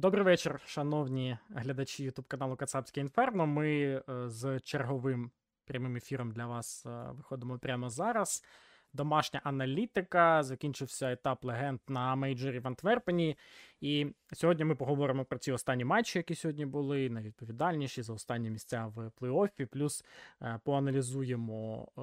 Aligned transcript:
Добрий 0.00 0.24
вечір, 0.24 0.60
шановні 0.66 1.38
глядачі 1.50 2.04
Ютуб 2.04 2.26
каналу 2.28 2.56
Кацапське 2.56 3.00
Інферно. 3.00 3.46
Ми 3.46 3.70
е, 3.70 4.02
з 4.26 4.60
черговим 4.60 5.30
прямим 5.64 5.96
ефіром 5.96 6.32
для 6.32 6.46
вас 6.46 6.86
е, 6.86 6.90
виходимо 7.12 7.58
прямо 7.58 7.90
зараз. 7.90 8.44
Домашня 8.92 9.40
аналітика. 9.44 10.42
Закінчився 10.42 11.12
етап 11.12 11.44
легенд 11.44 11.80
на 11.88 12.16
мейджорі 12.16 12.58
в 12.58 12.66
Антверпені. 12.66 13.36
І 13.80 14.06
сьогодні 14.32 14.64
ми 14.64 14.74
поговоримо 14.74 15.24
про 15.24 15.38
ці 15.38 15.52
останні 15.52 15.84
матчі, 15.84 16.18
які 16.18 16.34
сьогодні 16.34 16.66
були, 16.66 17.10
найвідповідальніші 17.10 18.02
за 18.02 18.12
останні 18.12 18.50
місця 18.50 18.86
в 18.86 19.10
плей-оффі. 19.20 19.64
Плюс 19.66 20.04
е, 20.42 20.60
поаналізуємо 20.64 21.88
е, 21.98 22.02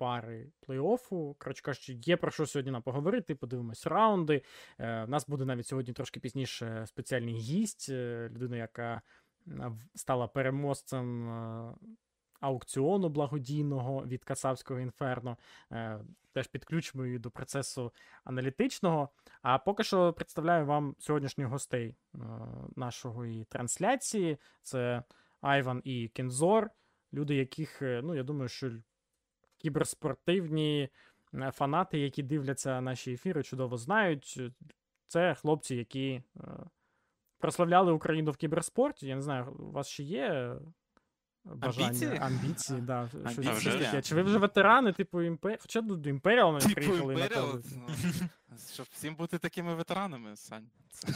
пари 0.00 0.46
плей-оффу. 0.68 1.34
Коротше 1.38 1.62
кажучи, 1.62 1.92
є 1.92 2.16
про 2.16 2.30
що 2.30 2.46
сьогодні 2.46 2.72
нам 2.72 2.82
поговорити. 2.82 3.34
Подивимось 3.34 3.86
раунди. 3.86 4.42
Е, 4.78 5.04
У 5.04 5.06
нас 5.06 5.28
буде 5.28 5.44
навіть 5.44 5.66
сьогодні 5.66 5.92
трошки 5.92 6.20
пізніше 6.20 6.84
спеціальний 6.86 7.34
гість, 7.34 7.86
е, 7.90 8.30
людина, 8.32 8.56
яка 8.56 9.02
е, 9.48 9.72
стала 9.94 10.28
переможцем. 10.28 11.30
Аукціону 12.40 13.08
благодійного 13.08 14.06
від 14.06 14.24
Касавського 14.24 14.80
інферно. 14.80 15.36
Е, 15.72 16.00
теж 16.32 16.46
підключимо 16.46 17.06
її 17.06 17.18
до 17.18 17.30
процесу 17.30 17.92
аналітичного. 18.24 19.08
А 19.42 19.58
поки 19.58 19.84
що 19.84 20.12
представляю 20.12 20.66
вам 20.66 20.94
сьогоднішніх 20.98 21.46
гостей 21.46 21.94
е, 22.14 22.18
нашої 22.76 23.44
трансляції. 23.44 24.38
Це 24.62 25.02
Айван 25.40 25.82
і 25.84 26.08
Кензор, 26.08 26.70
люди, 27.12 27.34
яких, 27.34 27.82
е, 27.82 28.00
ну, 28.04 28.14
я 28.14 28.22
думаю, 28.22 28.48
що 28.48 28.70
кіберспортивні 29.58 30.88
фанати, 31.52 31.98
які 31.98 32.22
дивляться 32.22 32.80
наші 32.80 33.12
ефіри, 33.12 33.42
чудово 33.42 33.76
знають. 33.76 34.40
Це 35.06 35.34
хлопці, 35.34 35.76
які 35.76 36.22
прославляли 37.38 37.92
Україну 37.92 38.30
в 38.30 38.36
кіберспорті. 38.36 39.08
Я 39.08 39.16
не 39.16 39.22
знаю, 39.22 39.52
у 39.58 39.70
вас 39.70 39.88
ще 39.88 40.02
є. 40.02 40.56
Бажання, 41.44 41.86
Амбіції? 41.86 42.18
амбіції, 42.18 42.80
да, 42.80 43.08
Амбіції, 43.24 43.60
щось 43.60 43.74
таке. 43.74 44.02
Чи 44.02 44.14
ви 44.14 44.22
вже 44.22 44.38
ветерани, 44.38 44.92
типу 44.92 45.22
імперіал? 45.22 45.58
Хоча 45.62 45.80
до 45.80 46.10
імперіал 46.10 46.52
навіть 46.52 46.62
Типу 46.62 46.74
приїхали 46.74 47.14
на 47.14 47.24
Імперіал, 47.24 47.60
ну, 47.76 47.88
щоб 48.72 48.86
всім 48.90 49.14
бути 49.16 49.38
такими 49.38 49.74
ветеранами, 49.74 50.36
Сань. 50.36 50.70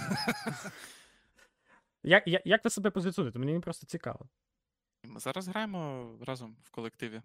Як, 2.06 2.28
як, 2.28 2.42
як 2.44 2.64
ви 2.64 2.70
себе 2.70 2.90
позиціонуєте? 2.90 3.38
Мені 3.38 3.60
просто 3.60 3.86
цікаво. 3.86 4.28
Ми 5.04 5.20
зараз 5.20 5.48
граємо 5.48 6.10
разом 6.20 6.56
в 6.62 6.70
колективі. 6.70 7.22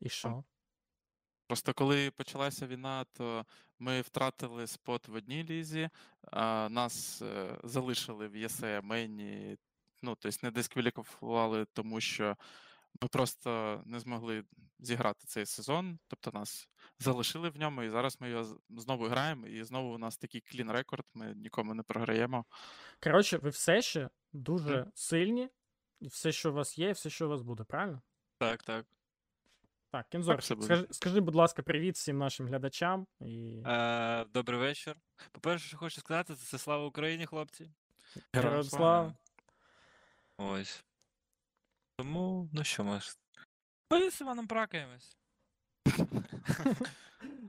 І 0.00 0.08
що? 0.08 0.44
Просто 1.46 1.74
коли 1.74 2.10
почалася 2.10 2.66
війна, 2.66 3.04
то 3.12 3.46
ми 3.78 4.00
втратили 4.00 4.66
спот 4.66 5.08
в 5.08 5.14
одній 5.14 5.44
лізі, 5.44 5.90
а 6.30 6.68
нас 6.70 7.22
е, 7.22 7.58
залишили 7.64 8.28
в 8.28 8.36
ЄСЕ 8.36 8.80
мейні, 8.80 9.58
ну, 10.06 10.16
тобто 10.20 10.38
не 10.42 10.50
дискваліфікували, 10.50 11.66
тому 11.72 12.00
що 12.00 12.36
ми 13.02 13.08
просто 13.08 13.82
не 13.86 14.00
змогли 14.00 14.44
зіграти 14.78 15.26
цей 15.26 15.46
сезон. 15.46 15.98
Тобто 16.06 16.30
нас 16.38 16.68
залишили 16.98 17.48
в 17.50 17.58
ньому, 17.58 17.82
і 17.82 17.90
зараз 17.90 18.20
ми 18.20 18.30
його 18.30 18.58
знову 18.70 19.04
граємо, 19.04 19.46
і 19.46 19.64
знову 19.64 19.94
у 19.94 19.98
нас 19.98 20.16
такий 20.16 20.40
клін 20.40 20.70
рекорд, 20.70 21.04
ми 21.14 21.34
нікому 21.34 21.74
не 21.74 21.82
програємо. 21.82 22.44
Коротше, 23.02 23.38
ви 23.38 23.50
все 23.50 23.82
ще 23.82 24.08
дуже 24.32 24.90
сильні, 24.94 25.48
і 26.00 26.08
все, 26.08 26.32
що 26.32 26.50
у 26.50 26.54
вас 26.54 26.78
є, 26.78 26.88
і 26.88 26.92
все, 26.92 27.10
що 27.10 27.26
у 27.26 27.28
вас 27.28 27.42
буде, 27.42 27.64
правильно? 27.64 28.02
Так, 28.38 28.62
так. 28.62 28.86
Так, 29.90 30.08
Кінзор, 30.08 30.42
скажи, 30.42 30.86
скажи, 30.90 31.20
будь 31.20 31.34
ласка, 31.34 31.62
привіт 31.62 31.94
всім 31.94 32.18
нашим 32.18 32.46
глядачам. 32.46 33.06
І... 33.20 33.62
Е, 33.66 34.24
добрий 34.24 34.60
вечір. 34.60 34.96
По-перше, 35.32 35.68
що 35.68 35.76
хочу 35.76 36.00
сказати, 36.00 36.34
це, 36.34 36.46
це 36.46 36.58
слава 36.58 36.86
Україні, 36.86 37.26
хлопці. 37.26 37.70
Героям 38.32 38.64
слава. 38.64 39.14
Ось. 40.38 40.84
Тому, 41.98 42.48
ну 42.52 42.64
що 42.64 42.84
ми 42.84 43.00
ж. 43.00 43.16
Ми 43.90 44.10
з 44.10 44.20
Іваном 44.20 44.46
пракаємось. 44.46 45.16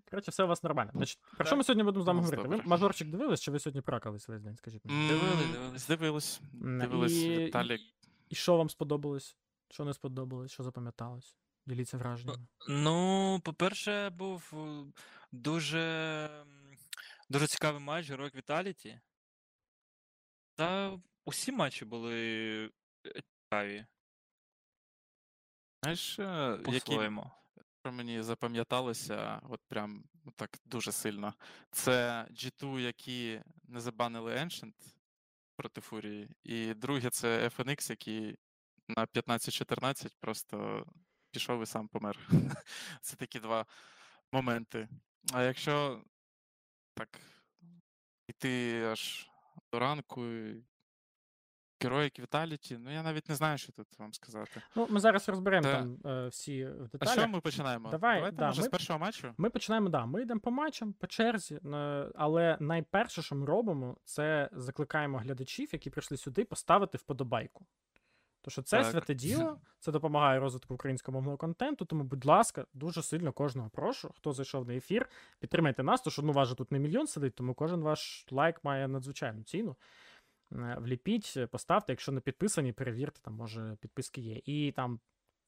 Коротше, 0.10 0.32
все 0.32 0.44
у 0.44 0.48
вас 0.48 0.64
нормально. 0.64 0.92
Значить, 0.96 1.20
про 1.38 1.46
що 1.46 1.56
ми 1.58 1.64
сьогодні 1.64 1.84
будемо 1.84 2.04
з 2.04 2.08
вами 2.08 2.22
нас 2.22 2.26
говорити? 2.30 2.50
Ви 2.50 2.56
добре. 2.56 2.70
мажорчик 2.70 3.08
дивились, 3.08 3.42
чи 3.42 3.52
ви 3.52 3.60
сьогодні 3.60 3.82
пракались 3.82 4.28
весь 4.28 4.42
день? 4.42 4.56
Скажіть 4.58 4.86
мені. 4.86 5.08
Дивились, 5.08 5.48
дивились. 5.48 5.88
Дивились. 5.88 6.42
М, 6.54 6.80
Дивились 6.80 7.14
і- 7.14 7.38
Віталік. 7.38 7.82
І 8.30 8.36
що 8.36 8.58
вам 8.58 8.70
сподобалось? 8.70 9.38
Що 9.70 9.86
не 9.86 9.94
сподобалось? 9.94 10.52
Що 10.52 10.64
запам'яталось? 10.64 11.36
Діліться 11.66 11.98
враженнями. 11.98 12.48
Ну, 12.70 13.40
по-перше, 13.44 14.10
був 14.10 14.52
е, 14.54 14.86
дуже, 15.32 15.80
м, 16.42 16.78
дуже 17.30 17.48
цікавий 17.48 17.82
матч 17.82 18.10
Героїк 18.10 18.36
Віталіті. 18.36 19.00
Та 20.56 21.00
усі 21.28 21.52
матчі 21.52 21.86
були 21.86 22.16
е, 23.06 23.22
цікаві 23.44 23.86
Знаєш, 25.84 26.20
е, 26.20 26.60
які 26.66 26.80
по-своєму. 26.80 27.32
що 27.84 27.92
мені 27.92 28.22
запам'яталося, 28.22 29.42
от 29.50 29.62
прям 29.68 30.04
ну, 30.26 30.32
так 30.36 30.58
дуже 30.66 30.92
сильно. 30.92 31.34
Це 31.72 32.26
G2, 32.32 32.80
які 32.80 33.42
не 33.64 33.80
забанили 33.80 34.36
Ancient 34.36 34.74
проти 35.56 35.82
Фурії, 35.82 36.30
і 36.44 36.74
друге 36.74 37.10
це 37.10 37.48
FNX, 37.48 37.90
який 37.90 38.38
на 38.88 39.06
15-14 39.06 40.14
просто 40.20 40.86
пішов 41.32 41.64
і 41.64 41.66
сам 41.66 41.88
помер. 41.88 42.20
Це 43.02 43.16
такі 43.16 43.40
два 43.40 43.66
моменти. 44.32 44.90
А 45.34 45.44
якщо 45.44 46.04
так 46.94 47.22
йти 48.28 48.84
аж 48.86 49.30
до 49.72 49.80
ранку, 49.80 50.26
і 50.26 50.64
Heroic 51.82 52.28
Vitality, 52.28 52.78
ну 52.80 52.94
я 52.94 53.04
навіть 53.04 53.30
не 53.30 53.36
знаю, 53.36 53.58
що 53.58 53.72
тут 53.72 54.00
вам 54.00 54.14
сказати. 54.14 54.62
Ну, 54.76 54.88
ми 54.90 55.00
зараз 55.00 55.30
розберемо 55.30 55.64
Та- 55.64 55.74
там 55.74 55.98
е, 56.06 56.28
всі 56.28 56.66
в 56.66 56.90
А 57.00 57.06
що 57.06 57.28
ми 57.28 57.42
починаємо? 57.42 57.90
Давай, 57.90 58.16
Давайте, 58.16 58.38
да, 58.38 58.48
може, 58.48 58.62
ми- 58.62 58.68
з 58.68 58.70
першого 58.70 59.00
матчу? 59.00 59.34
Ми 59.38 59.50
починаємо, 59.50 59.90
да, 59.90 60.06
ми 60.06 60.22
йдемо 60.22 60.40
по 60.40 60.52
матчам, 60.52 60.94
по 60.94 61.08
черзі, 61.08 61.56
е, 61.56 62.10
але 62.16 62.58
найперше, 62.60 63.22
що 63.22 63.36
ми 63.36 63.46
робимо, 63.46 63.98
це 64.04 64.50
закликаємо 64.52 65.18
глядачів, 65.18 65.70
які 65.74 65.90
прийшли 65.90 66.18
сюди, 66.18 66.46
поставити 66.46 66.98
вподобайку. 66.98 67.66
Тому 68.42 68.52
що 68.52 68.62
це 68.62 68.78
Так. 68.78 68.92
святе 68.92 69.14
діло, 69.14 69.60
це 69.80 69.92
допомагає 69.92 70.40
розвитку 70.40 70.74
українськомовного 70.74 71.38
контенту. 71.38 71.86
Тому, 71.86 72.04
будь 72.04 72.26
ласка, 72.26 72.66
дуже 72.74 73.04
сильно 73.04 73.32
кожного 73.32 73.70
прошу, 73.70 74.12
хто 74.18 74.34
зайшов 74.34 74.68
на 74.68 74.76
ефір, 74.76 75.10
підтримайте 75.40 75.84
нас, 75.84 76.02
тому 76.02 76.12
що 76.12 76.22
ну, 76.22 76.34
вас 76.34 76.48
же 76.48 76.56
тут 76.56 76.72
не 76.72 76.80
мільйон 76.80 77.08
сидить, 77.08 77.36
тому 77.36 77.54
кожен 77.54 77.82
ваш 77.82 78.26
лайк 78.32 78.64
має 78.64 78.88
надзвичайну 78.88 79.44
ціну. 79.44 79.76
Е, 80.52 80.78
Вліпіть, 80.80 81.34
е, 81.38 81.48
поставте, 81.48 81.92
якщо 81.92 82.12
не 82.12 82.22
підписані, 82.22 82.74
перевірте, 82.74 83.22
там 83.22 83.34
може 83.34 83.78
підписки 83.82 84.22
є. 84.22 84.42
І 84.46 84.72
там 84.72 85.00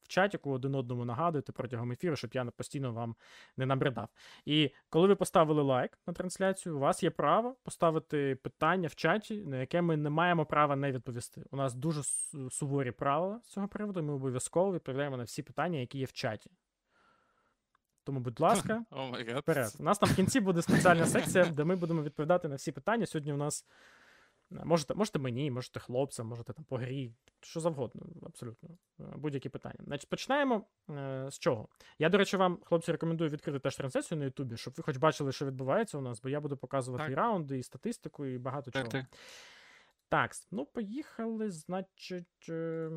в 0.02 0.08
чатіку 0.08 0.50
один 0.50 0.74
одному 0.74 1.04
нагадуйте 1.04 1.52
протягом 1.52 1.92
ефіру, 1.92 2.16
щоб 2.16 2.30
я 2.34 2.44
постійно 2.44 2.92
вам 2.92 3.16
не 3.56 3.66
набридав. 3.66 4.08
І 4.44 4.70
коли 4.88 5.08
ви 5.08 5.14
поставили 5.14 5.62
лайк 5.62 5.98
на 6.06 6.12
трансляцію, 6.12 6.76
у 6.76 6.78
вас 6.78 7.02
є 7.02 7.10
право 7.10 7.56
поставити 7.62 8.34
питання 8.42 8.88
в 8.88 8.94
чаті, 8.94 9.44
на 9.46 9.56
яке 9.56 9.82
ми 9.82 9.96
не 9.96 10.10
маємо 10.10 10.46
права 10.46 10.76
не 10.76 10.92
відповісти. 10.92 11.44
У 11.50 11.56
нас 11.56 11.74
дуже 11.74 12.02
суворі 12.50 12.90
правила 12.90 13.40
з 13.44 13.48
цього 13.48 13.68
приводу. 13.68 14.02
Ми 14.02 14.12
обов'язково 14.12 14.74
відповідаємо 14.74 15.16
на 15.16 15.24
всі 15.24 15.42
питання, 15.42 15.78
які 15.78 15.98
є 15.98 16.04
в 16.04 16.12
чаті. 16.12 16.50
Тому, 18.04 18.20
будь 18.20 18.40
ласка, 18.40 18.74
гад. 18.74 18.84
вперед. 19.38 19.76
У 19.80 19.82
нас 19.82 19.98
там 19.98 20.08
в 20.08 20.16
кінці 20.16 20.40
буде 20.40 20.62
спеціальна 20.62 21.06
секція, 21.06 21.44
де 21.44 21.64
ми 21.64 21.76
будемо 21.76 22.02
відповідати 22.02 22.48
на 22.48 22.56
всі 22.56 22.72
питання. 22.72 23.06
Сьогодні 23.06 23.32
у 23.32 23.36
нас 23.36 23.66
можете, 24.50 24.94
можете 24.94 25.18
мені, 25.18 25.50
можете 25.50 25.80
хлопцям, 25.80 26.26
можете 26.26 26.52
там 26.52 26.64
по 26.64 26.76
грі, 26.76 27.12
що 27.40 27.60
завгодно, 27.60 28.06
абсолютно. 28.22 28.68
Е, 29.00 29.02
Будь-які 29.16 29.48
питання. 29.48 29.78
Значить, 29.84 30.10
починаємо 30.10 30.66
е, 30.90 31.28
з 31.30 31.38
чого? 31.38 31.68
Я, 31.98 32.08
до 32.08 32.18
речі, 32.18 32.36
вам, 32.36 32.58
хлопці, 32.64 32.92
рекомендую 32.92 33.30
відкрити 33.30 33.58
теж 33.58 33.76
трансляцію 33.76 34.18
на 34.18 34.24
Ютубі, 34.24 34.56
щоб 34.56 34.74
ви 34.76 34.82
хоч 34.82 34.96
бачили, 34.96 35.32
що 35.32 35.46
відбувається 35.46 35.98
у 35.98 36.00
нас, 36.00 36.20
бо 36.20 36.28
я 36.28 36.40
буду 36.40 36.56
показувати 36.56 37.04
Так. 37.04 37.12
і 37.12 37.14
раунди, 37.14 37.58
і 37.58 37.62
статистику, 37.62 38.26
і 38.26 38.38
багато 38.38 38.70
Так, 38.70 38.82
чого. 38.82 38.90
так. 38.92 39.06
Так, 40.08 40.32
ну 40.50 40.66
поїхали, 40.66 41.50
значить. 41.50 42.46
е, 42.48 42.90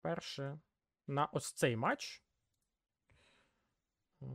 Перше, 0.00 0.58
на 1.06 1.26
ось 1.26 1.52
цей 1.52 1.76
матч. 1.76 2.22
Е, 4.22 4.26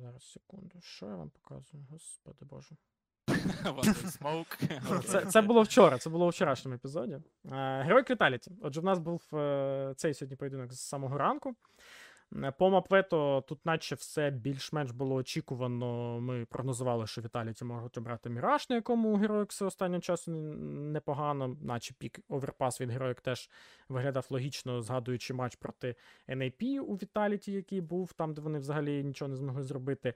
Зараз 0.00 0.22
секунду. 0.32 0.80
Що 0.80 1.06
я 1.06 1.16
вам 1.16 1.30
показую? 1.30 1.86
Господи 1.90 2.44
Боже. 2.44 2.76
Smoke. 3.44 5.02
Це, 5.04 5.26
це 5.26 5.42
було 5.42 5.62
вчора, 5.62 5.98
це 5.98 6.10
було 6.10 6.26
у 6.26 6.28
вчорашньому 6.28 6.74
епізоді. 6.74 7.12
Е, 7.12 7.20
Герой 7.82 8.04
Віталіті. 8.10 8.50
Отже, 8.62 8.80
в 8.80 8.84
нас 8.84 8.98
був 8.98 9.22
е, 9.34 9.92
цей 9.96 10.14
сьогодні 10.14 10.36
поєдинок 10.36 10.72
з 10.72 10.80
самого 10.80 11.18
ранку. 11.18 11.54
Е, 12.44 12.52
По 12.58 12.70
Мапвето 12.70 13.44
тут, 13.48 13.66
наче 13.66 13.94
все 13.94 14.30
більш-менш 14.30 14.90
було 14.90 15.14
очікувано. 15.14 16.20
Ми 16.20 16.44
прогнозували, 16.44 17.06
що 17.06 17.20
Віталіті 17.20 17.64
можуть 17.64 17.98
обрати 17.98 18.30
Міраж, 18.30 18.70
на 18.70 18.76
якому 18.76 19.08
у 19.08 19.16
Героїкса 19.16 19.66
останнім 19.66 20.00
часом 20.00 20.34
непогано, 20.92 21.56
наче 21.62 21.94
пік 21.98 22.20
Overpass 22.28 22.80
від 22.80 22.90
Heroic 22.90 23.20
теж 23.20 23.50
виглядав 23.88 24.26
логічно, 24.30 24.82
згадуючи 24.82 25.34
матч 25.34 25.56
проти 25.56 25.94
NIP 26.28 26.78
у 26.80 26.94
Vitality, 26.94 27.52
який 27.52 27.80
був 27.80 28.12
там, 28.12 28.34
де 28.34 28.42
вони 28.42 28.58
взагалі 28.58 29.04
нічого 29.04 29.28
не 29.28 29.36
змогли 29.36 29.62
зробити. 29.62 30.14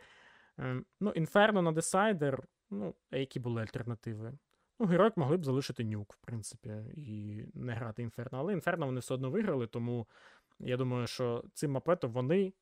Ем, 0.59 0.85
Ну, 1.01 1.11
Інферно 1.11 1.63
на 1.63 1.73
decider. 1.73 2.43
Ну, 2.71 2.95
а 3.11 3.17
які 3.17 3.41
були 3.41 3.63
альтернативи? 3.63 4.39
Ну, 4.81 4.87
Heroic 4.87 5.17
могли 5.17 5.37
б 5.37 5.45
залишити 5.45 5.85
Nuke, 5.85 6.13
в 6.15 6.17
принципі, 6.17 6.69
і 6.97 7.45
не 7.55 7.75
грати 7.75 8.03
Інферно. 8.03 8.39
Але 8.39 8.53
Інферно 8.53 8.87
вони 8.87 9.01
все 9.01 9.15
одно 9.15 9.31
виграли, 9.31 9.67
тому 9.67 10.09
я 10.59 10.77
думаю, 10.77 11.07
що 11.07 11.45
цим 11.55 11.71
мапвето 11.73 12.13
вони 12.13 12.53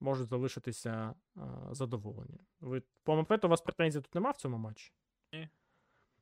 можуть 0.00 0.28
залишитися 0.28 1.14
а, 1.36 1.74
задоволені. 1.74 2.40
Ви 2.60 2.82
по 3.04 3.16
мапвето 3.16 3.46
у 3.46 3.50
вас 3.50 3.60
претензій 3.60 4.00
тут 4.00 4.14
нема 4.14 4.30
в 4.30 4.36
цьому 4.36 4.58
матчі? 4.58 4.92
Ні. 5.32 5.48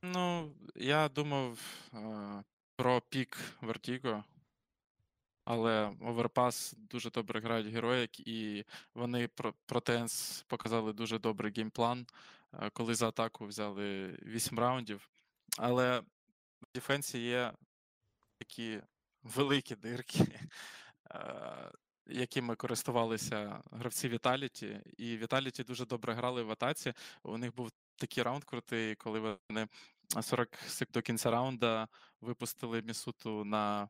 Ну, 0.03 0.55
я 0.75 1.09
думав 1.09 1.59
е, 1.93 2.43
про 2.75 3.01
пік 3.01 3.37
Vertigo, 3.61 4.23
але 5.45 5.89
Overpass 5.89 6.77
дуже 6.77 7.11
добре 7.11 7.39
грають 7.39 7.67
Heroic, 7.67 8.27
і 8.27 8.65
вони 8.95 9.27
про- 9.27 9.53
проти 9.65 9.93
ENCE 9.93 10.43
показали 10.47 10.93
дуже 10.93 11.19
добрий 11.19 11.53
геймплан, 11.55 12.05
коли 12.73 12.95
за 12.95 13.07
атаку 13.07 13.45
взяли 13.45 14.07
8 14.23 14.59
раундів. 14.59 15.09
Але 15.57 15.99
в 16.61 16.65
дефенсі 16.73 17.19
є 17.19 17.53
такі 18.37 18.81
великі 19.23 19.75
дирки, 19.75 20.39
е, 21.11 21.71
якими 22.05 22.55
користувалися 22.55 23.63
гравці 23.71 24.09
Vitality. 24.09 24.81
І 24.97 25.17
Vitality 25.17 25.65
дуже 25.65 25.85
добре 25.85 26.13
грали 26.13 26.43
в 26.43 26.51
атаці. 26.51 26.93
У 27.23 27.37
них 27.37 27.55
був 27.55 27.71
такий 27.95 28.23
раунд 28.23 28.43
крутий, 28.43 28.95
коли 28.95 29.37
вони 29.49 29.67
40 30.21 30.55
сек 30.67 30.91
до 30.91 31.01
кінця 31.01 31.31
раунда 31.31 31.87
випустили 32.21 32.81
Місуту 32.81 33.45
на, 33.45 33.89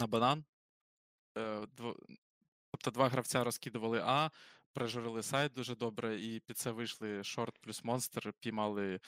на 0.00 0.06
банан. 0.06 0.44
Е, 1.38 1.66
Тобто 2.70 2.90
два 2.90 3.08
гравця 3.08 3.44
розкидували 3.44 4.02
А, 4.04 4.30
прижурили 4.72 5.22
сайт 5.22 5.52
дуже 5.52 5.76
добре, 5.76 6.20
і 6.20 6.40
під 6.40 6.58
це 6.58 6.70
вийшли 6.70 7.24
шорт 7.24 7.58
плюс 7.58 7.84
монстр, 7.84 8.32
піймали 8.40 9.00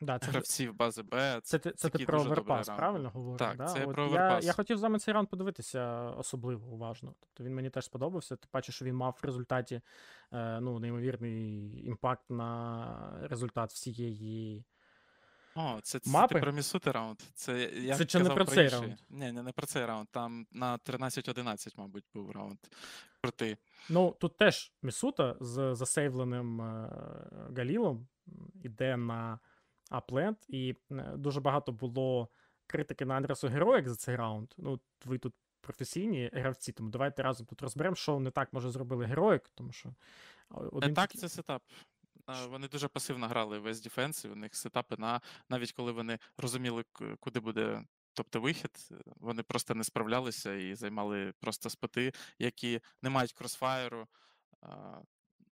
Да, 0.00 0.18
це, 0.18 0.26
гравців 0.26 0.74
бази 0.74 1.02
Б. 1.02 1.40
це, 1.42 1.58
ти- 1.58 1.70
це 1.70 1.90
ти 1.90 2.04
про 2.04 2.24
раунд 2.24 2.66
правильно 2.76 3.10
говориш? 3.10 3.38
Так, 3.38 3.56
да? 3.56 3.66
це 3.66 3.84
От 3.84 3.94
про 3.94 4.06
я, 4.06 4.40
я 4.42 4.52
хотів 4.52 4.78
саме 4.78 4.98
цей 4.98 5.14
раунд 5.14 5.28
подивитися 5.28 6.10
особливо 6.10 6.66
уважно. 6.66 7.14
Тобто 7.20 7.44
він 7.44 7.54
мені 7.54 7.70
теж 7.70 7.84
сподобався. 7.84 8.36
Ти 8.36 8.48
бачиш, 8.52 8.74
що 8.74 8.84
він 8.84 8.94
мав 8.94 9.18
в 9.22 9.26
результаті 9.26 9.80
е, 10.32 10.60
ну, 10.60 10.78
неймовірний 10.78 11.86
імпакт 11.86 12.30
на 12.30 13.18
результат 13.22 13.70
всієї. 13.70 14.64
О, 15.58 15.80
це, 15.82 15.98
це 15.98 16.10
Мапи? 16.10 16.34
ти 16.34 16.40
про 16.40 16.52
Місути 16.52 16.90
раунд. 16.92 17.18
Це 17.34 17.62
я 17.62 17.96
Це 17.96 18.04
чи 18.06 18.18
не 18.18 18.24
казав 18.24 18.36
про 18.36 18.44
цей 18.44 18.64
інший. 18.64 18.78
раунд? 18.80 18.94
Ні, 19.10 19.32
не, 19.32 19.42
не 19.42 19.52
про 19.52 19.66
цей 19.66 19.86
раунд. 19.86 20.08
Там 20.10 20.46
на 20.52 20.78
13-11, 20.78 21.72
мабуть, 21.76 22.04
був 22.14 22.30
раунд. 22.30 22.58
Крутий. 23.22 23.56
Ну, 23.88 24.16
тут 24.20 24.36
теж 24.36 24.72
Місута 24.82 25.36
з 25.40 25.74
засейвленим 25.74 26.60
е, 26.60 26.90
Галілом 27.56 28.08
іде 28.62 28.96
на 28.96 29.38
апленд, 29.90 30.36
і 30.48 30.74
е, 30.90 31.12
дуже 31.16 31.40
багато 31.40 31.72
було 31.72 32.28
критики 32.66 33.04
на 33.04 33.14
Андресу 33.14 33.48
Героїк 33.48 33.88
за 33.88 33.96
цей 33.96 34.16
раунд. 34.16 34.48
Ну, 34.58 34.80
ви 35.04 35.18
тут 35.18 35.34
професійні 35.60 36.30
гравці, 36.32 36.72
тому 36.72 36.90
давайте 36.90 37.22
разом 37.22 37.46
тут 37.46 37.62
розберемо, 37.62 37.96
що 37.96 38.20
не 38.20 38.30
так 38.30 38.52
може 38.52 38.70
зробили 38.70 39.04
Heroic, 39.04 39.50
тому 39.54 39.72
що 39.72 39.94
а, 40.50 40.60
Не 40.86 40.92
так, 40.92 41.10
тільки- 41.10 41.18
це 41.20 41.28
setup. 41.28 41.62
Вони 42.26 42.68
дуже 42.68 42.88
пасивно 42.88 43.28
грали 43.28 43.58
весь 43.58 43.80
defense, 43.80 44.24
і 44.24 44.28
у 44.28 44.34
них 44.34 44.54
сетапи 44.54 44.96
на 44.98 45.20
навіть 45.48 45.72
коли 45.72 45.92
вони 45.92 46.18
розуміли, 46.36 46.84
куди 47.20 47.40
буде. 47.40 47.84
Тобто 48.12 48.40
вихід, 48.40 48.88
вони 49.06 49.42
просто 49.42 49.74
не 49.74 49.84
справлялися 49.84 50.54
і 50.54 50.74
займали 50.74 51.32
просто 51.40 51.70
споти, 51.70 52.12
які 52.38 52.80
не 53.02 53.10
мають 53.10 53.32
кросфаєру. 53.32 54.08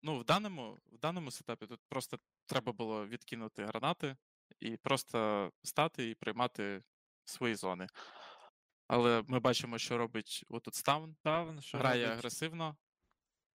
Ну, 0.03 0.19
в 0.19 0.25
даному, 0.25 0.79
в 0.93 0.99
даному 0.99 1.31
сетапі 1.31 1.67
тут 1.67 1.81
просто 1.89 2.19
треба 2.47 2.73
було 2.73 3.07
відкинути 3.07 3.65
гранати 3.65 4.17
і 4.61 4.77
просто 4.77 5.51
стати 5.63 6.11
і 6.11 6.15
приймати 6.15 6.83
свої 7.25 7.55
зони. 7.55 7.87
Але 8.89 9.25
ми 9.29 9.41
бачимо, 9.41 9.79
що 9.79 9.99
робить 9.99 10.45
отут 10.49 10.75
Ставн. 10.75 11.15
Ставн, 11.15 11.63
що 11.63 11.79
грає 11.79 12.05
робить? 12.05 12.19
агресивно 12.19 12.77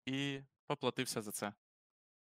і 0.05 0.41
поплатився 0.67 1.21
за 1.21 1.31
це. 1.31 1.53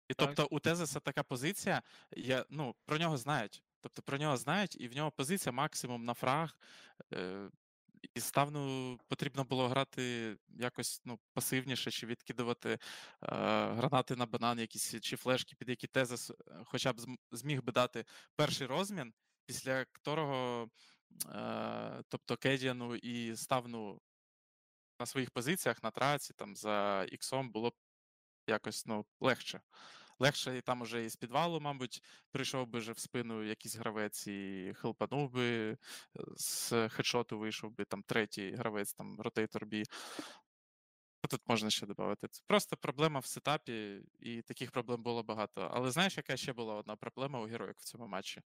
І 0.09 0.15
Так. 0.15 0.35
тобто 0.35 0.57
у 0.57 0.61
Тезеса 0.61 1.01
така 1.01 1.23
позиція, 1.23 1.83
я, 2.17 2.45
ну, 2.51 2.75
про 2.85 2.99
нього 2.99 3.17
знають. 3.17 3.63
Тобто 3.81 4.03
про 4.03 4.19
нього 4.19 4.37
знають, 4.37 4.77
і 4.81 4.89
в 4.89 4.97
нього 4.97 5.11
позиція 5.11 5.53
максимум 5.53 6.05
на 6.05 6.15
фраг. 6.15 6.59
Е, 7.13 7.51
і 8.15 8.21
ставну 8.21 8.99
потрібно 9.09 9.45
було 9.45 9.69
грати 9.69 10.37
якось 10.49 11.03
ну, 11.05 11.19
пасивніше, 11.35 11.91
чи 11.91 12.07
відкидувати 12.07 12.71
е, 12.71 12.79
гранати 13.73 14.17
на 14.17 14.27
банан, 14.27 14.59
якісь 14.59 15.01
чи 15.01 15.17
флешки, 15.17 15.57
під 15.57 15.69
які 15.69 15.87
Тезес 15.87 16.31
е, 16.31 16.35
хоча 16.65 16.93
б 16.93 17.01
зміг 17.33 17.63
би 17.63 17.73
дати 17.73 18.05
перший 18.37 18.67
розмін, 18.67 19.15
після 19.47 19.79
якого, 19.79 20.69
е, 21.35 22.03
тобто 22.09 22.37
Кедіану 22.37 22.97
і 22.97 23.37
ставну 23.37 24.01
на 25.01 25.07
своїх 25.07 25.31
позиціях 25.31 25.83
на 25.83 25.91
траці, 25.91 26.35
там 26.37 26.57
за 26.57 27.07
іксом 27.13 27.51
було 27.51 27.71
б 27.71 27.75
якось 28.49 28.87
ну, 28.87 29.07
легше. 29.21 29.61
Легше 30.19 30.59
і 30.59 30.61
там 30.61 30.81
уже 30.81 31.05
із 31.05 31.17
підвалу, 31.17 31.61
мабуть, 31.61 32.03
прийшов 32.31 32.67
би 32.67 32.79
вже 32.79 32.93
в 32.93 32.99
спину 32.99 33.43
якийсь 33.43 33.77
гравець 33.77 34.27
і 34.27 34.73
хелпанув 34.77 35.31
би, 35.31 35.71
е, 35.71 35.77
з 36.37 36.89
хедшоту 36.89 37.39
вийшов 37.39 37.73
би 37.73 37.85
там 37.85 38.03
третій 38.03 38.51
гравець, 38.51 38.93
там 38.93 39.21
ротейтор 39.21 39.67
бі. 39.67 39.85
Тут 41.31 41.41
можна 41.47 41.71
ще 41.71 41.87
додати. 41.87 42.29
Це 42.29 42.43
просто 42.47 42.77
проблема 42.77 43.21
в 43.21 43.27
сетапі, 43.27 44.03
і 44.21 44.43
таких 44.43 44.71
проблем 44.71 45.03
було 45.03 45.23
багато. 45.23 45.71
Але 45.75 45.91
знаєш, 45.91 46.17
яка 46.17 46.37
ще 46.37 46.53
була 46.53 46.75
одна 46.75 46.97
проблема 46.97 47.41
у 47.41 47.47
героїк 47.47 47.79
в 47.79 47.85
цьому 47.85 48.07
матчі? 48.07 48.43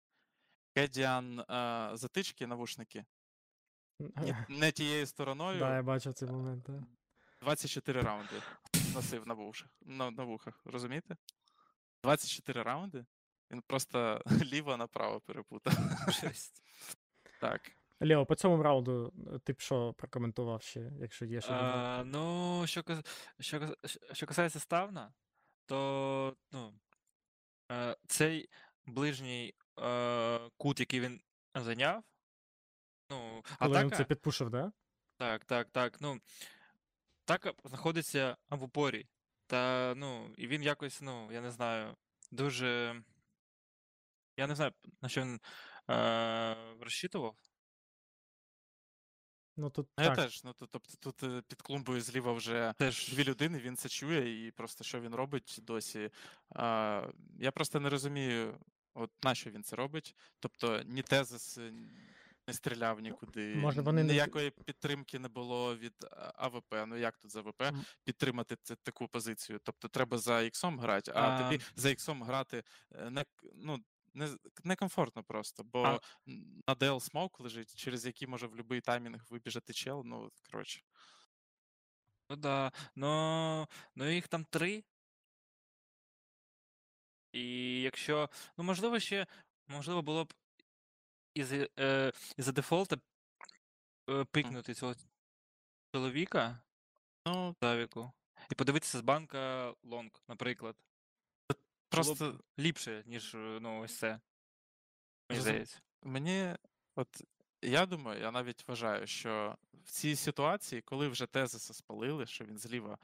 Кедіан 0.74 1.40
е, 1.40 1.90
затички, 1.92 2.46
навушники, 2.46 3.04
не 4.48 4.72
тією 4.72 5.06
стороною. 5.06 5.58
Да, 5.58 5.76
я 5.76 5.82
бачив 5.82 6.14
цей 6.14 6.28
момент. 6.28 6.64
Да. 6.66 6.86
24 7.40 8.00
раунди 8.00 8.42
носив 8.94 9.26
на 9.26 9.34
вушах, 9.34 9.68
на, 9.80 10.10
на 10.10 10.24
вухах, 10.24 10.60
розумієте? 10.64 11.16
24 12.02 12.62
раунди. 12.62 13.04
Він 13.50 13.62
просто 13.62 14.22
ліво 14.52 14.76
направо 14.76 15.20
перепутав. 15.20 15.74
Так. 17.40 17.72
Лео, 18.00 18.26
по 18.26 18.34
цьому 18.34 18.62
раунду 18.62 19.12
е, 19.34 19.38
ти 19.38 19.52
б 19.52 19.60
що 19.60 19.92
прокоментував 19.92 20.62
ще, 20.62 20.92
якщо 21.00 21.24
є 21.24 21.40
що? 21.40 21.52
А, 21.52 22.04
ну, 22.04 22.62
що, 22.66 22.82
що, 23.40 23.76
що- 23.84 24.14
що 24.14 24.26
касається 24.26 24.60
ставна, 24.60 25.12
то 25.66 26.36
ну, 26.52 26.74
е, 27.72 27.96
цей 28.06 28.48
ближній 28.86 29.54
е, 29.80 30.40
кут, 30.56 30.80
який 30.80 31.00
він 31.00 31.20
зайняв, 31.54 32.04
ну, 33.10 33.42
Коли 33.58 33.82
він 33.82 33.90
це 33.90 34.04
підпушив, 34.04 34.50
да? 34.50 34.72
так, 35.16 35.44
так, 35.44 35.70
так, 35.70 36.00
ну, 36.00 36.20
атака 37.28 37.52
знаходиться 37.64 38.36
в 38.50 38.62
упорі. 38.62 39.06
Та, 39.46 39.94
ну, 39.96 40.34
і 40.36 40.46
він 40.46 40.62
якось, 40.62 41.00
ну, 41.00 41.32
я 41.32 41.40
не 41.40 41.50
знаю, 41.50 41.96
дуже. 42.30 43.02
Я 44.36 44.46
не 44.46 44.54
знаю, 44.54 44.72
на 45.02 45.08
що 45.08 45.20
він 45.20 45.40
е, 45.90 46.56
розчитував. 46.80 47.36
Ну 49.56 49.70
тут 49.70 49.88
Ну, 49.98 50.04
я 50.04 50.10
так. 50.14 50.24
теж. 50.24 50.44
Ну, 50.44 50.52
то- 50.52 50.66
тобто 50.66 50.94
тут 51.00 51.22
е, 51.22 51.42
під 51.48 51.62
клумбою 51.62 52.00
зліва 52.00 52.32
вже 52.32 52.74
Теж 52.78 53.08
дві 53.08 53.24
людини, 53.24 53.58
він 53.58 53.76
це 53.76 53.88
чує, 53.88 54.46
і 54.46 54.50
просто 54.50 54.84
що 54.84 55.00
він 55.00 55.14
робить 55.14 55.58
досі. 55.62 56.10
А, 56.50 57.08
я 57.38 57.52
просто 57.52 57.80
не 57.80 57.90
розумію, 57.90 58.58
от 58.94 59.10
на 59.24 59.34
що 59.34 59.50
він 59.50 59.62
це 59.62 59.76
робить. 59.76 60.16
Тобто 60.38 60.82
ні 60.82 61.02
тезис 61.02 61.58
е, 61.58 61.72
не 62.48 62.54
стріляв 62.54 63.00
нікуди, 63.00 63.54
Може, 63.54 63.80
вони 63.80 64.04
не 64.04 64.12
ніякої 64.12 64.50
підтримки 64.50 65.18
не 65.18 65.28
було 65.28 65.76
від 65.76 65.94
АВП. 66.34 66.74
Ну 66.86 66.96
як 66.96 67.18
тут 67.18 67.30
за 67.30 67.40
АВП 67.40 67.62
підтримати 68.04 68.56
ц- 68.56 68.76
таку 68.76 69.08
позицію? 69.08 69.60
Тобто 69.62 69.88
треба 69.88 70.18
за 70.18 70.40
іксом 70.42 70.78
грати, 70.80 71.12
а, 71.14 71.20
А. 71.20 71.42
тобі 71.42 71.62
за 71.76 71.90
іксом 71.90 72.22
грати 72.22 72.62
е, 72.94 73.10
не, 73.10 73.24
ну, 73.54 73.78
не, 74.14 74.28
некомфортно 74.64 75.22
просто, 75.24 75.64
бо 75.64 75.82
А- 75.82 76.00
на 76.66 76.74
DL 76.74 77.00
смок 77.00 77.40
лежить, 77.40 77.76
через 77.76 78.06
який 78.06 78.28
може 78.28 78.46
в 78.46 78.50
будь-який 78.50 78.80
таймінг 78.80 79.24
вибіжати 79.30 79.72
чел. 79.72 80.02
Ну, 80.04 80.30
коротше. 80.50 80.80
Ну 82.30 82.36
да. 82.36 82.72
Ну, 82.96 83.66
ну 83.94 84.10
їх 84.10 84.28
там 84.28 84.44
три. 84.44 84.84
І 87.32 87.80
якщо. 87.82 88.28
Ну, 88.58 88.64
можливо, 88.64 89.00
ще. 89.00 89.26
Можливо, 89.68 90.02
було 90.02 90.24
б 90.24 90.32
із, 91.38 91.52
е, 91.78 92.12
із-за 92.36 92.52
дефолта 92.52 92.96
е, 94.10 94.24
пикнути 94.24 94.74
цього 94.74 94.94
чоловіка 95.94 96.60
Ну, 97.26 97.56
Давіку. 97.60 98.12
І 98.50 98.54
подивитися 98.54 98.98
з 98.98 99.00
банка 99.00 99.74
лонг, 99.82 100.10
наприклад. 100.28 100.76
Просто 101.88 102.32
б 102.32 102.42
ліпше, 102.58 103.02
ніж 103.06 103.34
ну, 103.34 103.80
ось 103.80 103.98
це. 103.98 104.20
Мені 105.30 105.42
здається. 105.42 105.80
Мені, 106.02 106.56
от 106.94 107.22
я 107.62 107.86
думаю, 107.86 108.20
я 108.20 108.30
навіть 108.30 108.68
вважаю, 108.68 109.06
що 109.06 109.56
в 109.84 109.90
цій 109.90 110.16
ситуації, 110.16 110.82
коли 110.82 111.08
вже 111.08 111.26
тезиса 111.26 111.74
спалили, 111.74 112.26
що 112.26 112.44
він 112.44 112.58
зліва 112.58 112.98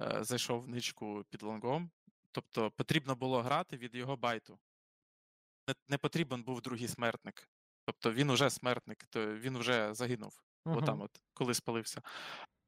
е, 0.00 0.24
зайшов 0.24 0.62
в 0.62 0.68
ничку 0.68 1.24
під 1.30 1.42
лонгом, 1.42 1.90
тобто 2.32 2.70
потрібно 2.70 3.16
було 3.16 3.42
грати 3.42 3.76
від 3.76 3.94
його 3.94 4.16
байту. 4.16 4.58
не, 5.68 5.74
не 5.88 5.98
потрібен 5.98 6.42
був 6.42 6.62
другий 6.62 6.88
смертник. 6.88 7.48
Тобто 7.92 8.12
він 8.12 8.30
уже 8.30 8.50
смертник, 8.50 9.04
то 9.10 9.34
він 9.34 9.58
вже 9.58 9.94
загинув. 9.94 10.42
Мгм. 10.66 10.76
Отам, 10.78 11.00
от, 11.00 11.20
коли 11.34 11.54
спалився. 11.54 12.02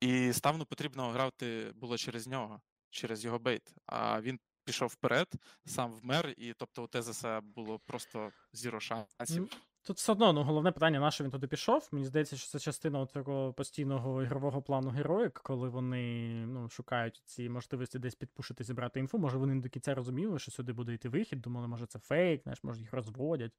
І 0.01 0.33
ставну 0.33 0.65
потрібно 0.65 1.11
грати 1.11 1.73
було 1.75 1.99
через 1.99 2.27
нього, 2.27 2.61
через 2.91 3.25
його 3.25 3.39
bait. 3.39 3.75
А 3.87 4.21
він 4.21 4.41
пішов 4.65 4.89
вперед, 4.89 5.29
сам 5.67 5.93
вмер, 5.93 6.35
і 6.37 6.53
тобто 6.53 6.85
у 6.85 6.87
Тезеса 6.87 7.41
було 7.41 7.79
просто 7.79 8.33
zero 8.53 8.81
шансів. 8.81 9.57
Тут 9.85 9.97
все 9.97 10.13
одно 10.13 10.33
ну, 10.33 10.43
головне 10.43 10.73
питання, 10.73 11.01
на 11.01 11.11
що 11.11 11.25
він 11.25 11.31
туди 11.31 11.47
пішов. 11.47 11.89
Мені 11.93 12.07
здається, 12.07 12.37
що 12.37 12.49
це 12.49 12.59
частина 12.59 13.07
цього 13.07 13.53
постійного 13.53 14.23
ігрового 14.23 14.63
плану 14.63 14.91
героїк, 14.91 15.41
коли 15.45 15.69
вони 15.69 16.31
ну, 16.47 16.69
шукають 16.69 17.23
ці 17.25 17.49
можливості 17.49 17.99
десь 17.99 18.15
підпушити, 18.15 18.65
зібрати 18.65 19.01
інфу. 19.01 19.19
Може, 19.19 19.39
вони 19.39 19.55
не 19.55 19.61
до 19.61 19.69
кінця 19.69 19.95
розуміли, 19.95 20.39
що 20.39 20.51
сюди 20.51 20.73
буде 20.73 20.95
йти 20.95 21.09
вихід, 21.09 21.41
думали, 21.41 21.69
може, 21.69 21.87
це 21.87 21.99
фейк, 21.99 22.43
знаєш, 22.43 22.65
може, 22.65 22.81
їх 22.81 22.93
розводять. 22.93 23.53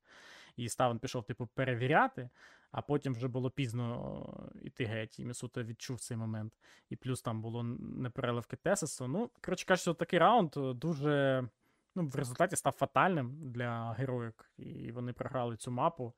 І 0.56 0.70
Ставен 0.70 1.00
пішов, 1.00 1.24
типу, 1.24 1.48
перевіряти, 1.48 2.30
а 2.72 2.82
потім 2.82 3.14
вже 3.14 3.28
було 3.28 3.50
пізно 3.50 3.84
о, 3.84 4.60
іти 4.62 4.86
геть, 4.86 5.20
і 5.20 5.26
Місуто 5.26 5.64
відчув 5.64 6.00
цей 6.00 6.18
момент. 6.18 6.54
І 6.90 6.96
плюс 6.96 7.22
там 7.22 7.42
було 7.42 7.64
непереливки 7.80 8.56
Тесесу. 8.56 9.08
Ну, 9.08 9.30
коротше 9.42 9.66
кажучи, 9.66 9.94
такий 9.94 10.20
раунд 10.20 10.52
дуже 10.56 11.44
ну, 11.96 12.08
в 12.08 12.16
результаті 12.16 12.56
став 12.56 12.74
фатальним 12.74 13.52
для 13.52 13.94
героїк, 13.94 14.52
і 14.58 14.92
вони 14.92 15.14
програли 15.14 15.58
цю 15.58 15.72
мапу. 15.72 16.14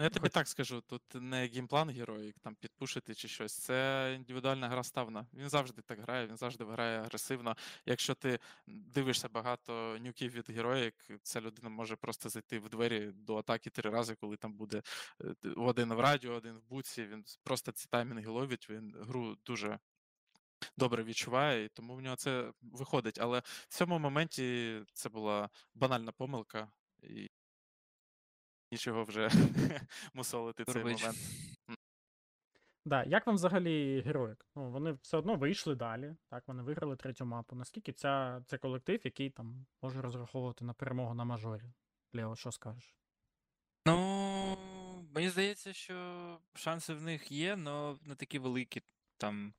Ну, 0.00 0.04
я 0.04 0.10
тобі 0.10 0.22
Хоч- 0.22 0.32
так 0.32 0.48
скажу, 0.48 0.80
тут 0.80 1.02
не 1.14 1.46
геймплан 1.46 1.90
героїк, 1.90 2.38
там 2.38 2.54
підпушити 2.54 3.14
чи 3.14 3.28
щось. 3.28 3.58
Це 3.58 4.12
індивідуальна 4.16 4.68
гра 4.68 4.82
ставна. 4.82 5.26
Він 5.34 5.48
завжди 5.48 5.82
так 5.82 6.00
грає, 6.00 6.26
він 6.26 6.36
завжди 6.36 6.64
грає 6.64 7.00
агресивно. 7.00 7.56
Якщо 7.86 8.14
ти 8.14 8.38
дивишся 8.66 9.28
багато 9.28 9.98
нюків 10.00 10.32
від 10.32 10.50
героїк, 10.50 10.94
ця 11.22 11.40
людина 11.40 11.68
може 11.68 11.96
просто 11.96 12.28
зайти 12.28 12.58
в 12.58 12.68
двері 12.68 13.12
до 13.14 13.36
атаки 13.36 13.70
три 13.70 13.90
рази, 13.90 14.14
коли 14.14 14.36
там 14.36 14.54
буде 14.54 14.82
е, 15.24 15.34
один 15.56 15.94
в 15.94 16.00
радіо, 16.00 16.32
один 16.32 16.54
в 16.54 16.62
буці. 16.68 17.06
Він 17.06 17.24
просто 17.44 17.72
ці 17.72 17.86
таймінги 17.88 18.26
ловить, 18.26 18.70
він 18.70 18.94
гру 19.00 19.36
дуже. 19.46 19.78
Добре 20.76 21.02
відчуває, 21.02 21.64
і 21.64 21.68
тому 21.68 21.94
в 21.94 22.00
нього 22.00 22.16
це 22.16 22.52
виходить. 22.60 23.18
Але 23.20 23.40
в 23.44 23.66
цьому 23.68 23.98
моменті 23.98 24.80
це 24.92 25.08
була 25.08 25.50
банальна 25.74 26.12
помилка, 26.12 26.68
і 27.02 27.30
нічого 28.72 29.04
вже 29.04 29.30
мусолити 30.14 30.64
цей 30.64 30.74
Турбич. 30.74 31.00
момент. 31.00 31.18
Да, 32.84 33.04
як 33.04 33.26
вам 33.26 33.36
взагалі 33.36 34.00
героїк? 34.00 34.46
Ну, 34.54 34.70
вони 34.70 34.92
все 34.92 35.16
одно 35.16 35.36
вийшли 35.36 35.74
далі. 35.74 36.16
Так, 36.28 36.48
вони 36.48 36.62
виграли 36.62 36.96
третю 36.96 37.24
мапу. 37.24 37.56
Наскільки 37.56 37.92
ця, 37.92 38.42
це 38.46 38.58
колектив, 38.58 39.00
який 39.04 39.30
там 39.30 39.66
може 39.82 40.02
розраховувати 40.02 40.64
на 40.64 40.72
перемогу 40.72 41.14
на 41.14 41.24
мажорі? 41.24 41.62
Лео, 42.12 42.36
що 42.36 42.52
скажеш? 42.52 42.96
Ну, 43.86 44.58
мені 45.14 45.28
здається, 45.28 45.72
що 45.72 46.38
шанси 46.54 46.94
в 46.94 47.02
них 47.02 47.32
є, 47.32 47.58
але 47.66 47.96
не 48.02 48.14
такі 48.14 48.38
великі. 48.38 48.82
Там, 49.16 49.54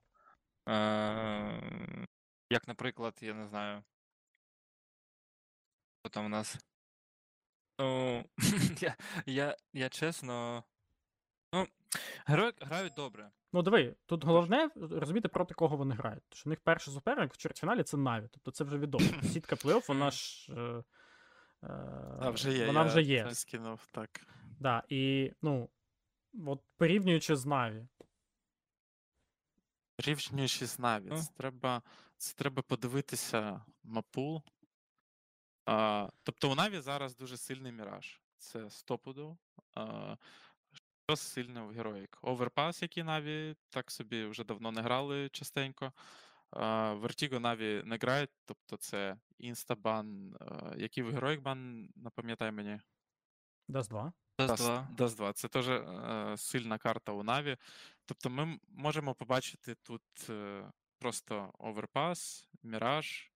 е- 0.67 2.05
як, 2.49 2.67
наприклад, 2.67 3.17
я 3.21 3.33
не 3.33 3.47
знаю. 3.47 3.83
Хто 5.99 6.09
там 6.09 6.25
у 6.25 6.29
нас? 6.29 6.57
Ну, 7.79 8.23
я, 8.81 8.95
я, 9.25 9.57
я 9.73 9.89
чесно. 9.89 10.63
Ну, 11.53 11.67
герої 12.25 12.53
грають 12.61 12.93
добре. 12.93 13.31
Ну, 13.53 13.61
диви, 13.61 13.95
тут 14.05 14.23
головне 14.23 14.69
розуміти, 14.75 15.27
проти 15.27 15.53
кого 15.53 15.77
вони 15.77 15.95
грають. 15.95 16.23
Тому 16.29 16.37
що 16.37 16.49
у 16.49 16.51
них 16.51 16.59
перший 16.59 16.93
суперник 16.93 17.33
в 17.33 17.37
чвертьфіналі 17.37 17.83
це 17.83 17.97
Наві. 17.97 18.27
Тобто 18.31 18.51
це 18.51 18.63
вже 18.63 18.77
відомо. 18.77 19.05
Сітка 19.23 19.55
плей-офф, 19.55 19.87
вона 19.87 20.11
ж. 20.11 20.51
Е, 20.53 20.83
е, 21.63 21.67
А, 22.21 22.29
вже 22.29 22.53
є. 22.57 22.65
Вона 22.65 22.79
я 22.79 22.85
вже 22.85 23.01
є. 23.01 23.35
скинув, 23.35 23.87
так. 23.91 24.09
Да, 24.59 24.83
і, 24.89 25.33
ну, 25.41 25.69
от 26.45 26.61
порівнюючи 26.77 27.35
з 27.35 27.45
Наві. 27.45 27.87
Рівнюючи 29.97 30.67
з 30.67 30.79
Ну. 30.79 31.17
це 31.17 31.31
треба, 31.37 31.81
це 32.17 32.33
треба 32.35 32.61
подивитися 32.61 33.65
мапу. 33.83 34.43
А, 35.65 36.09
тобто 36.23 36.51
у 36.51 36.55
Наві 36.55 36.79
зараз 36.79 37.15
дуже 37.15 37.37
сильний 37.37 37.71
міраж. 37.71 38.21
Це 38.37 38.69
стопудово. 38.69 39.37
Що 41.09 41.15
сильне 41.15 41.61
в 41.61 41.69
героїк? 41.71 42.17
Оверпас, 42.21 42.81
який 42.81 43.03
Наві 43.03 43.55
так 43.69 43.91
собі 43.91 44.25
вже 44.25 44.43
давно 44.43 44.71
не 44.71 44.81
грали 44.81 45.29
частенько. 45.29 45.93
Vertigo 46.51 47.39
Наві 47.39 47.81
не 47.85 47.97
грають, 47.97 48.29
тобто 48.45 48.77
це 48.77 49.17
інстабан. 49.37 50.37
Який 50.77 51.03
в 51.03 51.11
Heroic 51.11 51.41
бан, 51.41 51.89
напам'ятай 51.95 52.51
мені. 52.51 52.79
Даст 53.67 53.89
2. 53.89 54.13
Раз, 54.39 54.49
Даст, 54.49 54.63
два. 54.63 54.87
Даст 54.91 55.17
2. 55.17 55.33
Це 55.33 55.47
теж 55.47 55.69
е, 55.69 56.35
сильна 56.37 56.77
карта 56.77 57.11
у 57.11 57.23
Na'Vi. 57.23 57.57
Тобто 58.05 58.29
ми 58.29 58.59
можемо 58.67 59.15
побачити 59.15 59.75
тут 59.75 60.03
е, 60.29 60.71
просто 60.99 61.53
Overpass, 61.59 62.49
Mirage 62.63 63.31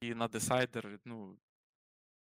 і 0.00 0.14
на 0.14 0.28
decider. 0.28 0.98
Ну, 1.04 1.38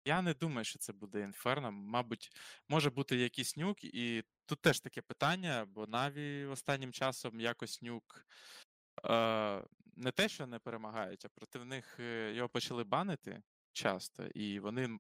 я 0.04 0.22
не 0.22 0.34
думаю, 0.34 0.64
що 0.64 0.78
це 0.78 0.92
буде 0.92 1.20
інферно. 1.20 1.72
Мабуть, 1.72 2.36
може 2.68 2.90
бути 2.90 3.16
якийсь 3.16 3.56
Nuke, 3.56 3.84
і 3.84 4.24
тут 4.46 4.60
теж 4.60 4.80
таке 4.80 5.02
питання, 5.02 5.64
бо 5.64 5.86
Na'Vi 5.86 6.44
останнім 6.44 6.92
часом 6.92 7.40
якось 7.40 7.82
Nuke 7.82 8.26
е, 9.04 9.62
не 9.96 10.10
те, 10.10 10.28
що 10.28 10.46
не 10.46 10.58
перемагають, 10.58 11.24
а 11.24 11.28
проти 11.28 11.64
них 11.64 12.00
е, 12.00 12.32
його 12.34 12.48
почали 12.48 12.84
банити 12.84 13.42
часто, 13.74 14.26
і 14.26 14.60
вони, 14.60 14.98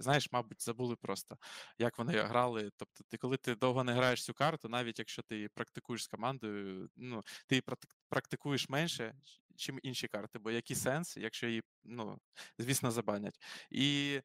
знаєш, 0.00 0.32
мабуть, 0.32 0.62
забули 0.62 0.96
просто, 0.96 1.38
як 1.78 1.98
вони 1.98 2.12
грали. 2.12 2.70
Тобто, 2.76 3.04
ти 3.08 3.16
коли 3.16 3.36
ти 3.36 3.54
довго 3.54 3.84
не 3.84 3.92
граєш 3.92 4.24
цю 4.24 4.34
карту, 4.34 4.68
навіть 4.68 4.98
якщо 4.98 5.22
ти 5.22 5.48
практикуєш 5.48 6.04
з 6.04 6.06
командою, 6.06 6.88
ну, 6.96 7.22
ти 7.46 7.62
практикуєш 8.08 8.68
менше, 8.68 9.14
чим 9.56 9.80
інші 9.82 10.08
карти, 10.08 10.38
бо 10.38 10.50
який 10.50 10.76
сенс, 10.76 11.16
якщо 11.16 11.46
її, 11.46 11.62
ну, 11.84 12.18
звісно, 12.58 12.90
забанять. 12.90 13.38
І 13.70 14.20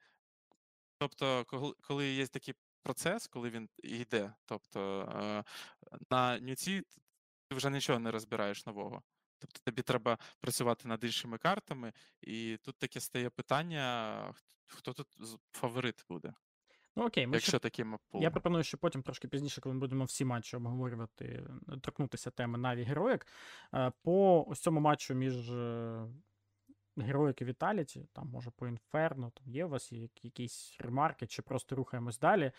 тобто, 0.98 1.46
коли, 1.82 2.14
є 2.14 2.28
такий 2.28 2.54
процес, 2.84 3.28
коли 3.28 3.50
він 3.50 3.70
йде, 3.78 4.34
тобто 4.46 5.02
е, 5.02 5.44
на 6.10 6.40
нюці 6.40 6.82
ти 7.48 7.56
вже 7.56 7.70
нічого 7.70 8.00
не 8.00 8.12
розбираєш 8.12 8.66
нового. 8.66 9.04
Тобто 9.40 9.60
тобі 9.64 9.82
треба 9.82 10.18
працювати 10.40 10.88
над 10.88 11.04
іншими 11.04 11.38
картами, 11.38 11.94
і 12.22 12.58
тут 12.62 12.78
таке 12.78 13.00
стає 13.00 13.30
питання: 13.30 14.34
хто 14.68 14.94
тут 14.94 15.08
фаворит 15.52 16.06
буде, 16.10 16.34
Ну 17.00 17.06
окей, 17.06 17.28
ми 17.28 17.34
якщо 17.34 17.52
ще 17.52 17.60
такий 17.60 17.86
мапул. 17.86 18.22
Я 18.22 18.32
пропоную, 18.32 18.64
що 18.64 18.78
потім 18.78 19.04
трошки 19.04 19.28
пізніше, 19.28 19.62
коли 19.62 19.76
ми 19.76 19.80
будемо 19.80 20.04
всі 20.04 20.26
матчі 20.26 20.58
обговорювати, 20.58 21.26
е, 21.70 21.78
торкнутися 21.82 22.32
теми 22.32 22.58
Наві 22.58 22.84
Героїк. 22.84 23.28
Е, 23.74 23.92
По 24.04 24.46
ось 24.48 24.60
цьому 24.60 24.80
матчу 24.80 25.14
між 25.14 25.52
е, 25.52 26.08
Героїк 26.98 27.42
і 27.42 27.46
Віталіті, 27.46 28.08
там 28.14 28.28
може 28.28 28.52
по 28.52 28.68
Інферно, 28.68 29.32
там 29.36 29.50
є 29.50 29.66
у 29.66 29.70
вас 29.70 29.92
якісь 30.24 30.78
ремарки, 30.80 31.28
чи 31.28 31.42
просто 31.42 31.76
рухаємось 31.76 32.20
далі. 32.20 32.52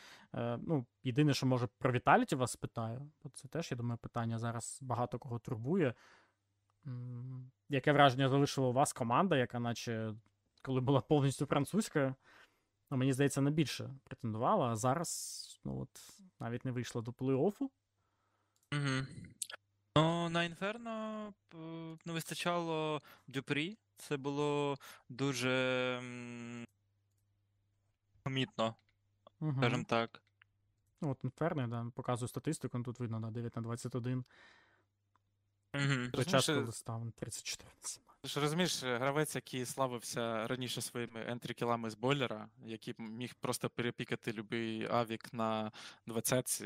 Ну, 0.59 0.87
єдине, 1.03 1.35
що 1.35 1.47
може 1.47 1.69
про 1.79 1.93
Віталіті 1.93 2.37
вас 2.37 2.51
спитаю, 2.51 3.11
бо 3.23 3.31
це 3.31 3.49
теж, 3.49 3.71
я 3.71 3.77
думаю, 3.77 3.99
питання 3.99 4.39
зараз 4.39 4.79
багато 4.83 5.19
кого 5.19 5.39
турбує. 5.39 5.95
Яке 7.69 7.93
враження 7.93 8.29
залишила 8.29 8.69
у 8.69 8.73
вас 8.73 8.93
команда, 8.93 9.37
яка, 9.37 9.61
наче, 9.61 10.15
коли 10.63 10.81
була 10.81 11.01
повністю 11.01 11.47
французькою, 11.47 12.15
ну, 12.91 12.97
мені 12.97 13.13
здається, 13.13 13.41
не 13.41 13.51
більше 13.51 13.91
претендувала, 14.05 14.69
а 14.69 14.77
зараз, 14.77 15.61
ну 15.65 15.81
от, 15.81 15.89
навіть 16.41 16.65
не 16.65 16.73
вийшла 16.73 17.03
до 17.03 17.11
плей-оффу. 17.11 17.69
Угу. 18.73 19.07
Ну, 19.97 20.29
на 20.29 20.45
Інферно 20.45 21.33
не 22.05 22.13
вистачало 22.13 23.03
Дюпрі. 23.27 23.79
Це 23.97 24.17
було 24.17 24.79
дуже 25.09 26.03
помітно, 28.23 28.75
Угу. 29.41 29.55
скажімо 29.57 29.85
так. 29.89 30.23
Ну, 31.01 31.11
от 31.11 31.25
Інферно, 31.25 31.69
да, 31.69 31.91
показую 31.95 32.29
статистику, 32.29 32.79
ну, 32.79 32.85
тут 32.85 33.01
видно 33.01 33.21
на 33.21 33.31
9 33.31 33.57
на 33.57 33.63
21. 33.63 34.25
Угу. 35.75 36.09
Розумієш, 36.13 36.75
став 36.75 37.05
на 37.05 37.11
34 37.11 37.71
Ти 38.23 38.29
ж 38.29 38.41
розумієш, 38.41 38.83
е, 38.83 38.99
гравець, 38.99 39.35
який 39.35 39.67
славився 39.67 40.47
раніше 40.47 40.81
своїми 40.81 41.27
ентрі-кілами 41.29 41.91
з 41.91 41.95
бойлера, 41.95 42.49
який 42.65 42.95
міг 42.99 43.35
просто 43.35 43.71
перепікати 43.71 44.33
будь-який 44.33 44.89
авік 44.91 45.33
на 45.33 45.73
20 46.07 46.63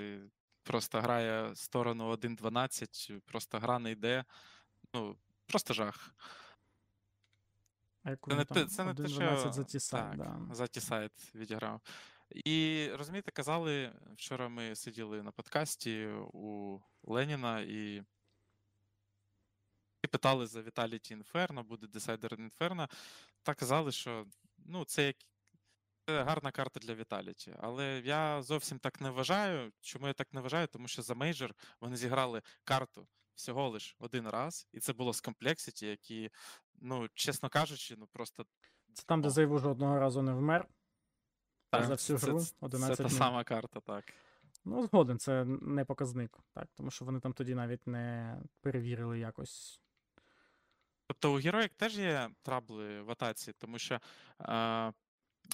просто 0.64 1.00
грає 1.00 1.54
сторону 1.54 2.11
1-12, 2.11 3.20
просто 3.20 3.58
гра 3.58 3.78
не 3.78 3.90
йде. 3.90 4.25
Ну, 4.94 5.16
просто 5.46 5.75
жах. 5.75 6.14
А 8.02 8.11
яку 8.11 8.30
Це 8.30 8.37
не 8.37 8.44
там 8.44 8.56
те, 8.56 8.66
це 8.66 8.84
не 8.84 8.94
те, 8.94 9.02
1-12 9.02 9.40
що 9.40 9.52
за 9.52 9.64
ті 9.64 9.80
сайт, 9.80 10.04
так, 10.04 10.16
да. 10.16 10.54
за 10.54 10.66
ті 10.66 10.80
сайт 10.80 11.34
відіграв. 11.34 11.80
І 12.30 12.88
розумієте, 12.94 13.30
казали, 13.30 13.92
вчора 14.16 14.49
ми 14.49 14.76
сиділи 14.76 15.23
на 15.23 15.30
подкасті 15.30 16.06
у 16.32 16.78
Леніна 17.02 17.61
і 17.61 18.02
питали 20.14 20.47
за 20.47 20.61
Vitality 20.61 21.23
Inferno, 21.23 21.64
буде 21.64 21.87
Decider 21.87 22.50
Inferno. 22.50 22.90
Та 23.42 23.54
казали, 23.54 23.92
що 23.92 24.26
ну, 24.59 24.85
це 24.85 25.06
як 25.06 25.16
Це 26.06 26.23
гарна 26.23 26.50
карта 26.50 26.80
для 26.80 26.94
Віталіті, 26.94 27.56
але 27.61 28.02
я 28.04 28.42
зовсім 28.42 28.78
так 28.78 29.00
не 29.00 29.11
вважаю. 29.11 29.73
Чому 29.80 30.06
я 30.06 30.12
так 30.12 30.33
не 30.33 30.40
вважаю? 30.40 30.66
Тому 30.66 30.88
що 30.88 31.02
за 31.02 31.14
мейджор 31.14 31.54
вони 31.80 31.97
зіграли 31.97 32.42
карту 32.64 33.09
всього 33.35 33.68
лиш 33.68 33.97
один 33.99 34.28
раз, 34.28 34.68
і 34.73 34.80
це 34.80 34.92
було 34.92 35.12
з 35.12 35.21
комплексіті, 35.21 35.87
які, 35.87 36.30
ну, 36.75 37.09
чесно 37.14 37.49
кажучи, 37.49 37.94
ну 37.99 38.06
просто 38.06 38.47
Це 38.92 39.02
там, 39.06 39.21
де 39.23 39.28
О. 39.28 39.30
Зайву 39.30 39.59
жодного 39.59 39.99
разу 39.99 40.23
не 40.23 40.33
вмер. 40.33 40.68
так, 41.71 41.85
за 41.85 41.94
всю 41.94 42.18
це, 42.18 42.26
гру 42.26 42.40
це, 42.40 42.54
11 42.61 42.97
це 42.97 43.02
та 43.02 43.09
днів. 43.09 43.18
сама 43.18 43.44
карта, 43.44 43.80
так. 43.80 44.04
Ну, 44.64 44.87
згоден, 44.87 45.18
це 45.18 45.44
не 45.44 45.85
показник, 45.85 46.38
так, 46.52 46.68
тому 46.75 46.90
що 46.90 47.04
вони 47.04 47.21
там 47.21 47.33
тоді 47.33 47.54
навіть 47.54 47.87
не 47.87 48.38
перевірили 48.61 49.18
якось. 49.18 49.84
Тобто 51.06 51.34
у 51.34 51.37
героїк 51.37 51.75
теж 51.75 51.99
є 51.99 52.30
трабли 52.42 53.02
в 53.02 53.11
атаці, 53.11 53.52
тому 53.58 53.78
що 53.78 54.00
е, 54.40 54.92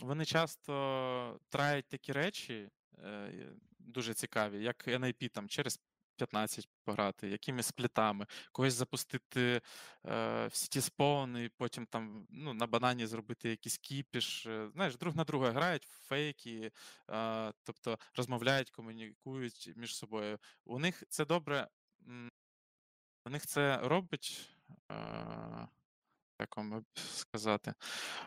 вони 0.02 0.24
часто 0.24 1.40
траять 1.48 1.88
такі 1.88 2.12
речі 2.12 2.68
е, 2.98 3.32
дуже 3.78 4.14
цікаві, 4.14 4.62
як 4.62 4.88
NIP 4.88 5.28
там 5.28 5.48
через 5.48 5.80
15 6.20 6.68
пограти, 6.84 7.28
якимись 7.28 7.66
split 7.66 8.00
ами, 8.00 8.26
когось 8.52 8.74
запустити 8.74 9.60
е, 10.06 10.46
в 10.46 10.54
CT 10.54 10.80
spawn 10.80 11.36
і 11.36 11.48
потім 11.48 11.86
там 11.86 12.26
ну, 12.30 12.54
на 12.54 12.66
банані 12.66 13.06
зробити 13.06 13.50
якийсь 13.50 13.78
кіпіш. 13.78 14.46
Е, 14.46 14.68
знаєш, 14.74 14.96
друг 14.96 15.16
на 15.16 15.24
друга 15.24 15.50
грають 15.50 15.84
fake 15.84 16.42
и, 16.42 16.70
е, 17.10 17.52
тобто 17.62 17.98
розмовляють, 18.16 18.70
комунікують 18.70 19.72
між 19.76 19.96
собою. 19.96 20.38
У 20.64 20.78
них 20.78 21.04
це 21.08 21.24
добре. 21.24 21.68
У 23.26 23.30
них 23.30 23.46
це 23.46 23.80
робить. 23.82 24.50
Е, 24.92 25.68
як 26.40 26.56
вам 26.56 26.84
сказати? 26.94 27.74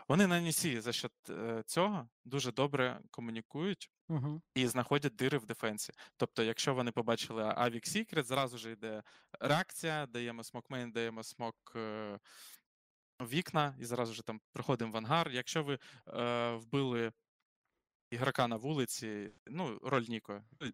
Вони 0.08 0.26
на 0.26 0.40
Нісі 0.40 0.80
за 0.80 0.92
счет 0.92 1.12
е, 1.30 1.62
цього 1.66 2.08
дуже 2.24 2.52
добре 2.52 3.00
комунікують 3.10 3.90
Угу. 4.08 4.42
і 4.54 4.66
знаходять 4.66 5.16
дири 5.16 5.38
в 5.38 5.46
дефенсі. 5.46 5.92
Тобто, 6.16 6.42
якщо 6.42 6.74
вони 6.74 6.90
побачили 6.92 7.42
Avik 7.42 7.96
Secret, 7.96 8.22
зразу 8.22 8.58
ж 8.58 8.70
йде 8.70 9.02
реакція, 9.40 10.06
даємо 10.06 10.44
смокмейн, 10.44 10.92
даємо 10.92 11.22
смок 11.22 11.56
е, 11.76 12.18
вікна, 13.20 13.76
і 13.80 13.84
зразу 13.84 14.14
ж 14.14 14.22
там 14.22 14.40
приходимо 14.52 14.92
в 14.92 14.96
ангар. 14.96 15.30
Якщо 15.30 15.62
ви 15.62 15.78
е, 16.08 16.52
вбили 16.54 17.12
ігрока 18.10 18.48
на 18.48 18.56
вулиці, 18.56 19.30
ну, 19.46 19.78
роль 19.82 20.04
Ніко, 20.08 20.44
ну, 20.60 20.70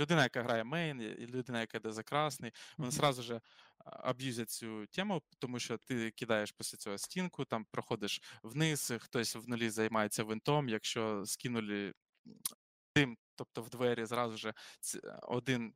людина, 0.00 0.22
яка 0.22 0.42
грає 0.42 0.64
мейн, 0.64 1.00
і 1.00 1.26
людина, 1.26 1.60
яка 1.60 1.78
йде 1.78 1.92
за 1.92 2.02
красний, 2.02 2.52
вони 2.78 2.88
Мгм. 2.88 2.96
зразу 2.96 3.22
же 3.22 3.40
аб'юзять 3.84 4.50
цю 4.50 4.86
тему, 4.86 5.22
тому 5.38 5.58
що 5.58 5.78
ти 5.78 6.10
кидаєш 6.10 6.52
після 6.52 6.78
цього 6.78 6.98
стінку, 6.98 7.44
там 7.44 7.64
проходиш 7.70 8.22
вниз, 8.42 8.92
хтось 9.00 9.36
в 9.36 9.48
нулі 9.48 9.70
займається 9.70 10.24
винтом. 10.24 10.68
Якщо 10.68 11.26
скинули 11.26 11.92
дим, 12.96 13.16
тобто 13.36 13.62
в 13.62 13.70
двері 13.70 14.04
зразу 14.04 14.36
же 14.36 14.54
один. 15.22 15.74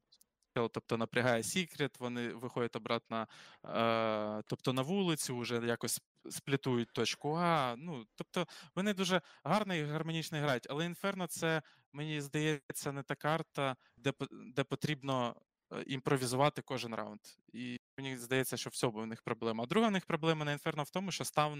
Тобто 0.72 0.96
напрягає 0.96 1.42
секрет, 1.42 2.00
вони 2.00 2.28
виходять 2.28 2.76
обратно, 2.76 3.26
е, 3.64 4.42
тобто 4.46 4.72
на 4.72 4.82
вулицю, 4.82 5.38
вже 5.38 5.66
якось 5.66 6.00
сплітують 6.30 6.92
точку 6.92 7.34
А. 7.34 7.76
Ну, 7.78 8.06
тобто 8.14 8.46
вони 8.74 8.94
дуже 8.94 9.20
гарно 9.44 9.74
і 9.74 9.84
гармонічно 9.84 10.38
грають. 10.38 10.66
Але 10.70 10.84
Інферно 10.84 11.26
це, 11.26 11.62
мені 11.92 12.20
здається, 12.20 12.92
не 12.92 13.02
та 13.02 13.14
карта, 13.14 13.76
де, 13.96 14.12
де 14.30 14.64
потрібно 14.64 15.36
е, 15.72 15.82
імпровізувати 15.86 16.62
кожен 16.62 16.94
раунд. 16.94 17.20
І 17.52 17.80
мені 17.98 18.16
здається, 18.16 18.56
що 18.56 18.70
в 18.70 18.74
цьому 18.74 18.98
у 18.98 19.06
них 19.06 19.22
проблема. 19.22 19.64
А 19.64 19.66
друга 19.66 19.88
в 19.88 19.90
них 19.90 20.06
проблема 20.06 20.44
на 20.44 20.52
Інферно 20.52 20.82
в 20.82 20.90
тому, 20.90 21.12
що 21.12 21.24
став 21.24 21.58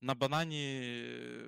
на 0.00 0.14
банані 0.14 0.80
е, 0.82 1.46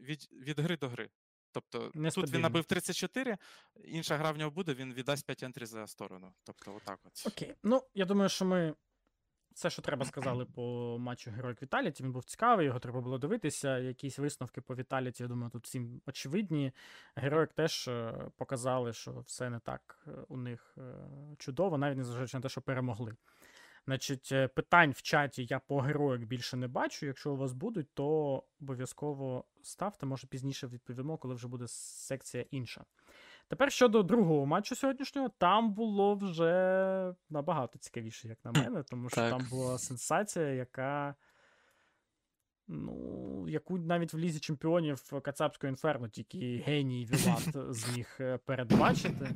від, 0.00 0.28
від 0.32 0.60
гри 0.60 0.76
до 0.76 0.88
гри. 0.88 1.08
Тобто 1.52 1.92
тут 2.14 2.30
він 2.30 2.40
набив 2.40 2.64
34, 2.64 3.38
інша 3.84 4.16
гра 4.16 4.30
в 4.30 4.38
нього 4.38 4.50
буде, 4.50 4.74
він 4.74 4.94
віддасть 4.94 5.26
5 5.26 5.42
ентрі 5.42 5.66
за 5.66 5.86
сторону. 5.86 6.32
Тобто, 6.42 6.74
отак 6.76 7.00
от. 7.04 7.26
Окей. 7.26 7.54
Ну, 7.62 7.82
я 7.94 8.04
думаю, 8.04 8.28
що 8.28 8.44
ми 8.44 8.74
все, 9.54 9.70
що 9.70 9.82
треба, 9.82 10.04
сказали 10.04 10.44
по 10.44 10.96
матчу 11.00 11.30
Героїк 11.30 11.62
Віталіті. 11.62 12.02
Він 12.02 12.12
був 12.12 12.24
цікавий, 12.24 12.66
його 12.66 12.78
треба 12.78 13.00
було 13.00 13.18
дивитися. 13.18 13.78
Якісь 13.78 14.18
висновки 14.18 14.60
по 14.60 14.74
Віталіті, 14.74 15.22
я 15.22 15.28
думаю, 15.28 15.50
тут 15.50 15.64
всім 15.64 16.00
очевидні. 16.06 16.72
Героїк 17.14 17.52
теж 17.52 17.88
е, 17.88 18.14
показали, 18.36 18.92
що 18.92 19.12
все 19.26 19.50
не 19.50 19.58
так 19.58 19.98
е, 20.06 20.10
у 20.28 20.36
них 20.36 20.74
е, 20.78 20.82
чудово, 21.38 21.78
навіть 21.78 21.98
незважаючи 21.98 22.36
на 22.36 22.40
те, 22.40 22.48
що 22.48 22.60
перемогли. 22.60 23.16
Значить, 23.84 24.32
питань 24.54 24.90
в 24.90 25.02
чаті 25.02 25.46
я 25.50 25.58
по 25.58 25.80
героїк 25.80 26.24
більше 26.24 26.56
не 26.56 26.68
бачу. 26.68 27.06
Якщо 27.06 27.32
у 27.32 27.36
вас 27.36 27.52
будуть, 27.52 27.94
то 27.94 28.42
обов'язково 28.60 29.44
ставте. 29.62 30.06
Може 30.06 30.26
пізніше 30.26 30.66
відповімо, 30.66 31.16
коли 31.16 31.34
вже 31.34 31.48
буде 31.48 31.68
секція 31.68 32.44
інша. 32.50 32.84
Тепер 33.52 33.72
щодо 33.72 34.02
другого 34.02 34.46
матчу 34.46 34.76
сьогоднішнього, 34.76 35.28
там 35.28 35.72
було 35.72 36.14
вже 36.14 37.14
набагато 37.30 37.78
цікавіше, 37.78 38.28
як 38.28 38.44
на 38.44 38.52
мене, 38.52 38.82
тому 38.82 39.08
що 39.08 39.16
Так. 39.16 39.30
там 39.30 39.46
була 39.50 39.78
сенсація, 39.78 40.46
яка. 40.46 41.14
Ну, 42.68 43.46
яку 43.48 43.78
навіть 43.78 44.14
в 44.14 44.18
лізі 44.18 44.40
чемпіонів 44.40 45.20
Кацапського 45.22 45.68
інферно 45.68 46.08
тільки 46.08 46.62
геній 46.66 47.06
Вілат 47.06 47.74
зміг 47.74 48.16
е, 48.20 48.38
передбачити. 48.38 49.34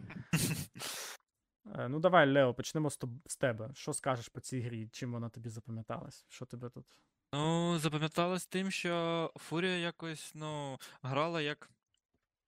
Е, 1.74 1.88
Ну, 1.88 2.00
давай, 2.00 2.33
Лео, 2.33 2.55
почнемо 2.55 2.90
з, 2.90 3.37
тебе. 3.38 3.70
Що 3.74 3.92
скажеш 3.92 4.29
по 4.29 4.40
цій 4.40 4.61
грі? 4.61 4.88
Чим 4.92 5.12
вона 5.12 5.29
тобі 5.29 5.48
запам'яталась? 5.48 6.26
Що 6.29 6.46
тебе 6.46 6.68
тут? 6.70 6.87
Ну, 7.33 7.79
запам'яталось 7.79 8.46
тим, 8.46 8.70
що 8.70 9.31
Фурія 9.37 9.76
якось, 9.76 10.33
ну, 10.35 10.79
грала 11.02 11.40
як, 11.40 11.70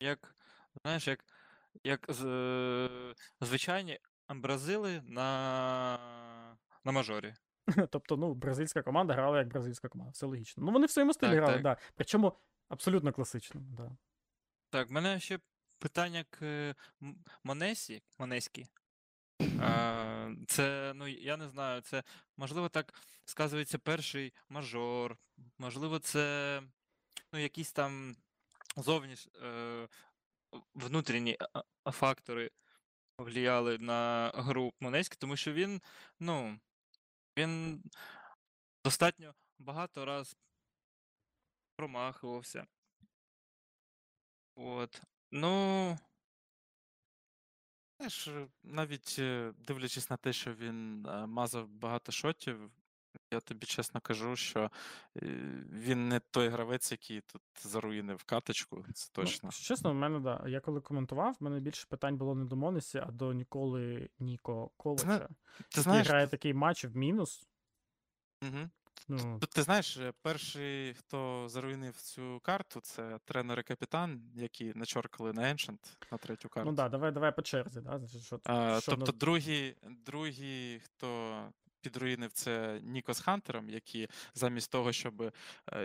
як, 0.00 0.36
знаєш, 0.82 1.08
як, 1.08 1.24
як 1.84 2.06
з, 2.08 2.24
е, 2.26 3.14
звичайні 3.40 3.98
бразили 4.28 5.02
на, 5.06 6.56
на 6.84 6.92
мажорі. 6.92 7.34
Тобто, 7.90 8.16
ну, 8.16 8.34
бразильська 8.34 8.82
команда 8.82 9.14
грала 9.14 9.38
як 9.38 9.48
бразильська 9.48 9.88
команда, 9.88 10.12
все 10.12 10.26
логічно. 10.26 10.64
Ну, 10.66 10.72
вони 10.72 10.86
в 10.86 10.90
своєму 10.90 11.12
стилі 11.12 11.30
Так, 11.30 11.38
грали, 11.38 11.52
так. 11.52 11.62
да. 11.62 11.76
Причому 11.94 12.32
абсолютно 12.68 13.12
класично. 13.12 13.60
Да. 13.60 13.90
Так, 14.70 14.88
в 14.88 14.92
мене 14.92 15.20
ще 15.20 15.38
питання 15.78 16.24
к 16.30 16.46
е, 16.46 16.74
Монесі, 17.44 18.02
Монеські. 18.18 18.66
А, 19.60 20.30
Це, 20.46 20.92
ну, 20.94 21.08
я 21.08 21.36
не 21.36 21.48
знаю, 21.48 21.80
це 21.80 22.02
можливо 22.36 22.68
так 22.68 22.94
сказується 23.24 23.78
перший 23.78 24.32
мажор, 24.48 25.16
можливо, 25.58 25.98
це 25.98 26.62
ну, 27.32 27.38
якісь 27.38 27.72
там 27.72 28.16
зовніш, 28.76 29.28
е, 29.42 29.88
внутрішні 30.74 31.38
фактори 31.84 32.50
повлияли 33.16 33.78
на 33.78 34.32
гру 34.34 34.72
Монеськи, 34.80 35.16
тому 35.18 35.36
що 35.36 35.52
він, 35.52 35.82
ну, 36.20 36.58
він 37.36 37.82
достатньо 38.84 39.34
багато 39.58 40.04
раз 40.04 40.36
промахувався. 41.76 42.66
От. 44.56 45.02
Ну, 45.30 45.98
Знаєш, 47.98 48.28
е, 48.28 48.48
навіть 48.62 49.16
е, 49.18 49.52
дивлячись 49.58 50.10
на 50.10 50.16
те, 50.16 50.32
що 50.32 50.54
він 50.54 51.06
е, 51.06 51.26
мазав 51.26 51.68
багато 51.68 52.12
шотів, 52.12 52.70
я 53.30 53.40
тобі 53.40 53.66
чесно 53.66 54.00
кажу, 54.00 54.36
що 54.36 54.70
е, 55.16 55.20
він 55.72 56.08
не 56.08 56.20
той 56.20 56.48
гравець, 56.48 56.92
який 56.92 57.20
тут 57.20 57.42
заруїнив 57.62 58.24
каточку, 58.24 58.84
це 58.94 59.10
точно. 59.12 59.50
Ну, 59.52 59.64
чесно, 59.64 59.90
в 59.90 59.94
мене, 59.94 60.20
да. 60.20 60.44
Я 60.46 60.60
коли 60.60 60.80
коментував, 60.80 61.36
в 61.40 61.44
мене 61.44 61.60
більше 61.60 61.86
питань 61.88 62.16
було 62.16 62.34
не 62.34 62.44
до 62.44 62.56
Монесі, 62.56 62.98
а 62.98 63.06
до 63.06 63.32
Ніколи 63.32 64.10
Ніко 64.18 64.70
Колича. 64.76 65.18
Ти 65.18 65.64
який 65.68 65.82
знаєш, 65.82 66.08
грає 66.08 66.26
такий 66.26 66.54
матч 66.54 66.84
в 66.84 66.96
мінус. 66.96 67.48
угу. 68.42 68.70
Ну, 69.08 69.38
Тут 69.40 69.50
ти 69.50 69.62
знаєш, 69.62 69.96
е, 69.96 70.12
перший, 70.22 70.94
хто 70.94 71.48
заруїнив 71.48 71.96
цю 71.96 72.40
карту, 72.42 72.80
це 72.80 73.18
тренер 73.24 73.60
і 73.60 73.62
капітан, 73.62 74.22
які 74.34 74.72
начоркали 74.74 75.32
на 75.32 75.42
Ancient 75.42 75.96
на 76.12 76.18
третю 76.18 76.48
карту. 76.48 76.70
ну 76.70 76.76
да, 76.76 76.88
давай, 76.88 77.12
давай 77.12 77.36
по 77.36 77.42
черзі, 77.42 77.80
да? 77.80 78.00
Що, 78.22 78.40
А, 78.44 78.80
що 78.80 78.90
тобто, 78.90 79.12
на- 79.12 79.18
другий, 79.18 79.76
другий, 79.82 80.80
хто 80.80 81.38
підруїнив, 81.80 82.32
це 82.32 82.80
Ніко 82.82 83.14
з 83.14 83.20
Хантером, 83.20 83.70
які 83.70 84.08
замість 84.34 84.70
того, 84.70 84.92
щоб 84.92 85.22
е, 85.22 85.32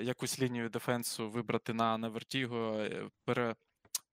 якусь 0.04 0.40
лінію 0.40 0.70
дефенсу 0.70 1.30
вибрати 1.30 1.74
на, 1.74 1.98
на 1.98 2.10
Вертіго, 2.10 2.80
е, 2.80 3.10
пере, 3.26 3.56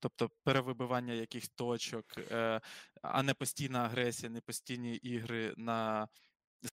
тобто 0.01 0.31
перевибивання 0.45 1.12
якихось 1.14 1.49
точок, 1.49 2.05
е, 2.19 2.61
а 3.03 3.23
не 3.23 3.35
постійна 3.35 3.85
агресія, 3.85 4.31
не 4.31 4.40
постійні 4.40 4.97
ігри 4.97 5.55
на 5.57 6.09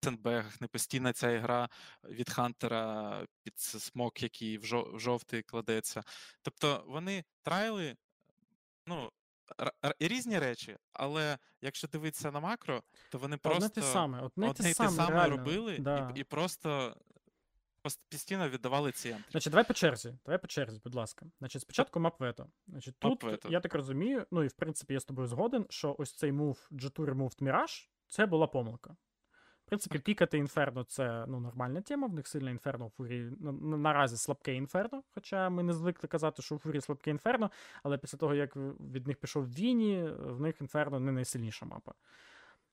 сендбегах, 0.03 0.61
не 0.61 0.67
постійна 0.67 1.13
ця 1.13 1.31
ігра 1.31 1.69
від 2.03 2.29
Хантера 2.29 3.25
під 3.43 3.59
смок, 3.59 4.23
який 4.23 4.57
в 4.57 4.65
жовтий 4.99 5.43
кладеться. 5.43 6.03
Тобто 6.41 6.83
вони 6.87 7.23
трайли, 7.43 7.95
ну. 8.87 9.11
Різні 9.99 10.39
речі, 10.39 10.77
але 10.93 11.37
якщо 11.61 11.87
дивитися 11.87 12.31
на 12.31 12.39
макро, 12.39 12.83
то 13.11 13.17
вони 13.17 13.37
просто 13.37 13.57
одне 13.57 13.69
просто 13.69 13.81
те 13.81 13.93
саме, 13.93 14.21
одне, 14.21 14.53
те 14.53 14.73
саме, 14.73 14.89
саме 14.89 15.27
робили, 15.27 15.75
і- 15.75 15.79
да. 15.79 16.11
і, 16.15 16.23
просто 16.23 16.97
пос- 17.83 17.99
постійно 18.09 18.49
віддавали 18.49 18.91
центр. 18.91 19.23
Значить, 19.31 19.51
давай 19.51 19.67
по 19.67 19.73
черзі. 19.73 20.17
Давай 20.25 20.37
по 20.41 20.47
черзі, 20.47 20.81
будь 20.83 20.95
ласка. 20.95 21.25
Значить, 21.39 21.61
спочатку 21.61 21.99
мапвето. 21.99 22.47
Значить, 22.67 22.95
тут 22.99 23.09
Мапвето. 23.23 23.49
я 23.49 23.59
так 23.59 23.73
розумію, 23.75 24.25
ну 24.31 24.43
і 24.43 24.47
в 24.47 24.53
принципі 24.53 24.93
я 24.93 24.99
з 24.99 25.05
тобою 25.05 25.27
згоден, 25.27 25.65
що 25.69 25.95
ось 25.99 26.13
цей 26.13 26.31
мув 26.31 26.67
G2 26.71 27.05
Removed 27.05 27.41
Mirage 27.43 27.89
це 28.07 28.25
була 28.25 28.47
помилка. 28.47 28.95
В 29.67 29.69
принципі, 29.69 29.99
пікати 29.99 30.37
інферно 30.37 30.83
це 30.83 31.25
ну, 31.27 31.39
нормальна 31.39 31.81
тема, 31.81 32.07
в 32.07 32.13
них 32.13 32.27
сильне 32.27 32.51
інферно 32.51 32.85
у 32.85 32.89
фурії. 32.89 33.31
на- 33.39 33.51
на- 33.51 33.77
Наразі 33.77 34.17
слабке 34.17 34.53
інферно, 34.55 35.03
хоча 35.13 35.49
ми 35.49 35.63
не 35.63 35.73
звикли 35.73 36.07
казати, 36.07 36.41
що 36.41 36.55
у 36.55 36.57
фурії 36.57 36.81
слабке 36.81 37.11
інферно, 37.11 37.51
але 37.83 37.97
після 37.97 38.17
того, 38.17 38.33
як 38.35 38.55
від 38.55 39.07
них 39.07 39.17
пішов 39.17 39.45
Віні, 39.53 40.03
в 40.19 40.41
них 40.41 40.61
інферно 40.61 40.99
не 40.99 41.11
найсильніша 41.11 41.65
мапа. 41.65 41.93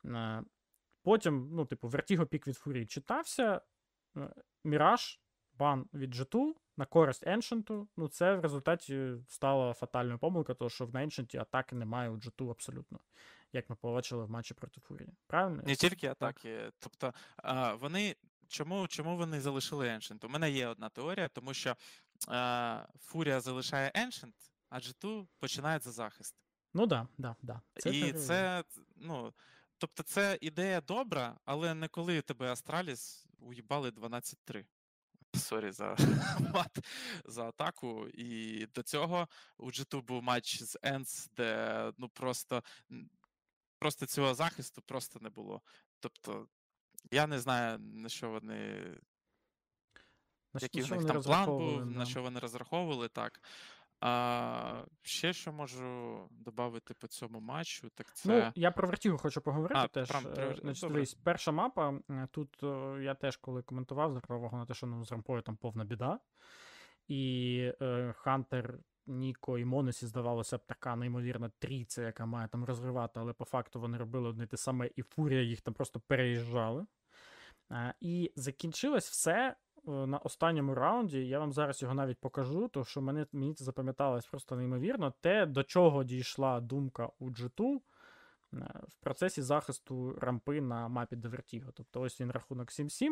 Е, 0.05 0.43
Потім, 1.03 1.49
ну, 1.53 1.65
типу, 1.65 1.89
Vertigo 1.89 2.25
пік 2.27 2.47
від 2.47 2.57
фурії 2.57 2.87
читався. 2.87 3.61
е, 4.17 4.31
Міраж, 4.65 5.21
бан 5.59 5.87
від 5.95 6.15
G2 6.15 6.53
на 6.77 6.87
користь 6.87 7.27
Ancient, 7.27 7.87
ну 7.97 8.09
це 8.09 8.37
в 8.37 8.41
результаті 8.41 9.15
стала 9.29 9.73
фатальною 9.75 10.19
помилкою, 10.19 10.57
тому 10.57 10.71
що 10.71 10.87
в 10.87 10.91
Ancient 10.95 11.41
атаки 11.41 11.77
немає 11.77 12.11
у 12.11 12.17
G2 12.17 12.51
абсолютно, 12.51 12.99
як 13.55 13.71
ми 13.71 13.77
побачили 13.77 14.25
в 14.25 14.31
матчі 14.31 14.55
проти 14.55 14.81
Фурії. 14.81 15.09
Правильно? 15.27 15.63
Не 15.67 15.77
тільки 15.77 16.07
атаки. 16.07 16.71
Тобто, 16.79 17.15
а, 17.37 17.75
вони. 17.75 18.17
Чому, 18.49 18.89
чому 18.89 19.17
вони 19.17 19.41
залишили 19.41 19.89
Ancient? 19.89 20.27
У 20.27 20.29
мене 20.29 20.51
є 20.51 20.67
одна 20.67 20.89
теорія, 20.89 21.29
тому 21.29 21.55
що 21.55 21.77
а, 22.29 22.87
Фурія 23.01 23.41
залишає 23.41 23.93
Ancient, 23.95 24.35
а 24.69 24.79
G2 24.79 25.27
починає 25.39 25.79
за 25.79 25.91
захист. 25.91 26.35
Ну 26.75 26.87
да, 26.87 27.09
да, 27.19 27.37
да. 27.43 27.61
І 27.77 27.81
теорія. 27.81 28.13
це, 28.13 28.65
ну, 28.97 29.35
тобто, 29.79 30.03
це 30.03 30.39
ідея 30.41 30.81
добра, 30.81 31.37
але 31.45 31.75
не 31.75 31.89
коли 31.89 32.23
тебе 32.23 32.53
Astralis 32.53 33.27
уїбали 33.39 33.91
12-3. 33.91 34.65
Сорі 35.35 35.71
за 35.71 35.97
мат, 36.55 36.79
за 37.25 37.45
атаку. 37.45 38.09
І 38.09 38.67
до 38.67 38.83
цього 38.83 39.29
у 39.59 39.71
G2 39.71 40.03
був 40.03 40.23
матч 40.23 40.63
з 40.63 40.79
ENCE, 40.83 41.29
де 41.37 41.93
ну 41.99 42.09
просто, 42.09 42.63
просто 43.79 44.07
цього 44.07 44.35
захисту 44.35 44.83
просто 44.83 45.21
не 45.23 45.31
було. 45.31 45.63
Тобто, 46.01 46.49
я 47.11 47.27
не 47.27 47.39
знаю, 47.39 47.79
на 47.79 48.09
що 48.09 48.31
вони 48.31 48.75
На 50.55 50.61
який 50.61 50.83
в 50.83 50.91
них 50.91 51.05
там 51.05 51.23
план 51.23 51.47
був, 51.47 51.79
да. 51.79 51.85
на 51.85 52.07
що 52.07 52.23
вони 52.23 52.41
розраховували, 52.41 53.09
так. 53.09 53.41
А, 54.01 54.85
ще 55.03 55.33
що 55.33 55.53
можу 55.53 56.29
додати 56.31 56.95
по 56.95 57.07
цьому 57.07 57.41
матчу, 57.41 57.89
так 57.95 58.15
це. 58.15 58.29
Ну, 58.29 58.53
я 58.55 58.71
про 58.71 58.89
Вертігу 58.89 59.19
хочу 59.19 59.41
поговорити 59.41 59.81
А, 59.81 59.89
теж. 59.89 60.11
прям- 60.11 60.27
Е, 60.39 60.57
Значить, 60.61 60.91
дивись, 60.91 61.15
перша 61.15 61.53
мапа. 61.53 62.01
е, 62.11 62.29
Тут 62.31 62.63
е, 62.63 62.99
я 63.03 63.15
теж 63.15 63.37
коли 63.37 63.63
коментував, 63.63 64.11
звертав 64.11 64.37
увагу 64.39 64.57
на 64.57 64.67
те, 64.67 64.75
що 64.75 64.87
ну, 64.87 65.05
з 65.05 65.13
рампою 65.13 65.43
там 65.43 65.57
повна 65.57 65.85
біда. 65.85 66.21
І 67.09 67.73
е, 67.83 68.13
Хантер, 68.17 68.79
Ніко 69.07 69.59
і 69.59 69.65
Монесі, 69.65 70.07
здавалося 70.07 70.59
б, 70.59 70.61
така 70.67 70.97
неймовірна 70.97 71.51
трійця, 71.59 72.03
яка 72.03 72.27
має 72.27 72.49
там 72.49 72.65
розривати, 72.65 73.21
але 73.21 73.33
по 73.33 73.45
факту 73.45 73.81
вони 73.81 73.99
робили 73.99 74.29
одне 74.29 74.47
те 74.47 74.57
саме, 74.57 74.91
і 74.97 75.03
Фурія 75.03 75.43
їх 75.43 75.61
там 75.61 75.75
просто 75.75 76.01
переїжджали. 76.01 76.87
Е, 77.73 77.95
І 78.01 78.33
закінчилось 78.37 79.11
все 79.11 79.57
е, 79.89 79.91
на 79.91 80.19
останньому 80.19 80.75
раунді. 80.75 81.27
Я 81.27 81.39
вам 81.39 81.53
зараз 81.53 81.83
його 81.83 81.95
навіть 81.95 82.19
покажу, 82.19 82.69
тому 82.69 82.85
що 82.85 83.01
мене, 83.01 83.27
мені 83.33 83.55
це 83.55 83.65
запам'яталось 83.65 84.27
просто 84.27 84.57
неймовірно. 84.57 85.15
Те, 85.21 85.47
до 85.47 85.63
чого 85.63 86.05
дійшла 86.05 86.61
думка 86.61 87.09
у 87.19 87.31
G2 87.31 87.75
е, 87.75 87.81
в 88.89 88.95
процесі 89.01 89.43
захисту 89.43 90.19
рампи 90.21 90.61
на 90.61 90.89
мапі 90.89 91.17
Vertigo. 91.17 91.71
Тобто 91.75 92.01
ось 92.01 92.21
він 92.21 92.31
рахунок 92.31 92.69
7-7. 92.69 93.11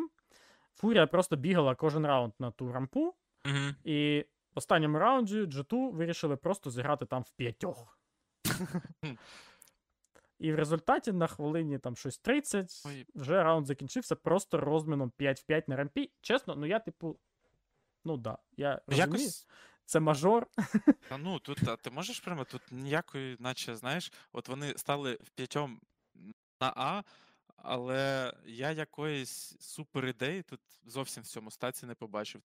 Фурія 0.75 1.07
просто 1.07 1.35
бігала 1.35 1.75
кожен 1.75 2.05
раунд 2.05 2.33
на 2.39 2.51
ту 2.51 2.71
рампу, 2.71 3.13
Угу. 3.45 3.75
і 3.83 4.25
в 4.55 4.57
останньому 4.59 4.99
раунді 4.99 5.43
G2 5.43 5.91
вирішили 5.91 6.35
просто 6.35 6.69
зіграти 6.69 7.05
там 7.05 7.21
в 7.23 7.29
п'ятьох. 7.29 7.99
І 10.39 10.51
в 10.51 10.55
результаті 10.55 11.11
на 11.11 11.27
хвилині 11.27 11.79
там 11.79 11.95
щось 11.95 12.17
30, 12.17 12.83
вже 13.15 13.43
раунд 13.43 13.67
закінчився 13.67 14.15
просто 14.15 14.57
розміном 14.57 15.11
5 15.17 15.39
в 15.39 15.43
5 15.43 15.67
на 15.67 15.75
рампі. 15.75 16.11
Чесно, 16.21 16.55
ну 16.55 16.65
я, 16.65 16.79
типу. 16.79 17.19
Ну 18.05 18.17
да, 18.17 18.37
я 18.57 18.81
розумію, 18.87 19.07
Якось. 19.07 19.47
це 19.85 19.99
мажор. 19.99 20.47
Та 21.09 21.17
ну 21.17 21.39
тут, 21.39 21.67
а 21.67 21.75
ти 21.75 21.91
можеш 21.91 22.19
прямо 22.19 22.43
тут 22.43 22.61
ніякої, 22.71 23.37
наче, 23.39 23.75
знаєш, 23.75 24.13
от 24.31 24.49
вони 24.49 24.73
стали 24.77 25.13
в 25.23 25.29
п'ятьом 25.29 25.81
на 26.61 26.73
А, 26.75 27.03
але 27.55 28.33
я 28.45 28.71
якоїсь 28.71 29.55
супер 29.59 30.05
ідеї 30.05 30.43
тут 30.43 30.59
зовсім 30.85 31.23
в 31.23 31.27
цьому 31.27 31.51
стаці 31.51 31.85
не 31.85 31.95
побачив. 31.95 32.41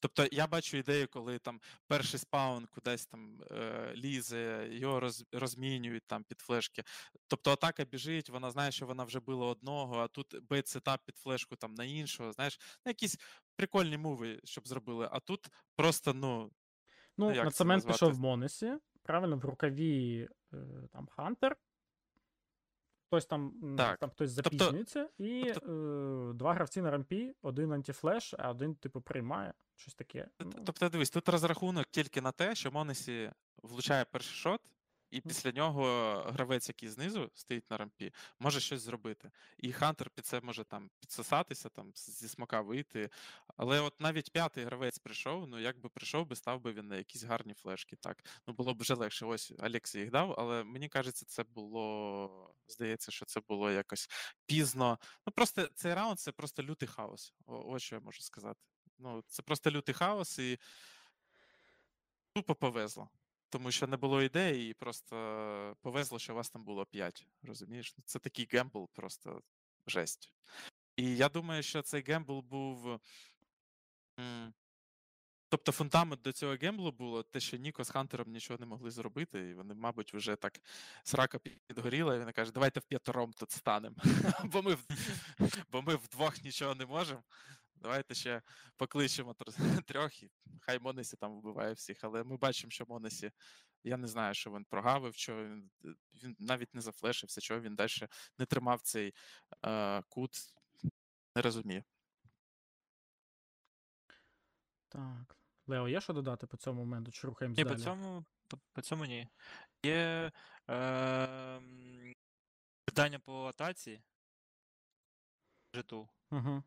Тобто, 0.00 0.26
я 0.32 0.46
бачу 0.46 0.76
ідею, 0.76 1.08
коли 1.10 1.38
там 1.38 1.60
перший 1.86 2.20
spawn 2.20 2.66
кудись 2.66 3.06
там 3.06 3.40
е, 3.50 3.92
лізе, 3.96 4.68
його 4.70 5.00
роз, 5.00 5.24
розмінюють 5.32 6.06
там 6.06 6.24
під 6.24 6.40
flash 6.40 6.66
ки. 6.66 6.82
Тобто 7.26 7.52
атака 7.52 7.84
біжить, 7.84 8.30
вона 8.30 8.50
знає, 8.50 8.72
що 8.72 8.86
вона 8.86 9.04
вже 9.04 9.20
била 9.20 9.46
одного, 9.46 9.98
а 9.98 10.08
тут 10.08 10.36
bait 10.48 10.68
setup 10.68 11.00
під 11.04 11.16
flash 11.16 11.45
ку 11.45 11.56
там 11.56 11.74
на 11.74 11.84
іншого. 11.84 12.32
Знаєш, 12.32 12.60
ну, 12.86 12.90
якісь 12.90 13.18
прикольні 13.56 13.98
move 13.98 14.26
и, 14.26 14.40
щоб 14.44 14.68
зробили. 14.68 15.08
А 15.12 15.20
тут 15.20 15.48
просто, 15.76 16.14
ну, 16.14 16.50
Ну, 17.16 17.34
на 17.34 17.50
цемент 17.50 17.86
пішов 17.86 18.12
в 18.12 18.20
Монесі. 18.20 18.72
Правильно, 19.02 19.36
в 19.36 19.44
рукаві 19.44 20.28
е, 20.52 20.56
там 20.92 21.06
Хантер. 21.06 21.56
Хтось 23.10 23.26
там, 23.26 23.52
Так. 23.78 23.98
там 23.98 24.10
хтось 24.10 24.34
Тобто- 24.34 24.50
запізнюється, 24.58 25.08
і 25.18 25.40
е, 25.48 25.52
два 26.34 26.54
гравці 26.54 26.82
на 26.82 26.90
рампі, 26.90 27.34
один 27.42 27.72
anti-flash, 27.72 28.34
а 28.38 28.50
один, 28.50 28.74
типу, 28.74 29.00
приймає. 29.00 29.52
Щось 29.76 29.94
таке. 29.94 30.28
Ну, 30.40 30.52
Тобто, 30.66 30.88
дивись, 30.88 31.10
тут 31.10 31.28
розрахунок 31.28 31.86
тільки 31.90 32.20
на 32.20 32.32
те, 32.32 32.54
що 32.54 32.70
Монесі 32.70 33.30
влучає 33.62 34.04
перший 34.04 34.34
шот, 34.34 34.60
і 35.10 35.20
після 35.20 35.52
нього 35.52 35.84
гравець, 36.28 36.68
який 36.68 36.88
знизу 36.88 37.30
стоїть 37.34 37.70
на 37.70 37.76
рампі, 37.76 38.12
може 38.38 38.60
щось 38.60 38.80
зробити. 38.80 39.30
І 39.58 39.72
Хантер 39.72 40.10
під 40.10 40.26
це 40.26 40.40
може 40.40 40.64
там 40.64 40.90
підсосатися, 41.00 41.68
там 41.68 41.92
зі 41.94 42.28
смока 42.28 42.60
вийти. 42.60 43.10
Але 43.56 43.80
от 43.80 44.00
навіть 44.00 44.32
п'ятий 44.32 44.64
гравець 44.64 44.98
прийшов, 44.98 45.46
ну 45.48 45.58
як 45.58 45.80
би 45.80 45.88
прийшов 45.88 46.26
би, 46.26 46.36
став 46.36 46.60
би 46.60 46.72
він 46.72 46.88
на 46.88 46.96
якісь 46.96 47.24
гарні 47.24 47.54
флешки. 47.54 47.96
Так, 47.96 48.24
ну 48.46 48.54
було 48.54 48.74
б 48.74 48.80
вже 48.80 48.94
легше. 48.94 49.26
Ось 49.26 49.52
Алексій 49.58 49.98
їх 49.98 50.10
дав, 50.10 50.34
але 50.38 50.64
мені 50.64 50.88
кажеться, 50.88 51.26
це 51.26 51.44
було. 51.44 52.54
Здається, 52.68 53.12
що 53.12 53.24
це 53.26 53.40
було 53.48 53.70
якось 53.70 54.08
пізно. 54.46 54.98
Ну 55.26 55.32
просто 55.32 55.66
цей 55.74 55.94
раунд 55.94 56.20
це 56.20 56.32
просто 56.32 56.62
лютий 56.62 56.88
хаос. 56.88 57.34
О, 57.46 57.64
ось 57.66 57.82
що 57.82 57.96
я 57.96 58.00
можу 58.00 58.20
сказати. 58.22 58.60
Ну, 58.98 59.22
це 59.26 59.42
просто 59.42 59.70
лютий 59.70 59.94
хаос, 59.94 60.38
і 60.38 60.58
тупо 62.34 62.54
повезло. 62.54 63.08
Тому 63.50 63.70
що 63.70 63.86
не 63.86 63.96
було 63.96 64.22
ідеї, 64.22 64.70
і 64.70 64.74
просто 64.74 65.76
повезло, 65.82 66.18
що 66.18 66.34
вас 66.34 66.50
там 66.50 66.64
було 66.64 66.86
5. 66.86 67.26
Розумієш? 67.42 67.94
Це 68.04 68.18
такий 68.18 68.48
gamble, 68.52 68.88
просто 68.92 69.42
жесть. 69.86 70.32
І 70.96 71.16
я 71.16 71.28
думаю, 71.28 71.62
що 71.62 71.82
цей 71.82 72.02
gamble 72.02 72.40
був. 72.40 73.00
Тобто 75.50 75.72
фундамент 75.72 76.22
до 76.22 76.32
цього 76.32 76.56
gamble 76.62 76.88
у 76.88 76.92
було 76.92 77.22
те, 77.22 77.40
що 77.40 77.56
Ніко 77.56 77.84
з 77.84 77.90
Хантером 77.90 78.32
нічого 78.32 78.58
не 78.58 78.66
могли 78.66 78.90
зробити, 78.90 79.48
і 79.48 79.54
вони, 79.54 79.74
мабуть, 79.74 80.14
вже 80.14 80.36
так 80.36 80.60
срака 81.04 81.38
підгоріла, 81.66 82.16
і 82.16 82.20
він 82.20 82.32
каже, 82.32 82.52
давайте 82.52 82.80
в 82.80 82.82
п'ятером 82.82 83.32
тут 83.32 83.50
станемо. 83.50 83.96
бо, 84.44 84.62
ми, 84.62 84.76
бо 85.72 85.82
ми 85.82 85.96
вдвох 85.96 86.44
нічого 86.44 86.74
не 86.74 86.86
можемо. 86.86 87.22
Давайте 87.80 88.14
ще 88.14 88.42
покличемо 88.76 89.34
трьох, 89.86 90.22
і 90.22 90.30
хай 90.60 90.78
Монесі 90.78 91.16
там 91.16 91.38
вбиває 91.38 91.72
всіх. 91.72 92.04
Але 92.04 92.24
ми 92.24 92.36
бачимо, 92.36 92.70
що 92.70 92.84
Монесі, 92.86 93.32
я 93.84 93.96
не 93.96 94.08
знаю, 94.08 94.34
що 94.34 94.50
він 94.50 94.64
прогавив, 94.64 95.14
що 95.14 95.36
він, 95.36 95.70
він 96.22 96.36
навіть 96.38 96.74
не 96.74 96.80
зафлешився, 96.80 97.40
чого 97.40 97.60
він 97.60 97.74
далі 97.74 98.08
не 98.38 98.46
тримав 98.46 98.80
цей 98.80 99.14
е, 99.66 100.02
кут. 100.08 100.30
Не 101.36 101.42
розумію. 101.42 101.84
Так. 104.88 105.36
Лео, 105.66 105.88
є 105.88 106.00
що 106.00 106.12
додати 106.12 106.46
по 106.46 106.56
цьому 106.56 106.80
моменту? 106.80 107.12
Чи 107.12 107.26
рухаємось 107.26 107.58
Ні, 107.58 107.64
далі? 107.64 107.74
по 107.74 107.82
цьому, 107.82 108.24
по, 108.48 108.58
по 108.72 108.82
цьому 108.82 109.04
ні. 109.04 109.28
Є 109.84 110.32
е, 110.70 111.62
питання 112.84 113.18
по 113.18 113.44
атаці. 113.44 114.02
Житу. 115.74 116.08
Угу. 116.30 116.62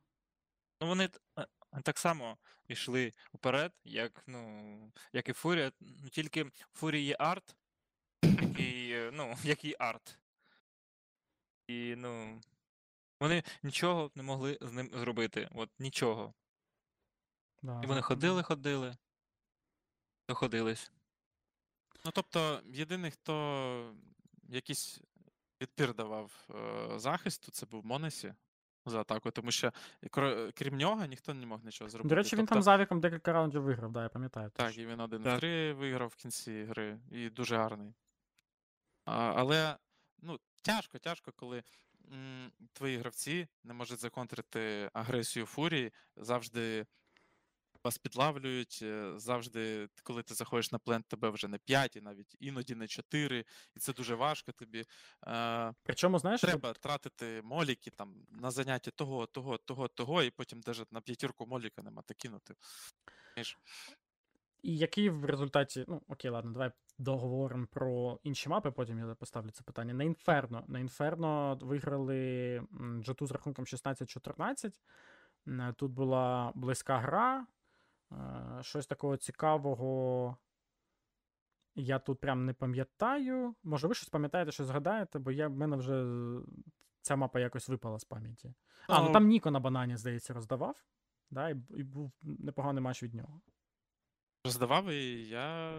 Ну, 0.84 0.90
вони 0.90 1.10
е, 1.40 1.48
так 1.84 1.98
само 1.98 2.38
йшли 2.68 3.14
вперед, 3.34 3.72
як, 3.84 4.24
ну, 4.28 4.92
як 5.14 5.30
і 5.30 5.34
Фурія. 5.34 5.72
Ну, 5.80 6.10
тільки 6.10 6.46
Фурії 6.74 7.06
є 7.06 7.16
арт, 7.20 7.56
який, 8.24 8.92
е, 8.92 9.12
ну, 9.14 9.36
який 9.44 9.76
арт. 9.80 10.20
І, 11.68 11.96
ну, 11.98 12.42
вони 13.20 13.44
нічого 13.64 14.12
не 14.16 14.24
могли 14.24 14.58
з 14.62 14.72
ним 14.72 14.92
зробити. 14.94 15.50
От 15.56 15.70
нічого. 15.80 16.34
Да, 17.62 17.82
І 17.84 17.88
вони 17.88 18.02
ходили, 18.02 18.44
ходили, 18.44 18.98
доходились. 20.30 20.92
Ну, 22.06 22.12
тобто, 22.14 22.62
єдиний, 22.66 23.12
хто 23.12 23.96
якийсь 24.50 25.02
відпір 25.62 25.96
давав 25.96 26.48
е, 26.50 27.00
захисту, 27.00 27.52
це 27.52 27.66
був 27.66 27.86
Монесі. 27.86 28.34
За 28.86 29.00
атаку, 29.02 29.32
тому 29.32 29.52
що 29.52 29.72
крім 30.54 30.78
нього 30.78 31.06
ніхто 31.06 31.34
не 31.34 31.46
мог 31.46 31.64
нічого 31.64 31.90
зробити. 31.90 32.10
До 32.10 32.16
речі, 32.16 32.36
він 32.36 32.42
Тобто, 32.46 32.56
там 32.56 32.64
з 32.64 32.68
Авіком 32.68 33.00
декілька 33.02 33.34
раундів 33.34 33.62
виграв, 33.62 33.92
да, 33.92 34.04
я 34.04 34.10
пам'ятаю. 34.10 34.52
Так, 34.56 34.78
і 34.78 34.86
він 34.86 35.00
один 35.00 35.24
Так. 35.24 35.38
в 35.38 35.40
три 35.40 35.74
виграв 35.74 36.08
в 36.10 36.16
кінці 36.16 36.64
гри, 36.64 37.00
і 37.12 37.30
дуже 37.30 37.58
гарний. 37.58 37.94
А, 39.06 39.34
але 39.38 39.78
ну, 40.22 40.40
тяжко, 40.62 40.98
тяжко, 41.00 41.32
коли 41.36 41.64
м, 42.14 42.52
твої 42.74 42.98
гравці 42.98 43.48
не 43.64 43.74
можуть 43.74 44.00
законтрити 44.00 44.90
агресію 44.94 45.46
фурії, 45.46 45.92
завжди 46.18 46.86
вас 47.84 47.98
підлавлюють, 47.98 48.80
е, 48.82 49.14
завжди, 49.16 49.90
коли 50.04 50.24
ти 50.24 50.34
заходиш 50.34 50.72
на 50.72 50.80
плент, 50.80 51.08
тебе 51.08 51.30
вже 51.30 51.48
не 51.48 51.58
5, 51.58 51.96
і 51.96 52.02
навіть 52.02 52.36
іноді 52.40 52.76
не 52.76 52.88
4, 52.88 53.46
і 53.76 53.80
це 53.80 53.94
дуже 53.94 54.16
важко 54.16 54.52
тобі. 54.52 54.86
Е, 55.28 55.74
Причому, 55.84 56.20
знаєш, 56.20 56.42
Треба 56.42 56.74
тратити 56.74 57.42
моліки 57.44 57.92
там 57.92 58.26
на 58.30 58.52
заняття 58.52 58.92
того, 58.92 59.26
того, 59.26 59.58
того, 59.58 59.88
того, 59.88 60.24
і 60.24 60.30
потім 60.30 60.62
навіть 60.68 60.92
на 60.92 61.02
п'ятірку 61.02 61.46
моліка 61.46 61.82
нема 61.82 62.02
та 62.02 62.14
кинути. 62.14 62.56
І 64.64 64.78
який 64.78 65.10
в 65.10 65.26
результаті. 65.26 65.86
Ну, 65.88 66.02
окей, 66.08 66.32
ладно, 66.32 66.52
давай 66.52 66.72
договоримо 66.98 67.68
про 67.72 68.20
інші 68.24 68.50
мапи, 68.50 68.72
потім 68.72 69.00
я 69.00 69.16
поставлю 69.16 69.50
це 69.52 69.64
питання. 69.64 69.94
На 69.94 70.04
Інферно. 70.04 70.64
На 70.68 70.80
Інферно 70.80 71.60
виграли 71.62 72.60
G2 72.80 73.28
з 73.28 73.32
рахунком 73.32 73.66
16-14. 73.66 74.74
Тут 75.76 75.92
була 75.92 76.52
близька 76.56 76.98
гра. 76.98 77.48
Е, 78.14 78.64
Щось 78.64 78.88
такого 78.88 79.18
цікавого. 79.18 80.38
Я 81.76 82.00
тут 82.00 82.20
прям 82.20 82.46
не 82.46 82.54
пам'ятаю. 82.54 83.56
Може, 83.64 83.88
ви 83.88 83.96
щось 83.96 84.10
пам'ятаєте, 84.10 84.52
що 84.52 84.66
згадаєте, 84.66 85.20
бо 85.20 85.32
я, 85.32 85.48
в 85.48 85.52
мене 85.58 85.78
вже 85.78 86.06
ця 87.02 87.16
мапа 87.16 87.40
якось 87.40 87.70
випала 87.70 88.00
з 88.00 88.04
пам'яті. 88.06 88.54
А, 88.88 89.00
ну 89.02 89.08
Ну, 89.08 89.14
там 89.14 89.28
Ніко 89.28 89.52
на 89.52 89.60
банані, 89.60 89.98
здається, 89.98 90.34
роздавав. 90.34 90.84
Да, 91.30 91.50
і, 91.50 91.56
і 91.70 91.84
був 91.84 92.12
непоганий 92.22 92.84
матч 92.84 93.04
від 93.04 93.14
нього. 93.14 93.42
роздавав, 94.46 94.90
і 94.90 95.28
я 95.28 95.74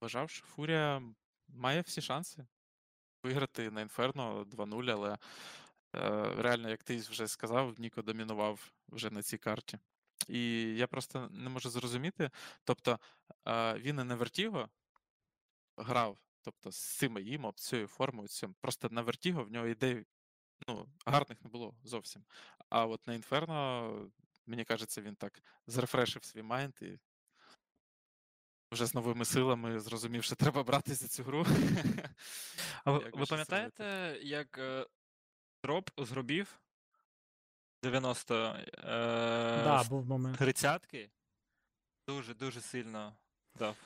вважав, 0.00 0.30
що 0.30 0.46
Фурія 0.46 1.02
має 1.48 1.80
всі 1.80 2.00
шанси 2.00 2.46
виграти 3.22 3.70
на 3.70 3.80
Інферно 3.80 4.44
2-0, 4.44 4.90
але 4.90 5.12
е, 5.12 5.18
реально, 6.42 6.68
як 6.70 6.82
ти 6.82 6.96
вже 6.96 7.28
сказав, 7.28 7.80
Ніко 7.80 8.02
домінував 8.02 8.72
вже 8.88 9.10
на 9.10 9.22
цій 9.22 9.38
карті. 9.38 9.78
І 10.28 10.74
я 10.76 10.86
просто 10.86 11.28
не 11.30 11.48
можу 11.48 11.70
зрозуміти. 11.70 12.30
Тобто 12.64 12.98
е, 13.48 13.74
він 13.74 14.00
і 14.00 14.04
на 14.04 14.14
Вертіго 14.14 14.68
грав, 15.76 16.18
тобто 16.42 16.70
з 16.70 16.96
цим 16.96 17.18
їм, 17.18 17.52
цією 17.56 17.88
формою, 17.88 18.28
цим. 18.28 18.54
Просто 18.60 18.88
на 18.90 19.02
Вертіго 19.02 19.44
в 19.44 19.50
нього 19.50 19.66
ідей 19.66 20.04
ну, 20.68 20.88
гарних 21.06 21.42
не 21.44 21.50
було 21.50 21.74
зовсім. 21.84 22.24
А 22.68 22.86
от 22.86 23.06
на 23.06 23.14
Інферно, 23.14 24.10
мені 24.46 24.64
кажеться, 24.64 25.02
він 25.02 25.14
так 25.14 25.42
зрефрешив 25.66 26.24
свій 26.24 26.42
майнд 26.42 26.74
і 26.80 26.98
вже 28.72 28.86
з 28.86 28.94
новими 28.94 29.24
силами 29.24 29.80
зрозумів, 29.80 30.24
що 30.24 30.34
треба 30.34 30.62
брати 30.62 30.94
за 30.94 31.08
цю 31.08 31.22
гру. 31.22 31.46
А 32.84 32.92
ви, 32.92 33.10
пам'ятаєте, 33.28 34.18
як 34.22 34.58
е, 34.58 34.86
drop 35.62 35.90
з 35.98 36.10
груб'ів 36.10 36.60
90 37.82 38.34
е, 38.34 38.64
Да, 39.64 39.84
був 39.90 40.06
момент. 40.06 40.38
тридцятки 40.38 41.10
дуже 42.08 42.34
дуже 42.34 42.60
сильно 42.60 43.12
дав. 43.58 43.76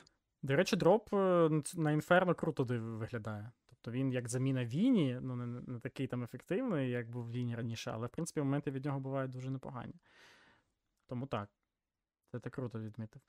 До 0.41 0.55
речі, 0.55 0.75
drop 0.75 1.13
е, 1.13 1.17
н- 1.17 1.63
ц- 1.63 1.77
на 1.81 1.91
Інферно 1.91 2.35
круто 2.35 2.63
виглядає. 2.63 3.51
Тобто 3.65 3.91
він 3.91 4.11
як 4.11 4.29
заміна 4.29 4.65
Віні, 4.65 5.19
ну 5.21 5.35
не, 5.35 5.45
не 5.61 5.79
такий 5.79 6.07
там 6.07 6.23
ефективний, 6.23 6.89
як 6.89 7.09
був 7.09 7.31
Віні 7.31 7.55
раніше, 7.55 7.91
але 7.91 8.07
в 8.07 8.09
принципі 8.09 8.39
моменти 8.39 8.71
від 8.71 8.85
нього 8.85 8.99
бувають 8.99 9.31
дуже 9.31 9.49
непогані. 9.49 9.93
Тому 11.07 11.27
так. 11.27 11.49
Це 12.31 12.39
ти 12.39 12.49
круто 12.49 12.79
відмітив. 12.79 13.21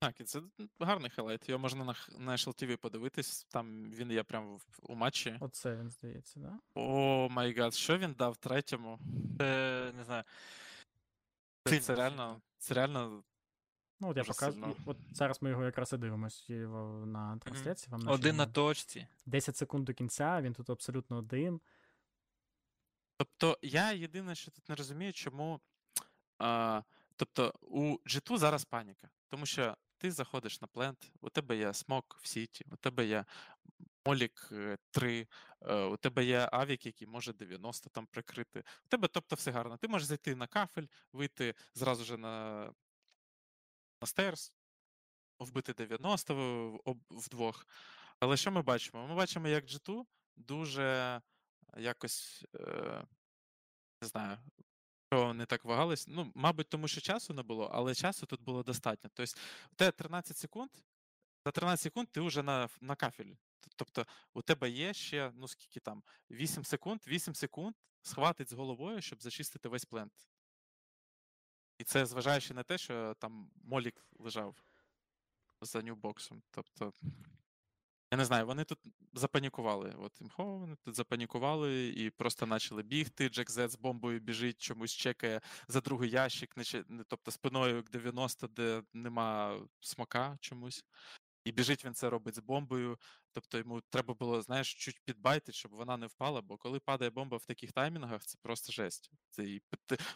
Так, 0.00 0.20
і 0.20 0.24
це 0.24 0.42
гарний 0.78 1.10
highlight. 1.10 1.48
Його 1.48 1.58
можна 1.58 1.84
на, 1.84 1.94
на 2.18 2.32
HLTV 2.32 2.76
подивитись. 2.76 3.44
Там 3.44 3.90
він 3.90 4.10
є 4.12 4.22
прямо 4.22 4.56
в- 4.56 4.66
у 4.82 4.94
матчі. 4.94 5.36
Оце 5.40 5.76
він 5.76 5.90
здається, 5.90 6.40
да? 6.40 6.58
Oh 6.74 7.28
my 7.28 7.54
god, 7.54 7.74
що 7.74 7.98
він 7.98 8.12
дав 8.12 8.36
третьому? 8.36 8.98
Це 9.38 9.92
не 9.96 10.04
знаю. 10.04 10.24
Це, 11.64 11.80
це 11.80 11.94
реально, 11.94 12.40
це 12.58 12.74
реально 12.74 13.22
Ну, 14.00 14.08
от 14.08 14.16
я 14.16 14.24
показую. 14.24 14.76
От 14.86 14.96
зараз 15.12 15.42
ми 15.42 15.50
його 15.50 15.64
якраз 15.64 15.92
і 15.92 15.96
дивимося 15.96 16.54
його 16.54 17.06
на 17.06 17.38
трансляції. 17.38 17.92
Вам 17.92 18.08
Один 18.08 18.36
на 18.36 18.46
точці. 18.46 19.06
10 19.26 19.56
секунд 19.56 19.84
до 19.84 19.94
кінця, 19.94 20.40
він 20.42 20.52
тут 20.52 20.70
абсолютно 20.70 21.16
один. 21.16 21.60
Тобто, 23.16 23.58
я 23.62 23.92
єдине, 23.92 24.34
що 24.34 24.50
тут 24.50 24.68
не 24.68 24.74
розумію, 24.74 25.12
чому. 25.12 25.60
А, 26.38 26.82
тобто, 27.16 27.54
у 27.60 27.96
G2 28.06 28.38
зараз 28.38 28.64
паніка. 28.64 29.08
Тому 29.28 29.46
що 29.46 29.76
ти 30.00 30.10
заходиш 30.10 30.60
на 30.60 30.66
плент, 30.66 31.12
у 31.20 31.30
тебе 31.30 31.56
є 31.56 31.74
смок 31.74 32.18
в 32.22 32.26
сіті, 32.26 32.64
у 32.70 32.76
тебе 32.76 33.06
є 33.06 33.24
Молік 34.06 34.52
3, 34.90 35.26
у 35.90 35.96
тебе 35.96 36.24
є 36.24 36.48
авік, 36.52 36.86
який 36.86 37.06
може 37.08 37.32
90 37.32 37.90
там 37.90 38.06
прикрити. 38.06 38.60
У 38.60 38.88
тебе, 38.88 39.08
тобто, 39.08 39.36
все 39.36 39.50
гарно. 39.50 39.76
Ти 39.76 39.88
можеш 39.88 40.08
зайти 40.08 40.34
на 40.34 40.46
кафель, 40.46 40.86
вийти 41.12 41.54
зразу 41.74 42.04
же 42.04 42.16
на, 42.16 42.64
на 44.00 44.06
стейрс, 44.06 44.52
вбити 45.38 45.74
90 45.74 46.34
в- 46.34 46.80
об- 46.84 47.04
вдвох. 47.10 47.66
Але 48.20 48.36
що 48.36 48.50
ми 48.50 48.62
бачимо? 48.62 49.06
Ми 49.08 49.14
бачимо, 49.14 49.48
як 49.48 49.64
G2 49.64 50.04
дуже 50.36 51.20
якось. 51.76 52.44
Е, 52.54 53.04
не 54.02 54.08
знаю, 54.08 54.38
що 55.12 55.24
вони 55.24 55.46
так 55.46 55.64
вагались. 55.64 56.08
Ну, 56.08 56.32
мабуть, 56.34 56.68
тому 56.68 56.88
що 56.88 57.00
часу 57.00 57.34
не 57.34 57.42
було, 57.42 57.70
але 57.74 57.94
часу 57.94 58.26
тут 58.26 58.42
було 58.42 58.62
достатньо. 58.62 59.10
Тобто, 59.14 59.32
у 59.72 59.74
тебе 59.74 59.92
13 59.92 60.36
секунд, 60.36 60.70
за 61.44 61.50
13 61.50 61.82
секунд 61.82 62.08
ти 62.08 62.20
вже 62.20 62.42
на, 62.42 62.68
на 62.80 62.96
кафелі. 62.96 63.36
Тобто, 63.76 64.06
у 64.34 64.42
тебе 64.42 64.70
є 64.70 64.94
ще, 64.94 65.32
ну 65.34 65.48
скільки 65.48 65.80
там, 65.80 66.02
8 66.30 66.64
секунд, 66.64 67.00
8 67.06 67.34
секунд 67.34 67.74
схватить 68.02 68.50
з 68.50 68.52
головою, 68.52 69.02
щоб 69.02 69.22
зачистити 69.22 69.68
весь 69.68 69.84
плент. 69.84 70.12
І 71.78 71.84
це 71.84 72.06
зважаючи 72.06 72.54
на 72.54 72.62
те, 72.62 72.78
що 72.78 73.14
там 73.18 73.50
Молік 73.64 74.06
лежав 74.18 74.56
за 75.60 75.82
нюбоксом. 75.82 76.42
Тобто. 76.50 76.92
Я 78.12 78.16
не 78.18 78.24
знаю, 78.24 78.46
вони 78.46 78.64
тут 78.64 78.78
запанікували. 79.12 79.94
От 79.98 80.20
імхо, 80.20 80.44
вони 80.58 80.76
тут 80.84 80.94
запанікували 80.94 81.88
і 81.88 82.10
просто 82.10 82.46
почали 82.46 82.82
бігти. 82.82 83.28
Джек 83.28 83.50
Зет 83.50 83.70
з 83.70 83.76
бомбою 83.76 84.20
біжить, 84.20 84.60
чомусь 84.60 84.92
чекає 84.92 85.40
за 85.68 85.80
другий 85.80 86.10
ящик, 86.10 86.56
не 86.56 86.64
не- 86.88 87.04
тобто 87.04 87.30
спиною 87.30 87.84
к 87.84 87.90
90, 87.92 88.48
де 88.48 88.82
нема 88.94 89.60
смока 89.80 90.38
чомусь. 90.40 90.84
І 91.44 91.52
біжить 91.52 91.84
він 91.84 91.94
це 91.94 92.10
робить 92.10 92.34
з 92.34 92.38
бомбою. 92.38 92.98
Тобто 93.32 93.58
йому 93.58 93.80
треба 93.80 94.14
було, 94.14 94.42
знаєш, 94.42 94.74
чуть 94.74 95.00
підбайтити, 95.04 95.52
щоб 95.52 95.72
вона 95.72 95.96
не 95.96 96.06
впала, 96.06 96.40
бо 96.40 96.56
коли 96.56 96.80
падає 96.80 97.10
бомба 97.10 97.36
в 97.36 97.46
таких 97.46 97.72
таймінгах, 97.72 98.24
це 98.24 98.38
просто 98.42 98.72
жесть. 98.72 99.10
Це 99.30 99.44
її 99.44 99.62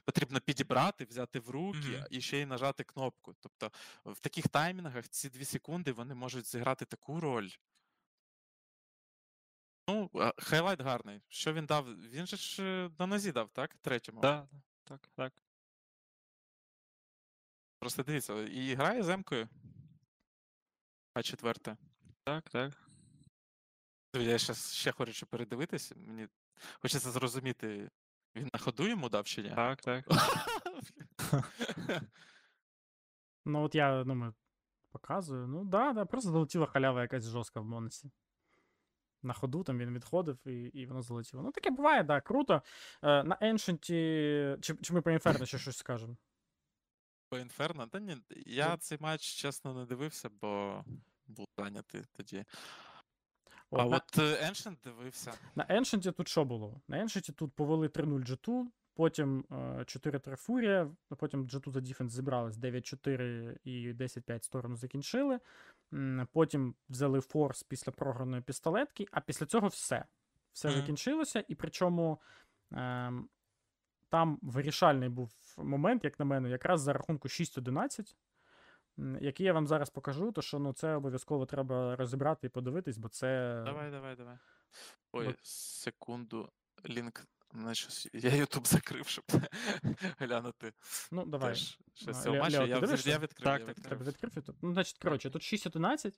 потрібно 0.05 0.41
підібрати, 0.41 1.05
взяти 1.05 1.39
в 1.41 1.51
руки 1.51 1.79
Мгм. 1.79 2.05
і 2.11 2.21
ще 2.21 2.39
й 2.39 2.47
нажати 2.47 2.85
кнопку. 2.85 3.35
Тобто 3.41 3.71
в 4.05 4.21
таких 4.21 4.49
таймінгах 4.49 5.09
ці 5.09 5.29
дві 5.29 5.45
секунди 5.45 5.93
вони 5.93 6.15
можуть 6.15 6.47
зіграти 6.47 6.85
таку 6.85 7.21
роль. 7.21 7.49
Ну, 9.89 10.11
хайлайт 10.39 10.81
гарний. 10.81 11.23
Що 11.29 11.53
він 11.53 11.67
дав? 11.67 11.95
Він 12.11 12.27
же 12.27 12.37
ж 12.37 12.63
е, 12.63 12.91
на 12.99 13.07
нозі 13.07 13.33
дав, 13.33 13.51
так? 13.51 13.75
Третьому. 13.75 14.21
Да, 14.21 14.49
так, 14.85 15.09
так. 15.15 15.33
Просто 17.79 18.03
дивіться, 18.03 18.43
і 18.43 18.75
грає 18.75 19.03
з 19.03 19.09
емкою. 19.09 19.49
А 21.15 21.23
четверте. 21.23 21.77
Так, 22.25 22.51
так. 22.51 22.73
Я 24.15 24.39
ще, 24.39 24.55
ще 24.55 24.93
хочу 24.93 25.27
передивитись. 25.27 25.93
Мені 25.97 26.29
хочеться 26.81 27.11
зрозуміти, 27.11 27.91
він 28.37 28.51
на 28.53 28.59
ходу 28.59 28.87
йому 28.87 29.09
дав 29.09 29.25
чи 29.25 29.43
ні? 29.43 29.51
Так, 29.51 29.81
так. 29.81 30.05
Ну, 33.47 33.63
от 33.63 33.75
я 33.75 34.05
думаю, 34.05 34.35
показую. 34.91 35.47
Ну, 35.47 35.65
да, 35.65 35.93
да, 35.93 36.05
просто 36.05 36.31
залетіла 36.31 36.67
халява 36.67 37.03
якась 37.03 37.25
жорстка 37.25 37.61
в 37.61 37.65
Монесі. 37.65 38.11
На 39.25 39.35
ходу 39.35 39.63
там 39.63 39.79
він 39.79 39.95
відходив 39.95 40.39
і, 40.47 40.53
і 40.53 40.87
воно 40.87 41.03
залетіло. 41.03 41.43
Ну, 41.43 41.51
таке 41.51 41.71
буває, 41.71 42.03
да, 42.03 42.21
круто. 42.21 42.63
Е, 43.03 43.25
на 43.25 43.37
Ancient, 43.37 43.79
чи, 44.61 44.75
чи 44.83 44.93
ми 44.93 45.01
про 45.01 45.13
Inferno 45.13 45.47
ще 45.47 45.59
щось 45.59 45.77
скажемо? 45.77 46.17
По 47.29 47.39
Інферно? 47.39 47.87
Та 47.87 48.01
ні, 48.01 48.17
я 48.47 48.77
цей 48.77 48.99
матч, 49.01 49.23
чесно, 49.23 49.75
не 49.75 49.87
дивився, 49.87 50.29
бо 50.41 50.85
був 51.27 51.47
зайнятий 51.59 52.03
тоді. 52.13 52.45
От, 53.71 53.81
а 53.81 53.85
на, 53.85 53.97
от 53.97 54.19
е, 54.19 54.51
Ancient 54.51 54.77
дивився. 54.85 55.33
на 55.55 55.65
Ancient 55.65 56.13
тут 56.13 56.29
що 56.29 56.45
було? 56.45 56.81
На 56.89 57.05
Ancient 57.05 57.33
тут 57.33 57.53
повели 57.53 57.89
3-0 57.89 58.27
G2, 58.27 58.67
потім 58.95 59.45
е, 59.51 59.55
4-3 59.55 60.37
Фурія, 60.37 60.91
потім 61.19 61.47
G2 61.47 61.71
за 61.73 61.81
Defense 61.81 62.09
зібрались 62.09 62.57
9-4 62.57 63.57
і 63.65 63.93
10-5 63.93 64.43
сторону 64.43 64.77
закінчили. 64.77 65.41
Потім 66.33 66.75
взяли 66.89 67.21
форс 67.21 67.63
після 67.63 67.93
програної 67.93 68.43
пістолетки, 68.43 69.07
а 69.11 69.21
після 69.21 69.47
цього 69.47 69.69
все. 69.69 70.05
Все 70.53 70.71
закінчилося, 70.71 71.45
і 71.49 71.55
причому 71.55 72.21
Ем, 72.73 73.29
там 74.09 74.39
вирішальний 74.43 75.09
був 75.09 75.55
момент, 75.59 76.05
як 76.05 76.19
на 76.19 76.25
мене, 76.25 76.51
якраз 76.51 76.81
за 76.81 76.93
рахунку 76.93 77.29
6-11, 77.29 78.15
який 79.21 79.47
я 79.47 79.53
вам 79.53 79.67
зараз 79.67 79.91
покажу, 79.91 80.33
то 80.33 80.43
що 80.43 80.59
ну, 80.59 80.73
це 80.73 80.95
обов'язково 80.95 81.47
треба 81.47 81.97
розібрати 81.97 82.47
і 82.47 82.51
подивитись, 82.51 82.99
бо 82.99 83.09
це. 83.09 83.63
Давай, 83.65 83.91
давай, 83.91 84.17
давай. 84.17 84.39
Ой, 85.13 85.27
Бо- 85.27 85.35
секунду. 85.43 86.53
Link. 86.89 87.27
Щось- 87.73 88.09
Я 88.13 88.31
YouTube 88.31 88.67
закрив, 88.67 89.07
щоб 89.07 89.25
глянути. 90.19 90.73
Ну, 91.13 91.25
давай. 91.27 91.49
Теж 91.51 91.79
щось 91.95 92.23
цього 92.23 92.37
матчу. 92.37 92.63
Я, 92.67 92.81
дивишся? 92.81 93.11
я 93.11 93.19
відкрив. 93.19 93.45
Так, 93.45 93.61
я 93.69 93.75
так. 93.75 93.89
Тебе 93.89 94.05
відкрив 94.05 94.33
YouTube? 94.33 94.55
Ну, 94.63 94.73
значить, 94.73 94.99
коротше, 94.99 95.31
тут 95.31 95.43
6-11. 95.43 96.13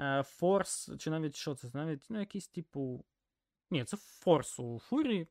Е, 0.00 0.22
Force, 0.22 0.90
чи 0.98 1.10
навіть 1.10 1.36
що 1.36 1.54
це? 1.54 1.70
Навіть 1.74 2.06
ну, 2.08 2.18
якийсь 2.20 2.48
типу. 2.48 3.04
Ні, 3.70 3.84
це 3.84 3.96
Force 3.96 4.58
у 4.60 4.78
FURI. 4.78 5.28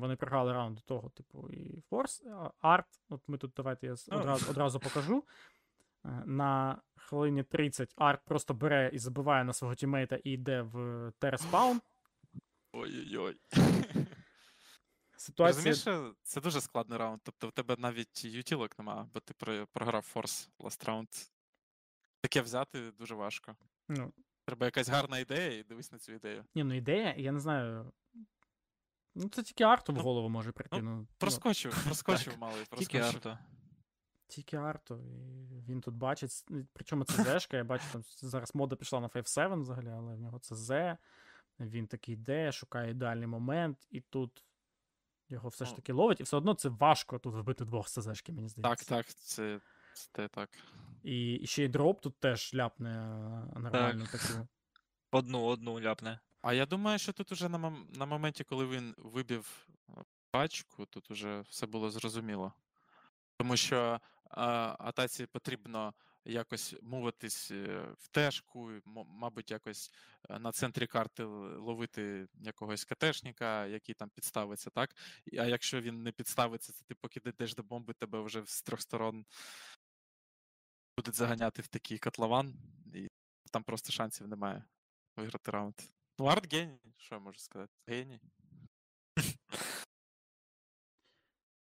Вони 0.00 0.16
програли 0.16 0.52
раунд 0.52 0.74
до 0.76 0.80
того, 0.82 1.10
типу, 1.10 1.48
і 1.50 1.80
Force. 1.90 2.22
art. 2.60 2.86
От 3.08 3.20
ми 3.26 3.38
тут 3.38 3.52
давайте 3.56 3.86
я 3.86 3.94
Ну. 4.08 4.18
одразу, 4.18 4.50
одразу 4.50 4.80
покажу. 4.80 5.24
Е, 6.04 6.22
На 6.26 6.82
хвилині 6.96 7.42
30 7.42 7.92
Арт 7.96 8.20
просто 8.24 8.54
бере 8.54 8.90
і 8.92 8.98
забиває 8.98 9.44
на 9.44 9.52
свого 9.52 9.74
teammate 9.74 10.11
а 10.11 10.16
і 10.16 10.30
йде 10.30 10.62
в 10.62 11.12
T-spawn. 11.18 11.80
Ой-ой-ой. 12.72 13.36
Ситуація. 15.26 15.72
Розумієш, 15.72 16.14
це 16.22 16.40
дуже 16.40 16.60
складний 16.60 16.98
раунд. 16.98 17.20
Тобто 17.24 17.48
в 17.48 17.52
тебе 17.52 17.76
навіть 17.78 18.24
ютілок 18.24 18.78
нема, 18.78 19.08
бо 19.14 19.20
ти 19.20 19.34
програв 19.72 20.02
форс 20.02 20.50
last 20.58 20.86
раунд. 20.86 21.08
Таке 22.20 22.40
взяти 22.40 22.90
дуже 22.90 23.14
важко. 23.14 23.56
Ну, 23.88 24.12
Треба 24.44 24.66
якась 24.66 24.88
гарна 24.88 25.18
ідея 25.18 25.58
і 25.58 25.62
дивись 25.62 25.92
на 25.92 25.98
цю 25.98 26.12
ідею. 26.12 26.44
ні, 26.54 26.64
ну 26.64 26.74
ідея, 26.74 27.14
я 27.18 27.32
не 27.32 27.40
знаю. 27.40 27.92
Ну, 29.14 29.28
це 29.28 29.42
тільки 29.42 29.64
арту 29.64 29.92
в 29.92 29.96
Ну, 29.96 30.02
голову 30.02 30.28
може 30.28 30.52
прийти. 30.52 30.82
Ну, 30.82 30.90
ну, 30.90 31.06
Проскочив, 31.18 31.72
проскочив 31.84 32.38
малий, 32.38 32.64
Тільки 32.78 32.98
проскочив. 32.98 33.38
Тільки 34.28 34.56
Арту, 34.56 34.94
і 34.94 35.60
він 35.68 35.80
тут 35.80 35.94
бачить. 35.94 36.44
ну, 36.48 36.66
Причому 36.72 37.04
це 37.04 37.12
Зешка, 37.24 37.56
я 37.56 37.64
бачу, 37.64 37.84
там 37.92 38.02
зараз 38.04 38.54
мода 38.54 38.76
пішла 38.76 39.00
на 39.00 39.08
5-7 39.08 39.60
взагалі, 39.60 39.88
але 39.88 40.14
в 40.14 40.20
нього 40.20 40.38
це 40.38 40.54
З. 40.54 40.96
Він 41.60 41.86
такий 41.86 42.14
йде, 42.14 42.52
шукає 42.52 42.90
ідеальний 42.90 43.26
момент, 43.26 43.86
і 43.90 44.00
тут 44.00 44.44
його 45.28 45.48
все 45.48 45.64
ж 45.64 45.70
Ну. 45.70 45.76
таки 45.76 45.92
ловить, 45.92 46.20
і 46.20 46.22
все 46.22 46.36
одно 46.36 46.54
це 46.54 46.68
важко 46.68 47.18
тут 47.18 47.34
вбити 47.34 47.64
двох 47.64 47.88
СЗшки, 47.88 48.32
мені 48.32 48.48
здається. 48.48 48.84
Так, 48.86 49.04
так, 49.06 49.14
це, 49.14 49.60
це 50.12 50.28
так. 50.28 50.50
І, 51.02 51.34
і 51.34 51.46
ще 51.46 51.64
й 51.64 51.68
дроп 51.68 52.00
тут 52.00 52.18
теж 52.20 52.54
ляпне 52.54 52.90
е, 53.56 53.58
нормальну 53.60 54.06
таку. 54.06 54.48
Одну, 55.10 55.44
одну 55.44 55.80
ляпне. 55.80 56.20
А 56.42 56.52
я 56.52 56.66
думаю, 56.66 56.98
що 56.98 57.12
тут 57.12 57.32
уже 57.32 57.48
на, 57.48 57.58
мом- 57.58 57.98
на 57.98 58.06
моменті, 58.06 58.44
коли 58.44 58.66
він 58.66 58.94
вибив 58.98 59.66
е, 59.88 59.92
пачку, 60.30 60.86
тут 60.86 61.10
уже 61.10 61.40
все 61.40 61.66
було 61.66 61.90
зрозуміло. 61.90 62.52
Тому 63.36 63.56
що 63.56 63.78
е, 63.86 64.00
атаці 64.78 65.26
потрібно 65.26 65.94
якось 66.26 66.74
муватись 66.82 67.50
е, 67.50 67.94
в 67.98 68.08
тежку, 68.08 68.70
мабуть, 69.06 69.50
якось 69.50 69.92
е, 70.30 70.38
на 70.38 70.52
центрі 70.52 70.86
карти 70.86 71.24
ловити 71.24 72.28
якогось 72.34 72.84
КТшника, 72.84 73.66
який 73.66 73.94
там 73.94 74.10
підставиться, 74.10 74.70
так? 74.70 74.96
А 75.32 75.44
якщо 75.44 75.80
він 75.80 76.02
не 76.02 76.12
підставиться, 76.12 76.72
це 76.72 76.84
ти 76.84 76.94
поки 76.94 77.20
дійдеш 77.20 77.54
до 77.54 77.62
бомби, 77.62 77.94
тебе 77.94 78.20
вже 78.20 78.42
з 78.46 78.62
трьох 78.62 78.80
сторон 78.80 79.26
будуть 80.96 81.14
заганяти 81.14 81.62
в 81.62 81.68
такий 81.68 81.98
котлован, 81.98 82.54
і 82.94 83.08
там 83.52 83.62
просто 83.62 83.92
шансів 83.92 84.28
немає 84.28 84.64
виграти 85.16 85.50
раунд. 85.50 85.74
Ну, 86.18 86.24
арт 86.24 86.52
геній, 86.54 86.94
що 86.98 87.14
я 87.14 87.18
можу 87.18 87.38
сказати? 87.38 87.72
Геній. 87.86 88.20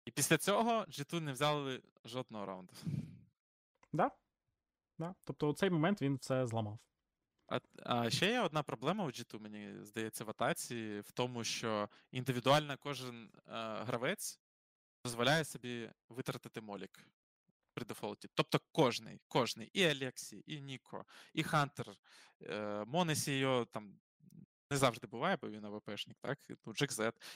І 0.06 0.12
після 0.12 0.38
цього 0.38 0.72
G2 0.72 1.20
не 1.20 1.34
взяли 1.34 1.82
жодного 2.06 2.46
раунду. 2.46 2.74
Да? 3.94 4.12
Да? 5.04 5.16
Тобто 5.24 5.54
цей 5.54 5.70
момент 5.70 6.02
він 6.02 6.16
все 6.16 6.48
зламав. 6.48 6.80
А, 7.48 7.60
а 7.84 8.10
ще 8.10 8.32
є 8.32 8.40
одна 8.40 8.64
проблема 8.64 9.06
у 9.06 9.08
G2, 9.08 9.40
мені 9.40 9.84
здається, 9.84 10.24
в 10.24 10.30
атаці, 10.30 11.00
в 11.00 11.12
тому, 11.12 11.44
що 11.44 11.90
індивідуально 12.12 12.78
кожен 12.78 13.24
е, 13.24 13.52
гравець 13.84 14.40
дозволяє 15.06 15.46
собі 15.46 15.90
витратити 16.10 16.62
молік 16.62 17.08
при 17.74 17.86
дефолті. 17.86 18.30
Тобто 18.34 18.60
кожний, 18.72 19.22
кожний, 19.28 19.70
і 19.74 19.84
Алексі, 19.84 20.44
і 20.48 20.62
Ніко, 20.62 21.06
і 21.34 21.44
Хантер, 21.44 21.88
е, 22.42 22.84
Монесі 22.88 23.38
його 23.38 23.66
там 23.66 24.00
не 24.72 24.78
завжди 24.78 25.08
буває, 25.08 25.38
бо 25.42 25.50
він 25.50 25.66
АВПшник, 25.66 26.18
так? 26.22 26.40
Ну. 26.66 26.74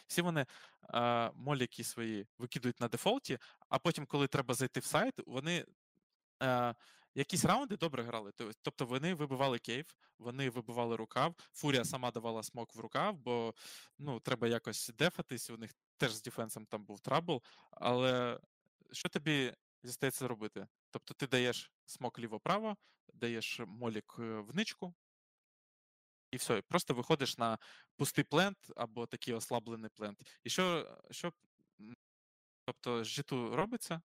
Всі 0.07 0.21
вони 0.21 0.45
е, 0.93 1.31
моліки 1.35 1.83
свої 1.83 2.27
викидують 2.37 2.79
на 2.79 2.87
дефолті, 2.87 3.37
а 3.69 3.79
потім, 3.79 4.05
коли 4.05 4.27
треба 4.27 4.53
зайти 4.53 4.79
в 4.79 4.85
сайт, 4.85 5.13
вони. 5.25 5.65
Е, 6.43 6.75
Якісь 7.17 7.45
раунди 7.45 7.77
добре 7.77 8.03
грали. 8.03 8.31
Тобто 8.61 8.85
вони 8.85 9.13
вибивали 9.13 9.59
cave, 9.59 9.95
вони 10.19 10.49
вибивали 10.49 10.95
рукав. 10.95 11.35
Фурія 11.53 11.85
сама 11.85 12.11
давала 12.11 12.43
smoke 12.43 12.75
в 12.75 12.79
рукав, 12.79 13.17
бо 13.17 13.53
ну, 13.97 14.19
треба 14.19 14.47
якось 14.47 14.91
def 14.97 15.15
атись. 15.15 15.49
У 15.49 15.57
них 15.57 15.71
теж 15.97 16.13
з 16.13 16.21
defense 16.21 16.56
ом 16.56 16.65
там 16.65 16.85
був 16.85 16.99
trouble. 16.99 17.43
Але 17.71 18.39
що 18.91 19.09
тобі 19.09 19.53
зістається 19.83 20.27
робити? 20.27 20.67
Тобто 20.91 21.13
ти 21.13 21.27
даєш 21.27 21.71
smoke 21.85 22.19
ліво-право, 22.19 22.77
даєш 23.13 23.59
molly 23.67 24.07
к 24.07 24.15
е, 24.19 24.23
в 24.23 24.55
ничку, 24.55 24.93
і 26.31 26.37
все, 26.37 26.61
просто 26.61 26.93
виходиш 26.93 27.37
на 27.37 27.57
пустий 27.95 28.23
plant 28.23 28.57
або 28.75 29.05
такий 29.05 29.33
ослаблений 29.33 29.89
plant. 29.95 30.39
І 30.43 30.49
що, 30.49 30.97
що 31.11 31.33
тобто 32.65 33.03
з 33.03 33.19
G2 33.19 33.53
робиться? 33.53 34.01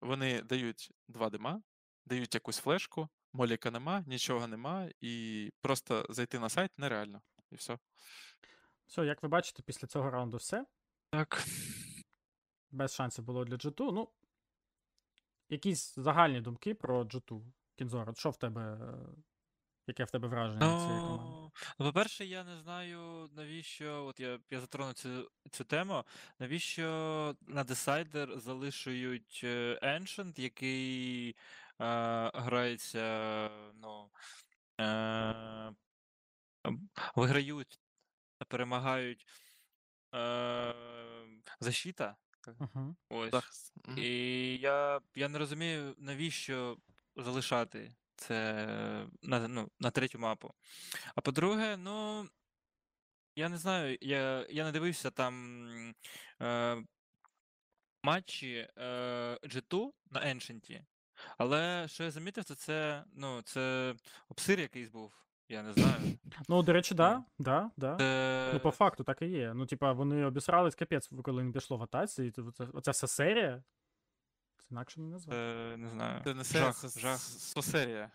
Вони 0.00 0.42
дають 0.42 0.90
два 1.08 1.30
дима, 1.30 1.62
дають 2.06 2.34
якусь 2.34 2.58
флешку, 2.58 3.08
моліка 3.32 3.70
нема, 3.70 4.04
нічого 4.06 4.46
нема, 4.46 4.88
і 5.00 5.50
просто 5.60 6.06
зайти 6.10 6.38
на 6.38 6.48
сайт 6.48 6.78
нереально. 6.78 7.22
І 7.50 7.54
все. 7.54 7.78
Все, 8.86 9.06
як 9.06 9.22
ви 9.22 9.28
бачите, 9.28 9.62
після 9.62 9.88
цього 9.88 10.10
раунду 10.10 10.36
все. 10.36 10.66
Так. 11.10 11.44
Без 12.70 12.94
шансів 12.94 13.24
було 13.24 13.44
для 13.44 13.56
G2. 13.56 13.92
Ну, 13.92 14.08
якісь 15.48 15.94
загальні 15.94 16.40
думки 16.40 16.74
про 16.74 17.04
G2. 17.04 17.52
Кінзор, 17.76 18.16
що 18.16 18.30
в 18.30 18.36
тебе. 18.36 18.78
Яке 19.88 20.04
в 20.04 20.10
тебе 20.10 20.28
враження 20.28 20.74
від 20.74 20.80
цієї 20.82 21.00
команди? 21.00 21.24
Ну, 21.24 21.52
ну, 21.78 21.86
по-перше, 21.86 22.24
я 22.24 22.44
не 22.44 22.56
знаю, 22.56 23.30
навіщо. 23.32 24.04
От 24.04 24.20
я, 24.20 24.40
я 24.50 24.60
затрону 24.60 24.92
цю, 24.92 25.30
цю 25.50 25.64
тему. 25.64 26.04
Навіщо 26.38 26.82
на 27.40 27.64
Decider 27.64 28.38
залишують 28.38 29.40
е, 29.44 29.78
Ancient, 29.82 30.40
який 30.40 31.36
грається, 32.34 33.50
ну. 33.74 34.10
Е, 34.80 35.72
виграють 37.16 37.80
перемагають 38.48 39.26
е, 40.14 40.74
защита. 41.60 42.16
Угу. 42.60 42.96
Ось. 43.08 43.72
Мгм. 43.84 43.98
І 43.98 44.56
я, 44.56 45.00
я 45.14 45.28
не 45.28 45.38
розумію, 45.38 45.94
навіщо 45.98 46.78
залишати 47.16 47.94
це 48.16 48.66
на, 49.22 49.48
ну, 49.48 49.70
на 49.80 49.90
третю 49.90 50.18
мапу. 50.18 50.54
А 51.14 51.20
по-друге, 51.20 51.76
ну. 51.76 52.28
Я 53.38 53.48
не 53.48 53.58
знаю, 53.58 53.98
я, 54.00 54.46
я 54.50 54.64
не 54.64 54.72
дивився 54.72 55.10
там 55.10 55.94
е, 56.42 56.84
матчі 58.02 58.68
е, 58.76 59.38
G2 59.42 59.90
на 60.10 60.20
Ancient, 60.20 60.80
але 61.38 61.88
що 61.88 62.04
я 62.04 62.10
замітив, 62.10 62.44
то 62.44 62.54
це, 62.54 63.04
ну, 63.14 63.42
це 63.42 63.94
обсир 64.28 64.60
якийсь 64.60 64.88
був. 64.88 65.12
Я 65.48 65.62
не 65.62 65.72
знаю. 65.72 66.18
Ну, 66.48 66.62
до 66.62 66.72
речі, 66.72 66.94
да, 66.94 67.14
Ну. 67.16 67.24
да, 67.38 67.70
да. 67.76 67.96
Це... 67.96 68.50
Ну, 68.54 68.60
по 68.60 68.70
факту 68.70 69.04
так 69.04 69.22
і 69.22 69.26
є. 69.26 69.54
Ну, 69.54 69.66
типа, 69.66 69.92
вони 69.92 70.24
обісрались 70.24 70.74
капець, 70.74 71.10
коли 71.24 71.42
не 71.42 71.52
пішло 71.52 71.76
в 71.76 71.82
атаці, 71.82 72.24
і 72.24 72.30
це, 72.30 72.42
оця 72.72 72.90
вся 72.90 73.06
серія. 73.06 73.62
Це 74.58 74.66
інакше 74.70 75.00
не 75.00 75.06
назвати. 75.08 75.36
Це, 75.36 75.76
не 75.76 75.88
знаю. 75.90 76.20
Це 76.24 76.34
не 76.34 76.44
серія, 76.44 76.66
жах, 76.66 76.90
це 76.90 77.00
жах. 77.00 77.18
сосерія. 77.20 78.10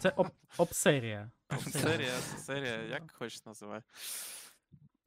Це 0.00 0.12
об, 0.16 0.28
обсерія. 0.58 1.30
Обсерія. 1.50 1.82
Серія, 1.88 2.12
серія, 2.38 2.82
як 2.82 3.12
хочеш 3.12 3.46
називай. 3.46 3.82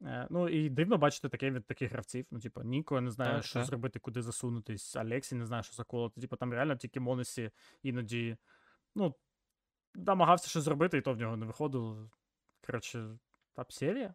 Е, 0.04 0.26
Ну 0.30 0.48
і 0.48 0.70
дивно 0.70 0.98
бачити 0.98 1.28
таке 1.28 1.50
від 1.50 1.66
таких 1.66 1.92
гравців. 1.92 2.26
Ну, 2.30 2.40
типу, 2.40 2.62
Ніко 2.62 3.00
не 3.00 3.10
знає, 3.10 3.34
Так, 3.34 3.44
що 3.44 3.54
так. 3.58 3.66
зробити, 3.66 3.98
куди 3.98 4.22
засунутись. 4.22 4.96
Алексій 4.96 5.34
не 5.34 5.46
знає, 5.46 5.62
що 5.62 5.74
заколоти. 5.74 6.20
Типу, 6.20 6.36
там 6.36 6.52
реально 6.52 6.76
тільки 6.76 7.00
Монесі 7.00 7.50
іноді, 7.82 8.36
ну, 8.94 9.14
намагався 9.94 10.48
щось 10.48 10.62
зробити, 10.64 10.98
і 10.98 11.00
то 11.00 11.12
в 11.12 11.16
нього 11.16 11.36
не 11.36 11.46
виходило. 11.46 12.10
Коротше, 12.66 13.18
серія. 13.68 14.14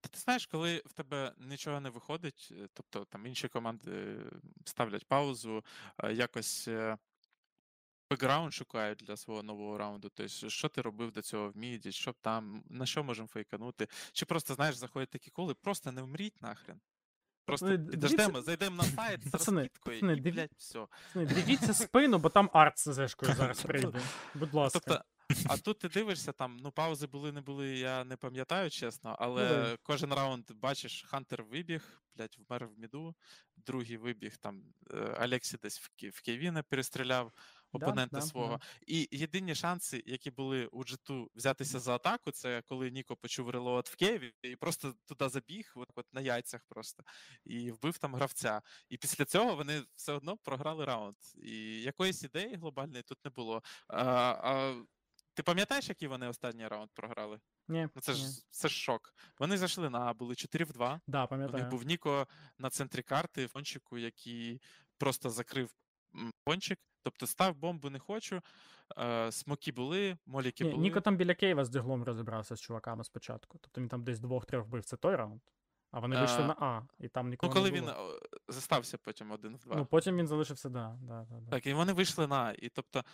Та 0.00 0.08
ти 0.08 0.18
знаєш, 0.18 0.46
коли 0.46 0.82
в 0.86 0.92
тебе 0.92 1.32
нічого 1.38 1.80
не 1.80 1.90
виходить, 1.90 2.48
е, 2.52 2.68
тобто 2.72 3.04
там 3.04 3.26
інші 3.26 3.48
команди 3.48 3.90
е, 3.92 4.24
ставлять 4.64 5.06
паузу, 5.08 5.64
якось 6.10 6.68
бекграунд 8.10 8.54
шукають 8.54 8.98
для 8.98 9.16
свого 9.16 9.42
нового 9.42 9.78
раунду. 9.78 10.10
Тобто, 10.14 10.48
що 10.48 10.68
ти 10.68 10.82
робив 10.82 11.12
до 11.12 11.22
цього 11.22 11.50
в 11.50 11.56
міді, 11.56 11.92
що 11.92 12.12
там, 12.12 12.62
на 12.70 12.86
що 12.86 13.04
можемо 13.04 13.28
fake 13.28 13.52
ануть, 13.52 13.88
чи 14.12 14.26
просто, 14.26 14.54
знаєш, 14.54 14.76
заходять 14.76 15.10
такі 15.10 15.30
call 15.30 15.46
и, 15.46 15.54
просто 15.54 15.92
не 15.92 16.02
вмріть 16.02 16.42
нахрен. 16.42 16.80
Просто 17.44 17.66
дивіться- 17.66 17.90
підождемо, 17.90 18.42
зайдемо 18.42 18.76
на 18.76 18.84
сайт 18.84 19.26
з 19.28 19.30
Пацани, 19.30 19.60
розкидкою 19.60 19.96
пацани, 20.00 20.12
і, 20.12 20.20
диві- 20.20 20.32
блядь, 20.34 20.50
все. 20.56 20.86
Пацани, 21.14 21.26
Дивіться 21.26 21.74
спину, 21.74 22.18
бо 22.18 22.28
там 22.28 22.50
арт 22.52 22.78
з 22.78 22.92
ЗЗшкою 22.92 23.34
зараз 23.34 23.62
прийде. 23.62 24.00
Будь 24.34 24.54
ласка. 24.54 24.80
Тобто, 24.86 25.04
а 25.48 25.56
тут 25.56 25.78
ти 25.78 25.88
дивишся, 25.88 26.32
там, 26.32 26.56
ну, 26.56 26.70
паузи 26.72 27.06
були, 27.06 27.32
не 27.32 27.40
були, 27.40 27.68
я 27.78 28.04
не 28.04 28.16
пам'ятаю, 28.16 28.70
чесно, 28.70 29.16
але 29.18 29.48
да. 29.48 29.76
кожен 29.82 30.12
раунд 30.14 30.50
бачиш, 30.52 31.04
Хантер 31.06 31.42
вибіг, 31.42 32.02
блядь, 32.16 32.36
вмер 32.48 32.66
в 32.66 32.78
міду, 32.78 33.14
другий 33.56 33.96
вибіг, 33.96 34.36
там, 34.36 34.62
е, 34.90 34.96
Алексі 35.18 35.56
десь 35.62 35.80
в, 35.80 35.88
Ки- 35.96 36.10
в 36.10 36.20
Кевіна 36.20 36.62
перестріляв 36.62 37.32
опонента 37.72 38.16
да, 38.16 38.22
свого. 38.22 38.56
да. 38.56 38.66
І 38.86 39.08
єдині 39.12 39.54
шанси, 39.54 40.02
які 40.06 40.30
були 40.30 40.66
у 40.66 40.84
Джиту 40.84 41.30
взятися 41.34 41.80
за 41.80 41.94
атаку, 41.94 42.30
це 42.30 42.62
коли 42.62 42.90
Ніко 42.90 43.16
почув 43.16 43.50
релоад 43.50 43.88
в 43.92 43.96
Києві 43.96 44.32
і 44.42 44.56
просто 44.56 44.94
туди 45.06 45.28
забіг, 45.28 45.72
от, 45.76 45.88
от 45.94 46.06
на 46.12 46.20
яйцях 46.20 46.64
просто, 46.68 47.02
і 47.44 47.70
вбив 47.70 47.98
там 47.98 48.14
гравця. 48.14 48.62
І 48.88 48.96
після 48.96 49.24
цього 49.24 49.56
вони 49.56 49.82
все 49.94 50.12
одно 50.12 50.36
програли 50.36 50.84
раунд. 50.84 51.16
І 51.42 51.82
якоїсь 51.82 52.24
ідеї 52.24 52.54
глобальної 52.56 53.02
тут 53.02 53.18
не 53.24 53.30
було. 53.30 53.62
А, 53.88 54.04
а, 54.04 54.84
ти 55.34 55.42
пам'ятаєш, 55.42 55.88
який 55.88 56.08
вони 56.08 56.28
останній 56.28 56.68
раунд 56.68 56.90
програли? 56.94 57.40
Ні, 57.68 57.88
Ну 57.94 58.02
це 58.02 58.12
ні. 58.12 58.18
ж 58.18 58.24
це 58.50 58.68
ж 58.68 58.74
шок. 58.74 59.14
Вони 59.38 59.58
зайшли 59.58 59.90
на 59.90 59.98
А, 60.00 60.14
були 60.14 60.34
4 60.34 60.64
в 60.64 60.72
2. 60.72 61.00
Да, 61.06 61.24
У 61.24 61.36
них 61.36 61.68
був 61.68 61.82
Ніко 61.82 62.26
на 62.58 62.70
центрі 62.70 63.02
карти, 63.02 63.48
фончику, 63.48 63.98
який 63.98 64.60
просто 64.98 65.30
закрив 65.30 65.70
пончик. 66.44 66.78
Тобто 67.02 67.26
став 67.26 67.56
бомбу 67.56 67.90
не 67.90 67.98
хочу. 67.98 68.40
Е, 68.98 69.32
смоки 69.32 69.72
були, 69.72 70.18
моліки 70.26 70.64
були. 70.64 70.76
Ніко 70.76 71.00
там 71.00 71.16
біля 71.16 71.34
Києва 71.34 71.64
з 71.64 71.68
Діглом 71.68 72.04
розібрався 72.04 72.56
з 72.56 72.60
чуваками 72.60 73.04
спочатку. 73.04 73.58
Тобто 73.60 73.80
він 73.80 73.88
там 73.88 74.04
десь 74.04 74.20
двох-трьох 74.20 74.66
вбив. 74.66 74.84
Це 74.84 74.96
той 74.96 75.16
раунд. 75.16 75.40
А 75.90 76.00
вони 76.00 76.18
вийшли 76.18 76.42
А, 76.42 76.46
на 76.46 76.52
А, 76.58 76.82
і 76.98 77.08
там 77.08 77.30
Ну, 77.42 77.50
коли 77.50 77.70
не 77.70 77.76
він 77.76 77.84
було. 77.84 78.20
е, 78.24 78.38
застався 78.48 78.98
потім 78.98 79.30
один 79.30 79.56
в 79.56 79.60
два. 79.60 79.76
Ну, 79.76 79.86
потім 79.86 80.16
він 80.16 80.26
залишився, 80.26 80.68
да, 80.68 80.98
да, 81.02 81.26
да, 81.30 81.40
да. 81.40 81.50
Так, 81.50 81.66
і 81.66 81.72
вони 81.74 81.92
вийшли 81.92 82.26
на. 82.26 82.36
А. 82.44 82.52
І 82.58 82.68
тобто 82.68 83.04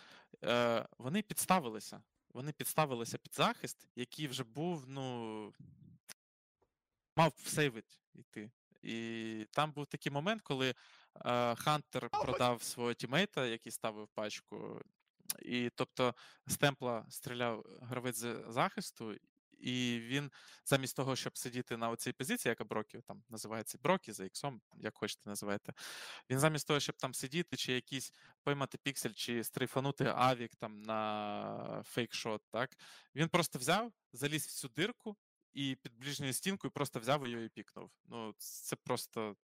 е, 0.43 0.87
вони 0.97 1.21
підставилися. 1.21 2.01
Вони 2.33 2.51
підставилися 2.51 3.17
під 3.17 3.35
захист, 3.35 3.87
який 3.95 4.27
вже 4.27 4.43
був, 4.43 4.85
ну. 4.87 5.53
Мав 7.15 7.33
save-ить 7.37 7.99
йти. 8.15 8.51
І 8.81 9.45
там 9.51 9.71
був 9.71 9.85
такий 9.85 10.11
момент, 10.11 10.41
коли 10.41 10.69
е, 10.69 10.75
Хантер 11.57 12.09
продав 12.09 12.63
свого 12.63 12.93
teammate-а, 12.93 13.45
який 13.45 13.71
ставив 13.71 14.07
пачку. 14.07 14.81
І 15.41 15.69
тобто 15.75 16.15
з 16.47 16.57
temple-а 16.57 17.05
стріляв 17.09 17.65
гравець 17.81 18.17
з 18.17 18.43
захисту, 18.49 19.15
і 19.59 19.99
він 19.99 20.31
замість 20.65 20.95
того, 20.95 21.15
щоб 21.15 21.37
сидіти 21.37 21.77
на 21.77 21.89
оцій 21.89 22.13
позиції, 22.13 22.49
яка 22.49 22.63
Broke-ів 22.63 23.01
там 23.01 23.23
називається 23.29 23.77
Брокі 23.83 24.11
за 24.11 24.25
іксом, 24.25 24.61
як 24.77 24.97
хочете 24.97 25.29
називайте. 25.29 25.73
Він 26.29 26.39
замість 26.39 26.67
того, 26.67 26.79
щоб 26.79 26.97
там 26.97 27.13
сидіти, 27.13 27.57
чи 27.57 27.73
якийсь 27.73 28.13
поймати 28.43 28.77
піксель, 28.77 29.13
чи 29.13 29.43
strafe-анути 29.43 30.13
AWP-ік 30.15 30.55
там 30.55 30.81
на 30.81 31.83
fake 31.85 32.10
shot, 32.10 32.41
так 32.51 32.77
він 33.15 33.29
просто 33.29 33.59
взяв, 33.59 33.91
заліз 34.13 34.47
в 34.47 34.51
цю 34.51 34.67
дирку 34.67 35.17
і 35.53 35.77
під 35.83 35.93
ближньою 35.93 36.33
стінкою 36.33 36.71
просто 36.71 36.99
взяв 36.99 37.27
її 37.27 37.45
і 37.45 37.49
пікнув. 37.49 37.91
Ну, 38.05 38.33
це 38.37 38.75
просто. 38.75 39.35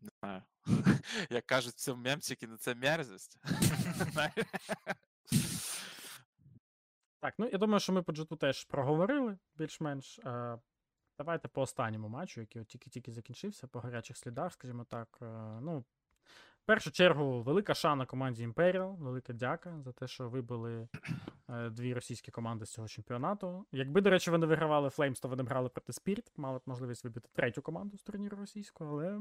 Не 0.00 0.10
знаю. 0.20 0.42
Як 1.30 1.46
кажуть 1.46 1.74
в 1.74 1.78
цьому 1.78 2.02
мемчикі, 2.02 2.46
ну 2.46 2.56
це 2.56 2.74
мерзость. 2.74 3.38
Так, 7.22 7.34
ну 7.38 7.48
я 7.52 7.58
думаю, 7.58 7.80
що 7.80 7.92
ми 7.92 8.02
по 8.02 8.12
джету 8.12 8.36
теж 8.36 8.64
проговорили 8.64 9.38
більш-менш. 9.56 10.18
Е, 10.18 10.58
давайте 11.18 11.48
по 11.48 11.62
останньому 11.62 12.08
матчу, 12.08 12.40
який 12.40 12.64
тільки-тільки 12.64 13.12
закінчився, 13.12 13.66
по 13.66 13.80
гарячих 13.80 14.16
слідах, 14.16 14.52
скажімо 14.52 14.84
так. 14.84 15.18
Е, 15.22 15.26
ну, 15.62 15.84
в 16.62 16.66
першу 16.66 16.90
чергу, 16.90 17.42
велика 17.42 17.74
шана 17.74 18.06
команді 18.06 18.46
Imperial, 18.46 18.96
велика 18.96 19.32
дяка 19.32 19.80
за 19.80 19.92
те, 19.92 20.06
що 20.06 20.28
вибили 20.28 20.88
е, 21.48 21.70
дві 21.70 21.94
російські 21.94 22.30
команди 22.30 22.66
з 22.66 22.72
цього 22.72 22.88
чемпіонату. 22.88 23.66
Якби, 23.72 24.00
до 24.00 24.10
речі, 24.10 24.30
вони 24.30 24.46
вигравали 24.46 24.88
Flames, 24.88 25.22
то 25.22 25.28
вони 25.28 25.42
грали 25.42 25.68
проти 25.68 25.92
Spirit, 25.92 26.26
мали 26.36 26.58
б 26.58 26.62
можливість 26.66 27.04
вибити 27.04 27.28
третю 27.32 27.62
команду 27.62 27.98
з 27.98 28.02
турніру 28.02 28.36
російського, 28.36 28.90
але 28.90 29.20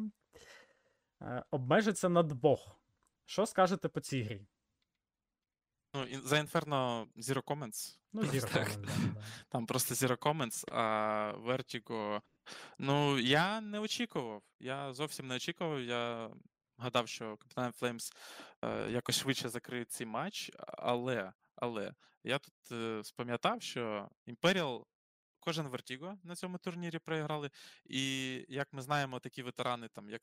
обмежиться 1.52 2.10
на 2.10 2.24
двох. 2.24 2.76
Що 3.26 3.46
скажете 3.46 3.90
по 3.90 4.00
цій 4.00 4.24
грі? 4.24 4.48
Ну, 5.94 6.06
за 6.24 6.36
Inferno 6.36 7.08
Zero 7.18 7.44
Comments. 7.44 7.98
Ну, 8.14 8.22
Zero 8.22 8.54
так. 8.54 8.68
Comment, 8.70 8.82
да, 8.82 8.92
да. 9.14 9.26
Там 9.50 9.66
просто 9.66 9.94
Zero 9.94 10.18
Comments, 10.18 10.66
а 10.72 11.34
Vertigo. 11.46 12.22
Ну, 12.78 13.20
я 13.20 13.62
не 13.62 13.80
очікував. 13.80 14.44
Я 14.60 14.94
зовсім 14.94 15.28
не 15.28 15.36
очікував. 15.36 15.82
Я 15.82 16.30
гадав, 16.78 17.08
що 17.08 17.38
Капітан 17.38 17.72
Флеймс 17.72 18.14
е, 18.62 18.92
якось 18.92 19.18
швидше 19.18 19.50
закриє 19.50 19.86
цей 19.86 20.08
матч, 20.08 20.52
але, 20.58 21.34
але 21.56 21.94
я 22.24 22.40
тут 22.40 22.72
е, 22.72 23.04
спам'ятав, 23.04 23.62
що 23.62 24.10
Imperial 24.28 24.86
кожен 25.40 25.68
Vertigo 25.68 26.18
на 26.24 26.36
цьому 26.36 26.58
турнірі 26.58 27.00
проіграли. 27.00 27.50
І 27.86 28.46
як 28.50 28.74
ми 28.74 28.82
знаємо, 28.82 29.20
такі 29.20 29.44
ветерани, 29.44 29.88
там, 29.88 30.10
як 30.10 30.22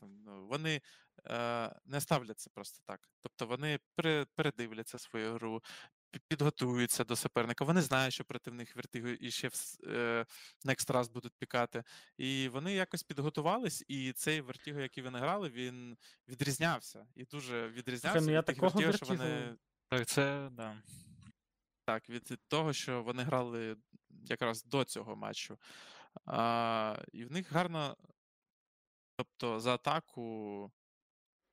там, 0.00 0.22
ну, 0.24 0.46
вони 0.46 0.80
е, 1.26 1.80
не 1.84 2.00
ставляться 2.00 2.50
просто 2.54 2.80
так. 2.86 3.08
Тобто 3.22 3.46
вони 3.46 3.78
пере- 3.96 4.26
передивляться 4.34 4.98
свою 4.98 5.34
гру, 5.34 5.62
підготуються 6.28 7.04
до 7.04 7.16
суперника. 7.16 7.64
Вони 7.64 7.82
знають, 7.82 8.14
що 8.14 8.24
проти 8.24 8.50
них 8.50 8.76
Vertigo 8.76 9.16
і 9.20 9.30
ще 9.30 9.48
в 9.48 9.54
е, 9.86 10.26
next 10.64 10.92
раз 10.92 11.08
будуть 11.08 11.34
пікати. 11.38 11.84
І 12.16 12.48
вони 12.48 12.74
якось 12.74 13.02
підготувались, 13.02 13.84
і 13.88 14.12
цей 14.12 14.42
Vertigo, 14.42 14.80
який 14.80 15.04
вони 15.04 15.18
грали, 15.18 15.48
він 15.48 15.96
відрізнявся. 16.28 17.06
І 17.14 17.24
дуже 17.24 17.68
відрізнявся 17.68 18.20
ну 18.20 18.32
я 18.32 18.42
тих 18.42 18.56
такого 18.56 18.80
Vertigo, 18.80 18.96
що 18.96 19.06
вони 19.06 19.56
Так, 19.88 20.06
це 20.06 20.48
да. 20.52 20.76
так, 21.84 22.10
від 22.10 22.38
того, 22.48 22.72
що 22.72 23.02
вони 23.02 23.22
грали 23.22 23.76
якраз 24.22 24.64
до 24.64 24.84
цього 24.84 25.16
матчу. 25.16 25.58
А, 26.26 26.96
і 27.12 27.24
в 27.24 27.32
них 27.32 27.52
гарно. 27.52 27.96
Тобто 29.16 29.60
за 29.60 29.74
атаку 29.74 30.72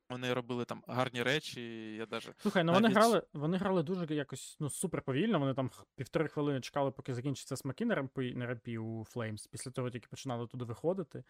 вони 0.10 0.34
робили 0.34 0.66
там 0.66 0.84
гарні 0.88 1.24
речі. 1.24 1.94
Я 1.96 2.06
даже... 2.06 2.34
Слухай, 2.38 2.64
ну 2.64 2.74
вони 2.74 2.90
грали, 2.90 3.24
вони 3.34 3.58
грали 3.58 3.84
дуже 3.84 4.16
якось 4.16 4.58
ну, 4.60 4.70
супер 4.70 5.02
повільно. 5.02 5.40
Вони 5.40 5.54
там 5.54 5.72
півтори 5.96 6.28
хвилини 6.28 6.62
чекали, 6.62 6.92
поки 6.92 7.14
закінчаться 7.14 7.58
смаки 7.58 7.86
на 7.86 7.96
рампі, 7.96 8.36
на 8.36 8.46
рампі 8.46 8.78
у 8.78 9.00
Flames. 9.04 9.50
Після 9.52 9.72
того 9.72 9.90
тільки 9.90 10.08
починали 10.08 10.48
туди 10.48 10.66
виходити. 10.66 11.24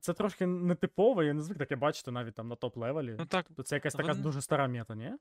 Це 0.00 0.14
трошки 0.14 0.46
нетипово, 0.46 1.22
я 1.22 1.32
не 1.32 1.42
звик 1.42 1.58
таке 1.58 1.76
бачити 1.76 2.10
навіть 2.10 2.34
там 2.34 2.48
на 2.48 2.54
top 2.54 2.71
level-і. 2.71 3.16
Ну 3.18 3.26
так, 3.26 3.46
Тобто 3.48 3.62
це 3.62 3.76
якась 3.76 3.94
така 3.94 4.08
вони- 4.08 4.22
дуже 4.22 4.42
стара 4.42 4.68
мета, 4.68 4.94
ні? 4.94 5.12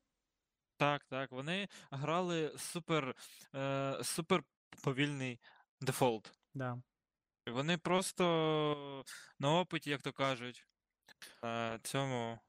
так, 0.77 1.05
так. 1.05 1.31
Вони 1.31 1.67
грали 1.91 2.53
супер, 2.57 3.15
е, 3.55 3.97
супер 4.03 4.43
повільний 4.83 5.39
дефолт. 5.81 6.33
Да. 6.53 6.81
Вони 7.47 7.77
просто 7.77 9.05
на 9.39 9.59
опыте, 9.59 9.89
як 9.89 10.01
то 10.01 10.13
кажуть, 10.13 10.67
на 11.43 11.79
цьому. 11.79 12.39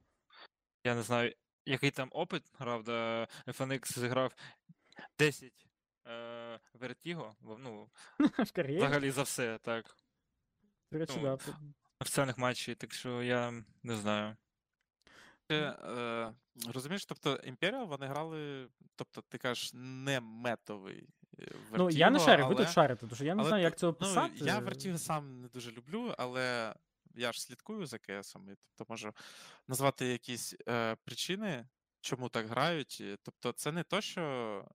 Я 0.83 0.95
не 0.95 1.01
знаю, 1.01 1.33
який 1.65 1.91
там 1.91 2.09
опыт, 2.11 2.43
правда, 2.51 3.27
FNX 3.47 3.99
зіграв 3.99 4.35
10 5.19 5.67
е, 6.07 6.59
Vertigo, 6.73 7.33
ну, 7.41 7.89
В 8.19 8.75
взагалі 8.75 9.11
за 9.11 9.23
все, 9.23 9.57
так. 9.57 9.97
До 10.91 10.99
речі, 10.99 11.13
ну, 11.21 11.37
да. 11.37 11.53
Офіціальних 11.99 12.37
матчів, 12.37 12.75
так 12.75 12.93
що 12.93 13.23
я 13.23 13.63
не 13.83 13.95
знаю. 13.95 14.35
Ще, 15.45 15.69
е, 15.69 16.33
розумієш, 16.73 17.05
тобто 17.05 17.33
Imperial 17.35 17.87
вони 17.87 18.07
грали, 18.07 18.69
тобто 18.95 19.21
ти 19.21 19.37
кажеш, 19.37 19.71
не 19.73 20.19
метовий. 20.19 21.09
Е, 21.39 21.47
Ну, 21.71 21.89
я 21.89 22.09
не 22.09 22.19
Vertigo, 22.19 22.25
шарю, 22.25 22.47
ви 22.47 22.55
тут 22.55 22.69
шарите, 22.69 23.01
тому 23.01 23.15
що 23.15 23.25
я 23.25 23.35
не 23.35 23.41
але 23.41 23.49
знаю, 23.49 23.63
як 23.63 23.77
це 23.77 23.93
Ну, 23.99 24.29
я 24.35 24.59
Vertigo 24.59 24.97
сам 24.97 25.41
не 25.41 25.47
дуже 25.47 25.71
люблю, 25.71 26.15
але 26.17 26.75
я 27.15 27.31
ж 27.31 27.41
слідкую 27.41 27.85
за 27.85 27.97
КСом, 27.97 28.49
і 28.49 28.55
тобто 28.55 28.93
можу 28.93 29.13
назвати 29.67 30.05
якісь 30.05 30.55
е, 30.69 30.95
причини, 30.95 31.67
чому 32.01 32.29
так 32.29 32.47
грають. 32.47 33.03
Тобто, 33.23 33.51
це 33.51 33.71
не 33.71 33.83
то, 33.83 34.01
що 34.01 34.65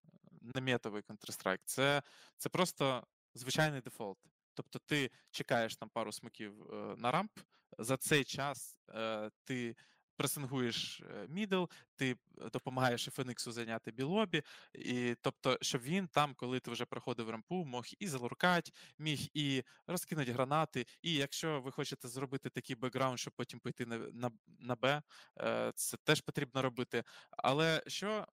не 0.55 0.61
метовий 0.61 1.03
Counter-Strike, 1.03 1.61
це, 1.65 2.03
це 2.37 2.49
просто 2.49 3.07
звичайний 3.35 3.81
дефолт. 3.81 4.19
Тобто 4.55 4.79
ти 4.79 5.11
чекаєш 5.31 5.77
там 5.77 5.89
пару 5.89 6.13
smoke-ів 6.13 6.73
е, 6.73 6.95
на 6.97 7.11
ramp, 7.11 7.31
за 7.79 7.97
цей 7.97 8.25
час 8.25 8.79
е, 8.95 9.31
ти 9.45 9.77
пресингуєш 10.19 11.03
middle, 11.29 11.65
ти 11.97 12.17
допомагаєш 12.53 13.09
FNX 13.09 13.51
зайняти 13.51 13.91
білобі, 13.91 14.43
і 14.75 15.17
тобто, 15.21 15.59
щоб 15.61 15.83
він 15.83 16.07
там, 16.07 16.35
коли 16.35 16.61
ти 16.61 16.71
вже 16.71 16.85
проходив 16.85 17.31
ramp-у, 17.31 17.65
мог 17.65 17.85
і 17.99 18.09
за 18.09 18.20
lurk-ати, 18.20 18.73
міг 18.99 19.21
і 19.35 19.63
розкинути 19.87 20.33
гранати. 20.33 20.87
І 21.03 21.15
якщо 21.15 21.61
ви 21.61 21.71
хочете 21.71 22.09
зробити 22.09 22.51
такий 22.51 22.77
бекграунд, 22.77 23.19
щоб 23.19 23.33
потім 23.37 23.61
пойти 23.61 23.87
на, 23.87 23.99
на, 23.99 24.31
на 24.59 24.75
Б, 24.75 25.03
е, 25.41 25.73
це 25.75 25.97
теж 25.97 26.21
потрібно 26.21 26.63
робити. 26.63 27.05
Але 27.31 27.83
що 27.87 28.27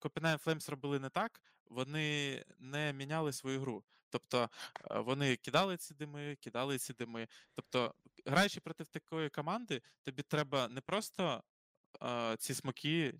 Copenhagen 0.00 0.44
Flames 0.44 0.70
робили 0.70 0.98
не 0.98 1.08
так, 1.08 1.42
вони 1.66 2.44
не 2.58 2.92
міняли 2.92 3.32
свою 3.32 3.60
гру. 3.60 3.84
Тобто 4.14 4.50
е, 4.90 4.98
вони 4.98 5.36
кидали 5.36 5.76
ці 5.76 5.94
дими, 5.94 6.36
кидали 6.40 6.78
ці 6.78 6.92
дими. 6.92 7.28
Тобто, 7.54 7.94
граючи 8.26 8.60
проти 8.60 8.84
такої 8.84 9.30
команди, 9.30 9.82
тобі 10.02 10.22
треба 10.22 10.68
не 10.68 10.80
просто 10.80 11.42
е, 12.02 12.36
ці 12.38 12.54
смоки 12.54 13.14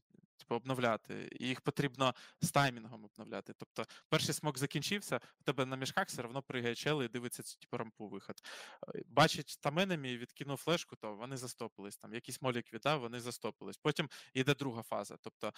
типу, 0.45 0.55
обновляти, 0.55 1.29
їх 1.41 1.61
потрібно 1.61 2.15
з 2.41 2.51
таймінгом 2.51 3.05
обновляти. 3.05 3.53
Тобто, 3.59 3.85
перший 4.09 4.35
смок 4.35 4.59
закінчився, 4.59 5.21
в 5.41 5.43
тебе 5.43 5.67
на 5.67 5.77
мішках 5.77 6.09
все 6.09 6.23
одно 6.23 6.43
пригає 6.43 6.75
чел 6.75 7.03
і 7.03 7.09
дивиться 7.09 7.43
цю 7.43 7.59
типу, 7.59 7.77
рампу 7.77 8.09
виход. 8.09 8.37
Е, 8.95 9.03
Бачить 9.07 9.59
там 9.61 9.79
енемі, 9.79 10.17
відкинув 10.17 10.57
флешку, 10.57 10.97
то 10.97 11.15
вони 11.15 11.37
застопились. 11.37 11.97
Там 11.97 12.15
якийсь 12.15 12.43
молік 12.43 12.73
віддав, 12.73 13.01
вони 13.01 13.21
застопились. 13.21 13.77
Потім 13.77 14.09
йде 14.35 14.55
друга 14.55 14.83
фаза. 14.83 15.17
Тобто 15.21 15.53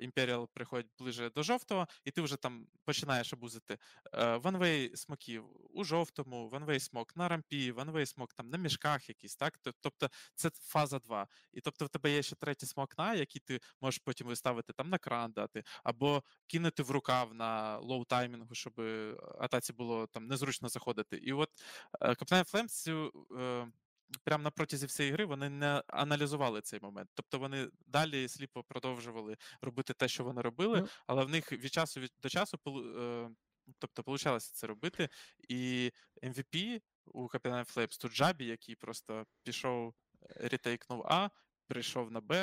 Імперіал 0.00 0.48
приходить 0.52 0.90
ближе 0.98 1.30
до 1.30 1.42
жовтого, 1.42 1.86
і 2.04 2.10
ти 2.10 2.22
вже 2.22 2.36
там 2.36 2.66
починаєш 2.84 3.32
abuse-ити 3.32 3.78
one-way 4.12 4.96
smoke-ів 4.96 5.44
у 5.70 5.84
жовтому, 5.84 6.48
one-way 6.48 6.80
smoke 6.80 7.16
на 7.16 7.28
ramp-і, 7.28 7.72
one-way 7.72 8.06
smoke 8.06 8.34
там 8.34 8.48
на 8.48 8.58
мішках 8.58 9.08
якісь, 9.08 9.36
так? 9.36 9.58
Тобто 9.80 10.08
це 10.34 10.50
фаза 10.50 10.98
2. 10.98 11.26
І 11.52 11.60
тобто 11.60 11.84
в 11.84 11.88
тебе 11.88 12.10
є 12.10 12.22
ще 12.22 12.36
третій 12.36 12.66
smoke 12.66 12.98
на, 12.98 13.14
який 13.14 13.40
ти 13.40 13.60
можеш 13.80 13.98
потім 14.12 14.26
виставити 14.26 14.72
там 14.72 14.90
на 14.90 14.98
кран 14.98 15.32
дати, 15.32 15.64
або 15.84 16.22
кинути 16.46 16.82
в 16.82 16.90
рукав 16.90 17.34
на 17.34 17.78
low 17.78 18.04
timing-у, 18.04 18.54
щоб 18.54 18.80
е, 18.80 19.16
атаці 19.40 19.72
було 19.72 20.06
там 20.06 20.26
незручно 20.26 20.68
заходити. 20.68 21.16
І 21.16 21.32
от 21.32 21.48
Капітан 22.00 22.44
Флеймс 22.44 22.82
цю. 22.82 23.12
Прямо 24.24 24.44
на 24.44 24.50
протязі 24.50 24.86
всієї 24.86 25.12
гри 25.12 25.24
вони 25.24 25.50
не 25.50 25.82
аналізували 25.86 26.60
цей 26.60 26.80
момент. 26.80 27.10
Тобто 27.14 27.38
вони 27.38 27.68
далі 27.86 28.28
сліпо 28.28 28.62
продовжували 28.62 29.36
робити 29.62 29.94
те, 29.94 30.08
що 30.08 30.24
вони 30.24 30.42
робили, 30.42 30.80
Ну. 30.80 30.88
але 31.06 31.24
в 31.24 31.28
них 31.28 31.52
від 31.52 31.72
часу 31.72 32.00
від 32.00 32.12
до 32.22 32.28
часу 32.28 32.58
е, 32.66 33.30
тобто 33.78 34.02
получалося 34.02 34.52
це 34.54 34.66
робити. 34.66 35.08
І 35.48 35.92
MVP 36.22 36.80
у 37.06 37.28
Капітана 37.28 37.64
Флеймс 37.64 37.98
тут 37.98 38.12
Жабі, 38.12 38.44
який 38.44 38.74
просто 38.74 39.26
пішов, 39.42 39.94
е, 40.22 40.48
retake-нув 40.48 41.06
А, 41.06 41.28
прийшов 41.72 42.10
на 42.10 42.20
Б, 42.20 42.34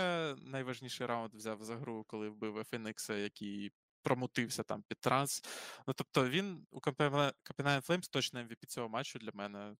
найважніший 0.41 1.07
раунд 1.07 1.33
взяв 1.33 1.63
за 1.63 1.75
гру, 1.75 2.03
коли 2.07 2.29
вбив 2.29 2.63
Фенікса, 2.63 3.15
який 3.15 3.71
промутився 4.01 4.63
там 4.63 4.83
під 4.87 4.99
транс. 4.99 5.43
Ну 5.87 5.93
тобто 5.93 6.29
він 6.29 6.67
у 6.71 6.79
Капітана 6.79 7.81
Флеймс 7.81 8.09
точно 8.09 8.39
MVP 8.39 8.65
цього 8.65 8.89
матчу 8.89 9.19
для 9.19 9.31
мене. 9.33 9.75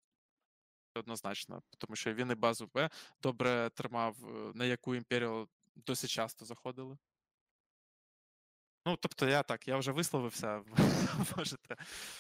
Однозначно, 0.95 1.61
тому 1.77 1.95
що 1.95 2.13
він 2.13 2.31
і 2.31 2.35
базу 2.35 2.69
Б 2.73 2.89
добре 3.21 3.69
тримав, 3.73 4.15
е, 4.23 4.51
на 4.55 4.65
яку 4.65 4.95
Імперіал 4.95 5.47
досить 5.75 6.09
часто 6.09 6.45
заходили. 6.45 6.97
Ну, 8.89 8.97
тобто, 8.99 9.27
я 9.27 9.43
так, 9.43 9.67
я 9.67 9.77
вже 9.77 9.91
висловився. 9.91 10.61
Можете. 11.37 11.75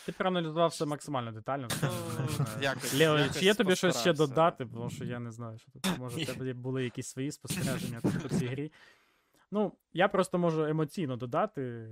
Ти 0.05 0.11
проаналізував 0.11 0.69
все 0.69 0.85
максимально 0.85 1.31
детально. 1.31 1.67
Ну, 1.83 1.89
якось- 2.61 2.93
Лео, 2.99 3.19
якось 3.19 3.39
чи 3.39 3.45
є 3.45 3.53
тобі 3.53 3.75
щось 3.75 3.99
ще 3.99 4.09
постарався. 4.09 4.33
додати, 4.35 4.65
тому 4.65 4.89
що 4.89 5.05
я 5.05 5.19
не 5.19 5.31
знаю, 5.31 5.57
що 5.57 5.71
тут. 5.71 5.87
Може, 5.97 6.23
в 6.23 6.25
тебе 6.25 6.53
були 6.53 6.83
якісь 6.83 7.07
свої 7.07 7.31
спостереження 7.31 8.01
по 8.23 8.29
цій 8.29 8.47
грі. 8.47 8.71
Ну, 9.51 9.73
я 9.93 10.07
просто 10.07 10.37
можу 10.37 10.63
емоційно 10.65 11.17
додати. 11.17 11.89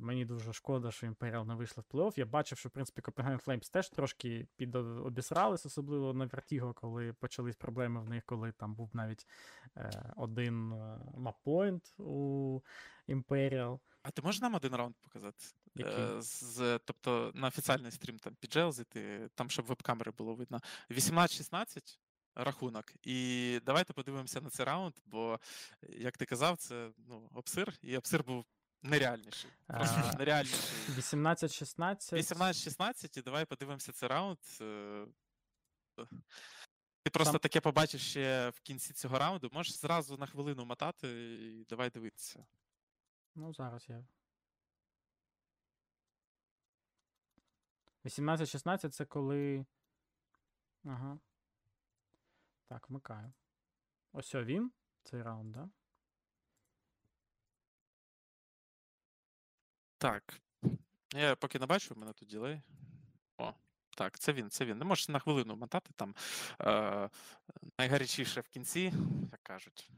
Мені 0.00 0.24
дуже 0.24 0.52
шкода, 0.52 0.90
що 0.90 1.06
Imperial 1.06 1.46
не 1.46 1.54
вийшла 1.54 1.84
в 1.88 1.94
плей-офф. 1.94 2.18
Я 2.18 2.26
бачив, 2.26 2.58
що 2.58 2.68
в 2.68 2.72
принципі 2.72 3.02
Copenhagen 3.02 3.44
Flames 3.44 3.72
теж 3.72 3.88
трошки 3.88 4.46
підобісрались, 4.56 5.66
особливо 5.66 6.14
на 6.14 6.26
Vertigo, 6.26 6.74
коли 6.74 7.12
почались 7.12 7.56
проблеми 7.56 8.00
в 8.00 8.08
них, 8.08 8.24
коли 8.26 8.52
там 8.52 8.74
був 8.74 8.90
навіть 8.92 9.26
е, 9.76 10.12
один 10.16 10.72
е, 10.72 10.98
маппойнт 11.16 11.94
у 11.98 12.60
Imperial. 13.08 13.78
А 14.02 14.10
ти 14.10 14.22
можеш 14.22 14.40
нам 14.40 14.54
один 14.54 14.74
раунд 14.74 14.94
показати? 15.00 15.44
Який? 15.74 16.04
Е, 16.04 16.22
З, 16.22 16.78
тобто 16.84 17.32
на 17.34 17.48
офіціальний 17.48 17.90
стрім 17.92 18.18
там 18.18 18.34
піджелзити, 18.34 19.28
там, 19.34 19.50
щоб 19.50 19.66
веб-камери 19.66 20.10
було 20.12 20.34
видно. 20.34 20.60
18-16 20.90 21.98
рахунок. 22.34 22.92
І 23.02 23.60
давайте 23.66 23.92
подивимося 23.92 24.40
на 24.40 24.50
цей 24.50 24.66
раунд, 24.66 24.94
бо, 25.06 25.40
як 25.88 26.16
ти 26.16 26.26
казав, 26.26 26.56
це 26.56 26.90
ну, 26.98 27.30
обсир, 27.34 27.74
і 27.82 27.96
обсир 27.96 28.24
був 28.24 28.44
нереальніший. 28.82 29.50
Просто 29.66 30.02
А, 30.04 30.12
нереальніший. 30.18 30.94
18-16. 30.96 32.12
18-16, 32.14 33.18
і 33.18 33.22
давай 33.22 33.44
подивимося 33.44 33.92
цей 33.92 34.08
раунд. 34.08 34.38
е, 34.60 35.06
Ти 37.02 37.10
просто 37.10 37.32
Там- 37.32 37.40
таке 37.40 37.60
побачиш 37.60 38.10
ще 38.10 38.48
в 38.48 38.60
кінці 38.60 38.92
цього 38.92 39.18
раунду. 39.18 39.50
Можеш 39.52 39.72
зразу 39.78 40.16
на 40.16 40.26
хвилину 40.26 40.64
мотати 40.64 41.08
і 41.34 41.64
давай 41.64 41.90
дивитися. 41.90 42.46
Ну, 43.40 43.54
зараз 43.54 43.88
я. 43.88 44.04
18-16 48.04 48.88
це 48.88 49.04
коли. 49.04 49.66
Ага. 50.84 51.18
Так, 52.68 52.90
вмикаю. 52.90 53.32
Ось 54.12 54.34
він. 54.34 54.72
Цей 55.02 55.22
раунд, 55.22 55.52
да? 55.52 55.70
Так. 59.98 60.40
Я 61.14 61.36
поки 61.36 61.58
не 61.58 61.66
бачу, 61.66 61.94
у 61.94 61.98
мене 61.98 62.12
тут 62.12 62.28
ділей. 62.28 62.62
О, 63.38 63.54
так, 63.96 64.18
це 64.18 64.32
він, 64.32 64.50
це 64.50 64.64
він. 64.64 64.78
Не 64.78 64.84
можеш 64.84 65.08
на 65.08 65.18
хвилину 65.18 65.56
мотати 65.56 65.92
там. 65.96 66.14
Е, 66.60 67.10
найгарячіше 67.78 68.40
в 68.40 68.48
кінці, 68.48 68.92
як 69.32 69.42
кажуть. 69.42 69.90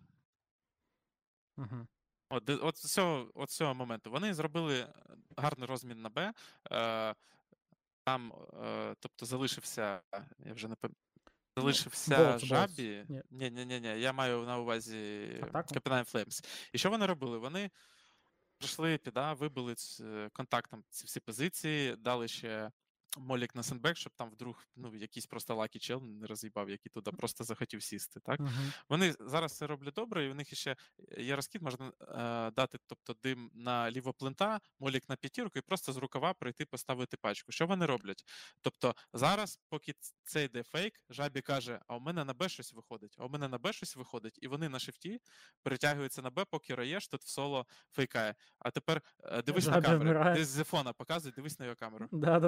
Угу. 1.56 1.86
От, 2.32 2.50
от, 2.50 2.76
з 2.76 2.92
цього, 2.92 3.30
от 3.34 3.50
з 3.50 3.56
цього 3.56 3.74
моменту. 3.74 4.10
Вони 4.10 4.34
зробили 4.34 4.78
е, 4.78 4.88
гарний 5.36 5.68
розмін 5.68 6.02
на 6.02 6.08
Б. 6.08 6.32
Е, 6.72 7.14
там, 8.04 8.32
е, 8.64 8.94
тобто, 9.00 9.26
залишився, 9.26 10.00
я 10.38 10.52
вже 10.52 10.68
не 10.68 10.74
пам'ятаю. 10.74 11.02
Залишився 11.56 12.16
Болтс. 12.16 12.44
жабі. 12.44 13.04
Ні. 13.08 13.22
Ні, 13.50 13.50
ні, 13.64 13.80
ні. 13.80 14.00
Я 14.00 14.12
маю 14.12 14.42
на 14.42 14.58
увазі 14.58 15.26
Капітан 15.52 16.04
Флеймс. 16.04 16.42
І 16.72 16.78
що 16.78 16.90
вони 16.90 17.06
робили? 17.06 17.38
Вони 17.38 17.70
прийшли 18.58 18.98
піда, 18.98 19.32
вибили 19.32 19.74
ц- 19.74 20.28
контактом 20.32 20.84
ці 20.88 21.06
всі 21.06 21.20
позиції, 21.20 21.96
дали 21.96 22.28
ще 22.28 22.70
molly-к 23.18 23.54
на 23.54 23.62
sandbag, 23.62 23.96
щоб 23.96 24.12
там 24.16 24.30
вдруг 24.30 24.66
ну, 24.76 24.94
якийсь 24.94 25.26
просто 25.26 25.54
lucky 25.54 25.78
чел 25.78 26.02
не 26.02 26.26
роз'їбав, 26.26 26.70
який 26.70 26.90
туди 26.90 27.10
просто 27.10 27.44
захотів 27.44 27.82
сісти. 27.82 28.20
Так? 28.20 28.40
Угу. 28.40 28.50
Вони 28.88 29.14
зараз 29.20 29.56
це 29.56 29.66
роблять 29.66 29.94
добре, 29.94 30.24
і 30.24 30.30
у 30.30 30.34
них 30.34 30.54
ще 30.54 30.76
є 31.18 31.36
розкид, 31.36 31.62
можна 31.62 31.92
е, 32.00 32.50
дати 32.50 32.78
тобто, 32.86 33.16
дим 33.22 33.50
на 33.54 33.90
ліво 33.90 34.12
плента, 34.12 34.60
molly-к 34.80 35.08
на 35.08 35.16
п'ятірку 35.16 35.58
і 35.58 35.62
просто 35.62 35.92
з 35.92 35.96
рукава 35.96 36.34
прийти 36.34 36.64
поставити 36.64 37.16
пачку. 37.16 37.52
Що 37.52 37.66
вони 37.66 37.86
роблять? 37.86 38.24
Тобто 38.60 38.94
зараз, 39.12 39.60
поки 39.68 39.94
це 40.24 40.44
йде 40.44 40.62
fake, 40.62 41.00
жабі 41.10 41.40
каже: 41.40 41.80
а 41.86 41.96
у 41.96 42.00
мене 42.00 42.24
на 42.24 42.34
Б 42.34 42.48
щось 42.48 42.72
виходить, 42.72 43.16
а 43.18 43.24
у 43.24 43.28
мене 43.28 43.48
на 43.48 43.58
Б 43.58 43.72
щось 43.72 43.96
виходить, 43.96 44.38
і 44.42 44.48
вони 44.48 44.68
на 44.68 44.78
shift-і 44.78 45.20
перетягуються 45.62 46.22
на 46.22 46.30
Б, 46.30 46.44
поки 46.44 46.74
роєш 46.74 47.08
тут 47.08 47.22
в 47.22 47.28
соло 47.28 47.66
фейкає. 47.90 48.34
А 48.58 48.70
тепер 48.70 49.02
е, 49.24 49.42
дивись 49.42 49.66
на 49.66 49.82
камеру. 49.82 50.34
Ти 50.34 50.44
з 50.44 50.48
зефона 50.48 50.92
показуй, 50.92 51.32
дивись 51.32 51.58
на 51.58 51.64
його 51.64 51.76
камеру. 51.76 52.08
Да, 52.12 52.40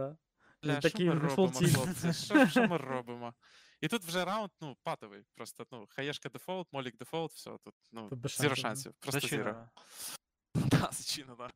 да. 0.00 0.16
Бля, 0.62 0.80
що 0.80 0.98
ми 0.98 1.14
робимо, 1.14 1.34
хлопці? 1.34 2.12
Що, 2.12 2.46
що 2.46 2.68
ми 2.68 2.76
робимо? 2.76 3.34
І 3.80 3.88
тут 3.88 4.04
вже 4.04 4.24
раунд, 4.24 4.50
ну, 4.60 4.76
патовий. 4.82 5.24
Просто, 5.34 5.66
ну, 5.72 5.86
хаєшка 5.88 6.28
дефолт, 6.28 6.68
молік 6.72 6.96
дефолт, 6.96 7.32
все, 7.32 7.50
тут, 7.64 7.74
ну, 7.92 8.08
Тут 8.08 8.18
без 8.18 8.32
зіро 8.32 8.54
шансів, 8.54 8.62
шансів. 8.62 8.92
Просто 9.00 9.28
зіро. 9.28 9.44
Зачинено. 9.44 9.68
Да, 10.54 10.88
зачинено. 10.92 11.50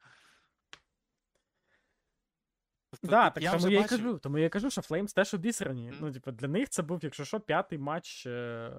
Тобто, 2.90 3.06
Да, 3.06 3.24
тут 3.24 3.34
так 3.34 3.42
я 3.44 3.50
тому 3.50 3.58
вже 3.58 3.72
я 3.72 3.78
і 3.78 3.82
бачив- 3.82 3.98
кажу, 3.98 4.18
тому 4.18 4.38
я 4.38 4.46
і 4.46 4.48
кажу, 4.48 4.70
що 4.70 4.82
Флеймс 4.82 5.12
теж 5.12 5.34
обісрані. 5.34 5.88
Мгм. 5.88 5.98
Ну, 6.00 6.12
типу, 6.12 6.30
для 6.32 6.48
них 6.48 6.68
це 6.68 6.82
був, 6.82 7.00
якщо 7.02 7.24
що, 7.24 7.40
п'ятий 7.40 7.78
матч, 7.78 8.26
е, 8.26 8.72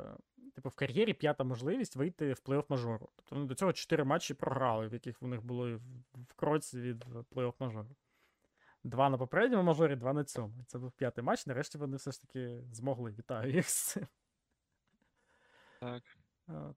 типу, 0.55 0.69
в 0.69 0.75
кар'єрі 0.75 1.13
п'ята 1.13 1.43
можливість 1.43 1.95
вийти 1.95 2.33
в 2.33 2.41
плей-офф 2.45 2.65
мажору. 2.69 3.09
Тобто 3.15 3.35
вони 3.35 3.47
до 3.47 3.55
цього 3.55 3.73
чотири 3.73 4.03
матчі 4.03 4.33
програли, 4.33 4.87
в 4.87 4.93
яких 4.93 5.23
у 5.23 5.27
них 5.27 5.41
було 5.41 5.77
в, 5.77 5.81
в 6.13 6.33
кроці 6.35 6.81
від 6.81 7.05
плей-офф 7.05 7.53
мажору. 7.59 7.95
Два 8.85 9.09
на 9.09 9.17
попередньому 9.17 9.63
мажорі, 9.63 9.95
два 9.95 10.13
на 10.13 10.23
цьому. 10.23 10.65
Це 10.67 10.77
був 10.77 10.91
п'ятий 10.91 11.23
матч. 11.23 11.45
Нарешті 11.45 11.77
вони 11.77 11.97
все 11.97 12.11
ж 12.11 12.21
таки 12.21 12.63
змогли. 12.71 13.11
Вітаю 13.11 13.53
їх 13.53 13.69
з 13.69 13.73
цим. 13.73 14.07
Так. 15.79 16.03
От. 16.47 16.75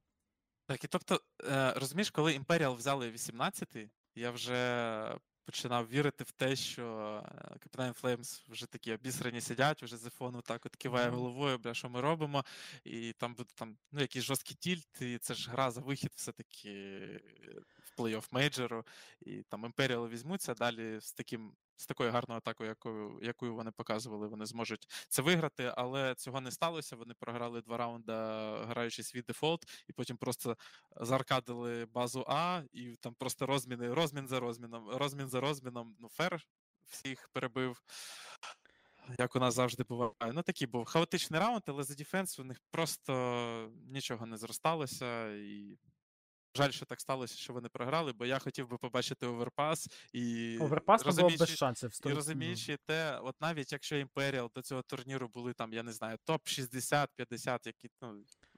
Так, 0.67 0.85
і 0.85 0.87
тобто, 0.87 1.21
е, 1.51 1.73
розумієш, 1.77 2.11
коли 2.11 2.35
Імперіал 2.35 2.75
взяли 2.75 3.11
18-й, 3.11 3.91
я 4.15 4.31
вже 4.31 5.19
починав 5.45 5.89
вірити 5.89 6.25
в 6.25 6.31
те, 6.31 6.57
що 6.57 7.23
е, 7.27 7.49
Капітан 7.49 7.93
Флеймс 7.93 8.45
вже 8.49 8.67
такі 8.67 8.93
обісрані 8.93 9.41
сидять, 9.41 9.83
вже 9.83 9.97
зефону 9.97 10.43
так 10.43 10.67
от 10.67 10.77
киває 10.77 11.09
головою, 11.09 11.59
бля, 11.59 11.75
що 11.75 11.89
ми 11.89 12.01
робимо, 12.01 12.45
і 12.85 13.13
там 13.13 13.35
буде 13.35 13.51
там, 13.55 13.77
ну, 13.93 14.01
якийсь 14.01 14.25
жорсткий 14.25 14.57
тільт, 14.61 15.03
і 15.03 15.19
це 15.19 15.35
ж 15.35 15.51
гра 15.51 15.71
за 15.71 15.81
вихід 15.81 16.13
все-таки. 16.15 17.01
В 17.97 18.01
плей-офф 18.01 18.29
мейджору, 18.31 18.85
і 19.21 19.43
там 19.43 19.65
Імперіал 19.65 20.09
візьмуться 20.09 20.55
далі 20.55 21.01
з 21.01 21.13
таким. 21.13 21.53
З 21.81 21.87
такою 21.87 22.11
гарною 22.11 22.39
атакою, 22.39 22.69
якою 22.69 23.19
якою 23.23 23.55
вони 23.55 23.71
показували, 23.71 24.29
вони 24.29 24.47
зможуть 24.47 24.87
це 25.09 25.23
виграти, 25.23 25.73
але 25.77 26.15
цього 26.15 26.41
не 26.41 26.51
сталося. 26.51 26.97
Вони 26.97 27.15
програли 27.15 27.63
два 27.63 27.77
раунди, 27.77 28.13
граючи 28.69 29.03
свій 29.03 29.23
дефолт, 29.23 29.85
і 29.89 29.93
потім 29.93 30.17
просто 30.17 30.57
заркадили 30.97 31.87
базу 31.87 32.25
А, 32.29 32.63
і 32.73 32.97
там 33.01 33.15
просто 33.15 33.47
розміни, 33.47 33.95
розмін 33.95 34.29
за 34.29 34.41
розміном, 34.41 34.89
розмін 34.89 35.29
за 35.29 35.41
розміном. 35.41 35.97
Ну, 36.01 36.09
фер 36.09 36.47
всіх 36.87 37.29
перебив 37.33 37.83
як 39.19 39.37
у 39.37 39.39
нас 39.39 39.55
завжди 39.55 39.83
буває. 39.83 40.33
Ну, 40.33 40.43
такий 40.43 40.67
був 40.67 40.85
хаотичний 40.85 41.41
раунд, 41.41 41.63
але 41.67 41.83
за 41.83 41.95
defense 41.95 42.39
у 42.39 42.45
них 42.45 42.61
просто 42.71 43.73
нічого 43.87 44.27
не 44.27 44.37
зросталося. 44.37 45.35
І 45.35 45.79
жаль, 46.59 46.71
що 46.71 46.87
так 46.87 47.01
сталося, 47.01 47.37
що 47.37 47.53
вони 47.53 47.69
програли, 47.69 48.13
бо 48.13 48.27
я 48.27 48.39
хотів 48.39 48.69
би 48.69 48.79
побачити 48.79 49.27
оверпас 49.27 49.89
і 50.13 50.59
Оверпас 50.61 51.03
було 51.03 51.11
розуміючи, 51.11 51.39
без 51.39 51.57
шансів. 51.57 51.91
і 52.07 52.09
розуміючи 52.13 52.77
те, 52.87 53.19
от 53.19 53.41
навіть 53.41 53.73
якщо 53.73 53.97
Імперіал 53.97 54.51
до 54.55 54.63
цього 54.63 54.83
турніру 54.83 55.29
були 55.29 55.53
там, 55.53 55.73
я 55.73 55.83
не 55.83 55.93
знаю, 55.93 56.19
топ 56.25 56.49
60, 56.49 57.11
50, 57.17 57.67
які 57.67 57.91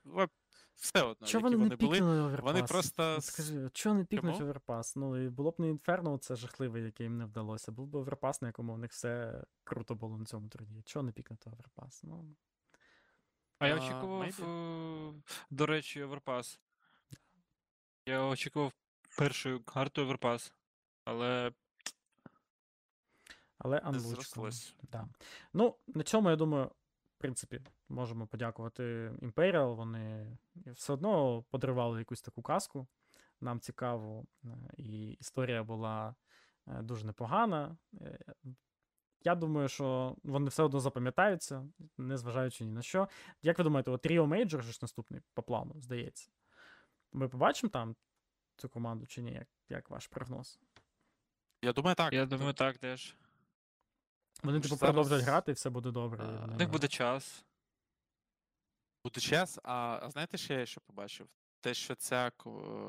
ну 0.05 0.29
все 0.75 1.03
одно, 1.03 1.27
Чого 1.27 1.49
які 1.49 1.57
вони 1.57 1.57
вони 1.57 1.69
не 1.69 1.77
були. 1.77 2.01
оверпас? 2.21 2.45
Вони 2.45 2.63
просто 2.63 3.21
Скажи, 3.21 3.71
чого 3.73 3.95
не 3.95 4.05
пікнуть 4.05 4.35
Чому? 4.35 4.45
оверпас? 4.45 4.97
Ну, 4.97 5.25
і 5.25 5.29
було 5.29 5.51
б 5.51 5.55
не 5.59 5.69
інферно, 5.69 6.19
це 6.19 6.37
жахливе, 6.37 6.81
яке 6.81 7.03
їм 7.03 7.19
не 7.19 7.25
вдалося. 7.25 7.73
Був 7.73 7.87
би 7.87 7.99
оверпас, 7.99 8.43
на 8.43 8.49
якому 8.49 8.75
у 8.75 8.77
них 8.77 8.91
все 8.91 9.43
круто 9.65 9.95
було 9.95 10.19
на 10.19 10.25
цьому 10.25 10.49
турнірі. 10.49 10.83
Чого 10.83 11.03
не 11.03 11.13
пікнути 11.13 11.51
оверпас? 11.51 12.03
Ну, 12.05 12.37
А 13.59 13.69
я 13.69 13.77
очікував, 13.77 14.23
е, 14.23 15.13
до 15.51 15.67
речі, 15.67 16.03
оверпас. 16.03 16.61
Я 18.11 18.25
очікував 18.25 18.73
першою 19.19 19.61
карту 19.61 20.03
оверпас. 20.03 20.55
Але 21.05 21.53
але 23.59 23.83
зрослось. 23.95 24.75
Да. 24.83 25.09
Ну, 25.53 25.77
на 25.87 26.03
цьому, 26.03 26.31
я 26.31 26.37
думаю, 26.37 26.67
в 27.17 27.19
принципі, 27.19 27.61
можемо 27.89 28.27
подякувати 28.27 28.83
Imperial. 29.23 29.75
Вони 29.77 30.37
все 30.67 30.93
одно 30.93 31.43
подривали 31.51 31.99
якусь 31.99 32.23
таку 32.23 32.43
казку. 32.43 32.87
Нам 33.41 33.61
цікаво, 33.61 34.25
е, 34.45 34.49
і 34.77 35.11
історія 35.11 35.63
була 35.63 36.15
е, 36.67 36.83
дуже 36.83 37.07
непогана. 37.07 37.77
Е, 38.01 38.19
Я 39.21 39.35
думаю, 39.35 39.69
що 39.69 40.17
вони 40.23 40.49
все 40.49 40.63
одно 40.63 40.81
запам'ятаються, 40.81 41.69
незважаючи 41.99 42.65
ні 42.65 42.73
на 42.73 42.83
що. 42.83 43.09
Як 43.43 43.59
ви 43.59 43.65
думаєте, 43.65 43.91
от 43.91 44.03
Тріо 44.03 44.27
Мейджор 44.27 44.65
ж 44.65 44.79
наступний 44.83 45.21
по 45.35 45.43
плану, 45.43 45.75
здається. 45.81 46.31
Ми 47.13 47.29
побачимо 47.29 47.71
там 47.71 47.97
цю 48.57 48.69
команду 48.69 49.07
чи 49.07 49.23
ні? 49.23 49.33
Як, 49.33 49.49
як 49.69 49.91
ваш 49.91 50.07
прогноз? 50.07 50.59
Я 51.63 51.73
думаю, 51.73 51.97
так. 51.97 52.13
я 52.13 52.27
думаю, 52.27 52.53
так 52.53 52.79
теж. 52.79 53.17
Вони 54.43 54.61
типу 54.61 54.77
зараз, 54.77 54.95
продовжать 54.95 55.23
грати, 55.23 55.51
і 55.51 55.55
все 55.55 55.71
буде 55.71 55.91
добре. 55.91 56.25
У 56.25 56.57
них 56.57 56.71
буде 56.71 56.89
час. 56.89 57.45
Буде 59.05 59.21
час, 59.21 59.59
а, 59.63 59.99
а 60.03 60.11
знаєте, 60.11 60.39
що 60.39 60.55
я 60.55 60.67
ще 60.67 60.81
побачив? 60.81 61.29
Те, 61.61 61.75
що 61.75 61.95
ця 61.95 62.31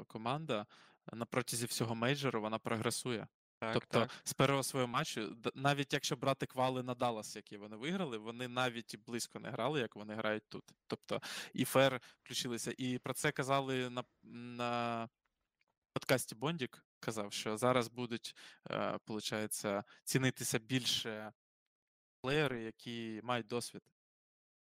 команда 0.07 0.65
на 1.13 1.25
протязі 1.25 1.65
всього 1.65 1.95
мейджору 1.95 2.41
вона 2.41 2.59
прогресує. 2.59 3.27
Так, 3.61 3.73
тобто 3.73 3.99
так. 3.99 4.11
з 4.23 4.33
першого 4.33 4.63
свого 4.63 4.87
матчу, 4.87 5.37
навіть 5.55 5.93
якщо 5.93 6.15
брати 6.15 6.45
квали 6.45 6.83
на 6.83 6.95
Даллас, 6.95 7.35
які 7.35 7.57
вони 7.57 7.75
виграли, 7.75 8.17
вони 8.17 8.47
навіть 8.47 8.93
і 8.93 8.97
близько 8.97 9.39
не 9.39 9.49
грали, 9.49 9.79
як 9.79 9.95
вони 9.95 10.15
грають 10.15 10.43
тут. 10.49 10.63
Тобто 10.87 11.21
і 11.53 11.65
Фер 11.65 12.01
включилися. 12.23 12.73
І 12.77 12.97
про 12.97 13.13
це 13.13 13.31
казали 13.31 13.89
на, 13.89 14.03
на 14.23 15.09
подкасті 15.93 16.35
Бондік. 16.35 16.85
Казав, 16.99 17.33
що 17.33 17.57
зараз 17.57 17.87
будуть, 17.87 18.35
е, 18.71 18.97
получається, 19.05 19.83
цінитися 20.03 20.59
більше 20.59 21.33
player-и, 22.21 22.63
які 22.63 23.21
мають 23.23 23.47
досвід. 23.47 23.81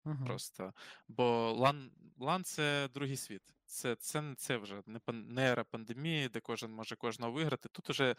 Мгм. 0.05 0.25
Просто. 0.25 0.73
Бо 1.07 1.51
LAN, 1.51 1.91
LAN 2.17 2.43
це 2.43 2.89
другий 2.93 3.17
світ. 3.17 3.54
Це, 3.66 3.95
це, 3.95 4.34
це 4.38 4.57
вже 4.57 4.82
не, 4.86 5.51
ера 5.51 5.63
пандемії, 5.63 6.30
де 6.30 6.39
кожен 6.39 6.72
може 6.72 6.95
кожного 6.95 7.32
виграти. 7.32 7.70
Тут 7.70 7.89
уже, 7.89 8.16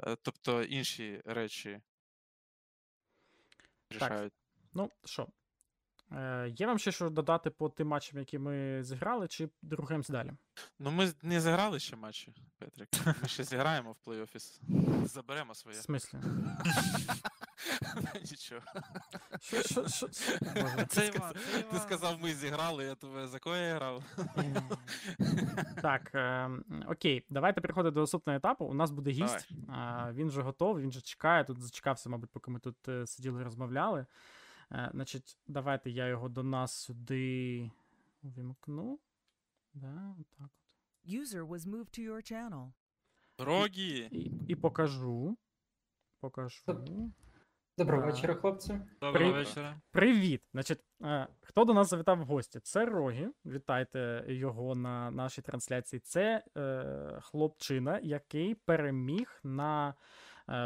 е, 0.00 0.16
тобто, 0.22 0.62
інші 0.62 1.22
речі 1.24 1.80
рішають. 3.90 4.32
Ну, 4.72 4.90
що? 5.04 5.28
Е, 6.12 6.48
є 6.56 6.66
вам 6.66 6.78
ще 6.78 6.92
що 6.92 7.10
додати 7.10 7.50
по 7.50 7.68
тим 7.68 7.88
матчам, 7.88 8.18
які 8.18 8.38
ми 8.38 8.84
зіграли, 8.84 9.28
чи 9.28 9.48
рухаємось 9.70 10.08
далі? 10.08 10.32
Ну, 10.78 10.90
ми 10.90 11.12
не 11.22 11.40
зіграли 11.40 11.78
ще 11.78 11.96
матчі, 11.96 12.34
Петрик. 12.58 12.88
Ми 13.22 13.28
ще 13.28 13.44
зіграємо 13.44 13.92
в 13.92 14.08
плей-офі. 14.08 14.60
Заберемо 15.06 15.52
В 15.52 15.56
своє. 15.56 15.76
смислі? 15.76 16.18
Нічого. 18.30 18.60
Що, 19.40 19.62
що, 19.62 19.88
що? 19.88 20.08
що? 20.08 20.28
Це 20.88 21.10
Ти 21.10 21.16
Іван, 21.16 21.34
Ти 21.70 21.78
сказав, 21.78 22.20
ми 22.20 22.34
зіграли, 22.34 22.84
я 22.84 22.94
тебе 22.94 23.26
за 23.28 23.38
кого 23.38 23.56
я 23.56 23.74
грав? 23.74 24.04
Так, 25.82 26.10
е, 26.14 26.50
окей, 26.86 27.24
давайте 27.30 27.60
переходити 27.60 27.94
до 27.94 28.00
наступного 28.00 28.36
етапу. 28.36 28.64
У 28.64 28.74
нас 28.74 28.90
буде 28.90 29.10
гість. 29.10 29.48
Він 30.12 30.28
вже 30.28 30.42
готовий, 30.42 30.82
він 30.82 30.90
вже 30.90 31.00
чекає. 31.00 31.44
Тут 31.44 31.62
зачекався, 31.62 32.08
мабуть, 32.10 32.30
поки 32.30 32.50
ми 32.50 32.58
тут 32.60 32.88
е, 32.88 33.06
сиділи 33.06 33.40
і 33.40 33.44
розмовляли. 33.44 34.06
Е, 34.72 34.90
значить, 34.94 35.38
давайте 35.46 35.90
я 35.90 36.06
його 36.06 36.28
до 36.28 36.42
нас 36.42 36.72
сюди 36.72 37.70
вимкну. 38.22 38.98
Да, 39.74 40.14
отак 40.20 40.50
от. 41.04 41.10
User 41.14 41.48
was 41.48 41.58
moved 41.66 41.98
to 41.98 42.10
your 42.10 42.32
channel. 42.32 42.72
Рогі! 43.38 44.08
І, 44.12 44.32
і 44.48 44.54
покажу. 44.56 45.36
Покажу. 46.20 46.62
Доброго 47.78 48.02
Так. 48.02 48.14
вечора, 48.14 48.34
хлопці. 48.34 48.80
Доброго 49.00 49.12
Привіт. 49.12 49.34
вечора. 49.34 49.80
Привіт! 49.90 50.42
Значить, 50.52 50.80
е, 51.02 51.26
хто 51.42 51.64
до 51.64 51.74
нас 51.74 51.90
завітав 51.90 52.18
в 52.18 52.24
гості? 52.24 52.60
Це 52.60 52.84
Рогі. 52.86 53.28
Вітайте 53.46 54.24
його 54.28 54.74
на 54.74 55.10
нашій 55.10 55.42
трансляції. 55.42 56.00
Це 56.00 56.44
е, 56.56 57.18
хлопчина, 57.22 58.00
який 58.02 58.54
переміг 58.54 59.40
на 59.44 59.88
е, 59.88 59.94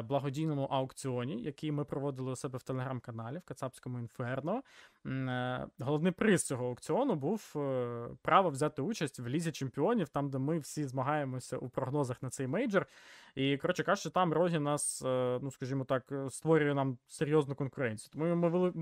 благодійному 0.08 0.62
аукціоні, 0.64 1.42
який 1.42 1.72
ми 1.72 1.84
проводили 1.84 2.32
у 2.32 2.36
себе 2.36 2.58
в 2.58 2.62
телеграм-каналі 2.62 3.38
в 3.38 3.42
Кацапському 3.42 3.98
інферно. 3.98 4.62
Е, 5.06 5.66
Головний 5.78 6.12
приз 6.12 6.46
цього 6.46 6.66
аукціону 6.66 7.14
був 7.14 7.52
е, 7.56 8.08
право 8.22 8.50
взяти 8.50 8.82
участь 8.82 9.18
в 9.20 9.26
лізі 9.28 9.52
чемпіонів, 9.52 10.08
там, 10.08 10.30
де 10.30 10.38
ми 10.38 10.58
всі 10.58 10.84
змагаємося 10.84 11.58
у 11.58 11.68
прогнозах 11.68 12.22
на 12.22 12.30
цей 12.30 12.46
мейджор. 12.46 12.86
І, 13.34 13.56
коротше 13.56 13.82
кажучи, 13.82 14.10
там 14.10 14.32
Рогі 14.32 14.58
нас, 14.58 15.02
е, 15.02 15.38
ну 15.42 15.50
скажімо 15.50 15.84
так, 15.84 16.12
е, 16.12 16.30
створює 16.30 16.74
нам 16.74 16.98
серйозну 17.06 17.54
конкуренцію. 17.54 18.10
Тому 18.12 18.36
ми, 18.36 18.48
вели- 18.48 18.72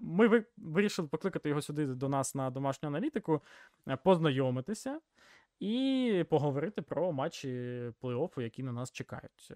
ми 0.00 0.44
вирішили 0.56 1.08
покликати 1.08 1.48
його 1.48 1.62
сюди 1.62 1.86
до 1.86 2.08
нас 2.08 2.34
на 2.34 2.50
домашню 2.50 2.88
аналітику, 2.88 3.42
е, 3.88 3.96
познайомитися 3.96 5.00
і 5.60 6.24
поговорити 6.30 6.82
про 6.82 7.12
матчі 7.12 7.48
плей-оффу, 8.02 8.40
які 8.40 8.62
на 8.62 8.72
нас 8.72 8.92
чекають. 8.92 9.52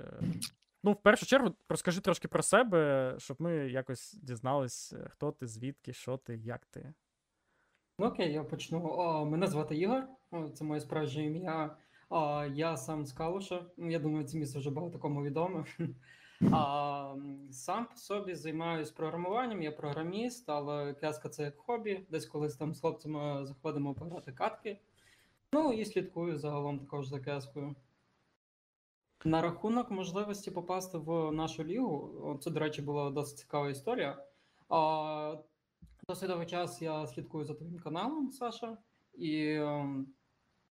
Ну, 0.87 0.93
в 0.93 0.97
першу 0.97 1.27
чергу, 1.27 1.55
розкажи 1.69 2.01
трошки 2.01 2.29
про 2.29 2.43
себе, 2.43 3.15
щоб 3.19 3.37
ми 3.41 3.55
якось 3.55 4.15
дізнались, 4.23 4.93
е, 4.93 5.09
хто 5.11 5.33
ти, 5.33 5.47
звідки, 5.47 5.93
що 5.93 6.17
ти, 6.17 6.37
як 6.37 6.65
ти. 6.67 6.95
Ну 7.99 8.07
окей, 8.07 8.33
я 8.33 8.45
почну. 8.45 8.83
О, 8.85 9.25
мене 9.25 9.47
звати 9.47 9.77
Ігор, 9.77 10.05
це 10.55 10.65
моє 10.65 10.81
справжнє 10.81 11.25
ім'я. 11.25 11.77
А, 12.11 12.49
я 12.55 12.77
сам 12.77 13.07
з 13.07 13.13
Калуша. 13.13 13.67
Ну, 13.77 13.91
Я 13.91 13.99
думаю, 13.99 14.25
це 14.25 14.39
місце 14.39 14.59
вже 14.59 14.71
багато 14.71 14.99
кому 14.99 15.23
відоме. 15.23 15.65
А, 16.53 17.15
сам 17.51 17.87
по 17.87 17.97
собі 17.97 18.35
займаюся 18.35 18.93
програмуванням, 18.97 19.63
я 19.63 19.73
програміст, 19.73 20.51
але 20.51 20.95
кеска 20.95 21.29
це 21.29 21.43
як 21.43 21.57
хобі. 21.57 22.07
Десь 22.11 22.27
колись 22.27 22.57
там 22.57 22.75
з 22.75 22.81
хлопцями 22.81 23.47
заходимо 23.47 23.95
пограти 23.95 24.33
катки. 24.33 24.79
Ну 25.53 25.73
і 25.73 25.85
слідкую 25.85 26.39
загалом 26.39 26.79
також 26.79 27.07
за 27.07 27.21
кескою. 27.21 27.75
На 29.25 29.43
рахунок 29.43 29.91
можливості 29.91 30.51
попасти 30.51 30.99
в 30.99 31.33
нашу 31.33 31.65
лігу, 31.65 32.39
це, 32.43 32.51
до 32.51 32.61
речі, 32.61 32.83
була 32.83 33.11
досить 33.11 33.39
цікава 33.39 33.71
історія. 33.71 34.25
А, 34.69 35.37
Досить 36.09 36.29
довгий 36.29 36.47
час 36.47 36.83
я 36.83 37.07
слідкую 37.07 37.45
за 37.45 37.55
твоїм 37.55 37.79
каналом, 37.79 38.33
Саша, 38.33 38.79
і 39.15 39.55
ем, 39.55 40.07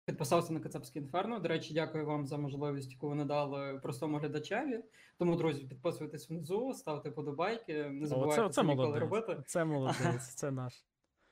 підписався 0.05 0.53
на 0.53 0.59
Кацапське 0.59 0.99
інферно. 0.99 1.39
До 1.39 1.49
речі, 1.49 1.73
дякую 1.73 2.05
вам 2.05 2.27
за 2.27 2.37
можливість, 2.37 2.91
яку 2.91 3.09
ви 3.09 3.15
надали 3.15 3.79
простому 3.83 4.17
глядачеві. 4.17 4.83
Тому, 5.17 5.35
друзі, 5.35 5.65
підписуйтесь 5.65 6.29
внизу, 6.29 6.73
ставте 6.73 7.11
подобайки, 7.11 7.83
не 7.89 8.07
забувайте 8.07 8.41
це, 8.41 8.47
це 8.49 8.53
це 8.53 8.63
ніколи 8.63 8.99
робити. 8.99 9.43
Це 9.45 9.65
молодець, 9.65 10.27
це 10.35 10.51
наш. 10.51 10.85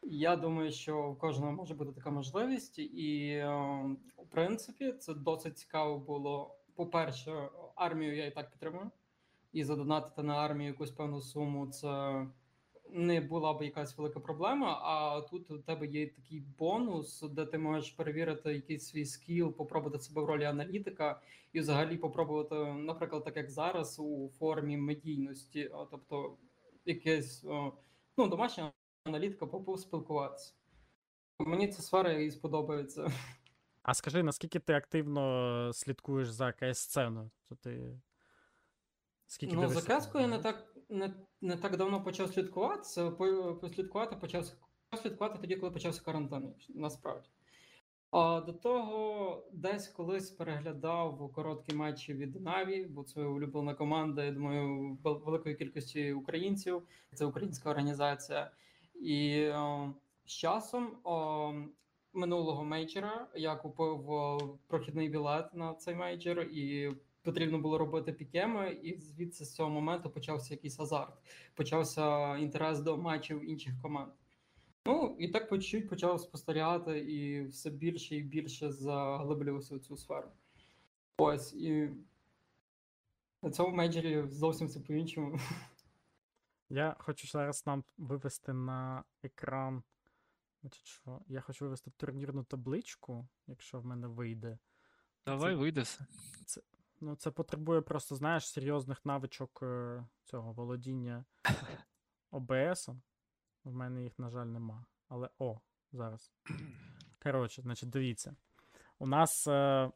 Я 0.03 0.35
думаю, 0.35 0.71
що 0.71 1.09
у 1.09 1.15
кожного 1.15 1.51
може 1.51 1.73
бути 1.73 1.91
така 1.91 2.11
можливість, 2.11 2.79
і 2.79 3.37
ем, 3.37 3.97
в 4.17 4.29
принципі 4.29 4.91
це 4.91 5.13
досить 5.13 5.57
цікаво 5.57 5.99
було. 5.99 6.58
По-перше, 6.79 7.49
армію 7.75 8.15
я 8.15 8.25
і 8.25 8.31
так 8.31 8.51
підтримую, 8.51 8.91
і 9.51 9.63
задонатити 9.63 10.23
на 10.23 10.35
армію 10.35 10.67
якусь 10.67 10.91
певну 10.91 11.21
суму 11.21 11.67
це 11.67 12.25
не 12.89 13.21
була 13.21 13.53
б 13.53 13.61
якась 13.61 13.97
велика 13.97 14.19
проблема. 14.19 14.79
А 14.83 15.21
тут 15.21 15.51
у 15.51 15.57
тебе 15.57 15.87
є 15.87 16.07
такий 16.07 16.39
бонус, 16.39 17.21
де 17.21 17.45
ти 17.45 17.57
можеш 17.57 17.91
перевірити 17.91 18.53
якийсь 18.53 18.87
свій 18.87 19.05
скіл, 19.05 19.53
попробувати 19.53 19.99
себе 20.03 20.21
в 20.21 20.25
ролі 20.25 20.43
аналітика, 20.43 21.21
і 21.53 21.59
взагалі 21.59 21.97
попробувати, 21.97 22.55
наприклад, 22.73 23.23
так 23.23 23.37
як 23.37 23.49
зараз, 23.49 23.99
у 23.99 24.29
формі 24.29 24.77
медійності, 24.77 25.71
тобто 25.91 26.37
якесь 26.85 27.43
ну, 28.17 28.27
домашня 28.27 28.71
аналітика, 29.03 29.45
поспілкуватися. 29.45 30.53
Мені 31.39 31.67
ця 31.67 31.81
сфера 31.81 32.11
і 32.11 32.31
сподобається. 32.31 33.11
А 33.89 33.93
скажи, 33.93 34.23
наскільки 34.23 34.59
ти 34.59 34.73
активно 34.73 35.73
слідкуєш 35.73 36.29
за 36.29 36.51
КС-сценою? 36.51 37.29
Ти... 37.61 37.99
Скільки 39.27 39.55
Ну, 39.55 39.61
за 39.61 39.67
дивишся? 39.67 40.19
я 40.19 40.27
не 40.27 40.39
так 40.39 40.75
не, 40.89 41.13
не 41.41 41.57
так 41.57 41.77
давно 41.77 42.03
почав 42.03 42.33
слідкувати. 42.33 43.11
по- 43.17 43.55
Послідкувати 43.61 44.15
почав 44.15 44.45
почав 44.89 45.03
слідкувати 45.05 45.37
тоді, 45.41 45.55
коли 45.55 45.71
почався 45.71 46.01
карантин, 46.01 46.53
насправді. 46.69 47.29
А 48.11 48.41
до 48.41 48.53
того 48.53 49.43
десь 49.53 49.87
колись 49.87 50.31
переглядав 50.31 51.31
короткі 51.33 51.75
матчі 51.75 52.13
від 52.13 52.41
Наві, 52.41 52.85
бо 52.85 53.03
це 53.03 53.21
улюблена 53.21 53.73
команда, 53.73 54.23
я 54.23 54.31
думаю, 54.31 54.97
великої 55.03 55.55
кількості 55.55 56.13
українців. 56.13 56.83
Це 57.15 57.25
українська 57.25 57.69
організація. 57.69 58.51
І 59.01 59.47
о, 59.47 59.93
з 60.25 60.31
часом 60.31 60.97
о, 61.03 61.53
минулого 62.13 62.63
мейджора 62.63 63.27
я 63.35 63.55
купив 63.55 64.09
прохідний 64.67 65.09
білет 65.09 65.53
на 65.53 65.73
цей 65.73 65.95
мейджор, 65.95 66.39
і 66.41 66.91
потрібно 67.21 67.59
було 67.59 67.77
робити 67.77 68.13
пікеми, 68.13 68.71
і 68.71 68.99
звідси 68.99 69.45
з 69.45 69.53
цього 69.55 69.69
моменту 69.69 70.09
почався 70.09 70.53
якийсь 70.53 70.79
азарт, 70.79 71.13
почався 71.55 72.37
інтерес 72.37 72.79
до 72.79 72.97
матчів 72.97 73.49
інших 73.49 73.73
команд. 73.81 74.11
Ну, 74.85 75.15
і 75.19 75.27
так 75.27 75.49
по 75.49 75.57
чуть-чуть 75.57 75.89
почав 75.89 76.19
спостерігати 76.19 76.99
і 76.99 77.45
все 77.47 77.69
більше 77.69 78.15
і 78.15 78.21
більше 78.21 78.71
заглиблювався 78.71 79.75
в 79.75 79.79
цю 79.79 79.97
сферу. 79.97 80.27
Ось 81.17 81.53
і 81.53 81.89
на 83.41 83.51
цьому 83.51 83.75
мейджорі 83.75 84.23
зовсім 84.27 84.67
все 84.67 84.79
по-іншому. 84.79 85.39
Я 86.69 86.95
хочу 86.99 87.27
зараз 87.27 87.63
нам 87.67 87.83
вивести 87.97 88.53
на 88.53 89.03
екран. 89.23 89.83
Значить, 90.61 90.87
що? 90.87 91.21
Я 91.27 91.41
хочу 91.41 91.65
вивести 91.65 91.91
турнірну 91.91 92.43
табличку, 92.43 93.27
якщо 93.47 93.79
в 93.79 93.85
мене 93.85 94.07
вийде. 94.07 94.59
Давай 95.25 95.55
вийде 95.55 95.81
все. 95.81 96.05
Ну, 97.01 97.15
це 97.15 97.31
потребує 97.31 97.81
просто, 97.81 98.15
знаєш, 98.15 98.47
серйозних 98.47 99.05
навичок 99.05 99.59
е, 99.63 100.05
цього 100.23 100.53
володіння 100.53 101.25
ОБС. 102.31 102.89
В 103.63 103.71
мене 103.71 104.03
їх, 104.03 104.19
на 104.19 104.29
жаль, 104.29 104.45
нема. 104.45 104.85
Але 105.07 105.29
о, 105.39 105.59
зараз. 105.91 106.31
Коротше, 107.23 107.61
значить, 107.61 107.89
дивіться. 107.89 108.35
У 108.99 109.07
нас 109.07 109.47
е, 109.47 109.91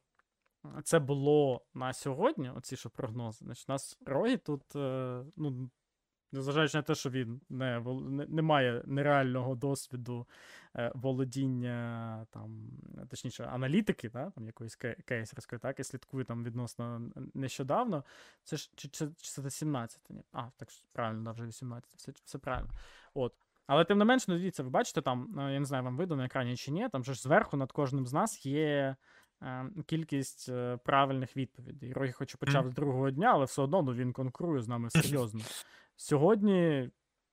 це 0.84 0.99
було 0.99 1.66
на 1.74 1.93
сьогодні, 1.93 2.49
оці 2.49 2.76
що 2.76 2.89
прогнози. 2.89 3.45
Значить, 3.45 3.70
у 3.70 3.72
нас 3.72 3.97
Рогі 4.05 4.38
тут, 4.38 4.76
е, 4.76 5.26
ну, 5.36 5.70
незважаючи 6.34 6.78
на 6.78 6.82
те, 6.82 6.96
що 6.96 7.10
він 7.10 7.42
не, 7.50 7.80
не, 7.80 8.26
не 8.26 8.42
має 8.42 8.82
нереального 8.86 9.56
досвіду 9.56 10.28
е, 10.76 10.92
володіння, 10.96 12.26
там, 12.32 12.70
точніше, 13.10 13.44
аналітики, 13.44 14.10
да, 14.10 14.30
там, 14.30 14.46
якоїсь 14.46 14.76
кейсерської, 15.06 15.60
так, 15.60 15.80
і 15.80 15.84
слідкує 15.84 16.26
там 16.26 16.44
відносно 16.44 17.02
нещодавно. 17.34 18.04
Це 18.44 18.58
ж 18.58 18.72
чи, 18.76 18.88
чи, 18.88 19.08
чи 19.22 19.42
це 19.42 19.50
17? 19.50 20.02
Ні. 20.10 20.24
А, 20.32 20.44
так 20.58 20.70
правильно, 20.94 21.24
да, 21.24 21.32
вже 21.32 21.46
18, 21.46 21.94
все, 21.96 22.12
все 22.26 22.38
правильно. 22.38 22.70
От. 23.14 23.34
Але 23.68 23.86
тим 23.86 23.98
не 23.98 24.06
менш, 24.06 24.28
ну 24.28 24.36
дивіться, 24.38 24.64
ви 24.64 24.70
бачите, 24.70 25.02
там, 25.02 25.40
е, 25.40 25.54
я 25.54 25.60
не 25.60 25.66
знаю, 25.66 25.84
вам 25.84 25.98
видно 25.98 26.16
на 26.16 26.26
екрані 26.26 26.58
чи 26.58 26.72
ні, 26.72 26.90
там 26.90 27.04
же 27.04 27.14
ж 27.14 27.22
зверху 27.22 27.58
над 27.58 27.72
кожним 27.72 28.08
з 28.08 28.14
нас 28.14 28.46
є 28.46 28.96
е, 29.42 29.66
кількість 29.86 30.50
правильних 30.84 31.38
відповідей. 31.38 31.94
Рогі 31.94 32.12
хоч 32.12 32.34
і 32.34 32.38
почав 32.38 32.68
з 32.68 32.74
другого 32.74 33.12
дня, 33.12 33.32
але 33.34 33.46
все 33.46 33.62
одно 33.62 33.82
ну, 33.82 33.94
він 33.94 34.14
конкурує 34.14 34.62
з 34.62 34.68
нами 34.68 34.90
серйозно. 34.90 35.42
Сьогодні, 36.04 36.89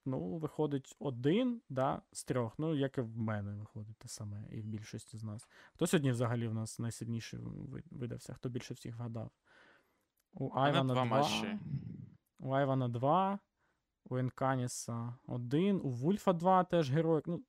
ну, 0.06 0.36
виходить 0.38 0.96
один 0.98 1.60
да, 1.68 2.02
з 2.12 2.24
трьох. 2.24 2.58
Ну, 2.58 2.74
як 2.74 2.98
і 2.98 3.00
в 3.00 3.18
мене 3.18 3.54
виходить 3.54 3.96
те 3.96 4.08
саме, 4.08 4.44
і 4.50 4.60
в 4.60 4.64
більшості 4.64 5.16
з 5.16 5.22
нас. 5.22 5.48
Хто 5.74 5.86
сьогодні 5.86 6.10
взагалі 6.10 6.48
в 6.48 6.54
нас 6.54 6.78
найсильніший 6.78 7.40
видався? 7.90 8.34
Хто 8.34 8.48
більше 8.48 8.74
всіх 8.74 8.96
вгадав? 8.96 9.30
У 10.32 10.50
Айвана 10.54 10.94
2, 10.94 11.04
матчі. 11.04 11.58
у 12.38 12.52
Айвана 12.52 12.88
2, 12.88 13.38
у 14.04 14.16
Енканіса 14.16 15.14
1, 15.26 15.80
у 15.82 15.90
Вульфа 15.90 16.32
2 16.32 16.64
теж 16.64 16.90
герой. 16.90 17.22
Ну, 17.26 17.42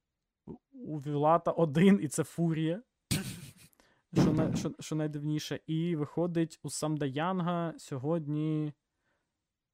у- 0.45 0.57
у 0.71 0.97
Вілата 0.97 1.51
1, 1.51 1.99
і 2.01 2.07
це 2.07 2.23
Фурія. 2.23 2.81
Що, 4.13 4.55
що, 4.55 4.71
що 4.79 4.95
найдивніше. 4.95 5.59
І 5.67 5.95
виходить, 5.95 6.59
у 6.63 6.69
Самдаянга 6.69 7.73
сьогодні 7.77 8.73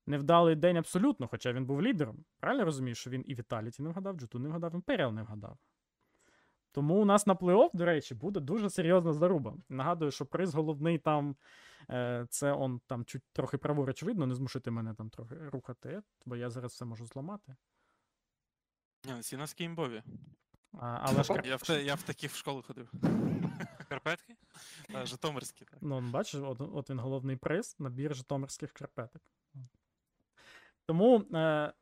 невдалий 0.07 0.55
день 0.55 0.77
абсолютно, 0.77 1.27
хоча 1.27 1.53
він 1.53 1.65
був 1.65 1.81
лідером. 1.81 2.25
Правильно 2.39 2.65
розумієш, 2.65 2.97
що 2.97 3.09
він 3.09 3.23
і 3.27 3.35
Віталіті 3.35 3.83
не 3.83 3.89
вгадав, 3.89 4.15
Джуту 4.15 4.39
не 4.39 4.49
вгадав, 4.49 4.75
Імперіал 4.75 5.13
не 5.13 5.23
вгадав. 5.23 5.57
Тому 6.71 7.01
у 7.01 7.05
нас 7.05 7.27
на 7.27 7.35
плей-офф, 7.35 7.69
до 7.73 7.85
речі, 7.85 8.15
буде 8.15 8.39
дуже 8.39 8.69
серйозна 8.69 9.13
заруба. 9.13 9.55
Нагадую, 9.69 10.11
що 10.11 10.25
приз 10.25 10.55
головний 10.55 10.97
там 10.97 11.35
Е, 11.89 12.25
Це 12.29 12.51
он 12.51 12.81
там 12.87 13.05
чуть 13.05 13.23
трохи 13.33 13.57
праворуч 13.57 14.03
видно, 14.03 14.27
не 14.27 14.35
змушуйте 14.35 14.71
мене 14.71 14.93
там 14.93 15.09
трохи 15.09 15.35
рухати, 15.35 16.01
бо 16.25 16.35
я 16.35 16.49
зараз 16.49 16.71
все 16.71 16.85
можу 16.85 17.05
зламати. 17.05 17.55
Ні, 19.05 19.21
ці 19.21 19.37
носки 19.37 19.63
імбові. 19.63 20.03
А, 20.73 20.99
але 21.01 21.23
ж, 21.23 21.41
Я 21.45 21.55
в, 21.55 21.83
я 21.83 21.95
в 21.95 22.03
таких 22.03 22.31
в 22.31 22.35
школу 22.35 22.61
ходив. 22.61 22.91
Карпетки? 23.89 24.35
Житомирські, 25.03 25.65
так. 25.65 25.77
ну, 25.81 26.01
бачиш, 26.11 26.41
от, 26.41 26.61
от 26.61 26.89
він 26.89 26.99
головний 26.99 27.35
приз 27.35 27.75
набір 27.79 28.15
житомирських 28.15 28.69
шкарпеток. 28.69 29.21
Тому, 30.88 31.19
е, 31.19 31.73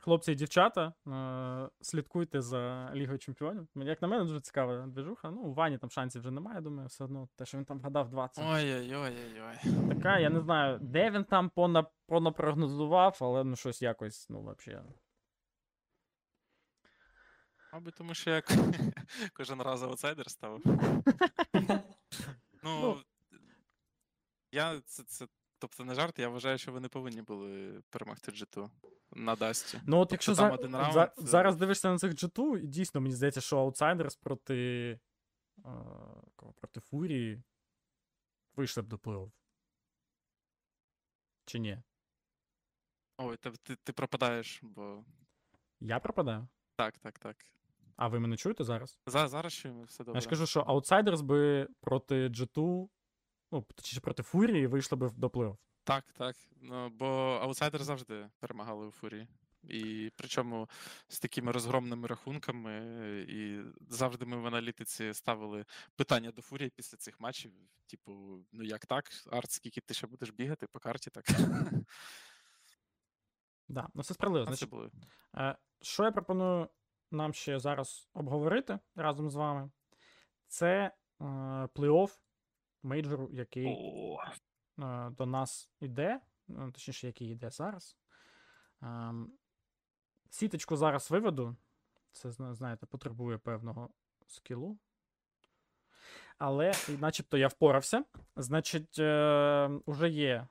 хлопці 0.00 0.32
і 0.32 0.34
дівчата, 0.34 0.94
е, 1.06 1.70
слідкуйте 1.80 2.40
за 2.40 2.90
Лігою 2.94 3.18
Чемпіонів. 3.18 3.68
Як 3.74 4.02
на 4.02 4.08
мене, 4.08 4.24
дуже 4.24 4.40
цікава 4.40 4.86
движуха. 4.86 5.30
Ну, 5.30 5.40
у 5.40 5.54
Вані 5.54 5.78
там 5.78 5.90
шансів 5.90 6.20
вже 6.20 6.30
немає, 6.30 6.60
думаю, 6.60 6.88
все 6.88 7.04
одно. 7.04 7.28
Те, 7.36 7.46
що 7.46 7.58
він 7.58 7.64
там 7.64 7.78
вгадав 7.78 8.10
20. 8.10 8.44
Ой-ой-ой-ой. 8.48 9.88
Така, 9.88 10.18
я 10.18 10.30
не 10.30 10.40
знаю, 10.40 10.78
де 10.82 11.10
він 11.10 11.24
там 11.24 11.50
пона, 11.50 11.86
понапрогнозував, 12.06 13.18
але 13.20 13.44
ну 13.44 13.56
щось 13.56 13.82
якось, 13.82 14.30
ну, 14.30 14.40
взагалі. 14.40 14.84
Мабуть, 17.72 17.94
тому 17.94 18.14
що 18.14 18.30
я 18.30 18.42
кожен 19.32 19.62
раз 19.62 19.82
аутсайдер 19.82 20.30
став. 20.30 20.60
Ну, 22.62 22.96
я 24.52 24.80
це, 24.80 25.02
це, 25.02 25.26
тобто 25.58 25.84
не 25.84 25.94
жарт, 25.94 26.18
я 26.18 26.28
вважаю, 26.28 26.58
що 26.58 26.72
ви 26.72 26.80
не 26.80 26.88
повинні 26.88 27.22
були 27.22 27.82
перемогти 27.90 28.32
G2 28.32 28.70
на 29.12 29.36
Дасті. 29.36 29.80
Ну, 29.86 29.96
от 29.96 30.08
Тобто 30.08 30.14
якщо 30.14 30.34
там 30.34 30.48
за, 30.48 30.54
один 30.54 30.70
за- 30.70 30.78
раунд, 30.78 30.96
е, 30.98 31.12
зараз 31.16 31.56
дивишся 31.56 31.92
на 31.92 31.98
цих 31.98 32.12
G2, 32.12 32.58
і 32.58 32.66
дійсно 32.66 33.00
мені 33.00 33.14
здається, 33.14 33.40
що 33.40 33.58
аутсайдерс 33.58 34.16
проти, 34.16 35.00
кого, 36.36 36.52
проти 36.52 36.80
Фурії 36.80 37.42
вийшли 38.56 38.82
б 38.82 38.86
до 38.86 38.96
плей-офф. 38.96 39.30
Чи 41.44 41.58
ні? 41.58 41.82
Ой, 43.18 43.36
ти, 43.36 43.50
ти, 43.50 43.76
ти 43.76 43.92
пропадаєш, 43.92 44.60
бо. 44.62 45.04
Я 45.80 46.00
пропадаю? 46.00 46.48
Так, 46.76 46.98
так, 46.98 47.18
так. 47.18 47.36
А 47.96 48.08
ви 48.08 48.20
мене 48.20 48.36
чуєте 48.36 48.64
зараз? 48.64 48.98
За, 49.06 49.28
зараз 49.28 49.54
чуємо, 49.54 49.82
все 49.82 50.04
добре. 50.04 50.16
Я 50.16 50.20
ж 50.20 50.28
кажу, 50.28 50.46
що 50.46 50.60
аутсайдерс 50.60 51.20
би 51.20 51.68
проти 51.80 52.28
G2, 52.28 52.88
ну, 53.52 53.64
точніше 53.74 54.00
проти 54.00 54.22
Фурії, 54.22 54.66
вийшли 54.66 54.98
б 54.98 55.10
до 55.16 55.26
плей-офф. 55.26 55.56
Так, 55.84 56.04
так. 56.12 56.36
Ну, 56.60 56.88
бо 56.88 57.06
аутсайдери 57.42 57.84
завжди 57.84 58.28
перемагали 58.40 58.86
у 58.86 58.90
фурії. 58.90 59.28
І 59.68 60.12
причому 60.16 60.68
з 61.08 61.20
такими 61.20 61.52
розгромними 61.52 62.08
рахунками, 62.08 62.80
і 63.28 63.60
завжди 63.88 64.26
ми 64.26 64.36
в 64.36 64.46
аналітиці 64.46 65.14
ставили 65.14 65.64
питання 65.96 66.30
до 66.32 66.42
фурії 66.42 66.70
після 66.70 66.98
цих 66.98 67.20
матчів. 67.20 67.52
Типу, 67.86 68.12
ну 68.52 68.62
як 68.64 68.86
так? 68.86 69.04
Арт, 69.30 69.50
скільки 69.50 69.80
ти 69.80 69.94
ще 69.94 70.06
будеш 70.06 70.30
бігати 70.30 70.66
по 70.66 70.78
карті, 70.78 71.10
так. 71.10 71.24
Да, 73.68 73.88
ну 73.94 74.02
це 74.02 74.14
справедливо. 74.14 74.46
Значить. 74.46 74.92
Е, 75.36 75.56
Що 75.80 76.04
я 76.04 76.10
пропоную 76.10 76.68
нам 77.10 77.34
ще 77.34 77.58
зараз 77.58 78.08
обговорити 78.14 78.78
разом 78.94 79.30
з 79.30 79.34
вами? 79.34 79.70
Це 80.46 80.92
е, 81.20 81.24
плей-офф 81.74 82.10
мейджору, 82.82 83.28
який 83.32 83.66
О, 83.66 84.18
е, 84.78 85.10
до 85.10 85.26
нас 85.26 85.70
іде, 85.80 86.20
е, 86.50 86.70
точніше, 86.72 87.06
який 87.06 87.28
йде 87.28 87.50
зараз. 87.50 87.96
Ем, 88.82 89.32
Сіточку 90.30 90.76
зараз 90.76 91.10
виведу. 91.10 91.56
Це, 92.12 92.30
знаєте, 92.32 92.86
потребує 92.86 93.38
певного 93.38 93.90
скілу. 94.26 94.78
Але, 96.38 96.72
начебто, 97.00 97.36
я 97.36 97.48
впорався. 97.48 98.04
Значить, 98.36 98.98
е, 98.98 99.70
уже 99.86 100.08
є 100.08 100.32
е, 100.32 100.46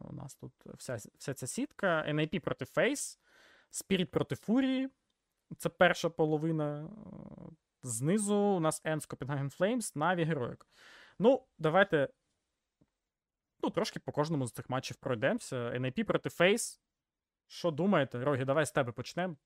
у 0.00 0.12
нас 0.12 0.34
тут 0.34 0.52
вся, 0.66 0.98
вся 1.18 1.34
ця 1.34 1.46
сітка. 1.46 2.04
NIP 2.08 2.38
проти 2.38 2.64
FaZe. 2.64 3.18
Спіріт 3.70 4.10
проти 4.10 4.36
Фурії. 4.36 4.88
Це 5.58 5.68
перша 5.68 6.08
половина. 6.08 6.84
Е, 6.84 6.88
Знизу 7.82 8.36
у 8.36 8.60
нас 8.60 8.80
Енс 8.84 9.06
Копенгаген 9.06 9.50
Флеймс, 9.50 9.94
Наві 9.94 10.24
Героїк. 10.24 10.66
Ну, 11.18 11.46
давайте. 11.58 12.08
Ну, 13.62 13.70
трошки 13.70 14.00
по 14.00 14.12
кожному 14.12 14.46
з 14.46 14.52
цих 14.52 14.70
матчів 14.70 14.96
пройдемося. 14.96 15.56
NIP 15.56 16.04
проти 16.04 16.30
Фейс. 16.30 16.80
Що 17.46 17.70
думаєте? 17.70 18.24
Рогі, 18.24 18.44
давай 18.44 18.66
з 18.66 18.72
тебе 18.72 18.92
почнемо. 18.92 19.36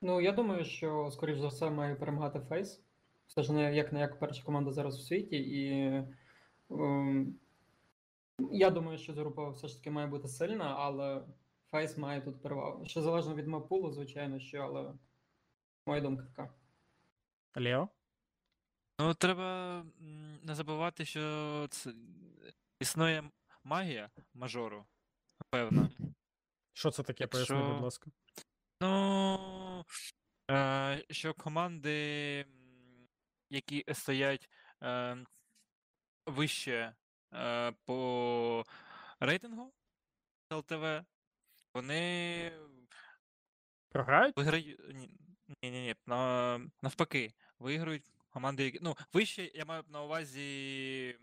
Ну, 0.00 0.20
я 0.20 0.32
думаю, 0.32 0.64
що, 0.64 1.10
скоріш 1.12 1.38
за 1.38 1.48
все, 1.48 1.70
має 1.70 1.94
перемагати 1.94 2.40
Фейс. 2.40 2.82
Все 3.26 3.42
ж 3.42 3.52
не 3.52 3.76
як 3.76 3.92
не 3.92 4.00
як 4.00 4.18
перша 4.18 4.44
команда 4.44 4.72
зараз 4.72 4.98
у 4.98 5.02
світі. 5.02 5.36
І 5.36 5.86
ем, 6.70 7.38
я 8.38 8.70
думаю, 8.70 8.98
що 8.98 9.12
група 9.12 9.50
все 9.50 9.68
ж 9.68 9.78
таки 9.78 9.90
має 9.90 10.06
бути 10.06 10.28
сильна, 10.28 10.74
але 10.78 11.22
Фейс 11.70 11.96
має 11.96 12.20
тут 12.20 12.42
перевагу. 12.42 12.86
Ще 12.86 13.02
залежно 13.02 13.34
від 13.34 13.46
map 13.46 13.59
pool-у, 13.59 13.90
звичайно, 13.90 14.38
що, 14.38 14.58
але 14.58 14.92
моя 15.86 16.00
думка 16.00 16.24
така. 16.24 16.54
Лео? 17.56 17.88
Ну, 18.98 19.14
треба 19.14 19.78
м, 20.00 20.40
не 20.42 20.54
забувати, 20.54 21.04
що 21.04 21.66
це... 21.70 21.92
існує 22.80 23.30
магія 23.64 24.10
мажору, 24.34 24.86
напевно. 25.40 25.90
Що 26.72 26.90
це 26.90 27.02
таке? 27.02 27.26
Поясни, 27.26 27.62
будь 27.72 27.82
ласка. 27.82 28.10
Ну, 28.80 29.84
е, 30.50 31.04
що 31.10 31.34
команди, 31.34 32.40
м, 32.48 33.08
які 33.50 33.84
стоять 33.92 34.48
е, 34.82 35.16
вище 36.26 36.94
е, 37.34 37.72
по 37.84 38.64
рейтингу 39.20 39.72
ЛТВ, 40.52 41.04
вони 41.74 42.52
Програють? 43.88 44.36
виграють. 44.36 44.80
Ні, 44.94 45.10
ні, 45.62 45.70
ні, 45.70 45.94
на, 46.06 46.58
навпаки, 46.82 47.34
виграють 47.58 48.04
команди, 48.36 48.64
які. 48.64 48.78
Ну, 48.82 48.96
вище 49.12 49.50
я 49.54 49.64
маю 49.64 49.84
на 49.88 50.02
увазі 50.02 51.18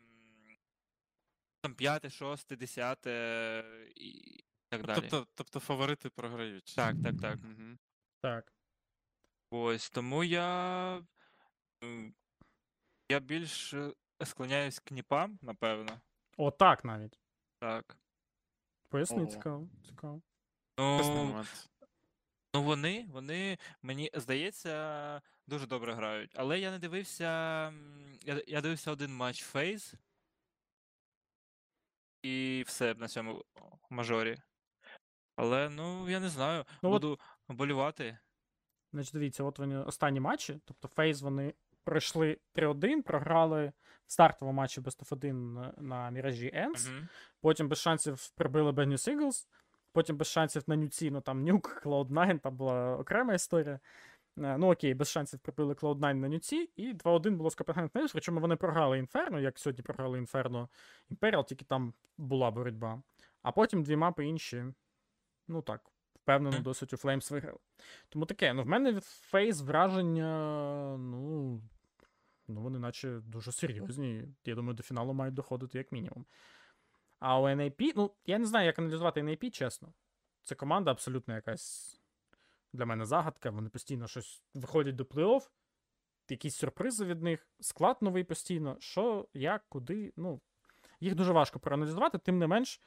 там 1.62 1.76
п'яте, 1.76 2.10
шосте, 2.10 2.56
десяте 2.56 3.64
і 3.96 4.44
так 4.70 4.86
далі. 4.86 4.96
Тобто, 5.02 5.28
тобто 5.36 5.60
фаворити 5.60 6.10
програють. 6.10 6.74
Так, 6.76 6.96
так, 7.04 7.22
так. 7.22 7.40
Угу. 7.44 7.78
Так. 8.22 8.54
Ось 9.50 9.90
тому 9.90 10.24
я. 10.24 11.02
Я 13.10 13.20
більш 13.20 13.74
е, 13.74 13.94
склоняюсь 14.24 14.80
к 14.80 14.96
ніпам, 14.96 15.40
напевно. 15.42 16.02
Отак 16.38 16.86
навіть. 16.86 17.20
Так. 17.60 17.98
Поясни, 18.90 19.28
цікаво. 19.28 19.70
цікаво. 19.86 20.22
Ну. 20.78 21.46
Ну 22.54 22.64
вони, 22.64 23.06
вони, 23.12 23.58
мені 23.82 24.12
здається, 24.14 25.22
дуже 25.48 25.68
добре 25.68 25.94
грають. 25.94 26.32
Але 26.36 26.60
я 26.60 26.72
не 26.72 26.80
дивився. 26.80 27.26
Я, 28.24 28.44
я 28.48 28.62
дивився 28.62 28.92
один 28.92 29.16
матч 29.16 29.44
Фейз. 29.44 29.94
І 32.22 32.64
все 32.68 32.94
на 32.94 33.08
цьому 33.08 33.46
мажорі. 33.90 34.38
Але 35.36 35.70
ну, 35.70 36.10
я 36.10 36.20
не 36.20 36.30
знаю. 36.30 36.66
Ну, 36.82 36.90
от- 36.92 37.02
Буду 37.02 37.20
болювати. 37.48 38.18
Значить, 38.94 39.14
дивіться, 39.14 39.44
от 39.44 39.60
вони 39.60 39.78
останні 39.78 40.20
матчі. 40.20 40.60
Тобто 40.66 40.88
Фейс 40.88 41.22
вони 41.22 41.54
пройшли 41.84 42.38
3-1, 42.56 43.02
програли 43.02 43.74
в 44.08 44.12
стартовому 44.12 44.58
матчі 44.58 44.82
Best 44.82 45.04
of 45.04 45.14
1 45.14 45.54
на, 45.54 45.74
на 45.78 46.10
міражі 46.10 46.52
Енс. 46.54 46.88
Мгм. 46.88 47.08
Потім 47.42 47.68
без 47.68 47.80
шансів 47.80 48.30
прибили 48.36 48.72
News 48.72 49.16
Eagles. 49.16 49.48
Потім 49.94 50.18
без 50.18 50.28
шансів 50.28 50.64
на 50.68 50.76
Нюці, 50.76 51.12
ну 51.12 51.22
там 51.22 51.44
Нюк, 51.44 51.82
Cloud9, 51.86 52.40
там 52.40 52.56
була 52.56 52.98
окрема 52.98 53.34
історія. 53.34 53.80
Е, 54.38 54.58
Ну 54.58 54.72
окей, 54.72 54.94
без 54.94 55.10
шансів 55.10 55.40
прибили 55.40 55.74
Cloud9 55.74 56.14
на 56.14 56.30
Нюці, 56.30 56.70
і 56.76 56.94
2-1 56.94 57.36
було 57.36 57.50
з 57.50 57.58
Copenhagen 57.58 57.92
Flames, 57.92 58.10
причому 58.12 58.40
вони 58.40 58.56
програли 58.56 59.00
Інферно, 59.00 59.40
як 59.40 59.60
сьогодні 59.60 59.84
програли 59.84 60.18
Інферно 60.18 60.70
Imperial, 61.12 61.46
тільки 61.46 61.66
там 61.66 61.94
була 62.18 62.52
боротьба. 62.52 63.02
А 63.42 63.52
потім 63.52 63.84
дві 63.84 63.96
мапи 63.96 64.26
інші, 64.26 64.66
ну 65.48 65.62
так, 65.62 65.82
впевнено, 66.16 66.60
досить 66.60 66.94
у 66.94 66.96
Flames 66.96 67.32
виграли. 67.32 67.60
Тому 68.10 68.26
таке, 68.26 68.54
ну 68.54 68.64
в 68.64 68.68
мене 68.68 68.92
від 68.92 69.04
Фейс 69.04 69.62
враження, 69.62 70.28
ну. 70.98 71.62
Ну, 72.48 72.62
вони 72.62 72.80
наче 72.80 73.20
дуже 73.20 73.52
серйозні. 73.52 74.28
Я 74.46 74.56
думаю, 74.56 74.74
до 74.74 74.84
фіналу 74.84 75.14
мають 75.14 75.34
доходити 75.34 75.78
як 75.78 75.92
мінімум. 75.92 76.26
А 77.26 77.40
у 77.40 77.48
NAP, 77.48 77.94
ну, 77.96 78.12
я 78.26 78.38
не 78.38 78.46
знаю, 78.46 78.66
як 78.66 78.80
аналізувати 78.80 79.22
NAP, 79.22 79.50
чесно. 79.50 79.94
Це 80.44 80.56
команда 80.56 80.92
абсолютно 80.92 81.36
якась 81.36 82.00
для 82.74 82.86
мене 82.86 83.06
загадка. 83.06 83.50
Вони 83.50 83.70
постійно 83.70 84.08
щось 84.08 84.44
виходять 84.54 84.96
до 84.96 85.04
плей-офф, 85.04 85.50
якісь 86.30 86.56
сюрпризи 86.56 87.06
від 87.06 87.22
них, 87.22 87.48
склад 87.60 87.98
новий 88.02 88.24
постійно. 88.24 88.76
Що, 88.80 89.28
як, 89.34 89.66
куди. 89.70 90.14
Ну, 90.16 90.42
їх 91.00 91.16
дуже 91.16 91.32
важко 91.32 91.60
проаналізувати, 91.60 92.18
тим 92.18 92.40
не 92.40 92.48
менш. 92.48 92.82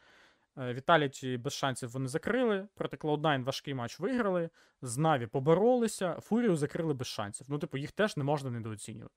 Віталіті 0.56 1.36
без 1.36 1.52
шансів 1.52 1.90
вони 1.90 2.08
закрили. 2.08 2.68
Проти 2.74 2.96
Cloud9 2.96 3.44
важкий 3.44 3.74
матч 3.74 4.00
виграли. 4.00 4.50
З 4.82 4.96
Наві 4.96 5.26
поборолися, 5.26 6.20
Фурію 6.20 6.56
закрили 6.56 6.94
без 6.94 7.06
шансів. 7.06 7.46
Ну, 7.50 7.58
типу, 7.58 7.78
їх 7.78 7.92
теж 7.92 8.16
не 8.16 8.24
можна 8.24 8.50
недооцінювати. 8.50 9.14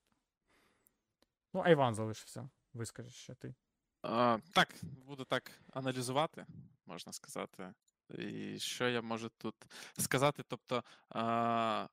Ну, 1.53 1.61
Айван 1.65 1.95
залишився. 1.95 2.49
Вискажеш 2.73 3.13
ще 3.13 3.33
ти. 3.33 3.55
А, 4.01 4.37
так, 4.53 4.75
буду 5.07 5.23
так 5.23 5.51
аналізувати, 5.73 6.45
можна 6.85 7.13
сказати. 7.13 7.73
І 8.09 8.59
що 8.59 8.89
я 8.89 9.01
можу 9.01 9.29
тут 9.37 9.55
сказати? 9.97 10.43
Тобто, 10.47 10.83
а, 11.09 11.87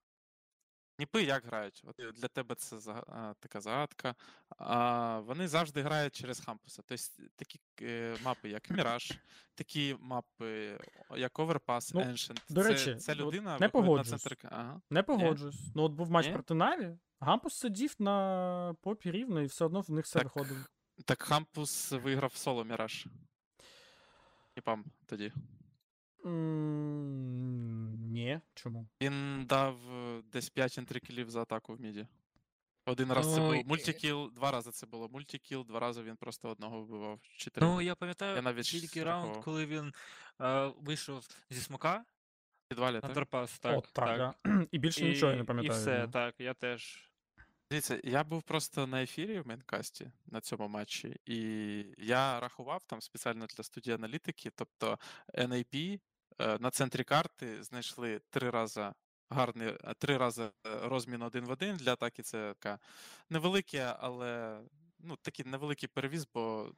Ніпи 0.98 1.22
як 1.22 1.44
грають? 1.46 1.82
От 1.84 2.14
для 2.14 2.28
тебе 2.28 2.54
це 2.54 2.76
а, 3.09 3.34
така 3.40 3.61
загадка. 3.61 4.14
А, 4.59 5.18
вони 5.18 5.48
завжди 5.48 5.82
грають 5.82 6.14
через 6.14 6.40
хампуса. 6.40 6.82
Тобто 6.86 7.04
такі 7.36 7.61
е, 7.82 8.16
мапи, 8.24 8.48
як 8.48 8.70
Міраж, 8.70 9.12
такі 9.54 9.96
мапи, 10.00 10.78
як 11.16 11.38
Overpass, 11.38 11.90
Ну, 11.94 12.00
Ancient. 12.00 12.42
до 12.48 12.62
це, 12.62 12.68
речі, 12.68 12.94
це 12.94 13.12
от 13.12 13.18
людина 13.18 13.59
не 13.59 13.68
погоджусь. 13.68 14.12
на 14.12 14.18
центр. 14.18 14.48
Ага. 14.50 14.80
Не 14.90 15.02
погоджуюсь. 15.02 15.61
Ну, 15.74 15.82
от 15.82 15.92
був 15.92 16.11
матч 16.11 16.26
Ні? 16.26 16.32
проти 16.32 16.54
Наві, 16.54 16.98
Гампус 17.20 17.54
сидів 17.54 17.94
на 17.98 18.74
попі 18.82 19.11
рівно, 19.11 19.40
і 19.40 19.46
все 19.46 19.64
одно 19.64 19.80
в 19.80 19.90
них 19.90 20.04
все 20.04 20.18
Так, 20.18 20.24
виходило. 20.36 20.61
Так 21.07 21.22
Хампус 21.22 21.92
виграв 21.92 22.34
соло 22.34 22.64
Міраж. 22.64 23.07
Ніпам 24.57 24.84
тоді. 25.07 25.32
М, 26.24 28.12
Ні, 28.12 28.40
чому? 28.54 28.86
Він 29.02 29.46
дав 29.46 29.76
десь 30.32 30.48
5 30.50 30.78
інтрикілів 30.78 31.30
за 31.30 31.42
атаку 31.42 31.74
в 31.74 31.80
міді. 31.80 32.07
Один 32.86 33.12
раз 33.12 33.34
це 33.34 33.40
Ну, 33.40 33.46
був 33.46 33.54
і- 33.54 33.64
мультикіл, 33.64 34.32
два 34.34 34.50
рази 34.50 34.70
це 34.70 34.86
було 34.86 35.09
мультикіл, 35.09 35.64
два 35.66 35.80
рази 35.80 36.02
він 36.02 36.16
просто 36.16 36.48
одного 36.48 36.80
вбивав. 36.82 37.20
Чи 37.36 37.50
три. 37.50 37.66
Ну, 37.66 37.80
я 37.80 37.94
пам'ятаю 37.94 38.36
Я 38.36 38.42
навіть 38.42 38.64
тільки 38.66 39.04
раунд, 39.04 39.26
такого. 39.26 39.42
коли 39.44 39.66
він 39.66 39.92
е, 40.40 40.72
вийшов 40.80 41.28
зі 41.50 41.61
смока 41.61 42.04
підвалі, 42.68 42.94
на 42.94 43.00
так? 43.00 43.12
торпас, 43.14 43.59
так. 43.59 43.78
От 43.78 43.88
так, 43.92 44.18
Да. 44.44 44.66
І 44.70 44.78
більше 44.78 45.04
нічого 45.04 45.32
я 45.32 45.38
не 45.38 45.44
пам'ятаю. 45.44 45.72
І 45.72 45.76
від 45.76 45.82
все, 45.82 45.98
нього. 45.98 46.12
так, 46.12 46.34
я 46.38 46.54
теж. 46.54 47.11
Дивіться, 47.70 48.00
я 48.04 48.24
був 48.24 48.42
просто 48.42 48.86
на 48.86 49.02
ефірі 49.02 49.40
в 49.40 49.46
мейнкасті 49.46 50.10
на 50.26 50.40
цьому 50.40 50.68
матчі, 50.68 51.16
і 51.26 51.38
я 51.98 52.40
рахував 52.40 52.84
там 52.84 53.00
спеціально 53.00 53.46
для 53.46 53.64
студії 53.64 53.94
аналітики, 53.94 54.50
тобто 54.54 54.98
NIP 55.34 56.01
е, 56.38 56.58
на 56.58 56.70
центрі 56.70 57.04
карти 57.04 57.62
знайшли 57.62 58.20
три 58.30 58.50
рази 58.50 58.92
гарний, 59.30 59.68
е, 59.68 59.94
три 59.98 60.16
рази 60.16 60.42
е, 60.42 60.50
розмін 60.64 61.22
один 61.22 61.44
в 61.44 61.50
один 61.50 61.76
для 61.76 61.92
атаки. 61.92 62.22
Це 62.22 62.54
така 62.54 62.78
невелике, 63.30 63.96
але 63.98 64.60
ну, 64.98 65.16
такий 65.16 65.46
невеликий 65.46 65.88
перевіз, 65.88 66.26
бо 66.34 66.72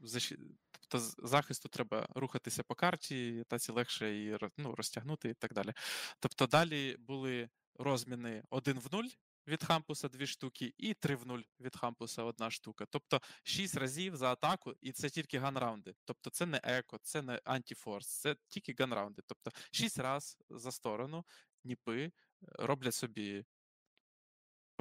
тобто 0.88 0.98
захисту 1.28 1.68
треба 1.68 2.08
рухатися 2.14 2.62
по 2.62 2.74
карті, 2.74 3.44
таці 3.48 3.72
легше 3.72 4.14
її 4.14 4.38
ну, 4.56 4.74
розтягнути 4.74 5.28
і 5.28 5.34
так 5.34 5.52
далі. 5.52 5.72
Тобто 6.20 6.46
далі 6.46 6.96
були 6.98 7.48
розміни 7.74 8.42
1 8.50 8.78
в 8.78 8.88
0 8.92 9.04
від 9.48 9.64
хампуса 9.64 10.08
дві 10.08 10.26
штуки, 10.26 10.74
і 10.78 10.94
3 10.94 11.16
в 11.16 11.26
0 11.26 11.38
від 11.60 11.76
хампуса 11.76 12.22
одна 12.22 12.50
штука. 12.50 12.86
Тобто 12.90 13.20
6 13.42 13.76
разів 13.76 14.16
за 14.16 14.32
атаку, 14.32 14.74
і 14.80 14.92
це 14.92 15.10
тільки 15.10 15.38
ганраунди. 15.38 15.94
Тобто 16.04 16.30
це 16.30 16.46
не 16.46 16.60
еко, 16.64 16.98
це 17.02 17.22
не 17.22 17.40
антіфорс, 17.44 18.20
це 18.20 18.36
тільки 18.48 18.74
ганраунди. 18.78 19.22
Тобто 19.26 19.50
6 19.70 19.98
раз 19.98 20.38
за 20.50 20.72
сторону 20.72 21.24
ніпи 21.64 22.02
е, 22.02 22.12
роблять 22.42 22.94
собі 22.94 23.44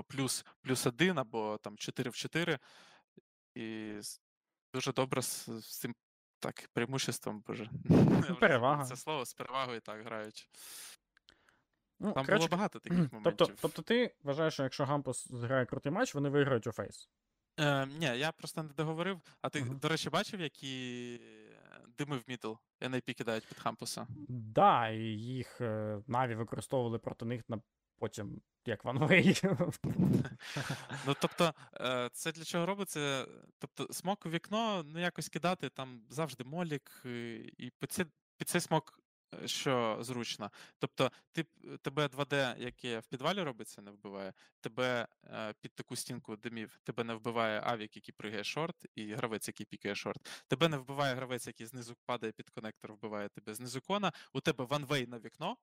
плюс, 0.08 0.46
плюс 0.62 0.86
1 0.86 1.18
або 1.18 1.58
там 1.58 1.78
4 1.78 2.10
в 2.10 2.16
4. 2.16 2.60
І 3.56 4.00
дуже 4.74 4.94
добре 4.94 5.22
з, 5.22 5.50
з 5.50 5.80
цим 5.80 5.96
так, 6.40 6.70
преимуществом, 6.74 7.44
боже. 7.48 7.70
забув 7.86 8.40
перевага. 8.40 8.86
Це 8.86 8.96
слово 8.96 9.26
з 9.26 9.34
перевагою 9.34 9.82
так 9.82 10.06
грають. 10.06 10.50
Ну, 12.00 12.12
Там 12.14 12.26
коротше, 12.26 12.48
було 12.48 12.58
багато 12.58 12.80
таких 12.80 12.98
моментів. 13.14 13.34
Тобто, 13.38 13.54
тобто 13.62 13.82
ти 13.82 14.16
вважаєш, 14.24 14.54
що 14.54 14.64
якщо 14.64 14.86
Гампус 14.86 15.28
зграє 15.32 15.66
крутий 15.66 15.92
матч, 15.92 16.16
вони 16.16 16.30
виграють 16.30 16.68
у 16.68 16.72
фейс. 16.72 17.10
Е, 17.60 17.86
ні, 17.86 18.06
я 18.06 18.32
просто 18.32 18.64
не 18.64 18.74
договорив. 18.74 19.20
А 19.42 19.50
ти, 19.50 19.62
Мгм. 19.62 19.78
до 19.78 19.90
речі, 19.90 20.10
бачив, 20.10 20.42
які 20.42 21.22
дими 21.98 22.18
в 22.18 22.24
middle. 22.28 22.54
NIP 22.82 23.14
кидають 23.14 23.46
під 23.48 23.58
хампуса. 23.58 24.08
Да, 24.30 24.90
і 24.90 25.02
їх 25.18 25.62
е, 25.62 26.00
Наві 26.08 26.36
використовували 26.36 27.00
проти 27.00 27.26
них 27.26 27.42
на 27.50 27.62
потім, 28.00 28.42
як 28.66 28.86
ванвей. 28.86 29.42
Ну, 31.06 31.16
тобто, 31.22 31.54
е, 31.74 32.10
це 32.14 32.32
для 32.32 32.44
чого 32.44 32.66
робиться? 32.66 33.28
Тобто, 33.60 33.94
смок 33.94 34.26
у 34.26 34.30
вікно, 34.30 34.84
ну, 34.86 35.00
якось 35.00 35.30
кидати, 35.30 35.70
там 35.70 36.02
завжди 36.10 36.44
молік, 36.44 37.02
е, 37.06 37.36
і 37.58 37.72
під 37.80 37.92
цей, 37.92 38.06
під 38.38 38.50
цей 38.50 38.62
смок, 38.62 39.00
е, 39.00 39.02
що 39.46 39.98
зручно. 40.02 40.52
Тобто, 40.80 41.12
ти, 41.32 41.44
тебе 41.82 42.08
2D, 42.08 42.60
яке 42.60 43.00
в 43.00 43.06
підвалі 43.06 43.42
робиться, 43.42 43.82
не 43.82 43.92
вбиває, 43.92 44.34
тебе 44.60 45.08
е, 45.24 45.54
під 45.62 45.76
таку 45.76 45.96
стінку 45.96 46.36
димів, 46.36 46.80
тебе 46.84 47.04
не 47.04 47.14
вбиває 47.14 47.62
авік, 47.64 47.96
який 47.96 48.14
пригає 48.18 48.44
шорт, 48.44 48.86
і 48.96 49.14
гравець, 49.14 49.48
який 49.48 49.66
пікає 49.66 49.96
шорт. 49.96 50.44
Тебе 50.48 50.68
не 50.68 50.78
вбиває 50.78 51.16
гравець, 51.16 51.48
який 51.48 51.68
знизу 51.68 51.96
падає 52.06 52.32
під 52.34 52.50
конектор, 52.50 52.94
вбиває 52.94 53.30
тебе 53.30 53.54
знизу 53.54 53.82
кона. 53.82 54.12
У 54.34 54.42
тебе 54.42 54.66
ванвей 54.66 55.08
на 55.08 55.20
вікно. 55.20 55.58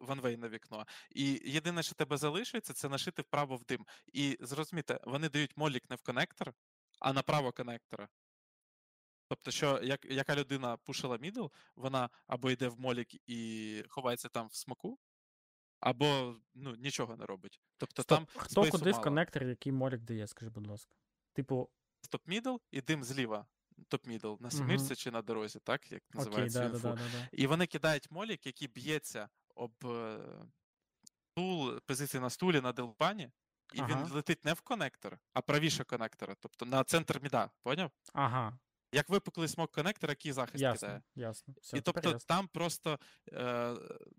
Ванвей 0.00 0.36
на 0.36 0.48
вікно, 0.48 0.86
і 1.10 1.42
єдине, 1.44 1.82
що 1.82 1.94
тебе 1.94 2.16
залишиться, 2.16 2.72
це 2.72 2.88
нашити 2.88 3.22
вправо 3.22 3.56
в 3.56 3.64
дим. 3.64 3.86
І 4.12 4.38
зрозумійте, 4.40 5.00
вони 5.04 5.28
дають 5.28 5.56
молік 5.56 5.90
не 5.90 5.96
в 5.96 6.02
конектор, 6.02 6.52
а 7.00 7.12
направо 7.12 7.52
конектора. 7.52 8.08
Тобто, 9.28 9.50
що 9.50 9.80
як, 9.82 10.04
яка 10.04 10.36
людина 10.36 10.76
пушила 10.76 11.18
middle, 11.18 11.46
вона 11.76 12.10
або 12.26 12.50
йде 12.50 12.68
в 12.68 12.80
молік 12.80 13.28
і 13.30 13.82
ховається 13.88 14.28
там 14.28 14.46
в 14.46 14.54
смоку, 14.54 14.98
або 15.80 16.36
ну, 16.54 16.76
нічого 16.76 17.16
не 17.16 17.26
робить. 17.26 17.60
Тобто 17.76 18.02
Стоп, 18.02 18.18
там 18.18 18.26
хто 18.36 18.70
куди 18.70 18.92
в 18.92 19.00
коннектор, 19.00 19.44
який 19.44 19.72
молік 19.72 20.00
дає, 20.00 20.26
скажи, 20.26 20.50
будь 20.50 20.66
ласка. 20.66 20.94
Типу, 21.32 21.70
Top 22.10 22.28
middle 22.28 22.56
і 22.70 22.80
дим 22.80 23.04
зліва. 23.04 23.46
Топ 23.88 24.06
мідл 24.06 24.34
на 24.40 24.50
семірці 24.50 24.96
чи 24.96 25.10
на 25.10 25.22
дорозі, 25.22 25.58
так? 25.58 25.92
Як 25.92 26.02
окей, 26.08 26.18
називають 26.18 26.52
да, 26.52 26.64
інфу. 26.64 26.78
да, 26.78 26.94
да, 26.94 27.02
да. 27.12 27.28
І 27.32 27.46
вони 27.46 27.66
кидають 27.66 28.10
молік, 28.10 28.46
який 28.46 28.68
б'ється 28.68 29.28
об 29.54 29.72
е, 29.84 30.18
стул, 31.04 31.80
позиції 31.80 32.20
на 32.20 32.30
стулі 32.30 32.60
на 32.60 32.72
делпані, 32.72 33.30
і 33.74 33.80
Ага. 33.80 33.88
він 33.88 34.12
летить 34.12 34.44
не 34.44 34.52
в 34.52 34.60
конектор, 34.60 35.18
а 35.32 35.40
правіше 35.40 35.84
конектора, 35.84 36.36
тобто 36.40 36.66
на 36.66 36.84
центр 36.84 37.20
міда, 37.22 37.50
поняв? 37.62 37.90
Ага, 38.12 38.58
Як 38.92 39.08
випуклий 39.08 39.48
смок 39.48 39.72
конектор, 39.72 40.10
який 40.10 40.32
захист 40.32 40.62
ясно, 40.62 40.86
кидає. 40.88 41.02
ясно. 41.14 41.54
Все, 41.60 41.76
і 41.76 41.80
тобто 41.80 42.10
ясно. 42.10 42.26
там 42.26 42.48
просто 42.48 42.98
е, 43.32 43.74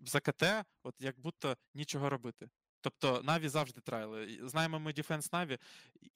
за 0.05 0.20
КТ, 0.20 0.43
от 0.84 0.95
як 0.99 1.20
будто 1.20 1.57
нічого 1.74 2.09
робити. 2.09 2.49
Тобто 2.82 3.22
Наві 3.24 3.49
завжди 3.49 3.82
трайли. 3.82 4.39
Знаємо 4.43 4.80
ми 4.80 4.91
Defense 4.91 5.34
Наві, 5.34 5.57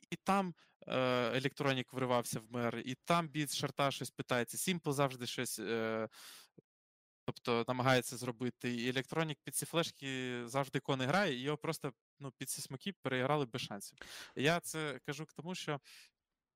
і, 0.10 0.16
там 0.16 0.54
е, 0.88 0.98
електронік 1.38 1.94
вривався 1.94 2.40
в 2.40 2.52
мер, 2.52 2.82
і 2.86 2.96
там 3.06 3.28
біт 3.28 3.54
шарта 3.54 3.92
щось 3.92 4.10
питається. 4.10 4.58
Simple 4.58 4.94
завжди 4.94 5.26
щось. 5.28 5.60
Е, 5.60 6.10
Тобто 7.26 7.66
намагається 7.68 8.18
зробити. 8.18 8.76
І 8.76 8.90
електронік 8.90 9.40
під 9.44 9.56
ці 9.56 9.66
флешки 9.66 10.42
завжди 10.48 10.80
кони 10.80 11.06
грає, 11.06 11.36
і 11.36 11.42
його 11.42 11.58
просто 11.58 11.94
ну, 12.20 12.32
під 12.32 12.50
ці 12.50 12.62
смоки 12.62 12.94
переіграли 13.02 13.46
без 13.46 13.62
шансів. 13.62 13.98
Я 14.36 14.60
це 14.60 15.00
кажу 15.06 15.26
к 15.26 15.34
тому, 15.36 15.56
що 15.56 15.80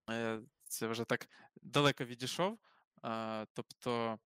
е, 0.09 0.39
це 0.76 0.88
вже 0.88 1.03
так 1.03 1.30
далеко 1.61 2.05
відійшов. 2.05 2.59
Е, 3.05 3.45
тобто 3.53 4.19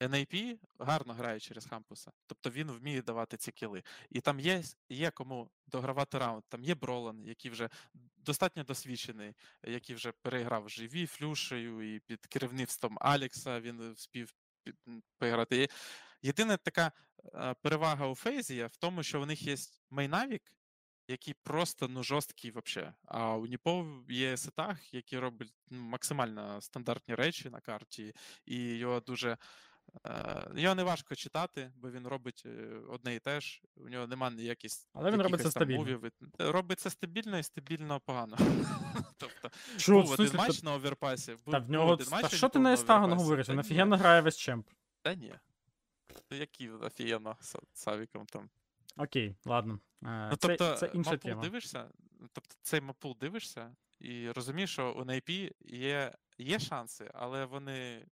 NAP 0.00 0.58
гарно 0.78 1.14
грає 1.14 1.40
через 1.40 1.66
хампуса. 1.66 2.12
Тобто 2.26 2.50
він 2.50 2.70
вміє 2.70 3.02
давати 3.02 3.36
ці 3.36 3.52
кіли. 3.52 3.82
І 4.10 4.20
там 4.20 4.40
є, 4.40 4.62
є 4.88 5.10
кому 5.10 5.50
догравати 5.66 6.18
раунд. 6.18 6.44
Там 6.48 6.64
є 6.64 6.74
Бролан, 6.74 7.24
який 7.24 7.50
вже 7.50 7.68
достатньо 8.16 8.64
досвідчений, 8.64 9.34
який 9.62 9.96
вже 9.96 10.12
переграв 10.12 10.68
живі 10.68 11.06
флюшею 11.06 11.94
і 11.94 12.00
під 12.00 12.26
керівництвом 12.26 12.98
Алекса 13.00 13.60
він 13.60 13.96
спів 13.96 14.34
поіграти. 15.18 15.68
Єдина 16.22 16.56
така 16.56 16.92
перевага 17.62 18.06
у 18.06 18.14
Фейзі 18.14 18.54
є 18.54 18.66
в 18.66 18.76
тому, 18.76 19.02
що 19.02 19.22
у 19.22 19.26
них 19.26 19.42
є 19.42 19.56
мейнавік, 19.90 20.42
який 21.08 21.34
просто 21.42 21.88
ну, 21.88 22.02
жорсткий 22.02 22.50
вообще. 22.50 22.94
А 23.04 23.34
у 23.34 23.46
Ніпов 23.46 23.86
є 24.08 24.36
сетах, 24.36 24.94
які 24.94 25.18
роблять 25.18 25.54
ну, 25.70 25.82
максимально 25.82 26.60
стандартні 26.60 27.14
речі 27.14 27.50
на 27.50 27.60
карті, 27.60 28.14
і 28.46 28.56
його 28.56 29.00
дуже. 29.00 29.36
Е, 30.06 30.50
його 30.56 30.74
не 30.74 30.82
важко 30.82 31.14
читати, 31.14 31.72
бо 31.76 31.90
він 31.90 32.06
робить 32.06 32.42
е, 32.46 32.80
одне 32.88 33.14
і 33.14 33.18
те 33.18 33.40
ж. 33.40 33.62
У 33.76 33.88
нього 33.88 34.06
нема 34.06 34.30
ніяких. 34.30 34.72
Але 34.92 35.10
він 35.10 35.22
робить 35.22 35.42
це 35.42 35.50
стабільно. 35.50 35.78
мувів. 35.78 36.04
Е, 36.04 36.12
Робить 36.38 36.80
це 36.80 36.90
стабільно 36.90 37.38
і 37.38 37.42
стабільно 37.42 38.00
погано. 38.00 38.36
тобто, 39.16 39.50
Що, 39.76 39.92
був 39.92 40.10
один 40.10 40.30
матч 40.34 40.60
та- 40.60 40.66
на 40.66 40.74
оверпасі. 40.74 41.32
Був, 41.44 41.52
Та 41.54 41.58
в 41.58 41.66
був 41.66 41.88
один 41.88 42.08
матч, 42.10 42.30
Та 42.30 42.36
що 42.36 42.48
ти 42.48 42.58
на 42.58 42.62
на 42.62 42.74
Естаган 42.74 43.12
говориш? 43.12 43.48
Він 43.48 43.58
офігенно 43.58 43.96
грає 43.96 44.20
весь 44.20 44.36
чемп. 44.36 44.68
Та 45.02 45.14
ні. 45.14 45.34
Які 46.30 46.70
офігенно 46.70 47.36
з 47.40 47.56
авіком 47.72 48.26
там. 48.26 48.50
Окей, 48.96 49.36
ладно. 49.44 49.80
Е, 50.04 50.28
Ну, 50.30 50.36
це, 50.36 50.36
тобто, 50.48 50.76
це 50.76 50.90
інша 50.94 51.16
тема. 51.16 51.42
дивишся, 51.42 51.88
тобто 52.32 52.54
цей 52.62 52.80
map 52.80 52.95
pool 52.95 53.16
дивишся 53.20 53.76
і 54.00 54.30
розумієш, 54.30 54.72
що 54.72 54.92
у 54.92 55.00
NIP 55.04 55.52
є, 55.60 56.14
є 56.38 56.58
шанси, 56.58 57.10
але 57.14 57.44
вони 57.44 58.06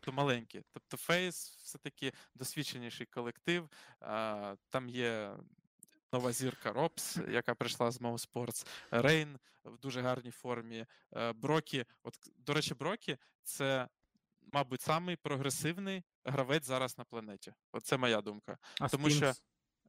то 0.00 0.12
маленькі. 0.12 0.62
Тобто 0.72 0.96
Фейз 0.96 1.50
все-таки 1.62 2.12
досвідченіший 2.34 3.06
колектив. 3.06 3.68
А, 4.00 4.54
там 4.68 4.88
є 4.88 5.36
нова 6.12 6.32
зірка 6.32 6.72
Робс, 6.72 7.16
яка 7.28 7.54
прийшла 7.54 7.90
з 7.90 8.00
Mouse 8.00 8.28
Sports, 8.32 8.66
Рейн 8.90 9.38
в 9.64 9.78
дуже 9.78 10.00
гарній 10.00 10.30
формі. 10.30 10.86
е, 11.16 11.32
Брокі, 11.32 11.84
от, 12.02 12.14
до 12.38 12.54
речі, 12.54 12.74
Брокі 12.74 13.16
це. 13.42 13.88
Мабуть, 14.52 14.80
самий 14.80 15.16
прогресивний 15.16 16.02
гравець 16.24 16.64
зараз 16.66 16.98
на 16.98 17.04
планеті. 17.04 17.52
Оце 17.72 17.96
моя 17.96 18.20
думка. 18.20 18.58
А 18.80 18.88
тому 18.88 19.10
що- 19.10 19.18
Спінкс? 19.18 19.42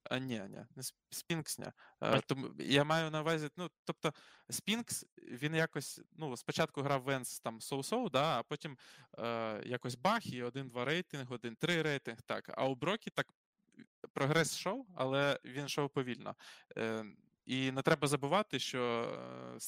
А, 0.04 0.18
ні, 0.18 0.40
ні, 0.50 0.66
не 0.76 0.82
Сп- 0.82 0.94
Спінкс. 1.10 1.60
А- 1.60 1.72
Е, 2.18 2.22
тому 2.26 2.50
я 2.60 2.84
маю 2.84 3.12
на 3.12 3.22
увазі, 3.22 3.50
ну, 3.58 3.70
тобто, 3.84 4.14
Спінкс, 4.50 5.06
він 5.18 5.56
якось, 5.56 6.02
ну, 6.18 6.38
спочатку 6.38 6.82
грав 6.82 7.02
Венс 7.04 7.40
там 7.40 7.60
соу-соу, 7.62 8.10
да, 8.10 8.40
а 8.40 8.44
потім 8.44 8.78
е, 9.20 9.62
якось 9.66 9.96
бах, 9.96 10.26
і 10.34 10.44
один-два 10.44 10.86
рейтинг, 10.86 11.32
один-три 11.32 11.82
рейтинг, 11.82 12.22
так. 12.22 12.52
А 12.58 12.68
у 12.68 12.76
Брокі 12.76 13.10
так 13.10 13.28
прогрес 14.14 14.56
йшов, 14.58 14.88
але 14.96 15.40
він 15.46 15.66
йшов 15.66 15.90
повільно. 15.90 16.36
Е, 16.78 17.06
і 17.46 17.72
не 17.72 17.82
треба 17.82 18.08
забувати, 18.08 18.60
що 18.60 18.82
е, 19.56 19.60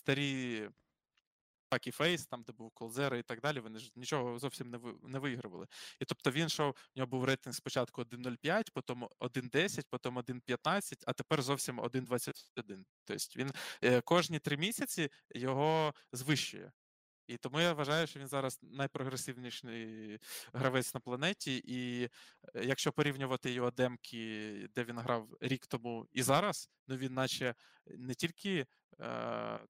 старі 1.74 1.80
Пакі 1.80 1.92
Фейс, 1.92 2.26
там, 2.26 2.44
де 2.44 2.54
був 2.54 2.72
Колзера 2.72 3.18
і 3.18 3.24
так 3.24 3.42
далі, 3.42 3.60
вони 3.60 3.80
ж 3.80 3.92
нічого 3.96 4.40
зовсім 4.40 4.70
не, 4.70 4.78
ви, 4.78 4.94
не 5.04 5.20
вигравали. 5.20 5.68
І 6.00 6.06
тобто 6.06 6.32
він 6.32 6.46
йшов, 6.46 6.76
у 6.96 7.00
нього 7.00 7.08
був 7.08 7.26
рейтинг 7.26 7.56
спочатку 7.56 8.02
1.05, 8.02 8.72
потім 8.74 9.04
1.10, 9.20 9.86
потім 9.90 10.18
1.15, 10.18 11.04
а 11.08 11.14
тепер 11.14 11.42
зовсім 11.42 11.80
1.21. 11.80 12.86
Тобто 13.06 13.16
він 13.36 13.52
е, 13.82 14.02
кожні 14.02 14.40
три 14.40 14.58
місяці 14.58 15.10
його 15.36 15.94
звищує. 16.12 16.72
І 17.28 17.38
тому 17.38 17.60
я 17.60 17.74
вважаю, 17.74 18.08
що 18.08 18.20
він 18.20 18.28
зараз 18.28 18.60
найпрогресивніший 18.62 20.20
гравець 20.54 20.94
на 20.94 21.00
планеті. 21.00 21.64
І 21.66 22.04
е, 22.04 22.66
якщо 22.66 22.92
порівнювати 22.92 23.52
його 23.52 23.72
демки, 23.72 24.70
де 24.76 24.84
він 24.84 25.00
грав 25.00 25.28
рік 25.42 25.68
тому 25.68 26.08
і 26.12 26.24
зараз, 26.24 26.70
ну 26.88 26.96
він 26.96 27.14
наче 27.14 27.56
не 27.86 28.14
тільки 28.14 28.66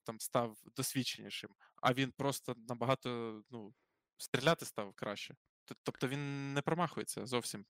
там 0.04 0.20
став 0.20 0.58
досвідченішим, 0.76 1.50
а 1.82 1.94
він 1.94 2.12
просто 2.12 2.56
набагато 2.70 3.42
ну, 3.52 3.74
стріляти 4.18 4.66
став 4.66 4.94
краще. 4.94 5.36
Тобто 5.84 6.08
він 6.08 6.54
не 6.54 6.62
промахується 6.62 7.26
зовсім. 7.26 7.66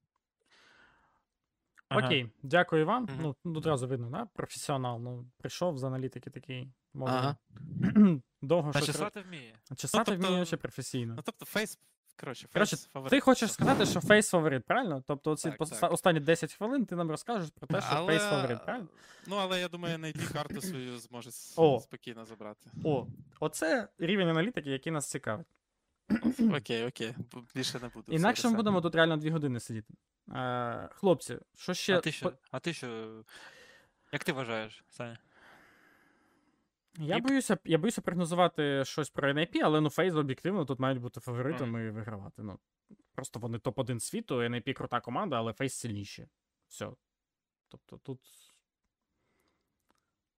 Ага. 1.89 2.07
Окей, 2.07 2.29
дякую 2.43 2.85
вам. 2.85 3.03
Мгм. 3.03 3.17
Ну, 3.21 3.35
ну, 3.43 3.57
одразу 3.57 3.87
видно, 3.87 4.09
да? 4.09 4.25
професіонал. 4.25 4.99
Ну, 4.99 5.31
прийшов 5.37 5.77
з 5.77 5.83
аналітики 5.83 6.29
такий. 6.29 6.71
Ага. 6.95 7.35
довго 8.41 8.71
ро- 8.71 8.85
чесати 8.85 9.21
вміє. 9.21 9.55
Чесати 9.75 10.11
тобто- 10.11 10.27
вміє 10.27 10.45
ще 10.45 10.57
професійно. 10.57 11.13
Ну 11.15 11.21
тобто 11.25 11.45
фейс, 11.45 11.79
коротше, 12.19 12.47
Коротше, 12.53 12.77
фаворит. 12.77 13.09
Ти 13.09 13.19
хочеш 13.19 13.51
сказати, 13.53 13.85
що 13.85 14.01
фейс 14.01 14.29
фаворит, 14.29 14.65
правильно? 14.65 15.03
Тобто, 15.07 15.31
оці 15.31 15.49
Так, 15.49 15.59
пос- 15.59 15.79
так. 15.79 15.91
останні 15.91 16.19
10 16.19 16.53
хвилин 16.53 16.85
ти 16.85 16.95
нам 16.95 17.09
розкажеш 17.11 17.49
про 17.49 17.67
те, 17.67 17.81
що 17.87 18.05
фейс 18.05 18.21
фаворит, 18.23 18.63
правильно? 18.65 18.87
Ну, 19.27 19.35
але 19.35 19.59
я 19.59 19.67
думаю, 19.67 19.95
знайти 19.97 20.19
карту 20.33 20.61
свою 20.61 20.97
зможе 20.99 21.31
с- 21.31 21.53
О. 21.57 21.79
спокійно 21.79 22.25
забрати. 22.25 22.69
О, 22.83 23.07
оце 23.39 23.87
рівень 23.99 24.29
аналітики, 24.29 24.69
який 24.69 24.91
нас 24.93 25.09
цікавить. 25.09 25.47
Окей, 26.57 26.85
окей. 26.85 27.15
б- 27.33 27.43
Більше 27.55 27.79
не 27.79 27.87
буду. 27.87 28.11
Інакше 28.11 28.49
ми 28.49 28.55
будемо 28.55 28.81
тут 28.81 28.95
реально 28.95 29.17
2 29.17 29.31
години 29.31 29.59
сидіти. 29.59 29.93
Е, 30.35 30.89
хлопці, 30.95 31.37
що 31.55 31.73
ще. 31.73 31.97
А 31.97 31.99
ти 31.99 32.09
по- 32.09 32.13
що? 32.15 32.33
А 32.51 32.59
ти 32.59 32.73
що? 32.73 33.23
Як 34.11 34.23
ти 34.23 34.31
вважаєш, 34.31 34.83
Саня? 34.89 35.17
Я 36.97 37.17
І- 37.17 37.21
боюся, 37.21 37.57
я 37.65 37.77
боюся 37.77 38.01
прогнозувати 38.01 38.85
щось 38.85 39.09
про 39.09 39.33
NIP, 39.33 39.59
але 39.63 39.81
ну 39.81 39.89
фейз 39.89 40.15
об'єктивно 40.15 40.65
тут 40.65 40.79
мають 40.79 40.99
бути 40.99 41.19
фаворитами 41.19 41.85
і 41.85 41.89
вигравати. 41.89 42.43
Ну, 42.43 42.59
просто 43.11 43.39
вони 43.39 43.57
топ-1 43.57 43.99
світу, 43.99 44.35
NIP 44.35 44.73
крута 44.73 45.01
команда, 45.01 45.37
але 45.37 45.53
фейс 45.53 45.73
сильніші. 45.73 46.27
Все. 46.67 46.91
Тобто 47.67 47.97
тут. 47.97 48.19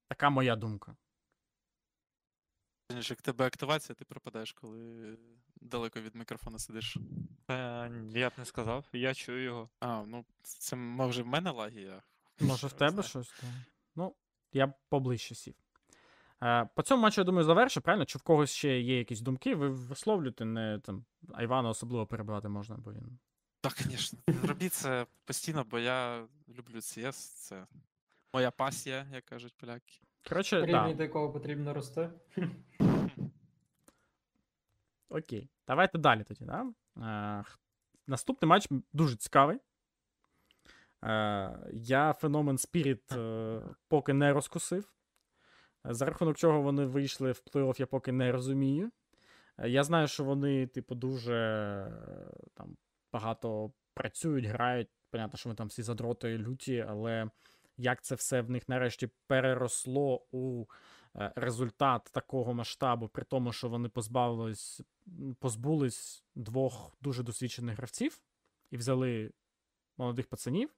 Така 0.07 0.29
моя 0.29 0.55
думка. 0.55 0.95
Як 2.89 3.21
тебе 3.21 3.45
активація, 3.45 3.95
ти 3.95 4.05
пропадаєш, 4.05 4.51
коли 4.51 5.17
далеко 5.55 6.01
від 6.01 6.15
мікрофона 6.15 6.59
сидиш? 6.59 6.97
Е, 7.49 7.91
я 8.09 8.29
б 8.29 8.33
не 8.37 8.45
сказав, 8.45 8.85
я 8.93 9.13
чую 9.13 9.43
його. 9.43 9.69
А, 9.79 10.03
ну 10.03 10.25
це 10.41 10.75
може 10.75 11.23
в 11.23 11.27
мене 11.27 11.51
лаги, 11.51 11.81
я. 11.81 12.03
Може, 12.39 12.67
в 12.67 12.73
тебе 12.73 13.03
щось? 13.03 13.33
Ну, 13.95 14.15
я 14.53 14.67
б 14.67 14.73
поближче 14.89 15.35
сів. 15.35 15.64
Е, 16.45 16.69
по 16.75 16.83
цьому 16.83 17.03
матчу, 17.03 17.21
я 17.21 17.25
думаю, 17.25 17.45
завершу, 17.45 17.81
правильно? 17.81 18.05
Чи 18.05 18.17
в 18.17 18.21
когось 18.21 18.51
ще 18.51 18.79
є 18.79 18.97
якісь 18.97 19.21
думки? 19.21 19.55
Ви 19.55 19.69
висловлюєте, 19.69 20.45
не 20.45 20.79
там, 20.79 21.05
а 21.33 21.43
Івана 21.43 21.69
особливо 21.69 22.05
перебивати 22.07 22.47
можна, 22.47 22.75
бо 22.77 22.91
він. 22.91 23.19
Так, 23.61 23.73
звісно. 23.81 24.19
Робіть 24.43 24.73
це 24.73 25.05
постійно, 25.25 25.65
бо 25.69 25.79
я 25.79 26.27
люблю 26.57 26.75
CS, 26.75 27.11
це 27.11 27.65
моя 28.33 28.51
пасія, 28.51 29.07
як 29.13 29.25
кажуть 29.25 29.53
поляки. 29.57 30.01
Коротше, 30.29 30.65
да, 30.65 30.93
до 30.93 31.03
якого 31.03 31.31
потрібно 31.31 31.73
рости. 31.73 32.09
окей. 35.09 35.49
Давайте 35.67 35.97
далі 35.97 36.23
тоді, 36.23 36.45
да? 36.45 36.65
Е, 36.97 37.43
наступний 38.07 38.49
матч 38.49 38.67
дуже 38.93 39.15
цікавий. 39.15 39.59
Е, 41.03 41.59
я 41.73 42.13
феномен 42.13 42.55
Spirit 42.55 43.17
е, 43.17 43.61
поки 43.87 44.13
не 44.13 44.33
розкусив. 44.33 44.95
За 45.89 46.05
рахунок 46.05 46.37
чого 46.37 46.61
вони 46.61 46.85
вийшли 46.85 47.31
в 47.31 47.41
плей-офф, 47.53 47.79
я 47.79 47.85
поки 47.85 48.11
не 48.11 48.31
розумію. 48.31 48.91
Е, 49.57 49.69
Я 49.69 49.83
знаю, 49.83 50.07
що 50.07 50.23
вони, 50.23 50.67
типу, 50.67 50.95
дуже 50.95 51.35
е, 51.35 51.91
там 52.53 52.77
багато 53.13 53.71
працюють, 53.93 54.45
грають. 54.45 54.87
Понятно, 55.09 55.37
що 55.37 55.49
вони 55.49 55.55
там 55.57 55.67
всі 55.67 55.83
задроти 55.83 56.37
люті, 56.37 56.85
але 56.89 57.29
як 57.77 58.01
це 58.01 58.15
все 58.15 58.41
в 58.41 58.49
них 58.49 58.69
нарешті 58.69 59.09
переросло 59.27 60.25
у 60.31 60.65
е, 61.15 61.31
результат 61.35 62.09
такого 62.13 62.53
масштабу, 62.53 63.07
при 63.07 63.23
тому, 63.23 63.51
що 63.51 63.69
вони 63.69 63.89
позбавились, 63.89 64.81
позбулись 65.39 66.23
двох 66.35 66.97
дуже 67.01 67.23
досвідчених 67.23 67.77
гравців 67.77 68.19
і 68.71 68.77
взяли 68.77 69.31
молодих 69.97 70.27
пацанів. 70.27 70.69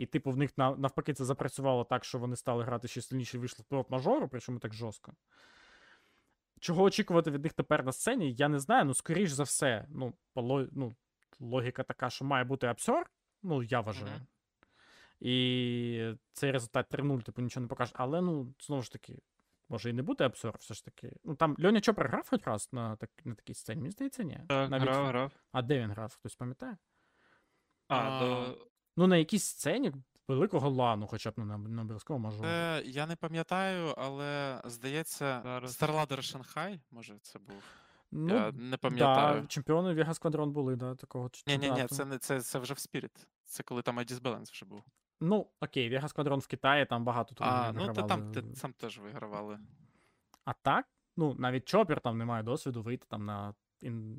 І, 0.00 0.06
типу, 0.06 0.30
в 0.30 0.36
них 0.36 0.58
навпаки 0.58 1.14
це 1.14 1.24
запрацювало 1.24 1.84
так, 1.84 2.04
що 2.04 2.18
вони 2.18 2.36
стали 2.36 2.64
грати 2.64 2.88
ще 2.88 3.02
сильніше 3.02 3.38
вийшли 3.38 3.64
в 3.70 3.84
мажору, 3.88 4.28
причому 4.28 4.58
так 4.58 4.74
жорстко. 4.74 5.12
Чого 6.60 6.82
очікувати 6.82 7.30
від 7.30 7.42
них 7.42 7.52
тепер 7.52 7.84
на 7.84 7.92
сцені, 7.92 8.32
я 8.32 8.48
не 8.48 8.58
знаю. 8.58 8.84
Ну, 8.84 8.94
скоріш 8.94 9.30
за 9.30 9.42
все, 9.42 9.86
ну, 9.88 10.14
по 10.32 10.68
ну, 10.72 10.94
логіка 11.40 11.82
така, 11.82 12.10
що 12.10 12.24
має 12.24 12.44
бути 12.44 12.66
абсор, 12.66 13.10
ну, 13.42 13.62
я 13.62 13.80
вважаю. 13.80 14.20
І 15.20 16.14
цей 16.32 16.50
результат 16.50 16.94
3-0, 16.94 17.22
типу, 17.22 17.42
нічого 17.42 17.62
не 17.62 17.68
покаже. 17.68 17.92
Але, 17.94 18.20
ну, 18.20 18.54
знову 18.60 18.82
ж 18.82 18.92
таки, 18.92 19.18
може 19.68 19.90
і 19.90 19.92
не 19.92 20.02
бути 20.02 20.24
абсор, 20.24 20.56
все 20.58 20.74
ж 20.74 20.84
таки. 20.84 21.12
Ну, 21.24 21.34
там 21.34 21.56
Льоня 21.64 21.80
Чопер 21.80 22.08
грав 22.08 22.28
хоч 22.28 22.42
раз 22.46 22.68
на, 22.72 22.96
так, 22.96 23.10
на 23.24 23.34
такій 23.34 23.54
сцені? 23.54 23.80
Мені 23.80 23.92
здається, 23.92 24.22
ні. 24.22 24.40
Так, 24.48 24.70
Навіть- 24.70 24.88
грав, 24.88 25.06
грав. 25.06 25.32
А 25.52 25.62
де 25.62 25.78
він 25.78 25.90
грав? 25.90 26.14
Хтось 26.14 26.34
пам'ятає? 26.36 26.76
А, 27.88 27.96
А, 27.98 28.20
до... 28.20 28.69
Ну, 29.00 29.06
на 29.06 29.16
якійсь 29.16 29.44
сцені 29.44 29.92
великого 30.28 30.70
лану, 30.70 31.06
хоча 31.06 31.30
б 31.30 31.34
ну, 31.36 31.44
на, 31.44 31.58
на 31.58 31.82
обов'язково 31.82 32.18
мажору. 32.18 32.42
Це 32.42 32.82
я 32.86 33.06
не 33.06 33.16
пам'ятаю, 33.16 33.94
але 33.96 34.60
здається, 34.64 35.40
Зараз. 35.44 35.82
StarLadder 35.82 36.22
Шанхай, 36.22 36.80
може, 36.90 37.18
це 37.22 37.38
був. 37.38 37.62
Ну, 38.12 38.34
я 38.34 38.52
не 38.52 38.76
да, 38.90 39.44
чемпіони 39.48 39.94
Вега 39.94 40.14
Сквадрон 40.14 40.52
були, 40.52 40.76
да, 40.76 40.94
такого 40.94 41.30
Ні, 41.46 41.58
ні, 41.58 41.70
ні, 41.70 41.86
це 41.86 42.04
не 42.04 42.18
це, 42.18 42.40
це 42.40 42.58
вже 42.58 42.74
в 42.74 42.76
Spirit. 42.76 43.26
Це 43.44 43.62
коли 43.62 43.82
там 43.82 43.98
Aegis 43.98 44.20
Balance 44.20 44.52
вже 44.52 44.66
був. 44.66 44.82
Ну, 45.20 45.46
окей, 45.60 45.90
Вега 45.90 46.08
Сквадрон 46.08 46.40
в 46.40 46.46
Китаї, 46.46 46.86
там 46.86 47.04
багато 47.04 47.34
турнірів 47.34 47.58
А, 47.58 47.72
ну 47.72 47.80
то 47.80 47.86
вигравали. 47.86 48.08
там 48.08 48.32
те- 48.32 48.60
там 48.60 48.72
теж 48.72 48.98
вигравали. 48.98 49.58
А 50.44 50.52
так, 50.52 50.86
ну, 51.16 51.34
навіть 51.38 51.64
Чопер 51.64 52.00
там 52.00 52.18
не 52.18 52.24
має 52.24 52.42
досвіду 52.42 52.82
вийти 52.82 53.06
там 53.08 53.24
на. 53.24 53.54
Ін... 53.80 54.16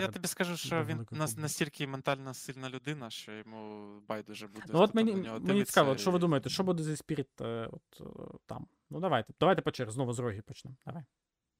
Я 0.00 0.08
тобі 0.08 0.28
скажу, 0.28 0.56
що 0.56 0.84
він 0.84 1.06
нас 1.10 1.36
настільки 1.36 1.86
ментально 1.86 2.34
сильна 2.34 2.70
людина, 2.70 3.10
що 3.10 3.32
йому 3.32 3.88
байдуже 4.08 4.46
буде. 4.46 4.66
Ну, 4.72 4.80
от 4.80 4.94
мені, 4.94 5.30
мені 5.40 5.64
цікаво, 5.64 5.90
от 5.90 6.00
що 6.00 6.10
ви 6.10 6.18
думаєте, 6.18 6.48
що 6.48 6.64
буде 6.64 6.82
зі 6.82 6.90
Spirit 6.90 7.44
е, 7.44 7.68
от, 7.72 8.00
е, 8.00 8.38
там? 8.46 8.66
Ну, 8.90 9.00
давайте. 9.00 9.32
Давайте 9.40 9.62
по 9.62 9.70
черзі, 9.70 9.94
знову 9.94 10.12
з 10.12 10.18
роги 10.18 10.42
почнемо. 10.42 10.76
Давай. 10.86 11.02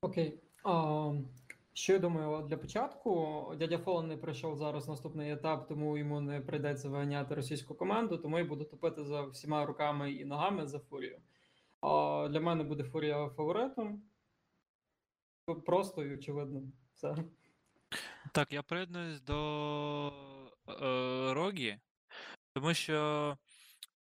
Окей. 0.01 0.41
А, 0.65 1.13
що 1.73 1.93
я 1.93 1.99
думаю, 1.99 2.47
для 2.49 2.57
початку 2.57 3.53
дядя 3.59 3.79
Фолен 3.79 4.09
не 4.09 4.17
пройшов 4.17 4.57
зараз 4.57 4.89
наступний 4.89 5.33
етап, 5.33 5.69
тому 5.69 5.99
йому 5.99 6.21
не 6.21 6.41
прийдеться 6.41 6.89
виганяти 6.89 7.35
російську 7.35 7.75
команду, 7.75 8.19
тому 8.19 8.39
я 8.39 8.45
буду 8.45 8.65
топити 8.65 9.05
за 9.05 9.23
всіма 9.23 9.67
руками 9.67 10.13
і 10.13 10.25
ногами 10.25 10.67
за 10.67 10.79
фурію. 10.79 11.21
А, 11.81 12.29
для 12.31 12.41
мене 12.41 12.65
буде 12.65 12.85
фурія 12.85 13.29
фаворитом. 13.29 14.03
Просто 15.67 16.05
і 16.05 16.15
очевидно. 16.15 16.63
Все. 16.95 17.17
Так, 18.33 18.53
я 18.53 18.63
приєднуюсь 18.63 19.21
до 19.21 20.13
е, 20.69 21.35
Рогі, 21.35 21.79
тому 22.55 22.75
що 22.75 23.39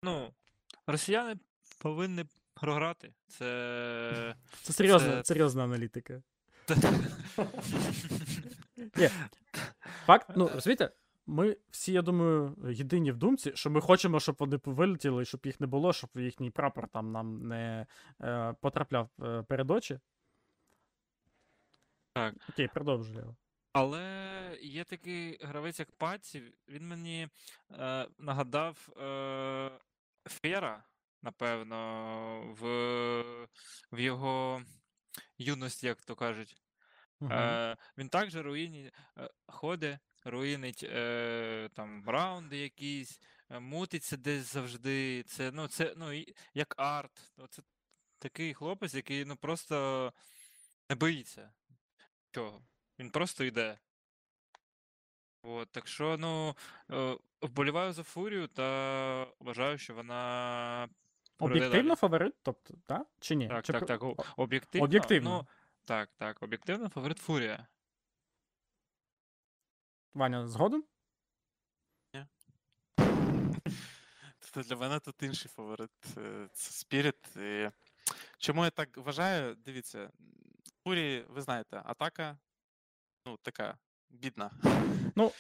ну, 0.03 0.33
росіяни 0.87 1.35
повинні 1.79 2.25
програти. 2.53 3.13
Це. 3.27 4.35
Це 4.61 4.73
серйозна, 4.73 5.09
Це- 5.09 5.23
серйозна 5.23 5.63
аналітика. 5.63 6.21
Ні. 8.95 9.09
Факт, 10.05 10.29
ну, 10.35 10.47
розумієте, 10.53 10.91
ми 11.25 11.57
всі, 11.69 11.93
я 11.93 12.01
думаю, 12.01 12.55
єдині 12.69 13.11
в 13.11 13.17
думці, 13.17 13.51
що 13.55 13.69
ми 13.69 13.81
хочемо, 13.81 14.19
щоб 14.19 14.35
вони 14.39 14.59
вилетіли, 14.65 15.25
щоб 15.25 15.41
їх 15.45 15.59
не 15.59 15.67
було, 15.67 15.93
щоб 15.93 16.09
їхній 16.15 16.51
прапор 16.51 16.87
там 16.87 17.11
нам 17.11 17.47
не 17.47 17.85
е, 18.21 18.55
потрапляв 18.61 19.09
е, 19.23 19.43
перед 19.43 19.71
очі. 19.71 19.99
Так. 22.13 22.35
Окей, 22.49 22.67
продовжуємо. 22.73 23.35
Але 23.77 24.57
є 24.61 24.83
такий 24.83 25.37
гравець, 25.41 25.79
як 25.79 25.91
Паці, 25.91 26.43
він 26.67 26.87
мені 26.87 27.29
е, 27.71 28.07
нагадав 28.17 28.89
е, 29.01 29.71
Фера, 30.25 30.83
напевно, 31.21 32.55
в, 32.59 32.67
в 33.91 33.99
його 33.99 34.61
юності, 35.37 35.87
як 35.87 36.01
то 36.01 36.15
кажуть. 36.15 36.57
Е, 37.21 37.77
він 37.97 38.09
також 38.09 38.35
руїні 38.35 38.91
е, 39.17 39.29
ходить, 39.47 39.99
руїнить 40.23 40.83
е, 40.83 41.69
там 41.73 42.09
раунди 42.09 42.57
якісь, 42.57 43.21
е, 43.49 43.59
мутиться 43.59 44.17
десь 44.17 44.53
завжди. 44.53 45.23
Це, 45.23 45.51
ну, 45.51 45.67
це 45.67 45.93
ну, 45.97 46.23
як 46.53 46.73
арт. 46.77 47.31
Ну, 47.37 47.47
Це 47.47 47.61
такий 48.19 48.53
хлопець, 48.53 48.93
який 48.93 49.25
ну, 49.25 49.35
просто 49.35 50.13
не 50.89 50.95
боїться 50.95 51.51
чого. 52.31 52.61
Він 52.99 53.09
просто 53.09 53.43
йде. 53.43 53.79
От, 55.41 55.71
так 55.71 55.87
що, 55.87 56.17
ну, 56.17 56.55
е, 56.91 57.17
вболіваю 57.41 57.93
за 57.93 58.03
фурію 58.03 58.47
та 58.47 59.27
вважаю, 59.39 59.77
що 59.77 59.93
вона. 59.93 60.89
Об'єктивно 61.39 61.89
далі. 61.89 61.95
фаворит, 61.95 62.35
тобто, 62.43 62.73
так? 62.85 63.07
Чи 63.19 63.35
ні? 63.35 63.47
Так, 63.47 63.65
Чи 63.65 63.73
так, 63.73 63.85
про- 63.99 64.15
так. 64.15 64.33
Об'єктивно. 64.37 64.85
об'єктивно. 64.85 65.29
Ну, 65.29 65.47
так, 65.85 66.09
так, 66.17 66.43
об'єктивно 66.43 66.89
фаворит 66.89 67.17
Фурія. 67.17 67.67
Ваня, 70.13 70.47
згоден? 70.47 70.83
Тобто 74.39 74.69
для 74.69 74.75
мене 74.75 74.99
тут 74.99 75.23
інший 75.23 75.51
фаворит. 75.55 75.89
е, 76.17 76.47
Це. 76.53 77.13
І... 77.35 77.69
Чому 78.37 78.63
я 78.63 78.69
так 78.69 78.97
вважаю? 78.97 79.55
Дивіться, 79.55 80.11
Фурі, 80.83 81.25
ви 81.29 81.41
знаєте, 81.41 81.81
атака, 81.85 82.37
ну, 83.27 83.37
така 83.41 83.77
бідна. 84.09 84.51
Ну, 85.15 85.31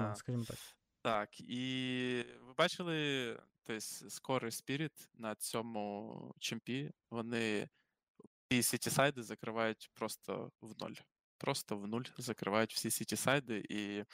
бідна. 0.00 0.14
скажімо 0.14 0.44
так. 0.44 0.56
Так, 1.02 1.40
і 1.40 2.24
ви 2.40 2.52
бачили, 2.52 3.40
тобто, 3.62 3.80
скори 4.10 4.48
Spirit 4.48 5.08
на 5.14 5.34
цьому 5.34 6.34
чемпі, 6.38 6.90
вони 7.10 7.68
всі 8.48 8.62
сіті-сайди 8.62 9.22
закривають 9.22 9.90
просто 9.94 10.50
в 10.60 10.82
ноль. 10.82 10.94
Просто 11.38 11.76
в 11.76 11.86
нуль 11.86 12.02
закривають 12.18 12.74
всі 12.74 12.90
сіті-сайди. 12.90 13.66
І 13.70 14.04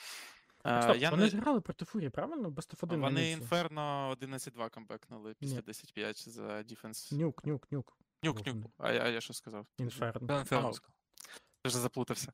Стоп, 0.83 0.97
я 0.97 1.11
вони 1.11 1.23
не... 1.23 1.29
ж 1.29 1.37
грали 1.37 1.61
проти 1.61 1.85
Фурії, 1.85 2.11
правильно? 2.11 2.51
Best 2.51 2.69
of 2.69 2.90
1 2.90 3.01
Вони. 3.01 3.37
Inferno 3.37 4.17
11-2 4.17 4.71
камбекнули 4.71 5.35
після 5.35 5.59
10-5 5.59 6.29
за 6.29 6.63
defense. 6.63 7.13
Нюк, 7.13 7.45
нюк, 7.45 7.73
нюк. 7.73 7.99
Нюк, 8.23 8.47
нюк. 8.47 8.71
А, 8.79 8.93
я- 8.93 9.03
а 9.03 9.09
я 9.09 9.21
що 9.21 9.33
сказав? 9.33 9.67
Інферно. 9.79 10.39
Інферно 10.39 10.73
Ти 10.73 11.69
вже 11.69 11.79
заплутався. 11.79 12.33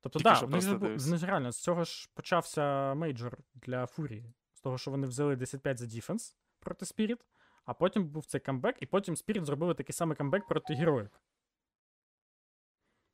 Тобто, 0.00 0.18
Тільки 0.18 0.30
так, 0.30 0.36
що 0.36 0.46
в 0.46 0.50
них 0.50 0.64
в 1.06 1.10
них 1.10 1.22
реально, 1.22 1.52
з 1.52 1.58
цього 1.58 1.84
ж 1.84 2.08
почався 2.14 2.94
мейджор 2.94 3.38
для 3.54 3.86
Фурії. 3.86 4.34
З 4.54 4.60
того, 4.60 4.78
що 4.78 4.90
вони 4.90 5.06
взяли 5.06 5.36
10-5 5.36 5.76
за 5.76 5.86
defense 5.86 6.36
проти 6.58 6.84
Spirit, 6.86 7.20
а 7.64 7.74
потім 7.74 8.08
був 8.08 8.26
цей 8.26 8.40
камбек, 8.40 8.76
і 8.80 8.86
потім 8.86 9.14
Spirit 9.14 9.44
зробили 9.44 9.74
такий 9.74 9.92
самий 9.92 10.16
камбек 10.16 10.46
проти 10.46 10.74
Heroic. 10.74 11.20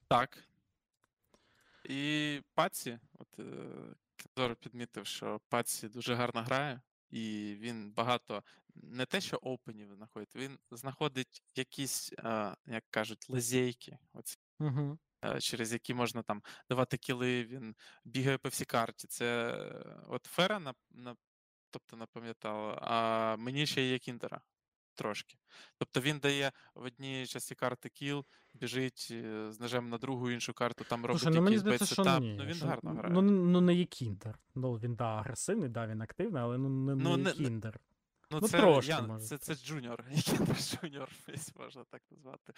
Так. 0.08 0.38
І 1.84 2.42
Паці, 2.54 2.98
от 3.14 3.38
е, 4.38 4.54
підмітив, 4.54 5.06
що 5.06 5.40
Паці 5.48 5.88
дуже 5.88 6.14
гарно 6.14 6.42
грає, 6.42 6.80
і 7.10 7.56
він 7.60 7.92
багато 7.92 8.42
не 8.74 9.06
те, 9.06 9.20
що 9.20 9.36
опенів 9.36 9.94
знаходить, 9.94 10.36
він 10.36 10.58
знаходить 10.70 11.42
якісь, 11.54 12.12
е, 12.18 12.56
як 12.66 12.84
кажуть, 12.90 13.30
лазейки. 13.30 13.98
Оці, 14.12 14.38
Угу. 14.58 14.98
Е, 15.34 15.40
через 15.40 15.72
які 15.72 15.94
можна 15.94 16.22
там 16.22 16.42
давати 16.68 16.96
кіли, 16.96 17.44
він 17.44 17.74
бігає 18.04 18.38
по 18.38 18.48
всій 18.48 18.64
карті. 18.64 19.06
Це 19.08 19.48
е, 19.50 20.00
от 20.08 20.24
Фера 20.24 20.58
на, 20.58 20.74
на, 20.90 21.16
тобто 21.70 21.96
напам'ятала, 21.96 22.78
а 22.82 23.36
мені 23.36 23.66
ще 23.66 23.82
є 23.82 23.98
Кіндера 23.98 24.40
трошки. 24.96 25.36
Тобто 25.78 26.00
він 26.00 26.18
дає 26.18 26.52
в 26.74 26.84
одній 26.84 27.26
часті 27.26 27.54
карти 27.54 27.88
кіл, 27.88 28.24
біжить 28.54 29.08
е, 29.10 29.52
з 29.52 29.60
ножем 29.60 29.88
на 29.88 29.98
другу 29.98 30.30
іншу 30.30 30.52
карту, 30.52 30.84
там 30.88 31.06
робить 31.06 31.22
Слушай, 31.22 31.40
ну 31.40 31.50
якийсь 31.50 31.62
бейт-сетап. 31.62 32.20
Ну 32.20 32.44
він 32.44 32.54
що- 32.54 32.66
гарно 32.66 32.90
грає. 32.90 33.14
Ну, 33.14 33.22
ну 33.22 33.60
не 33.60 33.74
є 33.74 33.84
кіндер. 33.84 34.38
Ну 34.54 34.72
він 34.74 34.94
да, 34.94 35.04
агресивний, 35.04 35.68
да, 35.68 35.86
він 35.86 36.02
активний, 36.02 36.42
але 36.42 36.58
ну 36.58 36.68
не, 36.68 36.94
Ну, 36.94 37.16
не, 37.16 37.30
є 37.30 37.36
кіндер. 37.36 37.80
Ну, 38.30 38.38
Ну, 38.42 38.48
це, 38.48 38.58
трошки, 38.58 38.90
я, 38.90 39.02
може. 39.02 39.26
це, 39.26 39.38
це 39.38 39.54
джуніор, 39.54 40.04
Кіндер 40.24 40.56
джуніор, 40.56 41.08
можна 41.56 41.84
так 41.84 42.02
назвати. 42.10 42.52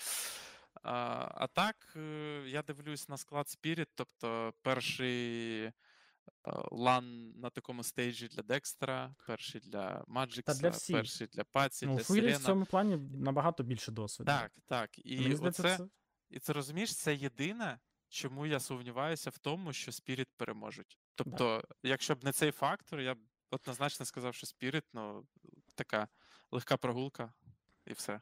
А, 0.82 1.28
а 1.34 1.46
так, 1.46 1.76
е, 1.96 2.44
я 2.46 2.62
дивлюсь 2.62 3.08
на 3.08 3.16
склад 3.16 3.46
Spirit, 3.46 3.88
тобто 3.94 4.54
перший 4.62 5.72
лан 6.70 7.32
на 7.40 7.50
такому 7.50 7.82
стейджі 7.82 8.28
для 8.28 8.42
Декстера, 8.42 9.14
перший 9.26 9.60
для 9.60 10.04
Маджикса, 10.08 10.70
всіх. 10.70 10.96
перший 10.96 11.26
для 11.26 11.44
Паці, 11.44 11.86
Ну, 11.86 11.96
для 11.96 12.04
Фурі 12.04 12.32
в 12.32 12.38
цьому 12.38 12.64
плані 12.64 12.96
набагато 12.96 13.62
більше 13.62 13.92
досвіду. 13.92 14.26
Так, 14.26 14.52
так. 14.66 14.90
І 14.98 15.20
Мені 15.20 15.36
здається, 15.36 15.62
оце, 15.62 15.76
це... 15.76 15.88
і 16.30 16.38
це 16.38 16.52
розумієш, 16.52 16.96
це 16.96 17.14
єдине, 17.14 17.78
чому 18.08 18.46
я 18.46 18.60
сумніваюся 18.60 19.30
в 19.30 19.38
тому, 19.38 19.72
що 19.72 19.90
Spirit 19.90 20.28
переможуть. 20.36 20.98
Тобто, 21.14 21.64
якщо 21.82 22.14
б 22.14 22.24
не 22.24 22.32
цей 22.32 22.50
фактор, 22.50 23.00
я 23.00 23.14
б 23.14 23.18
однозначно 23.50 24.06
сказав, 24.06 24.34
що 24.34 24.46
Spirit, 24.46 24.84
ну, 24.92 25.26
така 25.74 26.08
легка 26.50 26.76
прогулка, 26.76 27.32
і 27.86 27.92
все. 27.92 28.20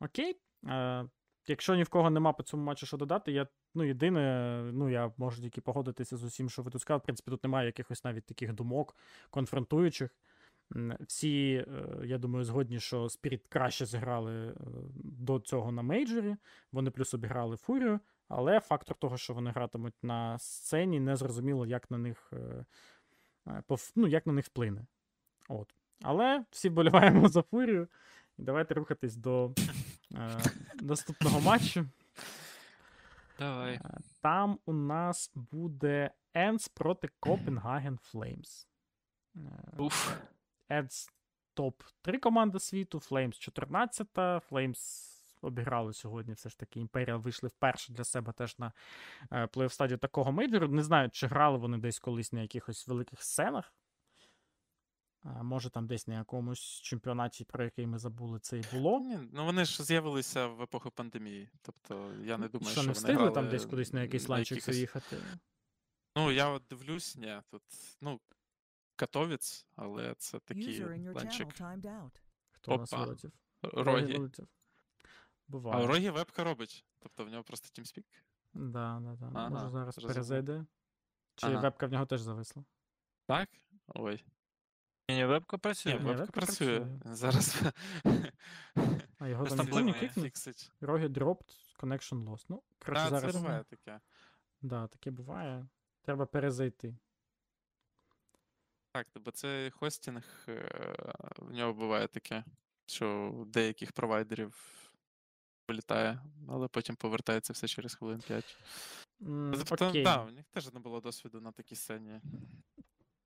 Окей. 0.00 0.36
Е, 0.66 1.04
якщо 1.46 1.74
ні 1.74 1.82
в 1.82 1.88
кого 1.88 2.10
нема 2.10 2.32
по 2.32 2.42
цьому 2.42 2.64
матчу 2.64 2.86
що 2.86 2.96
додати, 2.96 3.32
я 3.32 3.46
ну, 3.74 3.84
єдине, 3.84 4.60
ну 4.72 4.90
я 4.90 5.12
можу 5.16 5.42
тільки 5.42 5.60
погодитися 5.60 6.16
з 6.16 6.24
усім, 6.24 6.50
що 6.50 6.62
ви 6.62 6.70
тут 6.70 6.80
сказали. 6.80 6.98
В 6.98 7.02
принципі, 7.02 7.30
тут 7.30 7.44
немає 7.44 7.66
якихось 7.66 8.04
навіть 8.04 8.26
таких 8.26 8.52
думок 8.52 8.96
конфронтуючих. 9.30 10.10
Всі, 11.00 11.64
е, 11.68 12.06
я 12.06 12.18
думаю, 12.18 12.44
згодні, 12.44 12.80
що 12.80 13.02
Spirit 13.02 13.40
краще 13.48 13.86
зіграли 13.86 14.48
е, 14.48 14.54
до 15.04 15.40
цього 15.40 15.72
на 15.72 15.82
мейджорі. 15.82 16.36
Вони 16.72 16.90
плюс 16.90 17.14
обіграли 17.14 17.56
Фурію, 17.56 18.00
але 18.28 18.60
фактор 18.60 18.96
того, 18.96 19.16
що 19.16 19.34
вони 19.34 19.50
гратимуть 19.50 19.94
на 20.02 20.38
сцені, 20.38 21.00
не 21.00 21.16
зрозуміло, 21.16 21.66
як 21.66 21.90
на 21.90 21.98
них, 21.98 22.32
е, 22.32 22.64
ну, 23.96 24.06
як 24.06 24.26
на 24.26 24.32
них 24.32 24.46
вплине. 24.46 24.86
От. 25.48 25.74
Але 26.02 26.44
всі 26.50 26.68
вболіваємо 26.68 27.28
за 27.28 27.42
Фурію. 27.42 27.88
І 28.40 28.42
давайте 28.42 28.74
рухатись 28.74 29.16
до 29.16 29.50
е, 30.14 30.38
наступного 30.80 31.40
матчу. 31.40 31.86
Давай. 33.38 33.74
Е, 33.74 33.80
Там 34.20 34.58
у 34.66 34.72
нас 34.72 35.32
буде 35.34 36.10
Енс 36.34 36.68
проти 36.68 37.08
Копенгаген 37.20 37.98
Флеймс. 38.02 38.66
Уф. 39.78 40.16
Енс 40.68 41.10
топ-3 41.56 42.18
команда 42.18 42.58
світу, 42.58 43.00
Флеймс 43.00 43.38
14. 43.38 44.08
Флеймс 44.48 45.10
обіграли 45.42 45.92
сьогодні. 45.92 46.34
Все 46.34 46.48
ж 46.48 46.58
таки 46.58 46.80
Імперіал 46.80 47.20
вийшли 47.20 47.48
вперше 47.48 47.92
для 47.92 48.04
себе 48.04 48.32
теж 48.32 48.58
на 48.58 48.72
е, 49.32 49.44
плей-офф 49.46 49.68
стадію 49.68 49.98
такого 49.98 50.32
мейджору. 50.32 50.68
Не 50.68 50.82
знаю, 50.82 51.10
чи 51.10 51.26
грали 51.26 51.58
вони 51.58 51.78
десь 51.78 51.98
колись 51.98 52.32
на 52.32 52.40
якихось 52.40 52.88
великих 52.88 53.22
сценах. 53.22 53.72
А, 55.22 55.42
може, 55.42 55.70
там 55.70 55.86
десь 55.86 56.06
на 56.06 56.14
якомусь 56.14 56.60
чемпіонаті, 56.60 57.44
про 57.44 57.64
який 57.64 57.86
ми 57.86 57.98
забули, 57.98 58.38
це 58.38 58.58
і 58.58 58.64
було. 58.72 59.00
Ні, 59.00 59.18
ну 59.32 59.44
вони 59.44 59.64
ж 59.64 59.84
з'явилися 59.84 60.46
в 60.46 60.62
епоху 60.62 60.90
пандемії. 60.90 61.50
Тобто 61.62 62.14
я 62.24 62.38
не 62.38 62.48
думаю, 62.48 62.70
що 62.72 62.72
що 62.72 62.80
не 62.80 62.86
вони 62.86 62.92
встигли 62.92 63.14
грали 63.16 63.34
там 63.34 63.48
десь 63.48 63.66
кудись 63.66 63.92
на 63.92 64.02
якийсь 64.02 64.28
ланчик 64.28 64.58
якихось- 64.58 64.74
заїхати. 64.74 65.16
Ну, 66.16 66.30
я 66.32 66.48
от 66.48 66.62
дивлюсь, 66.70 67.16
ні, 67.16 67.40
тут, 67.50 67.62
ну, 68.00 68.20
Катовіц, 68.96 69.66
але 69.76 70.14
це 70.18 70.38
такий 70.38 70.84
ланчик. 70.84 71.48
Хто 72.50 72.74
у 72.74 72.78
нас 72.78 72.92
Опа. 72.92 73.02
вилетів? 73.04 73.32
Рогі. 73.62 74.12
вилетів. 74.12 74.48
А 74.48 75.52
Буває. 75.52 75.84
у 75.84 75.86
Рогі 75.86 76.10
вебка 76.10 76.44
робить. 76.44 76.84
Тобто 76.98 77.24
в 77.24 77.28
нього 77.28 77.44
просто 77.44 77.82
TeamSpeak. 77.82 78.04
Да, 78.54 79.00
да, 79.02 79.16
да. 79.20 79.30
Ага, 79.34 79.48
Може 79.50 79.70
зараз 79.70 79.94
зрозумів. 79.94 80.14
перезайде. 80.14 80.66
Чи 81.34 81.46
Ага. 81.46 81.60
вебка 81.60 81.86
в 81.86 81.92
нього 81.92 82.06
теж 82.06 82.20
зависла? 82.20 82.64
Так? 83.26 83.48
Ой. 83.88 84.24
Ні, 85.10 85.16
ні, 85.16 85.24
вебка 85.24 85.58
працює. 85.58 85.92
Ні, 85.94 85.98
вебка 85.98 86.26
працює. 86.26 86.86
Зараз. 87.04 87.62
А 89.18 89.28
його 89.28 89.46
там 89.46 89.58
ніхто 89.58 89.80
не 89.80 89.92
кикнув? 89.92 90.24
фіксить. 90.24 90.70
Рогі 90.80 91.06
dropped, 91.06 91.76
connection 91.78 92.24
lost. 92.24 92.44
Ну, 92.48 92.62
коротше, 92.84 93.02
Так, 93.04 93.12
це 93.14 93.20
зараз. 93.20 93.36
буває 93.36 93.64
таке. 93.64 94.00
Да, 94.62 94.86
таке 94.86 95.10
буває. 95.10 95.66
Треба 96.02 96.26
перезайти. 96.26 96.96
Так, 98.92 99.06
бо 99.24 99.30
це 99.30 99.70
хостінг, 99.70 100.44
е, 100.48 100.94
в 101.38 101.52
нього 101.52 101.72
буває 101.72 102.08
таке, 102.08 102.44
що 102.86 103.30
у 103.36 103.44
деяких 103.44 103.92
провайдерів 103.92 104.54
вилітає, 105.68 106.20
але 106.48 106.68
потім 106.68 106.96
повертається 106.96 107.52
все 107.52 107.68
через 107.68 107.94
хвилин 107.94 108.20
5. 108.26 108.56
М, 109.22 109.54
Тобто, 109.68 109.88
Окей. 109.88 110.04
да, 110.04 110.22
у 110.24 110.30
них 110.30 110.46
теж 110.50 110.72
не 110.72 110.80
було 110.80 111.00
досвіду 111.00 111.40
на 111.40 111.52
такій 111.52 111.76
сцені. 111.76 112.20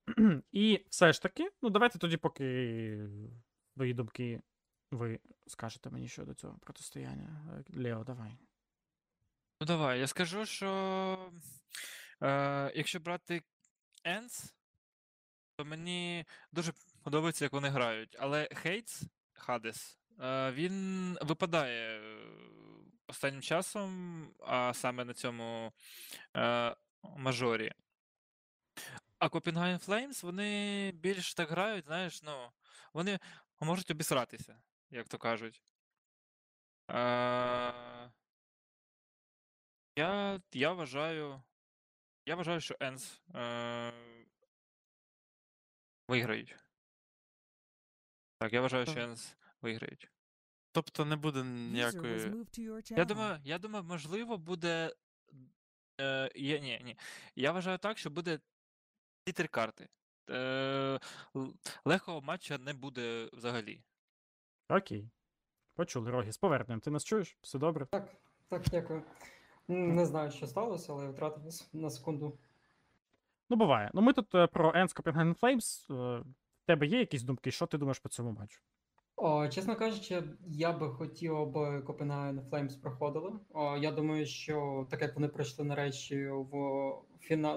І 0.53 0.85
все 0.89 1.13
ж 1.13 1.23
таки, 1.23 1.51
ну 1.63 1.71
давайте 1.71 1.99
тоді, 1.99 2.17
поки 2.17 3.09
свої 3.75 3.95
думки 3.95 4.41
ви 4.91 5.21
скажете 5.47 5.91
мені 5.91 6.09
щодо 6.09 6.35
цього 6.35 6.59
протистояння. 6.59 7.57
Е, 7.59 7.83
Лео, 7.83 8.05
давай. 8.05 8.39
Ну 9.61 9.67
давай, 9.67 10.01
я 10.01 10.07
скажу, 10.07 10.47
що 10.47 11.33
е, 12.23 12.73
якщо 12.75 13.01
брати 13.01 13.43
ENCE, 14.05 14.55
то 15.57 15.65
мені 15.65 16.25
дуже 16.53 16.73
подобається, 17.03 17.45
як 17.45 17.53
вони 17.53 17.69
грають. 17.69 18.17
Але 18.21 18.49
Хейтс, 18.55 19.03
Хадес, 19.33 19.99
е, 20.21 20.53
він 20.53 21.19
випадає 21.23 22.01
е, 22.01 22.17
останнім 23.07 23.43
часом, 23.43 24.29
а 24.47 24.75
саме 24.75 25.05
на 25.05 25.15
цьому 25.15 25.73
е, 26.37 26.77
мажорі. 27.17 27.73
А 29.19 29.29
Copenhagen 29.29 29.87
Flames, 29.87 30.23
вони 30.23 30.91
більш 30.93 31.35
так 31.35 31.51
грають, 31.51 31.85
знаєш, 31.85 32.23
ну, 32.23 32.51
вони 32.93 33.19
можуть 33.61 33.91
обісратися, 33.91 34.63
як 34.91 35.09
то 35.09 35.19
кажуть. 35.19 35.63
Е, 36.91 38.11
я, 39.97 40.41
я 40.53 40.73
вважаю. 40.73 41.43
Я 42.27 42.37
вважаю, 42.37 42.61
що 42.61 42.77
Енс 42.81 43.23
е, 43.35 43.93
виграють. 46.09 46.57
Так, 48.39 48.53
я 48.53 48.61
вважаю, 48.61 48.87
що 48.87 48.95
Так. 48.95 49.05
Енс 49.05 49.37
виграють. 49.63 50.11
Тобто 50.73 51.05
не 51.05 51.17
буде 51.17 51.45
ніякої. 51.45 52.33
Я 52.91 53.05
думаю, 53.05 53.41
я 53.45 53.59
думаю, 53.59 53.85
можливо, 53.85 54.39
буде. 54.39 54.95
Е, 56.01 56.31
ні, 56.37 56.81
ні. 56.85 56.99
Я 57.37 57.53
вважаю 57.53 57.79
так, 57.79 57.99
що 57.99 58.11
буде 58.11 58.41
ці 59.25 59.33
три 59.33 59.49
карти. 59.49 59.89
Е, 60.31 61.01
легкого 61.85 62.21
матча 62.21 62.59
не 62.59 62.73
буде 62.73 63.29
взагалі. 63.33 63.81
Окей. 64.69 65.09
Почули, 65.75 66.11
Рогі, 66.11 66.33
з 66.33 66.37
поверненням. 66.37 66.81
Ти 66.81 66.91
нас 66.91 67.05
чуєш? 67.05 67.37
Все 67.43 67.59
добре? 67.59 67.87
Так, 67.91 68.09
так, 68.49 68.63
дякую. 68.71 69.03
Не 69.69 70.07
знаю, 70.07 70.31
що 70.31 70.47
сталося, 70.47 70.93
але 70.93 71.09
втратив 71.09 71.43
на 71.73 71.91
секунду. 71.91 72.39
Ну, 73.51 73.57
буває. 73.57 73.91
Ну, 73.95 74.03
ми 74.03 74.13
тут 74.13 74.35
е, 74.35 74.47
про 74.47 74.73
Енс 74.75 74.95
Copenhagen 74.95 75.41
Flames. 75.41 75.93
Е, 76.19 76.21
В 76.63 76.67
тебе 76.67 76.87
є 76.87 76.99
якісь 76.99 77.23
думки? 77.23 77.51
Що 77.51 77.67
ти 77.67 77.79
думаєш 77.79 77.99
по 77.99 78.09
цьому 78.09 78.33
матчу? 78.33 78.61
О, 79.17 79.49
чесно 79.49 79.77
кажучи, 79.77 80.23
я 80.47 80.73
би 80.73 80.89
хотів, 80.91 81.37
аби 81.37 81.61
Copenhagen 81.81 82.51
Flames 82.51 82.81
проходили. 82.81 83.33
О, 83.53 83.77
я 83.77 83.93
думаю, 83.93 84.27
що 84.27 84.87
так 84.91 85.03
як 85.03 85.15
вони 85.15 85.29
пройшли 85.29 85.65
нарешті 85.65 86.27
в 86.27 86.93
фіна... 87.21 87.55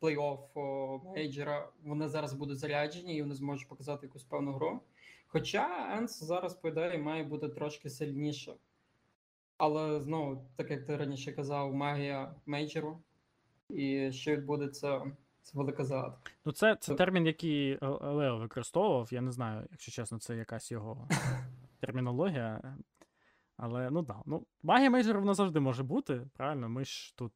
плей-офф 0.00 0.38
о, 0.54 1.00
мейджора, 1.14 1.68
вони 1.84 2.08
зараз 2.08 2.32
будуть 2.32 2.58
заряджені 2.58 3.16
і 3.16 3.22
вони 3.22 3.34
зможуть 3.34 3.68
показати 3.68 4.06
якусь 4.06 4.24
певну 4.24 4.52
гру. 4.52 4.80
Хоча 5.26 5.96
Енс 5.98 6.22
зараз, 6.22 6.54
по 6.54 6.68
ідеї, 6.68 6.98
має 6.98 7.24
бути 7.24 7.48
трошки 7.48 7.90
сильніше. 7.90 8.54
Але 9.56 10.00
знову, 10.00 10.44
так 10.56 10.70
як 10.70 10.86
ти 10.86 10.96
раніше 10.96 11.32
казав, 11.32 11.74
магія 11.74 12.34
мейджору. 12.46 12.98
І 13.68 14.12
що 14.12 14.32
відбудеться, 14.32 15.12
це 15.46 15.58
велика 15.58 15.84
загадка. 15.84 16.30
Ну, 16.44 16.52
це, 16.52 16.76
це 16.80 16.94
термін, 16.94 17.26
який 17.26 17.70
е, 17.70 17.78
Лео 18.00 18.38
використовував. 18.38 19.08
Я 19.12 19.20
не 19.20 19.32
знаю, 19.32 19.66
якщо 19.70 19.92
чесно, 19.92 20.18
це 20.18 20.36
якась 20.36 20.72
його 20.72 21.08
термінологія. 21.80 22.76
Але 23.56 23.90
ну 23.90 24.02
да. 24.02 24.22
Ну, 24.26 24.46
магія 24.62 24.90
мейджора 24.90 25.20
вона 25.20 25.34
завжди 25.34 25.60
може 25.60 25.82
бути. 25.82 26.26
Правильно, 26.36 26.68
ми 26.68 26.84
ж 26.84 27.16
тут 27.16 27.32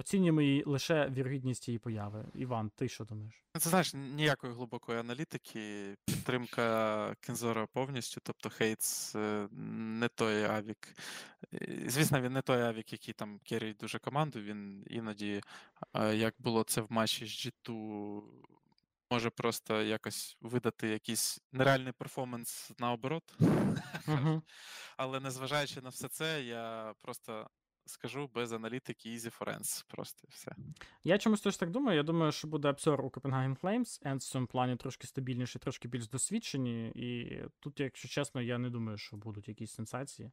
оцінюємо 0.00 0.40
її 0.42 0.64
лише 0.66 1.08
вірогідність 1.10 1.68
її 1.68 1.78
появи. 1.78 2.24
Іван, 2.34 2.70
ти 2.76 2.88
що 2.88 3.04
думаєш? 3.04 3.44
Це 3.58 3.70
знаєш, 3.70 3.94
ніякої 3.94 4.52
глибокої 4.52 4.98
аналітики, 4.98 5.94
підтримка 6.04 7.14
Кензора 7.20 7.66
повністю, 7.66 8.20
тобто 8.24 8.50
Хейтс 8.50 9.16
е, 9.16 9.48
не 9.52 10.08
той 10.08 10.44
авік. 10.44 10.88
Е, 11.54 11.84
Звісно, 11.86 12.20
він 12.20 12.32
не 12.32 12.42
той 12.42 12.62
авік, 12.62 12.92
який 12.92 13.14
там 13.14 13.38
керує 13.44 13.74
дуже 13.74 13.98
команду. 13.98 14.40
Він 14.40 14.84
іноді, 14.90 15.40
як 16.14 16.34
було 16.38 16.64
це 16.64 16.80
в 16.80 16.92
матчі 16.92 17.26
з 17.26 17.28
G2, 17.46 18.22
може 19.10 19.30
просто 19.30 19.82
якось 19.82 20.36
видати 20.40 20.88
якийсь 20.88 21.40
нереальний 21.52 21.92
перформанс 21.92 22.70
наоборот. 22.78 23.34
Але 24.96 25.20
незважаючи 25.20 25.80
на 25.80 25.88
все 25.88 26.08
це, 26.08 26.42
я 26.42 26.94
просто 27.02 27.50
скажу 27.90 28.30
без 28.34 28.52
аналітики 28.52 29.08
Easy 29.08 29.38
for 29.38 29.58
Ends. 29.58 29.84
Просто 29.88 30.26
і 30.28 30.30
все. 30.30 30.52
Я 31.04 31.18
чомусь 31.18 31.40
теж 31.40 31.56
так 31.56 31.70
думаю. 31.70 31.96
Я 31.96 32.02
думаю, 32.02 32.32
що 32.32 32.48
буде 32.48 32.68
обзор 32.68 33.00
у 33.00 33.08
Copenhagen 33.08 33.60
Flames. 33.60 34.00
Енс 34.04 34.26
в 34.28 34.30
цьому 34.30 34.46
плані 34.46 34.76
трошки 34.76 35.06
стабільніші, 35.06 35.58
трошки 35.58 35.88
більш 35.88 36.08
досвідчені. 36.08 36.88
І 36.94 37.40
тут, 37.60 37.80
якщо 37.80 38.08
чесно, 38.08 38.40
я 38.42 38.58
не 38.58 38.70
думаю, 38.70 38.98
що 38.98 39.16
будуть 39.16 39.48
якісь 39.48 39.72
сенсації. 39.72 40.30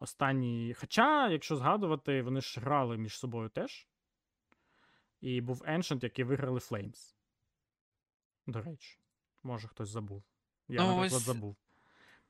Останні. 0.00 0.74
Хоча, 0.78 1.28
якщо 1.28 1.56
згадувати, 1.56 2.22
вони 2.22 2.40
ж 2.40 2.60
грали 2.60 2.96
між 2.96 3.18
собою 3.18 3.48
теж. 3.48 3.88
І 5.20 5.40
був 5.40 5.62
Ancient, 5.62 6.04
який 6.04 6.24
виграли 6.24 6.58
Flames. 6.58 7.14
До 8.46 8.62
речі, 8.62 8.98
може 9.42 9.68
хтось 9.68 9.88
забув. 9.88 10.22
Я, 10.68 10.80
Ну, 10.80 10.86
наприклад, 10.86 11.12
ось- 11.12 11.26
забув. 11.26 11.56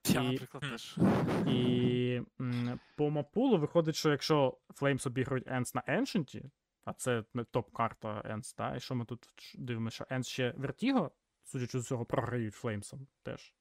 Я, 0.08 0.22
І- 0.22 0.32
наприклад, 0.32 0.62
теж. 0.70 0.98
І 1.46 2.22
м, 2.40 2.80
по 2.96 3.10
мапулу 3.10 3.58
виходить, 3.58 3.96
що 3.96 4.10
якщо 4.10 4.58
Flames 4.68 5.06
обіграють 5.08 5.46
Ends 5.46 5.74
на 5.74 5.82
Ancient, 6.00 6.42
а 6.84 6.92
це 6.92 7.24
не 7.34 7.44
топ-карта 7.44 8.22
Ends, 8.22 8.54
да? 8.58 8.76
і 8.76 8.80
що 8.80 8.94
ми 8.94 9.04
тут 9.04 9.28
дивимося, 9.54 9.94
що 9.94 10.04
Ends 10.04 10.24
ще 10.24 10.50
Vertigo, 10.50 11.10
судячи 11.44 11.80
з 11.80 11.86
цього, 11.86 12.04
програють 12.04 12.54
Флеймсом 12.54 13.06
теж. 13.22 13.54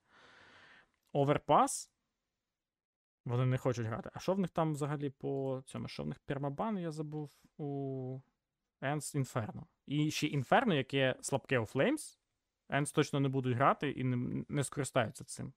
Overpass. 1.13 1.89
Вони 3.25 3.45
не 3.45 3.57
хочуть 3.57 3.85
грати. 3.85 4.09
А 4.13 4.19
що 4.19 4.33
в 4.33 4.39
них 4.39 4.49
там 4.49 4.73
взагалі 4.73 5.09
по 5.09 5.63
цьому? 5.65 5.87
Що 5.87 6.03
в 6.03 6.07
них 6.07 6.19
пермабан, 6.19 6.77
я 6.77 6.91
забув 6.91 7.31
у 7.57 8.19
Ends 8.81 9.15
Inferno. 9.15 9.63
І 9.85 10.11
ще 10.11 10.27
Inferno, 10.27 10.73
яке 10.73 11.15
слабке 11.21 11.59
у 11.59 11.63
Flames, 11.63 12.17
ENCE 12.69 12.95
точно 12.95 13.19
не 13.19 13.29
будуть 13.29 13.55
грати 13.55 13.91
і 13.91 14.03
не, 14.03 14.45
не 14.49 14.63
скористаються 14.63 15.23
цим. 15.23 15.53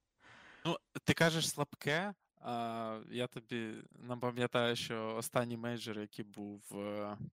Ну, 0.68 0.76
ти 1.04 1.14
кажеш 1.14 1.50
слабке, 1.50 2.14
а 2.40 3.00
я 3.10 3.26
тобі 3.26 3.72
напам'ятаю, 3.98 4.76
що 4.76 5.14
останній 5.16 5.56
мейджор, 5.56 5.98
який 5.98 6.24
був 6.24 6.62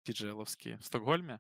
PGL-овський 0.06 0.80
в 0.80 0.84
Стокгольмі, 0.84 1.38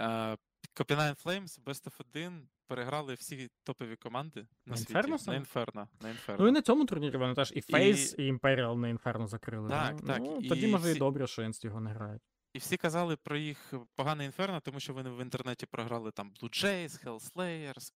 е, 0.00 0.36
Copenhagen 0.74 1.24
Flames 1.24 1.64
Best 1.64 1.86
of 1.86 2.00
1 2.00 2.48
переграли 2.66 3.14
всі 3.14 3.50
топові 3.64 3.96
команди 3.96 4.40
на 4.66 4.70
На 4.70 4.76
світі. 4.76 4.94
Inferno 4.94 5.26
На? 5.28 5.40
Inferno. 5.40 5.86
На 6.00 6.08
Inferno. 6.08 6.36
Ну 6.38 6.48
і 6.48 6.50
на 6.50 6.62
цьому 6.62 6.86
турнірі 6.86 7.16
вони 7.16 7.34
теж 7.34 7.52
і 7.56 7.60
Фейс, 7.60 8.14
і 8.18 8.32
Imperial 8.32 8.76
на 8.76 8.94
Inferno 8.94 9.26
закрили. 9.26 9.68
Так, 9.70 10.00
да? 10.00 10.12
так, 10.12 10.22
Ну, 10.22 10.38
і 10.42 10.48
тоді 10.48 10.66
може 10.66 10.90
і 10.90 10.98
добре, 10.98 11.26
що 11.26 11.42
ENCE 11.42 11.64
його 11.64 11.80
не 11.80 11.90
грають. 11.90 12.22
І 12.52 12.58
всі 12.58 12.76
казали 12.76 13.16
про 13.16 13.36
їх 13.36 13.74
погане 13.94 14.24
інферно, 14.24 14.60
тому 14.60 14.80
що 14.80 14.94
вони 14.94 15.10
в 15.10 15.22
інтернеті 15.22 15.66
програли 15.66 16.10
там 16.10 16.32
Blue 16.40 16.64
Jays, 16.64 17.04
Hellslayers, 17.04 17.92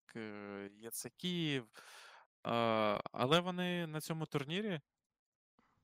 Київ. 1.17 1.65
А, 2.45 3.01
але 3.13 3.41
вони 3.41 3.87
на 3.87 4.01
цьому 4.01 4.27
турнірі 4.27 4.81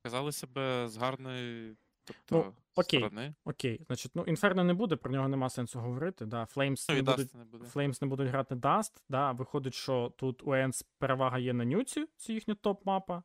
показали 0.02 0.32
себе 0.32 0.88
з 0.88 0.96
гарної 0.96 1.76
тобто, 2.04 2.52
окей. 2.74 3.00
сторони. 3.00 3.34
Окей, 3.44 3.80
значить, 3.86 4.12
ну 4.14 4.22
Inferno 4.22 4.64
не 4.64 4.74
буде, 4.74 4.96
про 4.96 5.12
нього 5.12 5.28
нема 5.28 5.50
сенсу 5.50 5.80
говорити. 5.80 6.26
Да. 6.26 6.44
Flames, 6.44 6.86
Ну 6.88 6.94
не 6.94 7.02
будуть, 7.02 7.34
не 7.34 7.44
буде. 7.44 7.64
Flames 7.64 7.98
не 8.02 8.08
будуть 8.08 8.28
грати 8.28 8.54
Dust. 8.54 9.02
Да. 9.08 9.32
Виходить, 9.32 9.74
що 9.74 10.12
тут 10.16 10.42
у 10.42 10.54
Енс 10.54 10.82
перевага 10.98 11.38
є 11.38 11.52
на 11.52 11.64
нюці, 11.64 12.06
це 12.16 12.32
їхня 12.32 12.54
топ-мапа. 12.54 13.22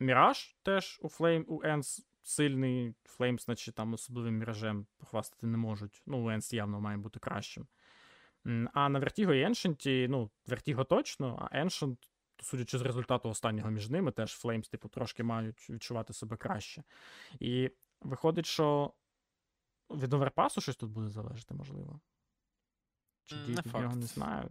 Міраж 0.00 0.56
теж 0.62 0.98
у 1.02 1.08
Flame, 1.08 1.44
у 1.48 1.60
Енс 1.64 2.06
сильний. 2.22 2.94
Flames, 3.18 3.40
значить, 3.40 3.74
там 3.74 3.92
особливим 3.92 4.38
міражем 4.38 4.86
похвастати 4.96 5.46
не 5.46 5.56
можуть. 5.56 6.02
Ну, 6.06 6.26
у 6.26 6.30
Енс 6.30 6.52
явно 6.52 6.80
має 6.80 6.96
бути 6.96 7.18
кращим. 7.18 7.66
А 8.74 8.88
на 8.88 9.00
Vertigo 9.00 9.32
і 9.34 9.44
Ancient, 9.46 10.08
ну, 10.08 10.30
Vertigo 10.48 10.84
точно, 10.84 11.48
а 11.52 11.56
Ancient, 11.58 11.96
судячи 12.42 12.78
з 12.78 12.82
результату 12.82 13.28
останнього 13.28 13.70
між 13.70 13.90
ними, 13.90 14.12
теж 14.12 14.44
Flames, 14.44 14.70
типу, 14.70 14.88
трошки 14.88 15.22
мають 15.22 15.70
відчувати 15.70 16.12
себе 16.12 16.36
краще. 16.36 16.82
І 17.40 17.70
виходить, 18.00 18.46
що 18.46 18.92
від 19.90 20.12
оверпасу 20.12 20.60
щось 20.60 20.76
тут 20.76 20.90
буде 20.90 21.08
залежати, 21.08 21.54
можливо. 21.54 22.00
Чи 23.24 23.36
не 23.36 23.42
від 23.60 23.74
нього, 23.74 23.96
не 23.96 24.06
знаю. 24.06 24.48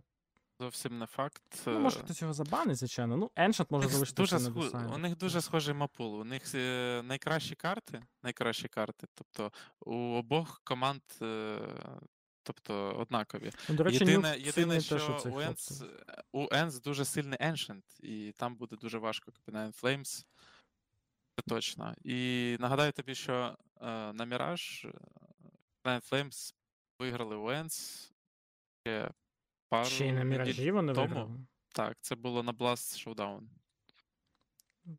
Зовсім 0.59 0.99
не 0.99 1.05
факт. 1.05 1.63
Ну, 1.67 1.79
може, 1.79 1.99
Е, 1.99 2.03
хтось 2.03 2.21
його 2.21 2.33
забанить, 2.33 2.77
звичайно. 2.77 3.17
Ну, 3.17 3.31
Ancient 3.37 3.65
може 3.69 3.81
них 3.85 3.89
с- 3.89 3.93
залишити 3.93 4.21
дуже 4.21 4.35
все 4.37 4.49
на 4.49 4.55
сху- 4.55 4.95
У 4.95 4.97
них 4.97 5.17
дуже 5.17 5.41
схожий 5.41 5.73
мапул. 5.75 6.15
У 6.21 6.23
них 6.23 6.55
е, 6.55 7.01
найкращі 7.05 7.55
карти, 7.55 8.03
найкращі 8.23 8.67
карти. 8.67 9.07
Тобто 9.13 9.51
у 9.79 9.95
обох 9.95 10.61
команд 10.63 11.01
е, 11.21 11.59
тобто, 12.45 12.95
однакові. 12.97 13.51
Ну, 13.69 13.75
до 13.75 13.83
речі, 13.83 13.97
єдине, 13.97 14.37
єдине, 14.39 14.81
що 14.81 14.95
теж 14.95 15.25
у 15.25 15.29
у 15.29 15.39
Енс, 15.39 15.83
у 16.31 16.47
Енс 16.51 16.81
дуже 16.81 17.05
сильний 17.05 17.39
Ancient, 17.39 17.83
і 17.99 18.31
там 18.31 18.55
буде 18.55 18.75
дуже 18.75 18.97
важко 18.97 19.31
Copenhagen 19.31 19.81
Flames. 19.81 20.25
Це 21.35 21.41
точно. 21.47 21.95
І 22.03 22.57
нагадаю 22.59 22.91
тобі, 22.91 23.15
що 23.15 23.57
е, 23.81 23.85
на 24.13 24.25
Mirage 24.25 24.89
е, 24.89 24.93
Copenhagen 25.83 26.09
Flames 26.09 26.53
виграли 26.99 27.35
у 27.35 27.49
Енс 27.49 28.11
ще 28.87 29.11
пару 29.69 29.89
Ще 29.89 30.07
й 30.07 30.11
на 30.11 30.23
міражі 30.23 30.71
вони 30.71 30.93
тому. 30.93 31.07
виграли. 31.07 31.39
Так, 31.69 31.97
це 32.01 32.15
було 32.15 32.43
на 32.43 32.53
Blast 32.53 33.07
Showdown. 33.07 33.41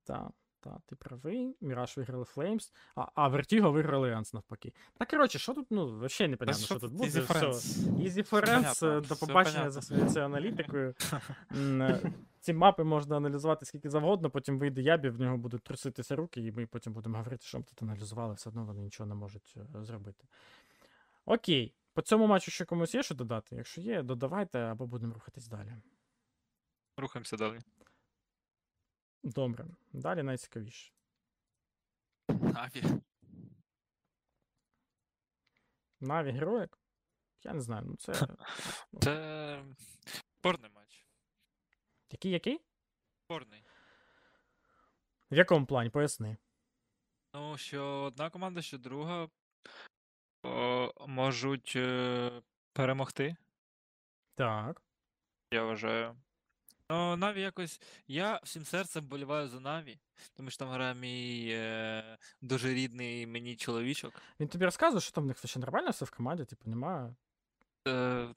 Так, 0.05 0.31
так, 0.67 0.81
ти 0.87 0.97
правий. 0.97 1.57
Міраж 1.61 1.97
виграли 1.97 2.25
Flames, 2.25 2.73
а, 2.95 3.07
а 3.15 3.29
Vertigo 3.29 3.73
виграли 3.73 4.13
Енс 4.13 4.35
навпаки. 4.35 4.73
Та 4.99 5.07
коротше, 5.07 5.39
що 5.39 5.55
тут, 5.55 5.67
ну, 5.71 5.99
взагалі 5.99 6.31
непонятно, 6.31 6.65
що 6.65 6.79
тут 6.79 6.93
буде. 6.93 7.11
Easy 7.11 8.23
Все. 8.23 8.37
Friends. 8.37 8.97
Е, 8.97 9.01
до 9.01 9.17
побачення 9.17 9.71
за 9.71 9.83
своєю 9.83 10.09
цією 10.09 10.27
аналітикою. 10.27 10.95
Е, 11.57 12.13
Ці 12.41 12.53
мапи 12.53 12.85
можна 12.85 13.17
аналізувати 13.17 13.67
скільки 13.67 13.91
завгодно, 13.91 14.31
потім 14.31 14.59
вийде 14.59 14.83
ябі, 14.83 15.09
в 15.09 15.21
нього 15.21 15.37
будуть 15.37 15.63
труситися 15.63 16.17
руки, 16.17 16.41
і 16.41 16.53
ми 16.53 16.67
потім 16.67 16.93
будемо 16.93 17.19
говорити, 17.19 17.45
що 17.47 17.59
ми 17.59 17.65
тут 17.65 17.83
аналізували, 17.83 18.35
все 18.35 18.49
одно 18.49 18.65
вони 18.65 18.83
нічого 18.83 19.09
не 19.09 19.15
можуть 19.15 19.55
е, 19.57 19.85
зробити. 19.85 20.25
Окей. 21.25 21.75
По 21.93 22.03
цьому 22.03 22.27
матчу 22.27 22.51
ще 22.51 22.65
комусь 22.65 22.95
є 22.95 23.03
що 23.03 23.15
додати? 23.15 23.57
Якщо 23.57 23.81
є, 23.81 24.03
додавайте 24.03 24.59
або 24.59 24.87
будемо 24.87 25.15
рухатись 25.15 25.47
далі. 25.47 25.77
Рухаємося 26.97 27.37
далі. 27.37 27.59
Добре, 29.27 29.67
далі 29.93 30.23
найцікавіше. 30.23 30.93
Аві. 32.55 32.83
Наві 36.01 36.31
героїк? 36.31 36.79
Я 37.43 37.55
не 37.55 37.61
знаю, 37.61 37.85
ну 37.87 37.97
це. 37.97 38.13
Це 39.03 39.65
спорний 40.07 40.71
матч. 40.71 41.07
Який 42.11 42.31
який? 42.31 42.61
Спорний. 43.25 43.65
В 45.31 45.37
якому 45.37 45.67
плані? 45.67 45.91
Поясни. 45.91 46.37
Ну, 47.35 47.57
що 47.59 47.85
одна 47.85 48.31
команда, 48.31 48.63
що 48.63 48.79
друга 48.79 49.29
о, 50.43 51.07
можуть 51.07 51.73
е, 51.77 52.43
перемогти, 52.73 53.37
Так. 54.35 54.83
я 55.51 55.65
вважаю. 55.65 56.17
Ну, 56.91 57.17
Наві 57.17 57.41
якось. 57.41 57.81
Я 58.09 58.41
всім 58.43 58.65
серцем 58.65 59.05
боліваю 59.05 59.49
за 59.49 59.61
Наві, 59.61 59.99
тому 60.35 60.51
що 60.51 60.59
там 60.59 60.69
грає 60.69 60.95
мій 60.95 61.49
е, 61.51 62.19
дуже 62.41 62.75
рідний 62.75 63.27
мені 63.27 63.57
чоловічок. 63.57 64.13
Він 64.41 64.49
тобі 64.49 64.65
розказує, 64.65 65.01
що 65.01 65.13
там 65.13 65.25
в 65.25 65.27
них 65.27 65.37
все 65.37 65.59
нормально, 65.59 65.91
все 65.91 66.05
в 66.05 66.11
команді, 66.11 66.45
типу, 66.45 66.71
немає. 66.71 67.15
Е, 67.89 68.29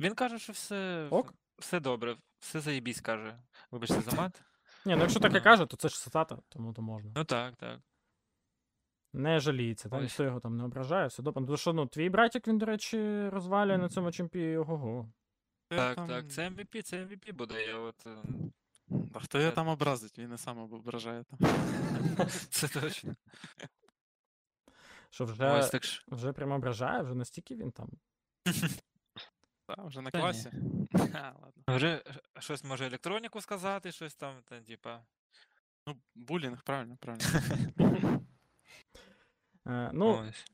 він 0.00 0.14
каже, 0.14 0.38
що 0.38 0.52
все, 0.52 1.08
Ок. 1.10 1.34
все 1.58 1.80
добре, 1.80 2.16
все 2.40 2.60
заєбісь 2.60 3.00
каже. 3.00 3.38
Вибачте 3.70 4.00
за 4.00 4.16
мат. 4.16 4.42
Ні, 4.84 4.94
ну 4.94 5.00
якщо 5.00 5.20
таке 5.20 5.40
каже, 5.40 5.66
то 5.66 5.76
це 5.76 5.88
ж 5.88 6.00
цитата, 6.00 6.38
тому 6.48 6.72
то 6.72 6.82
можна. 6.82 7.10
Ну 7.16 7.24
так, 7.24 7.56
так. 7.56 7.80
Не 9.12 9.40
жаліється, 9.40 9.88
там 9.88 10.02
ніхто 10.02 10.24
його 10.24 10.40
там 10.40 10.56
не 10.56 10.64
ображає, 10.64 11.06
все 11.06 11.22
добре. 11.22 11.40
Ну, 11.40 11.46
тому 11.46 11.56
що, 11.56 11.72
ну, 11.72 11.86
твій 11.86 12.08
братик, 12.10 12.48
він, 12.48 12.58
до 12.58 12.66
речі, 12.66 13.28
розвалює 13.28 13.78
на 13.78 13.88
цьому 13.88 14.12
чемпі 14.12 14.56
ого-го. 14.56 15.08
Так, 15.68 15.96
там- 15.96 16.08
так, 16.08 16.28
це 16.32 16.48
MVP, 16.50 16.82
це 16.82 17.04
MVP 17.04 17.32
буде. 17.32 17.66
Я 17.66 17.76
от, 17.78 18.06
е, 18.06 18.16
А 19.14 19.20
хто 19.20 19.38
його 19.40 19.52
там 19.52 19.68
образить? 19.68 20.18
Він 20.18 20.34
і 20.34 20.38
сам 20.38 20.58
ображає 20.58 21.24
там. 21.24 21.38
це 22.50 22.68
точно. 22.68 23.16
Що 25.10 25.24
Ось 25.24 25.30
вже, 25.30 25.68
так 25.72 25.84
ж. 25.84 26.04
вже 26.08 26.32
прямо 26.32 26.54
ображає, 26.54 27.02
вже 27.02 27.14
настільки 27.14 27.56
він 27.56 27.70
там. 27.72 27.88
Та, 29.66 29.82
вже 29.82 30.00
на 30.00 30.10
Та 30.10 30.18
ні. 30.18 30.22
класі. 30.22 30.50
Ха, 31.12 31.34
ладно. 31.42 31.62
Вже 31.76 32.02
ш- 32.06 32.40
щось 32.40 32.64
може 32.64 32.86
електроніку 32.86 33.40
сказати, 33.40 33.92
щось 33.92 34.14
там, 34.14 34.34
та, 34.44 34.60
типа. 34.60 35.02
Ну, 35.86 35.96
булінг, 36.14 36.62
правильно, 36.62 36.96
правильно. 37.00 37.24
Е, 39.66 39.90
ну, 39.92 40.28
ось. 40.28 40.44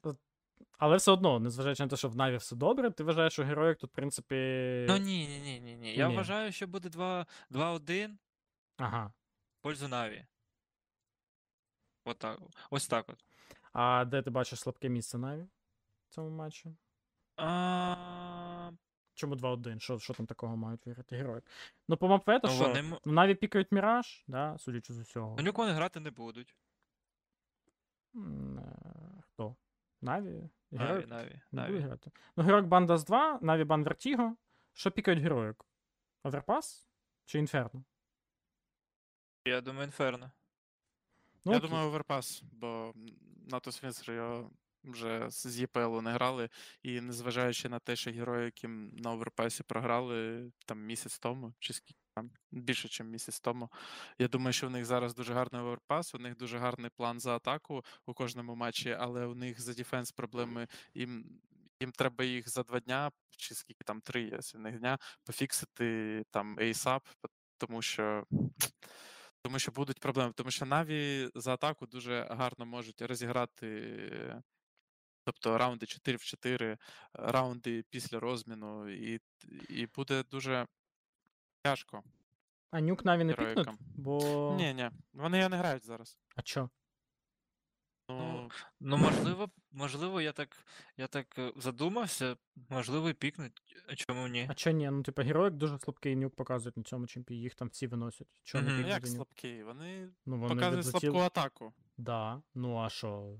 Але 0.78 0.96
все 0.96 1.12
одно, 1.12 1.40
незважаючи 1.40 1.82
на 1.82 1.88
те, 1.88 1.96
що 1.96 2.08
в 2.08 2.16
Наві 2.16 2.36
все 2.36 2.56
добре, 2.56 2.90
ти 2.90 3.04
вважаєш, 3.04 3.32
що 3.32 3.44
героїк 3.44 3.78
тут, 3.78 3.90
в 3.90 3.94
принципі. 3.94 4.34
Ну 4.88 4.96
ні, 4.96 5.26
ні, 5.28 5.40
ні, 5.40 5.60
ні, 5.60 5.76
ні. 5.76 5.94
Я 5.94 6.08
Ні. 6.08 6.16
вважаю, 6.16 6.52
що 6.52 6.66
буде 6.66 6.88
2 6.88 7.26
2-1 7.50 8.08
в 8.78 8.82
Ага. 8.82 9.12
пользу 9.60 9.88
Наві. 9.88 10.26
От 12.04 12.18
так. 12.18 12.38
Ось 12.70 12.88
так 12.88 13.08
от. 13.08 13.24
А 13.72 14.04
де 14.04 14.22
ти 14.22 14.30
бачиш 14.30 14.60
слабке 14.60 14.88
місце 14.88 15.18
Наві 15.18 15.42
в 16.10 16.14
цьому 16.14 16.30
матчі? 16.30 16.74
А, 17.36 18.70
Чому 19.14 19.34
2-1? 19.36 19.78
Що, 19.80 19.98
що 19.98 20.14
там 20.14 20.26
такого 20.26 20.56
мають 20.56 20.86
виграти 20.86 21.16
героїк? 21.16 21.44
Ну, 21.88 21.96
по 21.96 22.08
мапвету, 22.08 22.48
ну, 22.48 22.54
що? 22.54 22.62
вони, 22.68 22.78
м- 22.80 22.98
Ну, 23.04 23.12
Наві 23.12 23.34
пікають 23.34 23.72
Міраж, 23.72 24.24
да, 24.26 24.58
судячи 24.58 24.92
з 24.92 24.98
усього. 24.98 25.34
ну, 25.38 25.42
нюк 25.44 25.58
вони 25.58 25.72
грати 25.72 26.00
не 26.00 26.10
будуть. 26.10 26.56
М, 28.14 28.58
е, 28.58 29.22
Хто? 29.22 29.56
Наві? 30.02 30.48
Наві, 30.78 31.06
Наві, 31.06 31.40
Наві. 31.52 31.78
грати. 31.78 32.10
Ну, 32.36 32.44
героїк 32.44 32.66
Бандас 32.66 33.04
2, 33.04 33.38
Наві 33.42 33.64
Бан 33.64 33.84
Вертіго. 33.84 34.36
Що 34.72 34.90
пікають 34.90 35.20
героїк? 35.20 35.64
Оверпас? 36.22 36.88
Чи 37.24 37.38
Інферно? 37.38 37.84
Я 39.44 39.60
думаю, 39.60 39.84
Інферно. 39.84 40.30
Ну, 41.44 41.52
Я 41.52 41.58
окей. 41.58 41.70
думаю, 41.70 41.88
оверпас, 41.88 42.42
бо 42.52 42.94
Натус 43.46 43.84
Вінсер 43.84 44.14
його 44.14 44.50
вже 44.84 45.30
з 45.30 45.46
з 45.46 45.60
ЄПЛ 45.60 46.00
не 46.00 46.12
грали, 46.12 46.48
і 46.82 47.00
незважаючи 47.00 47.68
на 47.68 47.78
те, 47.78 47.96
що 47.96 48.10
герої, 48.10 48.44
яким 48.44 48.96
на 48.96 49.12
оверпасі 49.12 49.62
програли 49.62 50.50
там 50.66 50.80
місяць 50.80 51.18
тому, 51.18 51.54
чи 51.58 51.72
скільки 51.72 52.00
більше, 52.50 53.04
ніж 53.04 53.12
місяць 53.12 53.40
тому. 53.40 53.70
Я 54.18 54.28
думаю, 54.28 54.52
що 54.52 54.66
в 54.66 54.70
них 54.70 54.84
зараз 54.84 55.14
дуже 55.14 55.34
гарний 55.34 55.62
оверпас, 55.62 56.14
у 56.14 56.18
них 56.18 56.36
дуже 56.36 56.58
гарний 56.58 56.90
план 56.96 57.20
за 57.20 57.36
атаку 57.36 57.84
у 58.06 58.14
кожному 58.14 58.54
матчі, 58.54 58.90
але 58.90 59.26
у 59.26 59.34
них 59.34 59.60
за 59.60 59.74
defense 59.74 60.12
проблеми. 60.12 60.68
Їм, 60.94 61.40
їм 61.80 61.92
треба 61.92 62.24
їх 62.24 62.48
за 62.48 62.62
два 62.62 62.80
дня, 62.80 63.10
чи 63.36 63.54
скільки 63.54 63.84
там 63.84 64.00
три 64.00 64.22
є 64.22 64.38
в 64.54 64.58
них 64.58 64.78
дня, 64.78 64.98
пофіксити 65.24 66.22
там 66.30 66.58
ASAP, 66.58 67.00
тому 67.58 67.82
що. 67.82 68.26
Тому 69.46 69.58
що 69.58 69.72
будуть 69.72 70.00
проблеми, 70.00 70.32
тому 70.36 70.50
що 70.50 70.66
Наві 70.66 71.30
за 71.34 71.54
атаку 71.54 71.86
дуже 71.86 72.26
гарно 72.30 72.66
можуть 72.66 73.02
розіграти, 73.02 74.42
тобто 75.24 75.58
раунди 75.58 75.86
4 75.86 76.16
в 76.16 76.24
4, 76.24 76.78
раунди 77.12 77.84
після 77.90 78.20
розміну, 78.20 78.88
і, 78.88 79.20
і 79.68 79.86
буде 79.86 80.22
дуже 80.22 80.66
тяжко. 81.64 82.02
А 82.70 82.80
нюк 82.80 83.04
Наві 83.04 83.24
не 83.24 83.32
пікнуть? 83.32 83.48
героїкам. 83.48 83.78
Бо. 83.96 84.54
Ні, 84.58 84.74
ні, 84.74 84.90
вони 85.12 85.36
його 85.38 85.48
не 85.48 85.56
грають 85.56 85.84
зараз. 85.84 86.18
А 86.36 86.42
чо? 86.42 86.70
Ну, 88.08 88.50
Ну, 88.80 88.96
можливо, 88.96 89.50
можливо, 89.72 90.20
я 90.20 90.32
так, 90.32 90.56
я 90.96 91.06
так 91.06 91.38
е, 91.38 91.52
задумався, 91.56 92.36
можливо, 92.68 93.08
і 93.08 93.12
пікнуть. 93.14 93.62
а 93.88 93.94
Чому 93.96 94.28
ні? 94.28 94.46
А 94.50 94.54
чо 94.54 94.70
ні? 94.70 94.90
Ну, 94.90 95.02
типа, 95.02 95.22
героїк 95.22 95.54
дуже 95.54 95.78
слабкий 95.78 96.16
нюк 96.16 96.34
показують 96.36 96.76
на 96.76 96.82
цьому 96.82 97.06
чемпі, 97.06 97.34
їх 97.34 97.54
там 97.54 97.68
всі 97.68 97.86
виносять. 97.86 98.40
Чо 98.42 98.58
не 98.62 98.64
Мгм. 98.64 98.72
ну 98.72 98.76
пікнути 98.76 98.90
як 98.94 99.02
нюк? 99.02 99.14
слабкі? 99.14 99.62
Вони 99.62 100.08
Ну, 100.26 100.38
вони 100.38 100.54
показують 100.54 100.86
відлетіли- 100.86 101.00
слабку 101.00 101.18
атаку. 101.20 101.74
Да. 101.96 102.42
Ну, 102.54 102.76
а 102.78 102.88
що? 102.90 103.38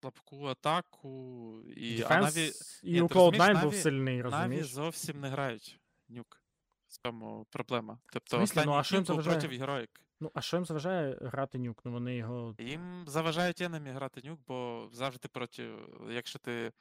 Слабку 0.00 0.44
атаку. 0.46 1.62
І, 1.76 1.94
а 1.94 1.96
Дефенс 1.98 2.36
Наві, 2.36 2.50
і 2.82 2.92
Ні, 2.92 3.00
у 3.02 3.08
ти 3.08 3.14
розумієш, 3.14 3.40
Cloud9 3.56 3.62
був 3.62 3.72
Наві- 3.72 3.82
сильний, 3.82 4.16
Наві 4.16 4.22
розумієш? 4.22 4.66
зовсім 4.66 5.20
не 5.20 5.28
грають 5.28 5.80
нюк. 6.08 6.42
В 6.88 6.98
цьому 7.02 7.46
проблема. 7.50 7.98
Тобто 8.12 8.36
смислі? 8.36 8.62
Ну, 8.66 8.72
а 8.72 8.82
що 8.82 8.96
їм 8.96 9.04
заважає? 9.04 9.38
проти 9.40 9.56
героїк. 9.56 10.00
Ну, 10.20 10.30
а 10.34 10.40
що 10.40 10.56
їм 10.56 10.66
заважає 10.66 11.18
грати 11.20 11.58
нюк? 11.58 11.80
Ну, 11.84 11.92
вони 11.92 12.16
його. 12.16 12.54
Їм 12.58 13.04
заважають 13.08 13.60
енемі 13.60 13.90
грати 13.90 14.20
нюк, 14.24 14.40
бо 14.46 14.88
завжди 14.92 15.28
проти, 15.28 15.74
якщо 16.08 16.38
ти 16.38 16.72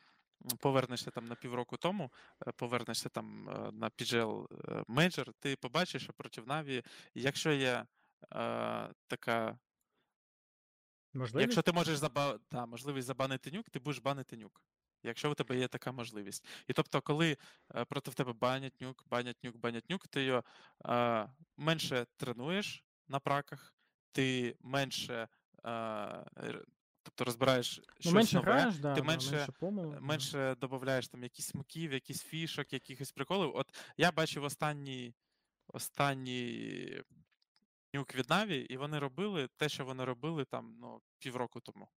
повернешся 0.60 1.12
там 1.12 1.26
на 1.26 1.36
півроку 1.36 1.78
тому, 1.78 2.12
е, 2.48 2.52
повернешся 2.52 3.10
там 3.10 3.50
е, 3.50 3.72
на 3.72 3.90
PGL 3.90 4.48
е, 4.68 4.84
Major, 4.88 5.34
ти 5.40 5.56
побачиш, 5.56 6.04
що 6.04 6.14
проти 6.14 6.42
Наві, 6.42 6.84
якщо 7.14 7.52
є 7.52 7.86
е, 8.34 8.90
така. 9.08 9.60
Можливість? 11.14 11.48
Якщо 11.48 11.62
ти 11.62 11.72
можеш 11.72 11.98
заба... 11.98 12.40
та, 12.48 12.66
можливість 12.66 13.08
забанити 13.08 13.52
нюк, 13.52 13.70
ти 13.70 13.80
будеш 13.80 14.00
банити 14.00 14.38
нюк. 14.38 14.62
Якщо 15.04 15.32
у 15.32 15.34
тебе 15.34 15.58
є 15.58 15.68
така 15.68 15.92
можливість. 15.92 16.46
І 16.68 16.74
тобто, 16.74 17.02
коли 17.02 17.38
е, 17.76 17.86
проти 17.86 18.12
тебе 18.12 18.34
банять 18.34 18.82
нюк, 18.82 19.04
банять 19.10 19.44
нюк, 19.44 19.58
банять 19.58 19.90
нюк, 19.90 20.08
ти 20.08 20.24
його 20.24 20.44
е, 20.86 21.30
менше 21.58 22.06
тренуєш 22.18 22.84
на 23.08 23.20
праках, 23.20 23.74
ти 24.12 24.56
менше 24.62 25.28
е, 25.66 26.24
тобто 27.04 27.24
розбираєш 27.24 27.82
Ну, 27.88 27.94
щось 28.00 28.14
менше 28.14 28.36
нове, 28.36 28.52
граєш, 28.52 28.76
да, 28.76 28.96
ти 28.96 29.02
да, 29.02 29.08
менше, 29.08 29.32
менше 29.32 29.52
помилок. 29.60 29.94
да. 29.94 30.00
менше 30.00 30.56
додаєш 30.56 31.08
там 31.08 31.24
якісь 31.24 31.46
смаків, 31.46 31.94
якісь 31.94 32.24
фішок, 32.24 32.74
якихось 32.74 33.12
приколів. 33.12 33.56
От 33.56 33.76
я 33.98 34.12
бачив 34.12 34.44
останній, 34.44 35.14
останній 35.68 37.04
нюк 37.94 38.16
від 38.16 38.30
Наві, 38.30 38.58
і 38.58 38.78
вони 38.78 39.00
робили 39.00 39.50
те, 39.58 39.70
що 39.70 39.86
вони 39.86 40.06
робили 40.06 40.46
там 40.46 40.78
ну, 40.82 41.02
півроку 41.20 41.60
тому. 41.60 41.90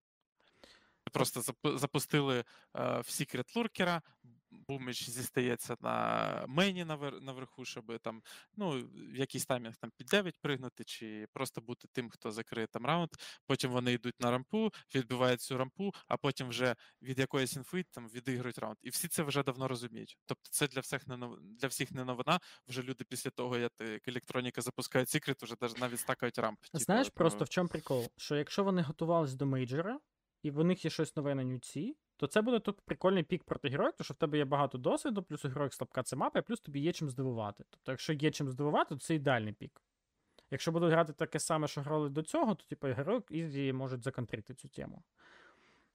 Просто 1.13 1.41
запу- 1.41 1.79
запустили 1.79 2.39
е, 2.39 2.45
в 2.75 3.07
Secret 3.07 3.57
Lurker, 3.57 4.01
Буміч 4.51 5.11
зістається 5.11 5.77
на 5.81 6.45
навер- 6.49 7.21
наверху, 7.21 7.65
щоб 7.65 7.99
там, 7.99 8.23
ну, 8.57 8.71
в 8.95 9.17
якийсь 9.17 9.47
таймінг 9.47 9.77
там 9.77 9.91
під 9.97 10.07
9 10.07 10.39
пригнути, 10.41 10.85
чи 10.85 11.27
просто 11.33 11.61
бути 11.61 11.89
тим, 11.93 12.11
хто 12.11 12.31
закриє 12.31 12.67
там 12.67 12.87
раунд. 12.87 13.09
Потім 13.47 13.71
вони 13.71 13.93
йдуть 13.93 14.21
на 14.21 14.31
рампу, 14.31 14.71
відбивають 14.95 15.41
цю 15.41 15.59
рампу, 15.59 15.93
а 16.09 16.17
потім 16.17 16.49
вже 16.49 16.77
від 17.03 17.19
якоїсь 17.19 17.57
інфи 17.57 17.85
там 17.91 18.09
відіграють 18.09 18.59
раунд. 18.59 18.77
І 18.83 18.91
всі 18.91 19.09
це 19.09 19.23
вже 19.23 19.43
давно 19.43 19.69
розуміють. 19.69 20.19
Тобто 20.27 20.49
це 20.51 20.69
для 20.69 20.81
всіх 20.81 21.07
не 21.07 21.17
нов... 21.17 21.39
для 21.41 21.69
всіх 21.69 21.93
не 21.93 22.05
новина. 22.05 22.41
Вже 22.69 22.83
люди 22.83 23.05
після 23.05 23.31
того, 23.31 23.59
як 23.59 23.73
як 23.81 24.09
електроніка 24.09 24.61
запускає 24.63 25.05
secret, 25.05 25.45
вже 25.45 25.55
навіть 25.81 26.01
стакають 26.01 26.39
ramp. 26.39 26.61
типу, 26.61 26.85
Знаєш, 26.85 27.07
тому- 27.07 27.15
просто 27.15 27.45
в 27.45 27.49
чому 27.49 27.69
прикол? 27.69 28.09
Що 28.17 28.37
якщо 28.37 28.65
вони 28.65 28.83
готувались 28.83 29.35
до 29.35 29.47
мейджора, 29.47 30.01
і 30.43 30.51
в 30.51 30.65
них 30.65 30.85
є 30.85 30.91
щось 30.91 31.17
нове 31.17 31.35
на 31.35 31.45
нюці, 31.45 31.97
то 32.17 32.27
це 32.27 32.43
буде 32.43 32.59
тут 32.59 32.81
прикольний 32.81 33.23
пік 33.23 33.45
проти 33.45 33.69
Heroic, 33.69 33.95
тому 33.97 34.05
що 34.05 34.15
в 34.15 34.17
тебе 34.17 34.39
є 34.39 34.45
багато 34.45 34.79
досвіду, 34.79 35.23
плюс 35.23 35.45
у 35.45 35.49
Heroic 35.49 35.75
слабка 35.75 36.03
це 36.03 36.17
мапа, 36.17 36.39
і 36.39 36.43
плюс 36.43 36.61
тобі 36.61 36.81
є 36.81 36.93
чим 36.93 37.11
здивувати. 37.11 37.65
Тобто, 37.71 37.93
якщо 37.93 38.13
є 38.13 38.31
чим 38.31 38.51
здивувати, 38.51 38.95
то 38.95 39.01
це 39.01 39.15
ідеальний 39.15 39.53
пік. 39.53 39.83
Якщо 40.51 40.73
будуть 40.73 40.91
грати 40.91 41.13
таке 41.13 41.39
саме, 41.39 41.69
що 41.69 41.81
грали 41.81 42.09
до 42.09 42.23
цього, 42.23 42.55
то 42.55 42.65
типу 42.65 42.87
Heroic 42.87 43.25
easy 43.31 43.73
можуть 43.73 44.03
законтрити 44.03 44.55
цю 44.55 44.69
тему. 44.69 45.03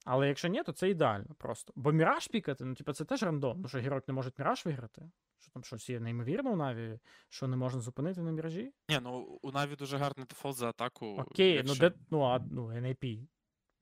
Але 0.04 0.28
якщо 0.28 0.48
ні, 0.48 0.62
то 0.62 0.72
це 0.72 0.90
ідеально 0.90 1.34
просто. 1.38 1.72
Бо 1.76 1.92
міраж 1.92 2.28
пікати, 2.28 2.64
ну, 2.64 2.74
типу, 2.74 2.92
це 2.92 3.04
теж 3.04 3.22
рандом, 3.22 3.52
тому 3.52 3.68
що 3.68 3.78
Heroic 3.78 4.08
не 4.08 4.14
може 4.14 4.32
міраж 4.38 4.66
виграти. 4.66 5.10
Що 5.38 5.50
там 5.52 5.64
щось 5.64 5.90
є 5.90 6.00
неймовірно 6.00 6.52
у 6.52 6.56
Наві, 6.56 6.98
що 7.28 7.46
не 7.48 7.56
можна 7.56 7.80
зупинити 7.80 8.22
на 8.22 8.30
міражі? 8.32 8.72
Ні, 8.88 8.98
ну 9.02 9.38
у 9.42 9.52
Наві 9.52 9.76
дуже 9.76 9.96
гарний 9.96 10.26
дефолт 10.26 10.56
за 10.56 10.68
атаку. 10.68 11.06
Окей, 11.06 11.52
якщо- 11.52 11.74
ну 11.74 11.80
де 11.90 11.96
ну, 12.10 12.22
а, 12.22 12.38
ну 12.50 12.66
NAP 12.66 13.26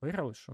виграли 0.04 0.34
у 0.48 0.52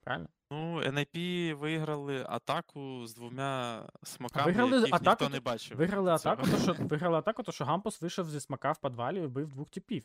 Правильно? 0.00 0.28
Ну, 0.50 0.80
NIP 0.80 1.54
виграли 1.54 2.26
атаку 2.28 3.06
з 3.06 3.14
двома 3.14 3.88
смоками, 4.02 4.46
виграли 4.46 4.76
яких 4.76 4.94
атаку 4.94 5.24
ніхто 5.24 5.28
не 5.28 5.40
бачив. 5.40 5.76
Виграли 5.76 6.18
цього. 6.18 6.34
атаку, 6.34 6.50
то 6.50 6.58
що 6.58 6.72
виграли 6.84 7.18
атаку, 7.18 7.42
то 7.42 7.52
що 7.52 7.64
Гампус 7.64 8.00
вийшов 8.00 8.30
зі 8.30 8.40
смака 8.40 8.72
в 8.72 8.78
підвалі 8.78 9.18
і 9.18 9.26
вбив 9.26 9.48
двох 9.48 9.70
типів. 9.70 10.04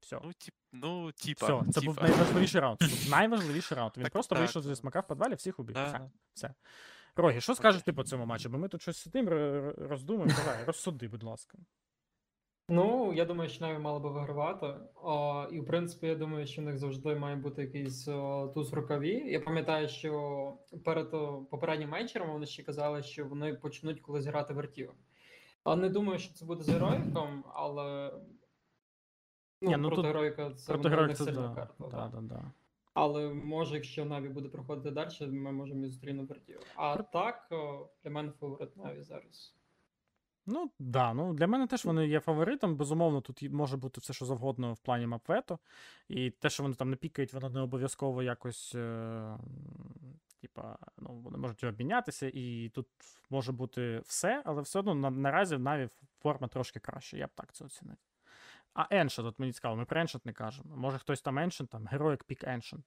Все. 0.00 0.20
Ну, 0.24 0.32
тип, 0.32 0.54
ну, 0.72 1.12
типа. 1.12 1.60
Все, 1.60 1.72
це 1.72 1.80
був 1.80 2.02
найважливіший 2.02 2.60
раунд. 2.60 2.78
Був 2.80 3.10
найважливіший 3.10 3.76
раунд. 3.76 3.92
Він 3.96 4.04
Так, 4.04 4.12
просто 4.12 4.34
так, 4.34 4.42
вийшов 4.42 4.62
зі 4.62 4.76
смака 4.76 5.00
в 5.00 5.06
підвалі, 5.06 5.34
всіх 5.34 5.58
убив. 5.58 5.74
Да, 5.74 5.86
Все. 5.86 6.10
Все. 6.34 6.54
Рогі, 7.16 7.40
що 7.40 7.54
скажеш 7.54 7.82
ти 7.82 7.92
по 7.92 8.04
цьому 8.04 8.26
матчу? 8.26 8.48
Бо 8.48 8.58
ми 8.58 8.68
тут 8.68 8.82
щось 8.82 8.98
сидимо, 8.98 9.30
роздумуємо. 9.78 10.34
Давай, 10.36 10.64
розсуди, 10.64 11.08
будь 11.08 11.22
ласка. 11.22 11.58
Ну, 12.70 13.12
я 13.12 13.24
думаю, 13.24 13.50
що 13.50 13.66
Наві 13.66 13.78
мало 13.78 14.00
би 14.00 14.10
вигравати. 14.10 14.74
О, 14.94 15.46
і 15.52 15.60
в 15.60 15.66
принципі, 15.66 16.06
я 16.06 16.14
думаю, 16.14 16.46
що 16.46 16.62
в 16.62 16.64
них 16.64 16.78
завжди 16.78 17.14
має 17.14 17.36
бути 17.36 17.62
якийсь 17.62 18.08
о, 18.08 18.50
туз 18.54 18.72
в 18.72 18.74
рукаві. 18.74 19.14
Я 19.32 19.40
пам'ятаю, 19.40 19.88
що 19.88 20.52
перед 20.84 21.14
о, 21.14 21.46
попереднім 21.50 21.90
вечором 21.90 22.30
вони 22.32 22.46
ще 22.46 22.62
казали, 22.62 23.02
що 23.02 23.24
вони 23.24 23.54
почнуть 23.54 24.00
колись 24.00 24.26
грати 24.26 24.54
вертів. 24.54 24.92
А 25.64 25.76
не 25.76 25.88
думаю, 25.88 26.18
що 26.18 26.34
це 26.34 26.44
буде 26.44 26.62
з 26.62 26.68
героїком, 26.68 27.44
але 27.54 28.12
ну, 29.62 29.70
Ні, 29.70 29.76
ну 29.76 29.88
проти 29.88 29.96
тут 29.96 30.06
героїка 30.06 30.50
це 30.50 30.72
Проти 30.72 31.14
це 31.14 31.24
сильна 31.24 31.48
да. 31.48 31.54
карта. 31.54 31.74
Да, 31.78 31.86
да. 31.88 32.20
да, 32.20 32.20
да. 32.20 32.52
Але 32.94 33.28
може, 33.28 33.74
якщо 33.74 34.04
Наві 34.04 34.28
буде 34.28 34.48
проходити 34.48 34.90
далі, 34.90 35.30
ми 35.30 35.52
можемо 35.52 35.84
і 35.84 35.88
зустрінути 35.88 36.34
вертів. 36.34 36.60
А 36.76 36.94
Про- 36.94 37.04
так, 37.12 37.48
о, 37.50 37.88
для 38.04 38.10
мене 38.10 38.32
фаворит 38.40 38.76
Наві 38.76 39.02
зараз. 39.02 39.57
Ну, 40.50 40.70
да, 40.78 41.14
ну 41.14 41.34
для 41.34 41.46
мене 41.46 41.66
теж 41.66 41.84
вони 41.84 42.08
є 42.08 42.20
фаворитом. 42.20 42.76
Безумовно, 42.76 43.20
тут 43.20 43.42
може 43.42 43.76
бути 43.76 44.00
все, 44.00 44.12
що 44.12 44.24
завгодно 44.24 44.72
в 44.72 44.78
плані 44.78 45.06
мапвето. 45.06 45.58
І 46.08 46.30
те, 46.30 46.50
що 46.50 46.62
вони 46.62 46.74
там 46.74 46.90
не 46.90 46.96
пікають, 46.96 47.32
воно 47.32 47.50
не 47.50 47.60
обов'язково 47.60 48.22
якось. 48.22 48.74
Е- 48.74 49.38
типа, 50.40 50.78
ну, 50.98 51.14
вони 51.14 51.38
можуть 51.38 51.64
обмінятися, 51.64 52.30
і 52.34 52.68
тут 52.74 52.86
може 53.30 53.52
бути 53.52 54.02
все, 54.04 54.42
але 54.44 54.62
все 54.62 54.78
одно 54.78 54.94
на, 54.94 55.10
наразі 55.10 55.56
в 55.56 55.60
Наві 55.60 55.88
форма 56.22 56.48
трошки 56.48 56.80
краще, 56.80 57.18
я 57.18 57.26
б 57.26 57.30
так 57.34 57.52
це 57.52 57.64
оцінив. 57.64 57.96
А 58.74 58.82
Ancient, 58.82 59.26
от 59.26 59.38
мені 59.38 59.52
цікаво, 59.52 59.76
ми 59.76 59.84
про 59.84 60.00
Ancient 60.00 60.20
не 60.24 60.32
кажемо. 60.32 60.76
Може 60.76 60.98
хтось 60.98 61.22
там 61.22 61.38
Ancient, 61.38 61.66
там 61.66 61.88
Heroic 61.92 62.24
Pick 62.24 62.48
Ancient. 62.48 62.82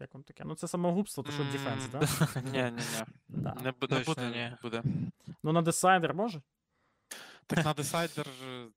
Як 0.00 0.14
вам 0.14 0.22
таке? 0.22 0.44
Ну 0.46 0.54
це 0.54 0.68
самогубство, 0.68 1.22
то 1.22 1.32
що 1.32 1.44
дефенс, 1.52 1.86
так? 1.86 2.36
Ні, 2.52 2.62
ні, 2.62 2.70
ні. 2.70 3.04
Не, 3.62 3.72
буде. 3.80 4.04
ні. 4.18 4.56
буде. 4.62 4.82
Ну 5.42 5.52
на 5.52 5.62
десайдер 5.62 6.14
може? 6.14 6.40
Так 7.46 7.64
на 7.64 7.74
десайдер, 7.74 8.26
е, 8.28 8.68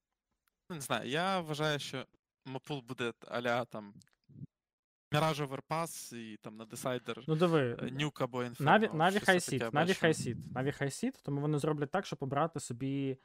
ну, 0.69 0.75
не 0.75 0.81
знаю, 0.81 1.09
я 1.09 1.39
вважаю, 1.39 1.79
що 1.79 2.05
Мапул 2.45 2.81
буде 2.81 3.13
аля 3.27 3.65
там 3.65 3.93
Міраж 5.11 5.41
Оверпас 5.41 6.13
і 6.13 6.37
там 6.41 6.57
на 6.57 6.65
десайдер 6.65 7.23
Ну 7.27 7.35
диви, 7.35 7.77
е, 7.81 7.91
Нюк 7.91 8.21
або 8.21 8.43
Інферно. 8.43 8.71
Наві, 8.71 8.89
Наві 8.93 9.11
щось 9.11 9.21
таке 9.21 9.31
Хайсіт, 9.31 9.73
Наві 9.73 9.87
бачу. 9.87 9.99
Хайсіт, 9.99 10.37
Наві 10.55 10.71
Хайсіт, 10.71 11.19
тому 11.23 11.41
вони 11.41 11.59
зроблять 11.59 11.91
так, 11.91 12.05
щоб 12.05 12.19
обрати 12.21 12.59
собі 12.59 13.17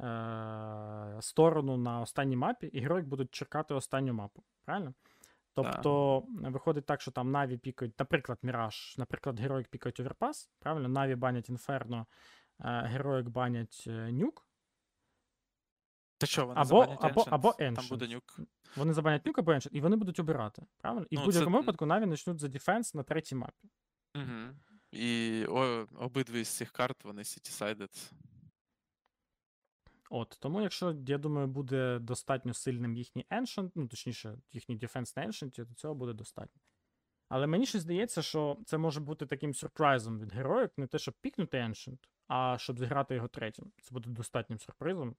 е, 0.00 1.16
сторону 1.20 1.76
на 1.76 2.00
останній 2.00 2.36
мапі, 2.36 2.66
і 2.66 2.80
Heroic 2.80 3.06
будуть 3.06 3.30
чекати 3.30 3.74
останню 3.74 4.12
мапу. 4.12 4.42
Правильно? 4.64 4.94
Тобто 5.54 6.22
виходить 6.28 6.86
так, 6.86 7.00
що 7.00 7.10
там 7.10 7.30
Наві 7.30 7.56
пікають, 7.56 7.98
наприклад, 7.98 8.38
Міраж, 8.42 8.94
наприклад, 8.98 9.40
Heroic 9.40 9.68
пікають 9.68 10.00
Overpass, 10.00 10.50
правильно? 10.58 10.88
Наві 10.88 11.14
банять 11.14 11.48
Інферно, 11.48 12.06
е, 12.60 12.82
Heroic 12.86 13.28
банять 13.28 13.84
е, 13.86 14.12
Nuke. 14.12 14.46
Та 16.18 16.26
що, 16.26 16.46
вони 16.46 16.60
Або- 16.60 16.66
забанять 16.68 16.98
або- 17.04 17.20
Ancient? 17.20 17.28
або 17.34 17.52
Там 17.52 17.74
Ancient. 17.74 17.88
буде 17.88 18.08
Nuke. 18.08 18.40
Вони 18.76 18.92
забанять 18.92 19.26
Nuke 19.26 19.38
або 19.38 19.52
Ancient, 19.52 19.72
і 19.74 19.80
вони 19.80 19.96
будуть 19.96 20.20
обирати. 20.20 20.66
Правильно? 20.78 21.06
І 21.10 21.16
в 21.16 21.18
Ну, 21.18 21.24
це- 21.24 21.26
будь-якому 21.26 21.58
випадку 21.58 21.86
Наві 21.86 22.06
почнуть 22.10 22.40
за 22.40 22.48
defense 22.48 22.94
на 22.94 23.02
третій 23.02 23.34
мапі. 23.34 23.68
Угу. 24.16 24.54
І 24.92 25.44
о, 25.48 25.86
обидві 25.94 26.44
з 26.44 26.48
цих 26.48 26.70
карт 26.72 27.04
вони 27.04 27.22
CT-sided. 27.22 28.12
От, 30.10 30.36
тому, 30.40 30.60
якщо, 30.62 30.96
я 31.06 31.18
думаю, 31.18 31.46
буде 31.46 31.98
достатньо 31.98 32.54
сильним 32.54 32.96
їхній 32.96 33.26
Ancient, 33.30 33.70
ну, 33.74 33.88
точніше, 33.88 34.38
їхній 34.52 34.76
defense 34.76 35.16
на 35.16 35.26
Ancient, 35.26 35.50
то 35.50 35.74
цього 35.74 35.94
буде 35.94 36.12
достатньо. 36.12 36.60
Але 37.28 37.46
мені 37.46 37.66
ще 37.66 37.80
здається, 37.80 38.22
що 38.22 38.58
це 38.66 38.78
може 38.78 39.00
бути 39.00 39.26
таким 39.26 39.54
сюрпризом 39.54 40.18
від 40.20 40.32
Heroic, 40.32 40.70
не 40.76 40.86
те, 40.86 40.98
щоб 40.98 41.14
пікнути 41.20 41.58
Ancient, 41.58 41.98
а 42.28 42.56
щоб 42.58 42.78
зіграти 42.78 43.14
його 43.14 43.28
третім. 43.28 43.72
Це 43.82 43.92
буде 43.92 44.10
достатнім 44.10 44.58
сюрпризом, 44.58 45.16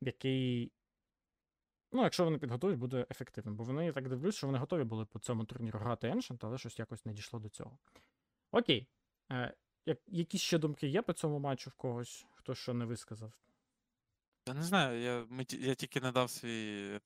який, 0.00 0.72
ну, 1.92 2.02
якщо 2.02 2.24
вони 2.24 2.38
підготують, 2.38 2.78
буде 2.78 3.06
ефективним. 3.10 3.56
Бо 3.56 3.64
вони, 3.64 3.86
я 3.86 3.92
так 3.92 4.08
дивлюсь, 4.08 4.34
що 4.34 4.46
вони 4.46 4.58
готові 4.58 4.84
були 4.84 5.04
по 5.04 5.18
цьому 5.18 5.44
турніру 5.44 5.78
грати 5.78 6.08
Ancient, 6.08 6.38
але 6.42 6.58
щось 6.58 6.78
якось 6.78 7.06
не 7.06 7.12
дійшло 7.12 7.40
до 7.40 7.48
цього. 7.48 7.78
Окей. 8.50 8.86
Е, 9.32 9.54
як, 9.86 9.98
якісь 10.06 10.40
ще 10.40 10.58
думки 10.58 10.86
є 10.88 11.02
по 11.02 11.12
цьому 11.12 11.38
матчу 11.38 11.70
в 11.70 11.74
когось, 11.74 12.26
хто 12.34 12.54
що 12.54 12.74
не 12.74 12.84
висказав? 12.84 13.32
Я 14.48 14.54
не 14.54 14.62
знаю, 14.62 15.00
я, 15.00 15.26
ми, 15.30 15.46
я 15.50 15.74
тільки 15.74 16.00
не 16.00 16.12
дав 16.12 16.30
свій 16.30 17.00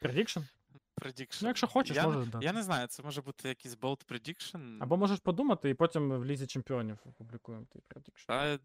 Prediction? 0.00 0.48
prediction. 1.00 1.38
Ну, 1.42 1.48
якщо 1.48 1.66
хочеш, 1.66 1.96
я, 1.96 2.06
можеш 2.06 2.28
дати. 2.28 2.44
Я 2.44 2.52
не 2.52 2.62
знаю, 2.62 2.86
це 2.86 3.02
може 3.02 3.22
бути 3.22 3.48
якийсь 3.48 3.76
bold 3.76 4.06
prediction. 4.06 4.76
Або 4.80 4.96
можеш 4.96 5.18
подумати, 5.18 5.70
і 5.70 5.74
потім 5.74 6.10
в 6.12 6.24
лізі 6.24 6.46
чемпіонів 6.46 6.98
опублікуємо 7.06 7.66
твій 7.70 7.82
prediction. 7.88 8.26
Та 8.26 8.58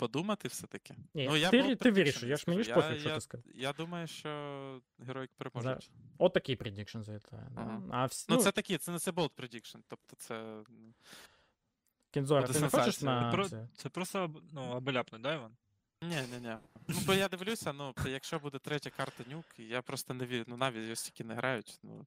подумати 0.00 0.48
все-таки. 0.48 0.94
Ні, 1.14 1.28
ну, 1.28 1.36
я 1.36 1.50
ти, 1.50 1.62
bold 1.62 1.76
ти 1.76 1.90
prediction 1.90 2.26
я 2.26 2.36
ж 2.36 2.44
мені 2.46 2.62
ж 2.62 2.74
пофіг, 2.74 3.00
що 3.00 3.08
я, 3.08 3.14
ти 3.14 3.20
скажеш. 3.20 3.46
Я 3.54 3.72
думаю, 3.72 4.06
що 4.06 4.80
героїк 4.98 5.30
переможуть. 5.36 5.90
От 6.18 6.32
такий 6.32 6.56
prediction 6.56 7.02
залітає. 7.02 7.46
Да? 7.50 7.60
Ага. 7.60 7.82
А 7.90 8.06
всі, 8.06 8.26
Ну, 8.28 8.36
ну, 8.36 8.42
це 8.42 8.52
такі, 8.52 8.78
це 8.78 8.92
не 8.92 8.98
це 8.98 9.10
bold 9.10 9.30
prediction. 9.30 9.78
Тобто 9.88 10.16
це. 10.16 10.62
ну, 10.68 12.22
буде 12.40 12.52
ти 12.52 12.60
не 12.60 12.68
хочеш 12.68 13.00
на 13.00 13.32
Про- 13.32 13.48
це? 13.48 13.68
Це 13.76 13.88
просто 13.88 14.34
ну, 14.52 14.62
аби 14.62 14.92
да, 15.22 15.34
Іван? 15.34 15.52
Ні, 16.02 16.16
ні, 16.32 16.48
ні. 16.48 16.56
Ну, 16.88 16.96
бо 17.06 17.14
я 17.14 17.28
дивлюся, 17.28 17.72
ну, 17.72 17.94
якщо 18.06 18.38
буде 18.38 18.58
третя 18.58 18.90
карта 18.90 19.24
нюк, 19.30 19.44
я 19.58 19.82
просто 19.82 20.14
не 20.14 20.26
вірю. 20.26 20.44
Ну, 20.46 20.56
навіть 20.56 20.82
його 20.82 20.96
стільки 20.96 21.24
не 21.24 21.34
грають. 21.34 21.78
Ну, 21.82 22.06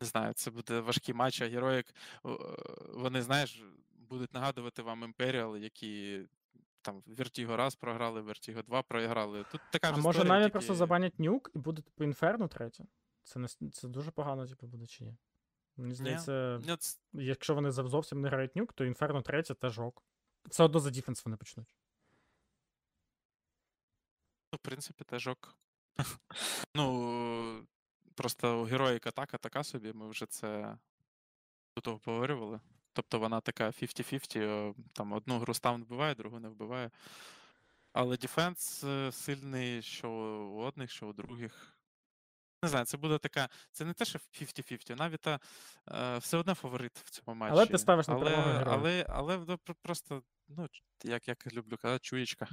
не 0.00 0.06
знаю, 0.06 0.32
це 0.32 0.50
буде 0.50 0.80
важкий 0.80 1.14
матч, 1.14 1.42
а 1.42 1.48
героїк, 1.48 1.86
е, 2.26 2.28
вони, 2.92 3.22
знаєш, 3.22 3.62
будуть 4.08 4.34
нагадувати 4.34 4.82
вам 4.82 5.04
Imperial, 5.04 5.56
які 5.56 6.20
там 6.84 7.02
Vertigo 7.06 7.56
раз 7.56 7.76
програли, 7.76 8.20
Vertigo 8.20 8.64
2 8.64 8.82
програли. 8.82 9.44
Тут 9.52 9.60
така 9.72 9.90
А 9.90 9.96
може 9.96 10.24
навіть 10.24 10.44
тільки- 10.44 10.52
просто 10.52 10.74
забанять 10.74 11.18
Nuke 11.18 11.50
і 11.54 11.58
буде 11.58 11.82
типу 11.82 12.04
інферно 12.04 12.48
третє? 12.48 12.84
Це, 13.22 13.38
не, 13.38 13.48
це 13.72 13.88
дуже 13.88 14.10
погано, 14.10 14.46
типу, 14.46 14.66
буде 14.66 14.86
чи 14.86 15.04
ні? 15.04 15.16
Мені 15.76 15.94
здається, 15.94 16.60
якщо 17.12 17.54
вони 17.54 17.70
зовсім 17.70 18.20
не 18.20 18.28
грають 18.28 18.56
Nuke, 18.56 18.72
то 18.72 18.84
інферно 18.84 19.22
третє 19.22 19.54
теж 19.54 19.78
ok. 19.78 20.02
Все 20.44 20.64
одно 20.64 20.80
за 20.80 20.90
defense 20.90 21.24
вони 21.24 21.36
почнуть. 21.36 21.74
Ну, 24.52 24.56
в 24.56 24.58
принципі, 24.58 25.04
теж 25.04 25.28
ok. 25.28 25.56
ну, 26.74 27.66
просто 28.14 28.62
у 28.62 28.64
Heroic 28.64 29.06
атака 29.06 29.38
така 29.38 29.64
собі, 29.64 29.92
ми 29.92 30.08
вже 30.08 30.26
це 30.26 30.78
тут 31.74 31.88
обговорювали. 31.88 32.60
Тобто 32.94 33.18
вона 33.18 33.40
така 33.40 33.66
50-50, 33.70 34.74
там 34.92 35.12
одну 35.12 35.38
гру 35.38 35.54
ставить 35.54 35.76
вбиває, 35.76 36.14
другу 36.14 36.40
не 36.40 36.48
вбиває. 36.48 36.90
Але 37.92 38.16
defense 38.16 38.84
е, 38.84 39.12
сильний, 39.12 39.82
що 39.82 40.10
у 40.10 40.58
одних, 40.58 40.90
що 40.90 41.06
у 41.06 41.12
других. 41.12 41.78
Не 42.62 42.68
знаю, 42.68 42.84
це 42.84 42.96
буде 42.96 43.18
така. 43.18 43.48
Це 43.72 43.84
не 43.84 43.92
те, 43.92 44.04
що 44.04 44.18
50-50, 44.18 44.96
Наві 44.98 45.20
та, 45.20 45.40
е, 45.88 46.18
все 46.18 46.36
одно 46.36 46.54
фаворит 46.54 46.98
в 46.98 47.10
цьому 47.10 47.34
матчі. 47.38 47.52
Але 47.52 47.66
ти 47.66 47.78
ставиш 47.78 48.08
на 48.08 48.14
перемогу 48.14 48.48
героїв. 48.48 48.68
але, 48.68 49.06
але, 49.08 49.38
ну, 49.48 49.54
пр- 49.54 49.74
просто, 49.82 50.22
ну, 50.48 50.68
як, 51.04 51.28
як 51.28 51.52
люблю 51.52 51.76
казати, 51.76 52.02
чуєчка. 52.02 52.48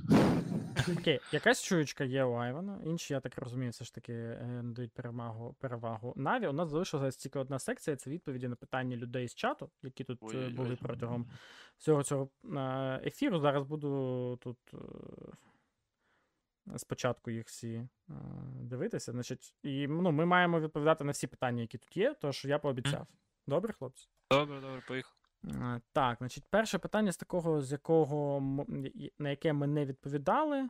Окей, 1.00 1.20
якась 1.32 1.64
чуєчка 1.64 2.04
є 2.04 2.24
у 2.24 2.34
Айвана, 2.34 2.80
інші, 2.84 3.14
я 3.14 3.20
так 3.20 3.38
розумію, 3.38 3.72
все 3.72 3.86
ж 3.86 3.94
таки 3.94 4.14
е, 4.14 4.46
надають 4.64 4.92
перевагу, 4.92 5.56
перевагу 5.60 6.14
Наві. 6.16 6.48
У 6.48 6.54
нас 6.54 6.70
залишилась 6.70 7.18
тільки 7.18 7.40
одна 7.40 7.60
секція 7.60 7.96
це 7.96 8.10
відповіді 8.10 8.48
на 8.48 8.56
питання 8.56 8.98
людей 8.98 9.28
з 9.28 9.36
чату, 9.36 9.70
які 9.84 10.04
тут 10.04 10.20
е, 10.24 10.26
були 10.26 10.48
Ой-ой-ой. 10.48 10.76
протягом 10.76 11.28
всього 11.78 12.04
цього 12.04 12.30
е, 12.46 13.02
ефіру. 13.06 13.40
Зараз 13.40 13.64
буду 13.64 14.40
тут 14.42 14.58
спочатку 16.78 17.32
їх 17.32 17.46
всі 17.46 17.88
дивитися. 18.62 19.12
Значить, 19.12 19.54
і 19.64 19.88
ну, 19.88 20.12
ми 20.12 20.26
маємо 20.26 20.60
відповідати 20.60 21.04
на 21.04 21.12
всі 21.12 21.28
питання, 21.28 21.62
які 21.62 21.78
тут 21.78 21.98
є, 21.98 22.16
тож 22.22 22.46
я 22.46 22.60
пообіцяв. 22.60 23.08
Добре, 23.48 23.74
хлопці? 23.74 24.08
Добре, 24.32 24.62
добре, 24.62 24.82
поїхав. 24.88 25.21
Е, 25.46 25.82
Так, 25.94 26.18
значить, 26.18 26.46
перше 26.50 26.78
питання 26.80 27.12
з 27.12 27.18
такого, 27.18 27.62
з 27.62 27.72
якого 27.72 28.42
на 29.20 29.30
яке 29.30 29.54
ми 29.54 29.68
не 29.68 29.86
відповідали. 29.86 30.70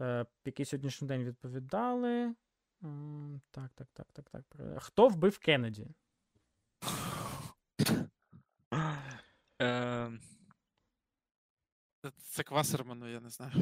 Е, 0.00 0.26
який 0.44 0.66
сьогоднішній 0.66 1.08
день 1.08 1.24
відповідали. 1.24 2.34
Так, 3.50 3.70
так, 3.74 3.88
так, 3.92 4.06
так, 4.12 4.28
так. 4.30 4.44
Хто 4.82 5.08
вбив 5.08 5.38
Кеннеді? 5.38 5.86
Це, 12.02 12.10
це 12.18 12.42
Квасерману, 12.42 13.08
я 13.08 13.20
не 13.20 13.28
знаю. 13.28 13.52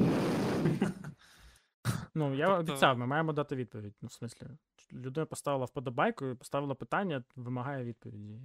Ну, 2.15 2.35
я 2.35 2.45
Тобто- 2.47 2.71
обіцяв, 2.71 2.97
ми 2.97 3.05
маємо 3.07 3.33
дати 3.33 3.55
відповідь. 3.55 3.95
Ну, 4.01 4.07
в 4.07 4.11
смислі, 4.11 4.47
людина 4.93 5.25
поставила 5.25 5.65
вподобайку 5.65 6.25
і 6.25 6.35
поставила 6.35 6.75
питання, 6.75 7.23
вимагає 7.35 7.83
відповіді. 7.83 8.41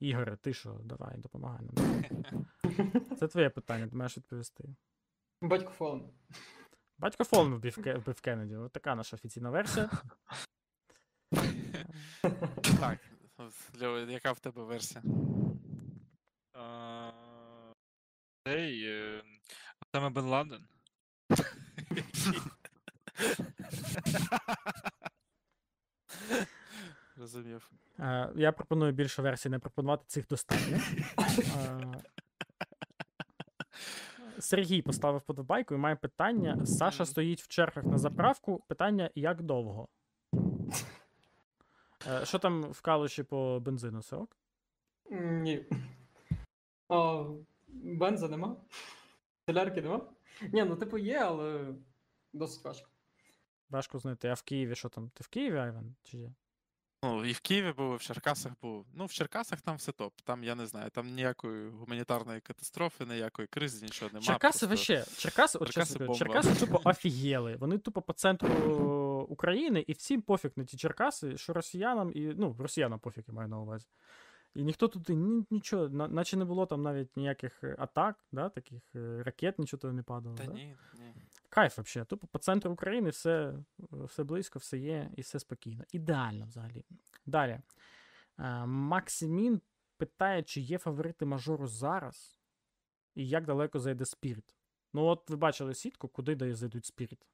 Ігоре, 0.00 0.36
ти 0.36 0.54
що, 0.54 0.80
давай, 0.84 1.18
допомагай 1.18 1.60
нам. 1.72 2.04
Це 3.18 3.28
твоє 3.28 3.50
питання, 3.50 3.88
ти 3.88 3.96
маєш 3.96 4.16
відповісти. 4.16 4.64
Батько 5.42 5.70
Фолен. 5.72 6.08
Батько 6.98 7.24
Фолн 7.24 7.54
вбив, 7.54 7.78
Ке- 7.82 7.98
вбив 7.98 8.20
Кеннеді. 8.20 8.56
Ось 8.56 8.70
така 8.72 8.94
наша 8.94 9.16
офіційна 9.16 9.50
версія. 9.50 9.90
Так, 12.80 12.98
Льова, 13.82 13.98
яка 14.00 14.32
в 14.32 14.40
тебе 14.40 14.62
версія? 14.64 15.02
а, 16.54 17.12
Цей. 18.46 18.84
е, 18.86 19.22
Саме 19.94 20.10
Бен 20.10 20.24
Ладен. 20.24 20.66
Розумів. 27.16 27.70
Е, 27.98 28.32
Я 28.36 28.52
пропоную 28.52 28.92
більше 28.92 29.22
версій 29.22 29.48
не 29.48 29.58
пропонувати 29.58 30.04
цих 30.06 30.26
достатньо. 30.28 30.78
Е, 31.56 32.02
Сергій 34.38 34.82
поставив 34.82 35.22
подобайку 35.22 35.74
і 35.74 35.78
має 35.78 35.96
питання. 35.96 36.66
Саша 36.66 37.06
стоїть 37.06 37.42
в 37.42 37.48
чергах 37.48 37.84
на 37.84 37.98
заправку. 37.98 38.62
Питання: 38.68 39.10
як 39.14 39.42
довго? 39.42 39.88
Е, 42.06 42.24
Що 42.26 42.38
там 42.38 42.62
в 42.62 42.80
калуші 42.80 43.22
по 43.22 43.60
бензину? 43.60 43.98
Все 44.00 44.16
ок? 44.16 44.36
Ні. 45.10 45.66
А, 46.88 47.24
бенза 47.68 48.28
нема. 48.28 48.56
Солярки 49.46 49.82
нема. 49.82 50.00
Ні, 50.52 50.64
ну 50.64 50.76
типу 50.76 50.98
є, 50.98 51.18
але 51.18 51.74
досить 52.32 52.64
важко. 52.64 52.88
Важко 53.70 53.98
знайти. 53.98 54.28
А 54.28 54.34
в 54.34 54.42
Києві 54.42 54.74
що 54.74 54.88
там? 54.88 55.10
Ти 55.14 55.24
в 55.24 55.28
Києві, 55.28 55.58
Айван? 55.58 55.94
Чи 56.02 56.18
є? 56.18 56.32
Ну, 57.06 57.24
і 57.24 57.32
в 57.32 57.40
Києві 57.40 57.72
був, 57.72 57.92
і 57.92 57.96
в 57.96 58.00
Черкасах 58.00 58.52
був. 58.62 58.86
Ну, 58.94 59.06
в 59.06 59.12
Черкасах 59.12 59.60
там 59.60 59.76
все 59.76 59.92
топ. 59.92 60.12
Там, 60.24 60.44
я 60.44 60.54
не 60.54 60.66
знаю, 60.66 60.90
там 60.90 61.14
ніякої 61.14 61.70
гуманітарної 61.70 62.40
катастрофи, 62.40 63.04
ніякої 63.06 63.48
кризи, 63.48 63.84
нічого 63.86 64.10
нема. 64.12 64.24
Черкаси 64.26 64.66
просто- 64.66 64.92
вообще. 64.94 65.16
Черкаси, 65.20 65.58
от 65.58 65.66
Черкаси 65.70 65.98
бомба. 65.98 66.14
Черкаси 66.14 66.54
тупо 66.66 66.80
офігели. 66.84 67.56
Вони 67.56 67.78
тупо 67.78 68.02
по 68.02 68.12
центру 68.12 68.48
України, 69.30 69.84
і 69.86 69.92
всім 69.92 70.22
пофіг 70.22 70.50
на 70.56 70.64
ті 70.64 70.76
Черкаси, 70.76 71.36
що 71.36 71.52
росіянам 71.52 72.12
і. 72.14 72.20
Ну, 72.20 72.56
росіянам 72.58 72.98
пофіг, 72.98 73.24
я 73.28 73.34
маю 73.34 73.48
на 73.48 73.58
увазі. 73.60 73.86
І 74.54 74.62
ніхто 74.64 74.88
тут 74.88 75.08
нічого, 75.50 75.88
на- 75.88 76.08
наче 76.08 76.36
не 76.36 76.44
було 76.44 76.66
там 76.66 76.82
навіть 76.82 77.16
ніяких 77.16 77.64
е, 77.64 77.76
атак, 77.78 78.24
да, 78.32 78.48
таких 78.48 78.82
е, 78.94 79.22
ракет, 79.22 79.58
нічого 79.58 79.92
не 79.92 80.02
падало. 80.02 80.36
Та 80.36 80.44
да? 80.44 80.52
ні, 80.52 80.76
ні. 80.94 81.14
Кайф 81.50 81.76
вообще. 81.76 82.04
Тупо 82.04 82.26
по 82.26 82.38
центру 82.38 82.72
України 82.72 83.10
все, 83.10 83.54
все 83.78 84.24
близько, 84.24 84.58
все 84.58 84.78
є 84.78 85.10
і 85.16 85.20
все 85.20 85.38
спокійно. 85.38 85.84
Ідеально 85.92 86.46
взагалі. 86.46 86.84
Далі. 87.26 87.60
Е, 88.38 88.66
Максимін 88.66 89.60
питає, 89.96 90.42
чи 90.42 90.60
є 90.60 90.78
фаворити 90.78 91.24
мажору 91.24 91.66
зараз, 91.66 92.40
і 93.14 93.28
як 93.28 93.44
далеко 93.44 93.78
зайде 93.78 94.04
Spirit. 94.04 94.56
Ну, 94.92 95.04
от 95.04 95.30
ви 95.30 95.36
бачили 95.36 95.74
сітку, 95.74 96.08
куди 96.08 96.54
зайдуть 96.54 96.84
Спіріт. 96.84 97.26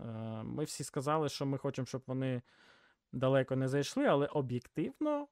Е, 0.00 0.04
Ми 0.42 0.64
всі 0.64 0.84
сказали, 0.84 1.28
що 1.28 1.46
ми 1.46 1.58
хочемо, 1.58 1.86
щоб 1.86 2.02
вони 2.06 2.42
далеко 3.12 3.56
не 3.56 3.68
зайшли, 3.68 4.04
але 4.04 4.26
об'єктивно. 4.26 5.28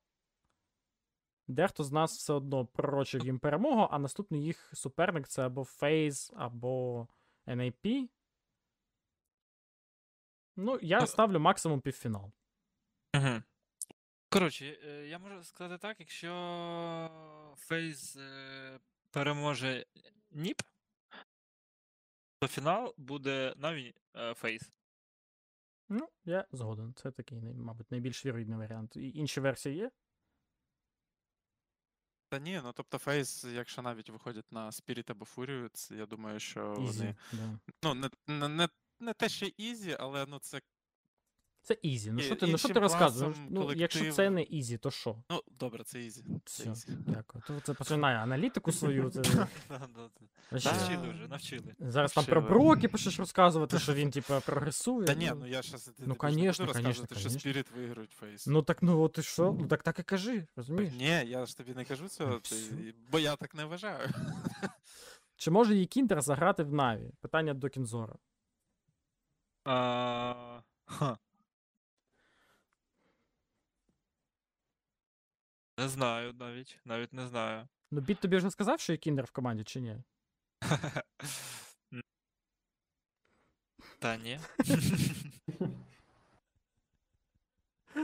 Дехто 1.49 1.85
з 1.85 1.93
нас 1.93 2.17
все 2.17 2.33
одно 2.33 2.67
пророчив 2.67 3.25
їм 3.25 3.39
перемогу, 3.39 3.89
а 3.91 3.99
наступний 3.99 4.45
їх 4.45 4.71
суперник 4.75 5.29
це 5.29 5.47
або 5.47 5.63
FaZe, 5.63 6.33
або 6.37 7.09
NAP. 7.47 8.09
Ну, 10.57 10.79
я 10.83 11.01
Ну, 11.01 11.07
ставлю 11.07 11.41
максимум 11.41 11.81
півфінал. 11.81 12.33
Угу. 13.17 13.43
Коротше, 14.29 14.79
е, 14.85 15.07
я 15.07 15.19
можу 15.19 15.45
сказати 15.45 15.79
так, 15.79 16.01
якщо 16.01 17.55
Фейз 17.57 18.17
е, 18.17 18.81
переможе 19.11 19.87
NiP, 20.31 20.63
то 22.41 22.49
фінал 22.49 22.95
буде 22.97 23.55
Наві 23.57 24.03
FaZe. 24.35 24.79
Ну, 25.89 26.09
я 26.25 26.47
згоден. 26.53 26.95
Це 26.95 27.11
такий, 27.11 27.39
мабуть, 27.55 27.91
найбільш 27.91 28.27
вірогідний 28.27 28.59
варіант. 28.59 28.97
І 28.97 29.11
інші 29.11 29.41
версії 29.41 29.77
є? 29.77 29.91
Та 32.33 32.39
ні, 32.39 32.61
ну 32.65 32.73
тобто 32.73 32.99
FaZe, 32.99 33.45
якщо 33.45 33.83
навіть 33.83 34.11
виходять 34.11 34.53
на 34.53 34.71
Spirit 34.71 35.11
або 35.11 35.25
Фурію, 35.25 35.69
це 35.73 35.95
я 35.95 36.07
думаю, 36.07 36.41
що 36.41 36.61
easy, 36.61 36.99
вони. 36.99 37.17
Да. 37.33 37.59
Ну, 37.83 37.95
не, 37.95 38.11
не, 38.27 38.49
не, 38.49 38.69
не 39.01 39.13
те, 39.13 39.29
що 39.29 39.47
ізі, 39.47 39.97
але 40.01 40.27
ну 40.29 40.39
це. 40.39 40.61
Це 41.63 41.77
easy. 41.83 42.11
Ну 42.11 42.21
що 42.21 42.37
ти, 42.37 42.47
ну, 42.47 42.59
що 42.59 42.69
ти 42.69 42.81
розказуєш? 42.81 43.37
Ну, 43.51 43.73
якщо 43.73 44.13
це 44.13 44.31
не 44.31 44.43
ізі, 44.43 44.79
то 44.79 44.91
що? 44.91 45.23
Ну, 45.31 45.43
добре, 45.59 45.85
це 45.85 46.03
ізі. 46.03 46.25
Це 46.45 46.63
Все, 46.63 46.73
ізі. 46.73 46.99
дякую. 47.07 47.45
То 47.47 47.61
це 47.61 47.75
починає 47.75 48.17
аналітику 48.17 48.73
свою. 48.73 49.11
Це... 49.11 49.21
Навчили 50.53 51.09
вже, 51.09 51.29
навчили. 51.29 51.75
Зараз 51.79 52.13
там 52.13 52.25
про. 52.25 52.41
Брокі 52.41 52.89
почнеш 52.89 53.19
розказувати, 53.19 53.79
що 53.79 53.95
він, 53.95 54.11
типа, 54.11 54.41
прогресує. 54.41 55.07
Та 55.07 55.15
ні, 55.15 55.33
ну 55.37 55.47
я 55.47 55.63
щас 55.63 55.91
Ну, 55.99 56.15
конечно, 56.15 56.73
конечно, 56.73 57.07
що. 57.17 57.29
Spirit 57.29 57.67
виграють 57.77 58.13
Фейс. 58.13 58.47
Ну 58.47 58.63
так 58.63 58.83
ну 58.83 59.03
от 59.03 59.19
і 59.19 59.23
що? 59.23 59.57
Ну 59.61 59.67
так 59.67 59.83
так 59.83 59.99
і 59.99 60.03
кажи, 60.03 60.47
розумієш? 60.57 60.93
Ні, 60.99 61.23
я 61.27 61.47
ж 61.47 61.57
тобі 61.57 61.75
не 61.75 61.85
кажу 61.85 62.09
цього, 62.09 62.39
ти- 62.39 62.95
бо 63.11 63.19
я 63.19 63.37
так 63.37 63.55
не 63.55 63.65
вважаю. 63.65 64.09
Чи 65.37 65.51
може 65.51 65.75
її 65.75 65.87
Кіндер 65.87 66.23
заграти 66.23 66.63
в 66.63 66.73
Наві? 66.73 67.11
Питання 67.21 67.55
до 67.55 67.69
Кінзора. 67.69 68.15
А, 69.65 70.61
ха. 70.87 71.19
Не 75.79 75.89
знаю 75.89 76.33
навіть, 76.33 76.79
навіть 76.85 77.13
не 77.13 77.27
знаю. 77.27 77.69
Ну, 77.91 78.01
Біт 78.01 78.21
тобі 78.21 78.37
вже 78.37 78.51
сказав, 78.51 78.81
що 78.81 78.93
є 78.93 78.97
Кіндер 78.97 79.25
в 79.25 79.31
команді, 79.31 79.65
чи 79.65 79.81
ні? 79.81 79.97
Та 83.99 84.17
ні. 84.17 84.41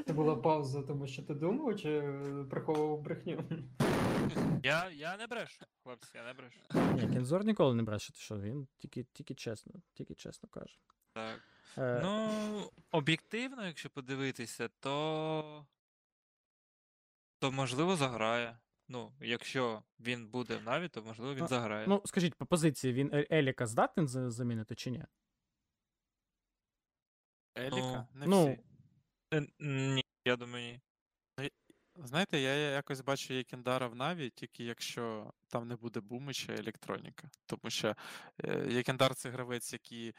Це 0.06 0.12
була 0.12 0.36
пауза, 0.36 0.82
тому 0.82 1.06
що 1.06 1.22
ти 1.22 1.34
думав 1.34 1.80
чи 1.80 1.88
е, 1.90 2.44
приховував 2.50 3.00
брехню? 3.00 3.44
Я, 4.62 4.90
я 4.90 5.16
не 5.16 5.26
брешу, 5.26 5.64
хлопці, 5.82 6.16
я 6.18 6.24
не 6.24 6.32
брешу. 6.32 6.60
Ні, 6.94 7.14
Кінзор 7.14 7.44
ніколи 7.44 7.74
не 7.74 7.82
бреше, 7.82 8.12
ти 8.12 8.18
що 8.18 8.40
він 8.40 8.68
тільки, 8.78 9.06
тільки 9.12 9.34
чесно, 9.34 9.74
тільки 9.94 10.14
чесно 10.14 10.48
каже. 10.48 10.78
Так. 11.12 11.40
Е, 11.78 12.00
Ну, 12.02 12.70
об'єктивно, 12.90 13.66
якщо 13.66 13.90
подивитися, 13.90 14.68
то. 14.80 15.66
То 17.38 17.52
можливо 17.52 17.96
заграє. 17.96 18.58
Ну, 18.88 19.12
якщо 19.20 19.82
він 20.00 20.28
буде 20.28 20.56
в 20.56 20.62
Наві, 20.62 20.88
то 20.88 21.02
можливо 21.02 21.34
він 21.34 21.40
Ну, 21.40 21.48
заграє. 21.48 21.86
ну, 21.86 22.02
скажіть, 22.04 22.34
по 22.34 22.46
позиції 22.46 22.92
він 22.92 23.10
Е- 23.14 23.26
Еліка 23.32 23.66
здатен 23.66 24.08
за- 24.08 24.30
замінити 24.30 24.74
чи 24.74 24.90
ні? 24.90 25.04
Еліка? 27.58 28.08
Не 28.14 28.26
ну, 28.26 28.44
всі. 28.46 28.60
Е, 29.34 29.46
Ні, 29.94 30.04
я 30.24 30.36
думаю, 30.36 30.72
ні. 30.72 30.80
Знаєте, 32.04 32.38
я 32.40 32.54
якось 32.54 33.00
бачу 33.00 33.34
Єкіндара 33.34 33.86
в 33.88 33.94
Наві, 33.94 34.30
тільки 34.30 34.64
якщо 34.64 35.32
там 35.48 35.68
не 35.68 35.76
буде 35.76 36.00
Бумича 36.00 36.52
і 36.54 36.58
електроніка. 36.58 37.30
Тому 37.46 37.70
що 37.70 37.96
е, 38.44 38.66
Єкіндар 38.72 39.14
це 39.14 39.30
гравець, 39.30 39.72
який 39.72 40.08
е, 40.08 40.14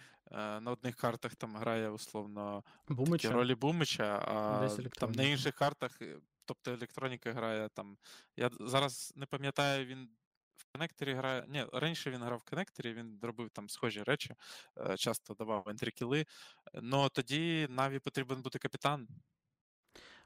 на 0.60 0.72
одних 0.72 0.96
картах 0.96 1.36
там 1.36 1.56
грає 1.58 1.90
условно 1.90 2.64
такі 2.86 2.94
Бумича. 2.94 3.32
ролі 3.32 3.56
Бумича, 3.56 4.20
а 4.28 4.60
Десь 4.62 4.72
там 4.72 4.78
на 4.78 4.82
електроніка. 4.84 5.24
інших 5.24 5.56
картах, 5.56 6.02
е, 6.02 6.18
тобто 6.50 6.72
електроніка 6.72 7.34
грає 7.34 7.70
там. 7.70 7.98
Я 8.36 8.50
зараз 8.60 9.14
не 9.16 9.26
пам'ятаю, 9.26 9.86
він 9.86 10.10
в 10.58 10.66
коннекторі 10.72 11.14
грає. 11.14 11.46
Ні, 11.48 11.66
раніше 11.74 12.12
він 12.12 12.24
грав 12.24 12.40
в 12.40 12.50
коннекторі, 12.50 12.94
він 12.94 13.20
робив 13.22 13.50
там 13.50 13.70
схожі 13.70 14.04
речі, 14.04 14.36
е, 14.78 14.98
часто 14.98 15.34
давав 15.34 15.70
ентрікіли. 15.70 16.26
Ну 16.74 17.10
тоді 17.10 17.68
Наві 17.70 18.00
потрібен 18.00 18.42
бути 18.42 18.60
капітан. 18.60 19.08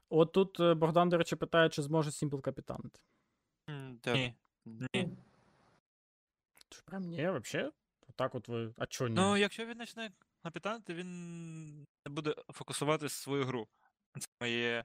От 0.08 0.32
тут 0.32 0.60
е, 0.60 0.74
Богдан, 0.74 1.08
до 1.08 1.18
речі, 1.18 1.36
питає, 1.36 1.68
чи 1.68 1.82
зможе 1.82 2.12
Сімпл 2.12 2.40
капітанити. 2.40 3.00
Ні. 4.06 4.34
Ні. 4.64 5.16
Прям 6.84 7.02
ні, 7.02 7.30
взагалі? 7.30 7.70
Так 8.16 8.34
от 8.34 8.48
ви. 8.48 8.74
А 8.78 8.86
чо 8.86 9.08
ні? 9.08 9.14
Ну, 9.14 9.36
якщо 9.36 9.66
він 9.66 9.78
почне 9.78 10.12
капітанити, 10.42 10.94
він 10.94 11.80
не 11.80 12.10
буде 12.10 12.34
фокусувати 12.48 13.08
свою 13.08 13.44
гру. 13.44 13.68
Це 14.18 14.26
моє. 14.40 14.84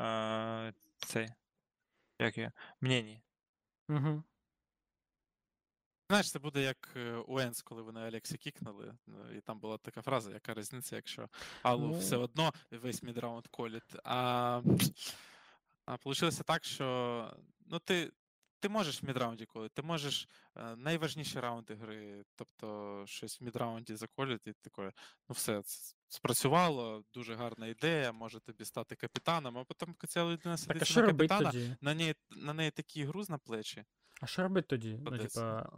Е, 0.00 0.72
це. 0.98 1.34
Як 2.18 2.38
я? 2.38 2.52
Мнення. 2.80 3.20
Угу. 3.88 4.22
Знаєш, 6.08 6.30
це 6.30 6.38
буде 6.38 6.62
як 6.62 6.88
е, 6.96 7.12
у 7.16 7.38
Енс, 7.38 7.62
коли 7.62 7.82
вони 7.82 8.00
Алексі 8.00 8.38
кікнули. 8.38 8.94
ну, 9.06 9.32
І 9.36 9.40
там 9.40 9.60
була 9.60 9.78
така 9.78 10.02
фраза, 10.02 10.30
яка 10.30 10.54
різниця, 10.54 10.96
якщо 10.96 11.28
Аллу 11.62 11.88
Ну. 11.88 11.98
все 11.98 12.16
одно 12.16 12.52
весь 12.70 13.02
мідраунд 13.02 13.46
коліт. 13.46 13.96
А, 14.04 14.62
а 15.86 15.96
вийшло 16.04 16.30
так, 16.30 16.64
що 16.64 17.36
ну, 17.66 17.78
ти, 17.78 18.12
ти 18.60 18.68
можеш 18.68 19.02
в 19.02 19.06
мідраунді 19.06 19.46
колити, 19.46 19.72
ти 19.74 19.82
можеш 19.82 20.28
е, 20.56 20.76
найважніші 20.76 21.40
раунди 21.40 21.74
гри, 21.74 22.24
тобто 22.34 23.04
щось 23.06 23.40
в 23.40 23.44
мідраунді 23.44 23.94
заколіти, 23.94 24.50
і 24.50 24.52
таке, 24.52 24.92
ну 25.28 25.32
все, 25.32 25.62
це 25.62 25.94
спрацювало, 26.12 27.04
дуже 27.14 27.34
гарна 27.34 27.66
ідея, 27.66 28.12
може 28.12 28.40
тобі 28.40 28.64
стати 28.64 28.96
капітаном, 28.96 29.58
а 29.58 29.64
потім 29.64 29.94
ця 30.08 30.24
людина 30.24 30.56
сидить 30.56 30.96
на 30.96 31.06
капітана, 31.06 31.50
тоді? 31.50 31.76
на 31.80 31.94
неї, 31.94 32.14
на 32.30 32.54
неї 32.54 32.70
такий 32.70 33.04
груз 33.04 33.30
на 33.30 33.38
плечі. 33.38 33.84
А 34.20 34.26
що 34.26 34.42
робить 34.42 34.66
тоді? 34.68 34.98
Ну, 35.02 35.18
типа, 35.18 35.68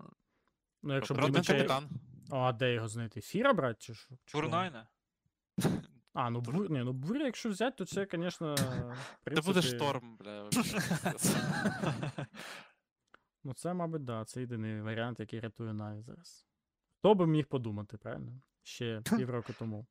ну, 0.82 0.94
якщо 0.94 1.14
Бумича... 1.14 1.52
капітан. 1.52 1.90
О, 2.30 2.38
а 2.38 2.52
де 2.52 2.74
його 2.74 2.88
знайти? 2.88 3.20
Фіра 3.20 3.52
брати 3.52 3.76
чи 3.80 3.94
що? 3.94 4.14
Бурнайна. 4.32 4.86
А, 6.12 6.30
ну 6.30 6.40
бур... 6.40 6.70
Ні, 6.70 6.78
ну 6.78 6.92
буря, 6.92 7.24
якщо 7.24 7.48
взяти, 7.48 7.76
то 7.76 7.84
це, 7.84 8.06
звісно. 8.12 8.56
Це 9.34 9.40
буде 9.40 9.62
шторм, 9.62 10.16
бля. 10.16 10.50
Ну, 13.46 13.54
це, 13.54 13.74
мабуть, 13.74 14.04
да, 14.04 14.24
це 14.24 14.40
єдиний 14.40 14.80
варіант, 14.80 15.20
який 15.20 15.40
рятує 15.40 15.72
Наві 15.72 16.02
зараз. 16.02 16.46
Хто 16.98 17.14
би 17.14 17.26
міг 17.26 17.46
подумати, 17.46 17.96
правильно? 17.96 18.40
Ще 18.62 19.02
півроку 19.16 19.52
тому. 19.58 19.86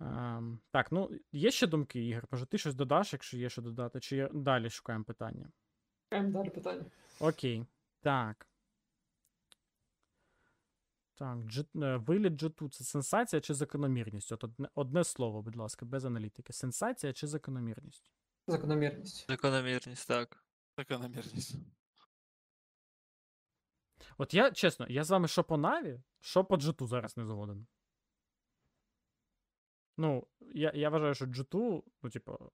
Ем, 0.00 0.60
так, 0.70 0.92
ну, 0.92 1.10
є 1.32 1.50
ще 1.50 1.66
думки, 1.66 2.06
Ігор? 2.06 2.24
Може, 2.30 2.46
ти 2.46 2.58
щось 2.58 2.74
додаш, 2.74 3.12
якщо 3.12 3.36
є 3.36 3.50
що 3.50 3.62
додати, 3.62 4.00
чи 4.00 4.28
далі 4.32 4.70
шукаємо 4.70 5.04
питання? 5.04 5.52
Чекаємо 6.04 6.30
далі 6.30 6.50
питання. 6.50 6.84
Окей. 7.20 7.66
Так. 8.00 8.46
Так, 11.14 11.38
джет, 11.38 11.66
е, 11.76 11.96
виліт 11.96 12.32
джету 12.32 12.68
це 12.68 12.84
сенсація 12.84 13.40
чи 13.40 13.54
закономірність? 13.54 14.32
От 14.32 14.44
одне, 14.44 14.68
одне 14.74 15.04
слово, 15.04 15.42
будь 15.42 15.56
ласка, 15.56 15.86
без 15.86 16.04
аналітики. 16.04 16.52
Сенсація 16.52 17.12
чи 17.12 17.26
закономірність? 17.26 18.12
Закономірність. 18.46 19.26
Закономірність, 19.28 20.08
так. 20.08 20.44
Закономірність. 20.78 21.56
От 24.18 24.34
я, 24.34 24.50
чесно, 24.50 24.86
я 24.88 25.04
з 25.04 25.10
вами 25.10 25.28
що 25.28 25.44
по 25.44 25.56
Наві, 25.56 26.02
що 26.20 26.44
по 26.44 26.56
джету 26.56 26.86
зараз 26.86 27.16
не 27.16 27.26
згоден. 27.26 27.66
Ну, 29.96 30.26
я, 30.40 30.72
я 30.74 30.88
вважаю, 30.90 31.14
що 31.14 31.26
джету, 31.26 31.84
ну, 32.02 32.10
типу. 32.10 32.52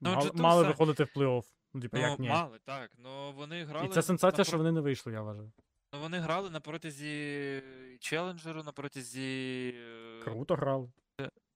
Ну, 0.00 0.10
мали, 0.14 0.30
G2 0.30 0.40
мали 0.40 0.62
все- 0.62 0.68
виходити 0.70 1.04
в 1.04 1.06
плей-офф. 1.16 1.44
Ну, 1.74 1.80
типу, 1.80 1.96
Ну, 1.96 2.02
як 2.02 2.18
ні. 2.18 2.28
мали, 2.28 2.58
так. 2.64 2.90
Ну 2.98 3.32
вони 3.32 3.64
грали. 3.64 3.86
І 3.86 3.90
це 3.90 4.02
сенсація, 4.02 4.38
на 4.40 4.44
що 4.44 4.56
вони 4.58 4.72
не 4.72 4.80
вийшли, 4.80 5.12
я 5.12 5.22
вважаю. 5.22 5.52
Ну, 5.92 6.00
вони 6.00 6.18
грали 6.18 6.50
на 6.50 6.60
протязі 6.60 7.62
челенджеру, 8.00 8.62
на 8.62 8.72
протязі. 8.72 9.74
е, 9.76 10.20
Круто 10.24 10.54
грали. 10.54 10.92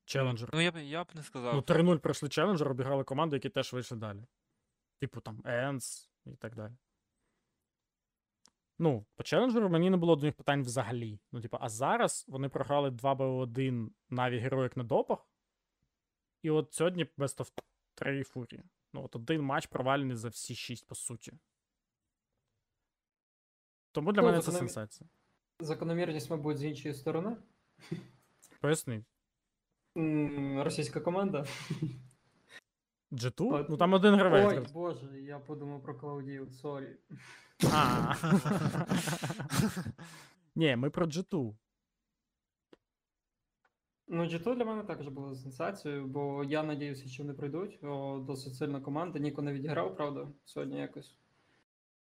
Челенджер. 0.04 0.50
Ну, 0.52 0.60
я 0.60 0.72
б 0.72 0.76
я 0.84 1.04
б 1.04 1.06
не 1.14 1.22
сказав. 1.22 1.54
Ну, 1.54 1.60
3-0 1.62 1.98
пройшли 1.98 2.28
челенджер, 2.28 2.68
обіграли 2.70 3.04
команди, 3.04 3.36
які 3.36 3.48
теж 3.48 3.72
вийшли 3.72 3.96
далі. 3.96 4.24
Типу 5.00 5.20
там 5.20 5.42
Енс 5.44 6.10
і 6.26 6.30
так 6.36 6.54
далі. 6.54 6.72
Ну, 8.78 9.06
по 9.16 9.22
челенджеру 9.22 9.68
мені 9.68 9.90
не 9.90 9.96
було 9.96 10.16
до 10.16 10.26
них 10.26 10.34
питань 10.34 10.62
взагалі. 10.62 11.20
Ну, 11.32 11.40
типу, 11.40 11.56
а 11.60 11.68
зараз 11.68 12.24
вони 12.28 12.48
програли 12.48 12.90
2Б1 12.90 13.88
Наві 14.10 14.38
героїк 14.38 14.76
на 14.76 14.84
допах. 14.84 15.28
І 16.42 16.50
от 16.50 16.72
сьогодні 16.74 17.04
Best 17.04 17.38
of 17.38 17.50
3 17.94 18.24
фурії. 18.24 18.62
Ну, 18.92 19.04
от 19.04 19.16
один 19.16 19.42
матч 19.42 19.66
провалений 19.66 20.16
за 20.16 20.28
всі 20.28 20.54
6, 20.54 20.86
по 20.86 20.94
суті. 20.94 21.32
Тому 23.92 24.12
для 24.12 24.22
Ну, 24.22 24.26
мене 24.28 24.40
це 24.40 24.52
сенсація. 24.52 25.10
Закономірність, 25.60 26.30
мабуть, 26.30 26.58
з 26.58 26.64
іншої 26.64 26.94
сторони. 26.94 27.36
Поясни. 28.60 29.04
Російська 30.64 31.00
команда. 31.00 31.46
G2? 33.12 33.54
От. 33.54 33.68
Ну 33.68 33.76
там 33.76 33.92
один 33.92 34.14
гравець. 34.14 34.52
Ой, 34.58 34.66
боже, 34.72 35.20
я 35.20 35.38
подумав 35.38 35.82
про 35.82 35.94
Cloud9, 35.98 36.50
сорі. 36.50 36.96
А. 37.72 38.14
Ні, 40.54 40.76
ми 40.76 40.90
про 40.90 41.06
G2. 41.06 41.54
Ну, 44.08 44.22
G2 44.24 44.56
для 44.56 44.64
мене 44.64 44.82
також 44.84 45.08
було 45.08 45.34
сенсацією, 45.34 46.06
бо 46.06 46.44
я 46.44 46.62
надіюся, 46.62 47.08
що 47.08 47.22
вони 47.22 47.34
пройдуть. 47.34 47.84
О, 47.84 48.18
досить 48.26 48.54
сильна 48.54 48.80
команда. 48.80 49.18
Ніко 49.18 49.42
не 49.42 49.52
відіграв, 49.52 49.96
правда, 49.96 50.28
сьогодні 50.44 50.78
якось. 50.78 51.14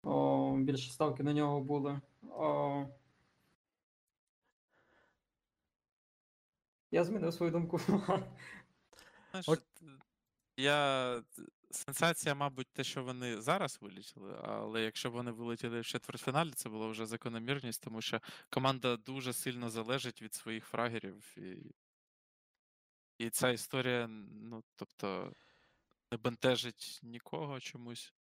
О, 0.02 0.56
більше 0.56 0.92
ставки 0.92 1.22
на 1.22 1.32
нього 1.32 1.60
були. 1.60 2.00
О... 2.30 2.86
Я 6.90 7.04
змінив 7.04 7.34
свою 7.34 7.52
думку. 7.52 7.78
Знаєш, 9.30 9.62
я 10.56 11.22
сенсація, 11.70 12.34
мабуть, 12.34 12.68
те, 12.72 12.84
що 12.84 13.04
вони 13.04 13.40
зараз 13.40 13.78
вилетіли, 13.80 14.40
але 14.42 14.82
якщо 14.82 15.10
б 15.10 15.12
вони 15.12 15.30
вилетіли 15.30 15.80
в 15.80 15.86
четвертьфіналі, 15.86 16.50
це 16.50 16.68
була 16.68 16.88
вже 16.88 17.06
закономірність, 17.06 17.82
тому 17.82 18.00
що 18.00 18.20
команда 18.50 18.96
дуже 18.96 19.32
сильно 19.32 19.70
залежить 19.70 20.22
від 20.22 20.34
своїх 20.34 20.64
фрагерів. 20.66 21.34
І, 21.36 21.74
і 23.18 23.30
ця 23.30 23.50
історія, 23.50 24.06
ну, 24.32 24.64
тобто, 24.76 25.32
не 26.12 26.18
бентежить 26.18 27.00
нікого 27.02 27.60
чомусь. 27.60 28.14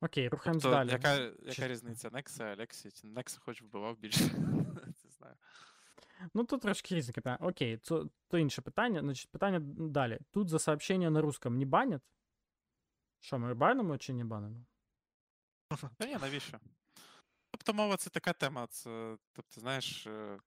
Окей, 0.00 0.28
рухаємось 0.28 0.62
Тобто, 0.62 0.76
далі. 0.78 0.90
яка, 0.90 1.14
яка 1.14 1.52
Чи- 1.52 1.68
різниця? 1.68 2.10
Некса, 2.12 2.44
Алексі? 2.44 2.88
Некса 3.04 3.38
хоч 3.40 3.62
вбивав 3.62 3.98
більше. 3.98 4.24
Не 5.04 5.10
знаю. 5.10 5.36
Ну, 6.34 6.44
тут 6.44 6.62
трошки 6.62 6.94
різні 6.94 7.12
питання. 7.12 7.38
Окей, 7.40 7.78
це 7.78 8.02
то 8.28 8.38
інше 8.38 8.62
питання. 8.62 9.00
Значить, 9.00 9.30
питання 9.30 9.60
далі. 9.78 10.18
Тут 10.30 10.48
за 10.48 10.58
сообщення 10.58 11.10
на 11.10 11.20
русском 11.20 11.58
не 11.58 11.64
банять? 11.66 12.02
Що, 13.26 13.38
ми 13.38 13.54
банимо 13.54 13.98
чи 13.98 14.12
не 14.12 14.24
банимо? 14.24 14.64
Та 15.98 16.06
ні, 16.06 16.16
навіщо? 16.20 16.58
Тобто 17.50 17.74
мова 17.74 17.96
це 17.96 18.10
така 18.10 18.32
тема. 18.32 18.66
Це, 18.66 19.16
тобто, 19.32 19.60
знаєш, 19.60 20.06
е, 20.06 20.38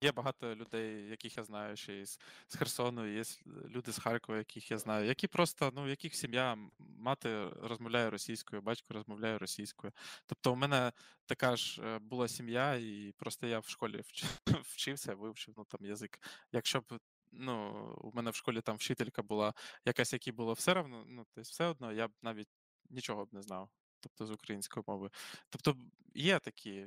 є 0.00 0.12
багато 0.12 0.54
людей, 0.54 1.08
яких 1.08 1.36
я 1.36 1.44
знаю 1.44 1.76
ще 1.76 2.00
із 2.00 2.20
з 2.48 2.56
Херсону, 2.56 3.06
є 3.06 3.22
люди 3.46 3.92
з 3.92 3.98
Харкова, 3.98 4.38
яких 4.38 4.70
я 4.70 4.78
знаю, 4.78 5.06
які 5.06 5.26
просто, 5.26 5.72
ну, 5.74 5.88
яких 5.88 6.14
сім'я, 6.14 6.58
мати 6.78 7.48
розмовляє 7.48 8.10
російською, 8.10 8.62
батько 8.62 8.94
розмовляє 8.94 9.38
російською. 9.38 9.92
Тобто, 10.26 10.52
у 10.52 10.56
мене 10.56 10.92
така 11.26 11.56
ж 11.56 11.82
е, 11.82 11.98
була 11.98 12.28
сім'я, 12.28 12.74
і 12.74 13.14
просто 13.16 13.46
я 13.46 13.58
в 13.58 13.68
школі 13.68 13.96
вч- 13.96 14.24
вчився, 14.62 15.14
вивчив 15.14 15.54
ну, 15.56 15.64
там 15.64 15.86
язик. 15.86 16.20
Якщо 16.52 16.80
б 16.80 17.00
ну, 17.32 17.72
у 18.00 18.12
мене 18.12 18.30
в 18.30 18.34
школі 18.34 18.60
там 18.60 18.76
вчителька 18.76 19.22
була 19.22 19.54
якась, 19.84 20.12
якій 20.12 20.32
було 20.32 20.52
все 20.52 20.80
одно, 20.80 21.04
ну, 21.08 21.26
тобто 21.34 21.40
все 21.50 21.66
одно, 21.66 21.92
я 21.92 22.08
б 22.08 22.10
навіть 22.22 22.48
нічого 22.90 23.24
б 23.24 23.34
не 23.34 23.42
знав 23.42 23.70
тобто 24.00 24.26
з 24.26 24.30
української 24.30 24.84
мови. 24.86 25.10
Тобто 25.50 25.76
є 26.14 26.38
такі 26.38 26.86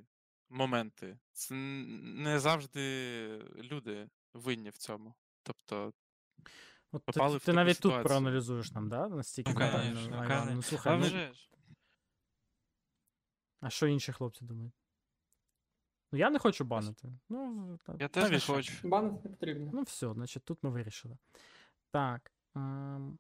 моменти. 0.49 1.19
Це 1.31 1.53
не 1.53 2.39
завжди 2.39 2.81
люди 3.55 4.09
винні 4.34 4.69
в 4.69 4.77
цьому. 4.77 5.15
Тобто, 5.43 5.93
От 6.91 7.05
ти, 7.05 7.19
в 7.19 7.39
ти 7.39 7.53
навіть 7.53 7.80
тут 7.80 8.03
проаналізуєш 8.03 8.72
нам, 8.72 8.89
да? 8.89 9.07
Настільки 9.07 9.53
Ну, 9.53 9.72
конечно? 9.72 10.51
Ну, 10.55 10.61
слухай, 10.61 10.93
А 10.93 10.97
ну, 10.97 11.05
вже 11.05 11.34
ж. 11.34 11.49
а 13.59 13.69
що 13.69 13.88
інші 13.88 14.11
хлопці 14.11 14.45
думають? 14.45 14.73
Ну, 16.11 16.19
я 16.19 16.29
не 16.29 16.39
хочу 16.39 16.63
банити. 16.65 17.07
Ну, 17.29 17.79
та- 17.85 17.95
Я 17.99 18.07
теж 18.07 18.23
не 18.23 18.29
навіщо? 18.29 18.53
хочу. 18.53 18.88
Банити 18.88 19.19
не 19.23 19.29
потрібно. 19.29 19.69
ну 19.73 19.81
все, 19.81 20.13
значить, 20.13 20.43
тут 20.43 20.57
ми 20.63 20.69
вирішили. 20.69 21.17
Так. 21.91 22.31
Ем... 22.55 23.17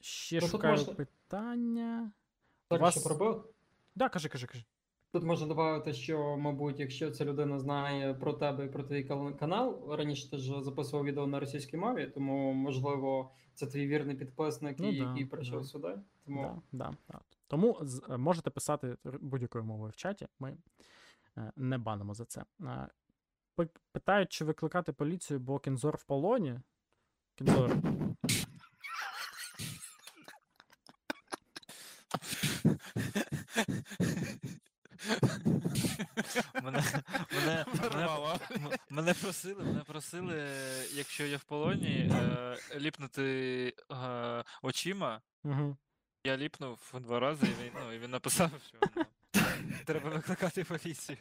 Ще 0.00 0.36
Ну, 0.36 0.40
тут 0.40 0.50
шукаю 0.50 0.76
можна- 0.76 0.94
питання. 0.94 2.12
Так, 2.68 2.80
вас- 2.80 2.94
що 3.00 3.08
пробив? 3.08 3.44
Да, 3.94 4.08
кажи, 4.08 4.28
кажи, 4.28 4.46
кажи. 4.46 4.64
Тут 5.12 5.22
можна 5.24 5.46
додати, 5.46 5.92
що, 5.92 6.36
мабуть, 6.36 6.80
якщо 6.80 7.10
ця 7.10 7.24
людина 7.24 7.58
знає 7.58 8.14
про 8.14 8.32
тебе 8.32 8.64
і 8.64 8.68
про 8.68 8.82
твій 8.82 9.04
кал- 9.08 9.38
канал, 9.38 9.94
раніше 9.94 10.30
ти 10.30 10.36
ж 10.38 10.62
записував 10.62 11.04
відео 11.04 11.26
на 11.26 11.40
російській 11.40 11.76
мові, 11.76 12.06
тому, 12.14 12.52
можливо, 12.52 13.30
це 13.54 13.66
твій 13.66 13.86
вірний 13.86 14.16
підписник, 14.16 14.78
Ну 14.78 14.88
і- 14.88 14.98
да, 15.00 15.08
який 15.08 15.24
прийшов 15.26 15.58
да. 15.60 15.64
сюди. 15.66 15.98
Тому 16.24 16.42
Да, 16.72 16.86
да, 16.86 16.96
да. 17.08 17.20
Тому 17.46 17.78
з- 17.82 18.02
е, 18.10 18.16
можете 18.16 18.50
писати 18.50 18.96
р- 19.06 19.18
будь-якою 19.20 19.64
мовою 19.64 19.90
в 19.90 19.96
чаті. 19.96 20.26
Ми 20.40 20.56
не 21.56 21.78
банимо 21.78 22.14
за 22.14 22.24
це. 22.24 22.44
Е, 22.60 22.88
Питають, 23.92 24.32
чи 24.32 24.44
викликати 24.44 24.92
поліцію, 24.92 25.40
бо 25.40 25.58
Кінзор 25.58 25.96
в 25.96 26.04
полоні. 26.04 26.60
Кінзор. 27.34 27.76
Мене, 36.62 36.84
мене, 37.32 37.64
мене, 37.82 38.78
мене 38.90 39.14
просили, 39.14 39.64
мене 39.64 39.84
просили, 39.84 40.34
е, 40.38 40.86
якщо 40.92 41.26
я 41.26 41.36
в 41.36 41.44
полоні, 41.44 42.10
е, 42.12 42.56
ліпнути 42.76 43.74
е, 43.92 44.44
очима. 44.62 45.20
Угу. 45.44 45.76
Я 46.24 46.36
ліпнув 46.36 46.94
два 47.00 47.20
рази, 47.20 47.46
і 47.46 47.64
він, 47.64 47.72
ну, 47.74 47.92
і 47.92 47.98
він 47.98 48.10
написав, 48.10 48.50
що 48.68 48.78
ну, 48.96 49.04
треба 49.84 50.10
викликати 50.10 50.64
поліцію. 50.64 51.18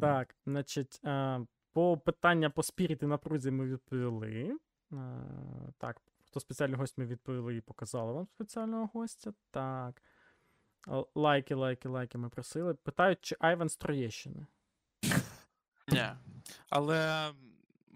Так, 0.00 0.34
значить, 0.46 1.00
е, 1.04 1.40
по 1.72 1.98
питання 1.98 2.50
по 2.50 2.62
спіріти 2.62 3.06
на 3.06 3.18
прузі 3.18 3.50
ми 3.50 3.66
відповіли. 3.66 4.58
Е, 4.92 4.96
Так, 5.78 6.02
хто 6.26 6.40
спеціальний 6.40 6.76
гость 6.78 6.98
ми 6.98 7.06
відповіли 7.06 7.56
і 7.56 7.60
показали 7.60 8.12
вам 8.12 8.26
спеціального 8.26 8.90
гостя. 8.94 9.32
Так. 9.50 10.02
Лайки, 11.14 11.54
лайки, 11.54 11.88
лайки 11.88 12.18
ми 12.18 12.28
просили. 12.28 12.74
Питають, 12.74 13.18
чи 13.20 13.36
Айван 13.40 13.68
з 13.68 13.76
Троєщини. 13.76 14.46
Ні. 15.88 16.08
Але 16.70 17.30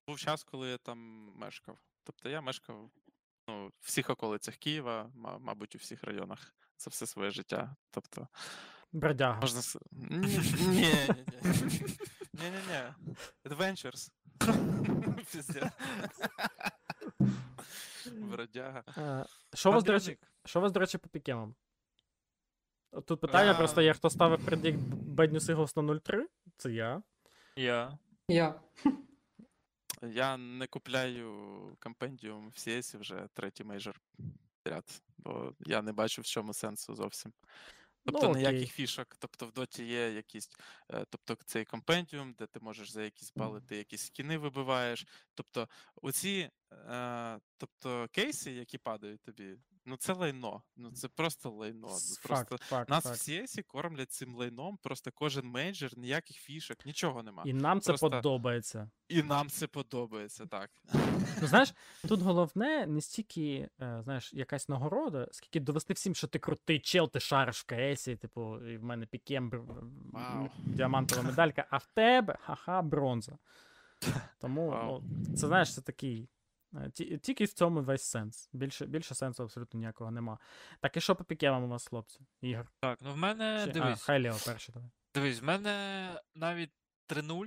був 0.07 0.19
час, 0.19 0.45
коли 0.45 0.69
я 0.69 0.79
там 0.79 0.99
мешкав. 1.37 1.79
Тобто 2.05 2.29
я 2.29 2.41
мешкав 2.41 2.91
ну, 3.49 3.67
в 3.67 3.73
всіх 3.81 4.11
околицях 4.11 4.57
Києва, 4.57 5.11
ма- 5.15 5.39
мабуть, 5.39 5.75
у 5.75 5.79
всіх 5.79 6.05
районах 6.05 6.55
за 6.79 6.89
все 6.91 7.07
своє 7.07 7.31
життя. 7.31 7.77
Тобто, 7.91 8.29
Бродяга. 8.93 9.41
Можна... 9.41 9.61
Ні, 9.93 10.17
ні, 10.19 10.67
ні. 10.67 10.95
Ні, 12.33 12.51
ні, 12.51 12.61
ні. 12.69 13.15
Adventures. 13.45 14.11
Бродяга. 18.13 19.27
Що 19.55 19.73
вас, 19.73 19.85
до 19.85 19.93
речі, 19.93 20.19
що 20.45 20.61
вас, 20.61 20.73
до 20.73 20.81
речі, 20.81 20.99
по 20.99 21.09
пікемам? 21.09 21.55
Тут 23.05 23.21
питання 23.21 23.51
А. 23.51 23.55
просто 23.55 23.83
є, 23.83 23.95
хто 23.95 24.11
ставив 24.11 24.45
предікт 24.45 24.79
Bad 25.17 25.31
News 25.31 25.57
Eagles 25.57 25.83
на 25.83 25.93
0-3? 25.93 26.25
Це 26.57 26.73
я. 26.73 27.03
Я. 27.57 27.99
я. 28.29 28.61
Я 30.03 30.37
не 30.37 30.67
купляю 30.67 31.33
компендіум 31.81 32.49
в 32.49 32.53
CS 32.53 32.99
вже 32.99 33.29
третій 33.35 33.65
мейджор 33.65 34.01
ряд, 34.67 35.03
бо 35.19 35.55
я 35.61 35.83
не 35.83 35.93
бачу 35.93 36.23
в 36.23 36.25
чому 36.25 36.55
сенсу 36.55 36.95
зовсім. 36.95 37.33
Тобто 38.07 38.29
Ну, 38.29 38.35
ніяких 38.35 38.73
фішок. 38.73 39.17
Тобто 39.19 39.47
в 39.47 39.53
доті 39.53 39.85
є 39.85 40.13
якісь, 40.13 40.51
е, 40.93 41.05
тобто 41.11 41.37
цей 41.45 41.65
компендіум, 41.65 42.35
де 42.39 42.47
ти 42.47 42.61
можеш 42.61 42.91
за 42.91 43.03
якісь 43.03 43.33
бали, 43.37 43.61
ти 43.61 43.77
якісь 43.77 44.03
скіни 44.07 44.39
вибиваєш. 44.39 45.07
Тобто, 45.35 45.69
оці 46.03 46.51
е, 46.73 47.39
тобто, 47.57 48.09
кейси, 48.13 48.53
які 48.53 48.79
падають 48.79 49.23
тобі, 49.23 49.57
Ну 49.89 49.97
це 49.97 50.13
лайно. 50.13 50.63
Ну 50.77 50.91
це 50.93 51.09
просто 51.09 51.51
лайно. 51.51 51.79
Ну, 51.81 51.89
просто 52.23 52.57
Факт, 52.57 52.63
факт, 52.63 52.91
нас 52.91 53.05
в 53.05 53.09
факт. 53.09 53.29
CS 53.29 53.63
кормлять 53.67 54.13
цим 54.13 54.35
лайном, 54.35 54.79
просто 54.83 55.11
кожен 55.15 55.47
мейджор, 55.47 55.99
ніяких 55.99 56.37
фішок, 56.37 56.87
нічого 56.87 57.23
нема. 57.23 57.43
І 57.47 57.53
нам 57.53 57.81
це 57.81 57.93
Просто- 57.93 58.11
подобається. 58.11 58.91
І 59.09 59.23
нам 59.23 59.49
це 59.49 59.67
подобається, 59.67 60.47
так. 60.47 60.71
Ну, 61.41 61.47
знаєш, 61.47 61.75
тут 62.09 62.21
головне 62.23 62.87
не 62.87 63.01
стільки, 63.01 63.69
е, 63.81 64.01
знаєш, 64.05 64.33
якась 64.35 64.69
нагорода, 64.69 65.29
скільки 65.33 65.61
довести 65.61 65.95
всім, 65.95 66.15
що 66.15 66.27
ти 66.27 66.39
крутий 66.39 66.81
чел, 66.81 67.11
ти 67.11 67.21
шариш 67.21 67.65
в 67.69 67.95
КСі, 67.95 68.17
типу, 68.17 68.59
і 68.59 68.77
в 68.77 68.85
мене 68.85 69.07
пікем 69.07 69.51
бр- 69.51 70.51
діамантова 70.59 71.23
медалька, 71.23 71.67
а 71.71 71.77
в 71.77 71.87
тебе 71.87 72.39
ха-ха, 72.41 72.83
бронза. 72.83 73.39
Тому 74.41 74.71
ну, 74.85 75.03
це 75.37 75.47
знаєш, 75.47 75.75
це 75.75 75.81
такий. 75.81 76.29
Е, 76.77 76.91
ті- 76.91 77.19
Тільки 77.19 77.45
в 77.45 77.53
цьому 77.53 77.83
весь 77.83 78.03
сенс. 78.03 78.49
Більше, 78.53 78.87
більше 78.87 79.15
сенсу 79.15 79.43
абсолютно 79.43 79.79
ніякого 79.81 80.11
нема. 80.11 80.39
Так, 80.81 80.97
і 80.97 81.01
що 81.01 81.17
по 81.17 81.25
пікемам 81.25 81.65
у 81.65 81.69
вас, 81.69 81.87
хлопці? 81.89 82.21
Ігор. 82.41 82.73
Так, 82.81 82.99
ну 83.03 83.13
в 83.13 83.17
мене 83.17 83.63
Чи- 83.65 83.71
А, 83.71 83.73
дивись. 83.73 84.03
хай 84.03 84.23
Лео 84.23 84.37
перший 84.47 84.73
давай. 84.75 84.91
Дивись, 85.15 85.41
в 85.41 85.45
мене 85.45 86.21
навіть 86.35 86.71
3-0 87.07 87.47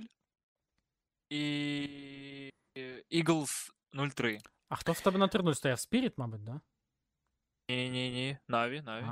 і 1.30 2.50
Eagles 3.12 3.70
0-3. 3.92 4.38
А 4.68 4.76
хто 4.76 4.92
в 4.92 5.00
тебе 5.00 5.18
на 5.18 5.28
3 5.28 5.54
стояв? 5.54 5.80
Спіріт, 5.80 6.18
мабуть, 6.18 6.44
да? 6.44 6.60
Ні-ні-ні. 7.68 8.38
Наві, 8.48 8.78
А, 8.78 8.82
Наві. 8.82 9.04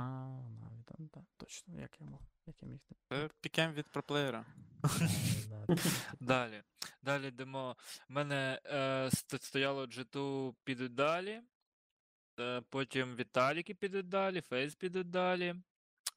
там, 0.85 1.07
так, 1.09 1.23
точно, 1.37 1.79
як 1.79 1.97
я 1.99 2.05
мог, 2.07 2.19
як 2.49 2.55
я 2.61 2.67
міг. 2.67 2.79
не- 2.89 2.97
Це 3.27 3.29
пікем 3.41 3.73
від 3.73 3.87
проплеєра. 3.89 4.45
Да, 5.49 5.65
да, 5.67 5.75
Далі. 6.19 6.63
Далі 7.01 7.27
йдемо. 7.27 7.75
У 8.09 8.13
мене 8.13 8.61
е, 8.65 9.05
ст- 9.09 9.41
стояло 9.43 9.85
G2 9.85 10.53
підуть 10.63 10.95
далі. 10.95 11.41
Е, 12.39 12.61
потім 12.69 13.15
Віталіки 13.15 13.73
підуть 13.75 14.09
далі, 14.09 14.41
Фейс 14.41 14.75
підуть 14.75 15.09
далі, 15.09 15.55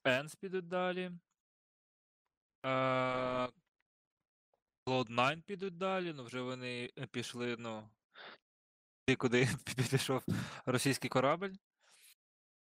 Енс 0.04 0.34
підуть 0.34 0.68
далі. 0.68 1.10
Е, 2.66 3.48
Cloud9 4.86 5.42
підуть 5.42 5.76
далі, 5.76 6.12
ну 6.12 6.24
вже 6.24 6.40
вони 6.40 6.90
е, 6.98 7.06
пішли, 7.06 7.56
ну. 7.59 7.88
Туди, 9.06 9.16
куди 9.16 9.48
пішов 9.90 10.24
російський 10.66 11.10
корабль. 11.10 11.50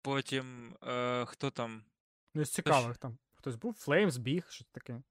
Потім 0.02 0.76
е, 0.82 1.24
хто 1.26 1.50
там? 1.50 1.84
Ну, 2.34 2.44
з 2.44 2.50
цікавих 2.50 2.96
там. 2.98 3.18
Хтось 3.40 3.56
був? 3.56 3.74
Флеймс, 3.74 4.16
біг, 4.16 4.50
щось 4.50 4.66
таке. 4.72 5.02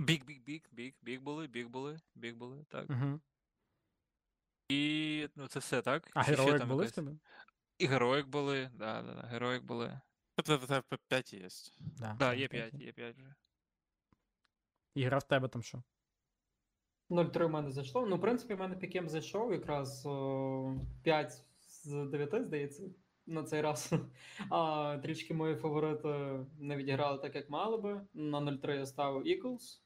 Біг, 0.00 0.24
біг, 0.24 0.42
біг, 0.42 0.62
біг, 0.72 0.94
біг 1.02 1.20
були, 1.20 1.46
біг 1.46 1.68
були, 1.68 2.00
біг 2.14 2.36
були, 2.36 2.64
так. 2.68 2.90
Угу. 2.90 3.20
І 4.68 5.28
ну 5.36 5.48
це 5.48 5.58
все, 5.58 5.82
так? 5.82 6.10
А 6.14 6.24
Чи 6.24 6.32
ще 6.32 6.36
героїк 6.36 6.58
там 6.58 6.68
були 6.68 6.82
в 6.82 6.84
якась- 6.84 6.94
тебе? 6.94 7.16
І 7.78 7.86
героїк 7.86 8.26
були, 8.26 8.70
да, 8.74 9.02
да, 9.02 9.14
да, 9.14 9.22
героїк 9.22 9.64
були. 9.64 10.00
Тобто 10.34 10.58
в 10.58 10.66
тебе 10.66 10.82
5 11.08 11.32
є. 11.32 11.48
Да, 11.78 12.16
Да, 12.18 12.30
так, 12.30 12.38
є 12.38 12.48
5, 12.48 12.74
є 12.74 12.92
5 12.92 13.16
вже. 13.16 13.34
Ігра 14.94 15.18
в 15.18 15.28
тебе 15.28 15.48
там 15.48 15.62
що? 15.62 15.82
0-3 17.10 17.46
в 17.46 17.50
мене 17.50 17.70
зайшло. 17.70 18.06
Ну, 18.06 18.16
в 18.16 18.20
принципі, 18.20 18.54
в 18.54 18.58
мене 18.58 18.76
пікем 18.76 19.08
зайшов 19.08 19.52
якраз 19.52 20.06
о, 20.06 20.80
5 21.02 21.44
з 21.60 22.06
9, 22.06 22.44
здається, 22.44 22.82
на 23.26 23.42
цей 23.42 23.60
раз. 23.60 23.92
А 24.50 24.98
трішки 25.02 25.34
мої 25.34 25.56
фаворити 25.56 26.08
не 26.58 26.76
відіграли 26.76 27.18
так, 27.18 27.34
як 27.34 27.50
мали 27.50 27.76
би. 27.78 28.00
На 28.14 28.40
0-3 28.40 28.70
я 28.74 28.86
ставив 28.86 29.22
Eagles. 29.26 29.80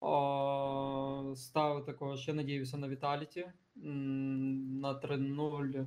О, 0.00 1.34
ставив 1.36 1.84
також, 1.84 2.28
я 2.28 2.34
надіюся, 2.34 2.76
на 2.76 2.88
Vitality. 2.88 3.52
М, 3.84 4.80
На 4.80 4.94
3-0. 4.94 5.86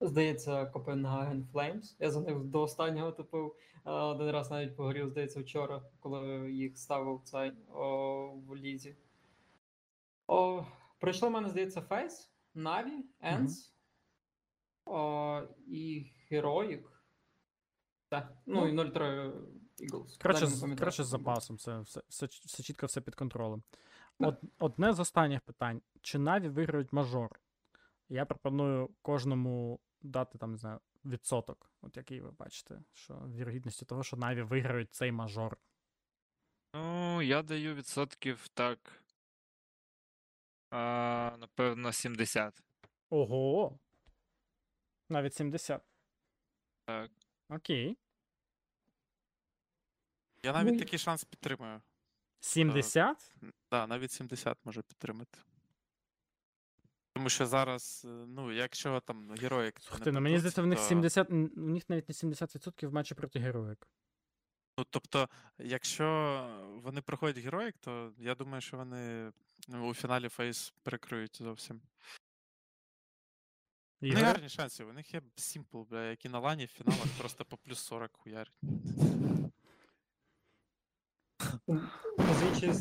Здається, 0.00 0.64
Copenhagen 0.64 1.44
Flames. 1.52 1.96
Я 1.98 2.10
за 2.10 2.20
них 2.20 2.38
до 2.44 2.62
останнього 2.62 3.12
топив. 3.12 3.56
А, 3.84 4.06
Один 4.06 4.30
раз 4.30 4.50
навіть 4.50 4.76
погорів, 4.76 5.08
здається, 5.10 5.40
вчора, 5.40 5.82
коли 6.00 6.52
їх 6.52 6.78
ставив 6.78 7.20
цей 7.24 7.52
о, 7.74 8.28
в 8.46 8.56
лізі. 8.56 8.96
О, 10.26 10.64
прийшло 10.98 11.28
в 11.28 11.32
мене, 11.32 11.48
здається, 11.48 11.80
Фейс, 11.80 12.30
Наві, 12.54 13.04
Енс 13.20 13.71
о, 14.86 15.42
і 15.66 16.12
Героїк. 16.30 16.92
Так. 18.08 18.32
Ну, 18.46 18.68
і 18.68 18.72
0-3 18.72 19.32
Eagles. 19.78 20.22
Далі 20.22 20.40
не 20.40 20.46
з, 20.46 20.60
пам'ятаю, 20.60 20.78
коротше, 20.78 21.04
з 21.04 21.06
запасом, 21.06 21.58
це 21.58 21.80
все, 21.80 22.02
все, 22.08 22.26
все 22.26 22.62
чітко, 22.62 22.86
все 22.86 23.00
під 23.00 23.14
контролем. 23.14 23.62
Да. 24.20 24.28
Од, 24.28 24.40
одне 24.58 24.92
з 24.92 25.00
останніх 25.00 25.40
питань: 25.40 25.82
чи 26.00 26.18
Наві 26.18 26.48
виграють 26.48 26.92
мажор? 26.92 27.40
Я 28.08 28.24
пропоную 28.24 28.90
кожному 29.02 29.80
дати 30.02 30.38
там, 30.38 30.50
не 30.50 30.56
знаю, 30.56 30.80
відсоток, 31.04 31.70
от 31.82 31.96
який 31.96 32.20
ви 32.20 32.30
бачите, 32.30 32.82
що 32.92 33.14
вірогідністю 33.14 33.86
того, 33.86 34.02
що 34.02 34.16
Наві 34.16 34.42
виграють 34.42 34.94
цей 34.94 35.12
мажор. 35.12 35.56
Ну, 36.74 37.22
я 37.22 37.42
даю 37.42 37.74
відсотків 37.74 38.48
так. 38.48 39.02
А, 40.70 41.36
напевно, 41.38 41.92
70. 41.92 42.62
Ого! 43.10 43.78
Навіть 45.12 45.34
70. 45.34 45.82
Так. 46.84 47.10
Окей. 47.48 47.98
Я 50.42 50.52
навіть 50.52 50.72
Ну, 50.72 50.78
такий 50.78 50.98
шанс 50.98 51.24
підтримую. 51.24 51.82
70? 52.40 53.34
Так, 53.40 53.50
да, 53.70 53.86
навіть 53.86 54.12
70 54.12 54.58
може 54.64 54.82
підтримати. 54.82 55.38
Тому 57.14 57.28
що 57.28 57.46
зараз, 57.46 58.02
е, 58.04 58.08
ну, 58.08 58.52
якщо 58.52 59.00
там 59.00 59.30
героїк. 59.30 59.80
Слухайте, 59.80 60.12
ну 60.12 60.20
мені 60.20 60.38
здається, 60.38 60.62
в 60.62 60.66
них 60.66 60.78
70, 60.78 61.30
у 61.30 61.34
них 61.56 61.90
навіть 61.90 62.08
не 62.08 62.14
70% 62.14 62.86
в 62.86 62.92
матчі 62.92 63.14
проти 63.14 63.38
героїк. 63.38 63.88
Ну, 64.78 64.86
тобто, 64.90 65.28
якщо 65.58 66.46
вони 66.82 67.02
проходять 67.02 67.44
героїк, 67.44 67.78
то 67.78 68.12
я 68.18 68.34
думаю, 68.34 68.60
що 68.60 68.76
вони 68.76 69.32
ну, 69.68 69.88
у 69.88 69.94
фіналі 69.94 70.28
фейс 70.28 70.74
перекриють 70.82 71.36
зовсім. 71.42 71.80
У 74.02 74.06
них 74.06 74.18
гарні 74.18 74.48
шанси, 74.48 74.84
у 74.84 74.92
них 74.92 75.14
є 75.14 75.22
Сімпл, 75.36 75.80
бля, 75.80 76.04
які 76.04 76.28
на 76.28 76.38
лані 76.38 76.64
в 76.64 76.68
фіналах 76.68 77.06
просто 77.18 77.44
по 77.44 77.56
плюс 77.56 77.78
40 77.78 78.10
хуярять. 78.12 78.58
Звичай 82.18 82.72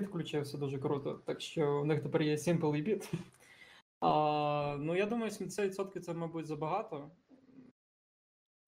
включився 0.00 0.58
дуже 0.58 0.78
круто, 0.78 1.14
так 1.14 1.40
що 1.40 1.80
у 1.80 1.84
них 1.84 2.02
тепер 2.02 2.22
є 2.22 2.34
Simple 2.34 2.76
і 2.76 2.82
Beat. 2.82 3.14
А, 4.00 4.76
ну, 4.80 4.96
я 4.96 5.06
думаю, 5.06 5.30
70% 5.30 6.00
це, 6.00 6.14
мабуть, 6.14 6.46
забагато. 6.46 7.10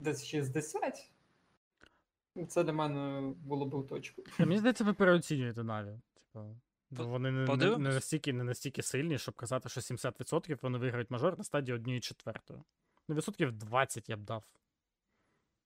Десь 0.00 0.24
60. 0.24 1.10
Це 2.48 2.64
для 2.64 2.72
мене 2.72 3.20
було 3.36 3.66
б 3.66 3.74
у 3.74 3.82
точку. 3.82 4.22
Мені 4.38 4.58
здається, 4.58 4.84
ви 4.84 4.94
переоцінюєте 4.94 5.64
Наві. 5.64 6.00
Типу, 6.14 6.56
бо 6.90 7.02
По- 7.02 7.08
вони 7.08 7.30
не, 7.30 7.56
не, 7.56 7.78
не, 7.78 7.88
настільки, 7.88 8.32
не 8.32 8.44
настільки 8.44 8.82
сильні, 8.82 9.18
щоб 9.18 9.34
казати, 9.34 9.68
що 9.68 9.80
70% 9.80 10.58
вони 10.62 10.78
виграють 10.78 11.10
мажор 11.10 11.38
на 11.38 11.44
стадії 11.44 11.74
1 11.74 12.00
четвертої. 12.00 12.60
Ну, 13.08 13.14
відсотків 13.14 13.52
20 13.52 14.08
я 14.08 14.16
б 14.16 14.20
дав. 14.20 14.44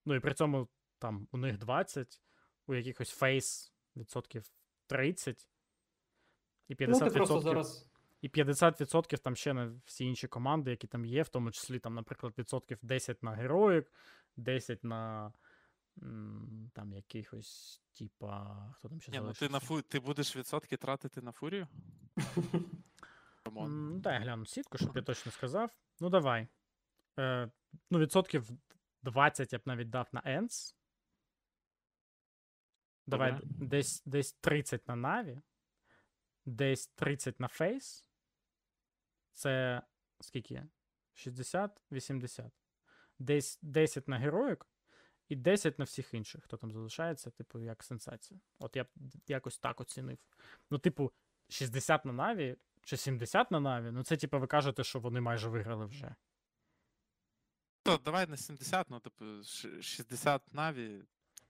Ну 0.07 0.15
і 0.15 0.21
при 0.21 0.35
цьому 0.35 0.69
там 0.99 1.29
у 1.33 1.37
них 1.37 1.59
20, 1.59 2.21
у 2.67 2.75
якихось 2.75 3.11
фейс 3.11 3.73
відсотків 3.97 4.45
30. 4.87 5.49
І 6.69 6.75
50%, 6.75 7.27
Ну, 7.31 7.41
зараз. 7.41 7.87
і 8.21 8.29
50% 8.29 9.19
там 9.19 9.37
ще 9.37 9.55
на 9.55 9.81
всі 9.85 10.05
інші 10.05 10.29
команди, 10.29 10.71
які 10.71 10.87
там 10.87 11.05
є, 11.05 11.23
в 11.23 11.29
тому 11.29 11.51
числі, 11.51 11.79
там, 11.79 11.95
наприклад, 11.95 12.35
відсотків 12.39 12.79
10 12.83 13.23
на 13.23 13.31
героїк, 13.31 13.93
10 14.37 14.85
на 14.85 15.33
там 16.73 16.93
якихось, 16.93 17.83
типа, 17.99 18.57
хто 18.77 18.89
там 18.89 19.01
ще 19.01 19.13
Ні, 19.13 19.21
ну 19.21 19.33
ти 19.33 19.49
на 19.49 19.61
фу... 19.61 19.83
ти 19.83 20.01
будеш 20.01 20.37
відсотки 20.37 20.77
тратити 20.77 21.23
на 21.23 21.33
фурію? 21.33 21.69
Дай 24.01 24.15
я 24.15 24.21
гляну 24.21 24.47
сітку, 24.47 24.79
щоб 24.79 24.97
я 24.97 25.03
точно 25.03 25.33
сказав. 25.33 25.71
Ну, 26.01 26.11
давай. 26.11 26.49
Е, 27.19 27.51
ну, 27.91 27.99
відсотків 27.99 28.51
20 29.03 29.53
я 29.53 29.59
б 29.59 29.63
навіть 29.65 29.91
дав 29.91 30.09
на 30.13 30.21
Ends. 30.21 30.75
Давай 33.07 33.41
десь, 33.45 34.03
десь 34.07 34.33
30 34.33 34.89
на 34.89 34.95
Na'Vi. 34.95 35.41
Десь 36.45 36.87
30 36.87 37.41
на 37.41 37.47
Face. 37.47 38.05
Це 39.33 39.83
скільки? 40.21 40.67
60, 41.15 41.83
80. 41.93 42.53
Десь 43.19 43.59
10 43.63 44.09
на 44.09 44.19
героїк 44.19 44.67
і 45.29 45.37
10 45.37 45.79
на 45.79 45.85
всіх 45.85 46.15
інших, 46.15 46.45
хто 46.45 46.57
там 46.57 46.73
залишається, 46.73 47.31
типу, 47.31 47.61
як 47.61 47.83
сенсація. 47.83 48.41
От 48.59 48.77
я 48.77 48.85
б 48.85 48.89
якось 49.27 49.59
так 49.59 49.81
оцінив. 49.81 50.19
Ну, 50.71 50.79
типу, 50.79 51.13
60 51.49 52.05
на 52.05 52.13
Наві 52.13 52.57
чи 52.85 52.97
70 52.97 53.51
на 53.51 53.61
Наві, 53.61 53.91
ну 53.91 54.05
це 54.05 54.17
типу 54.17 54.41
ви 54.41 54.47
кажете, 54.47 54.85
що 54.85 55.01
вони 55.01 55.21
майже 55.21 55.49
виграли 55.49 55.87
вже. 55.87 56.15
То 57.83 57.99
давай 57.99 58.27
на 58.27 58.37
70, 58.37 58.91
ну, 58.91 59.01
типу, 59.01 59.25
60 59.45 60.55
Наві, 60.55 61.03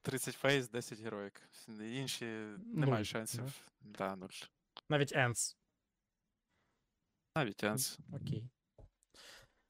30 0.02 0.34
фейс, 0.34 0.68
10 0.68 1.00
героїк. 1.00 1.42
Інші 1.68 2.24
Нуль, 2.24 2.56
немає 2.80 3.04
шансів. 3.04 3.68
Да, 3.80 4.16
нуль. 4.16 4.28
Навіть 4.88 5.12
Енс. 5.12 5.56
Навіть 7.36 7.64
Енс. 7.64 7.98
Окей. 8.12 8.48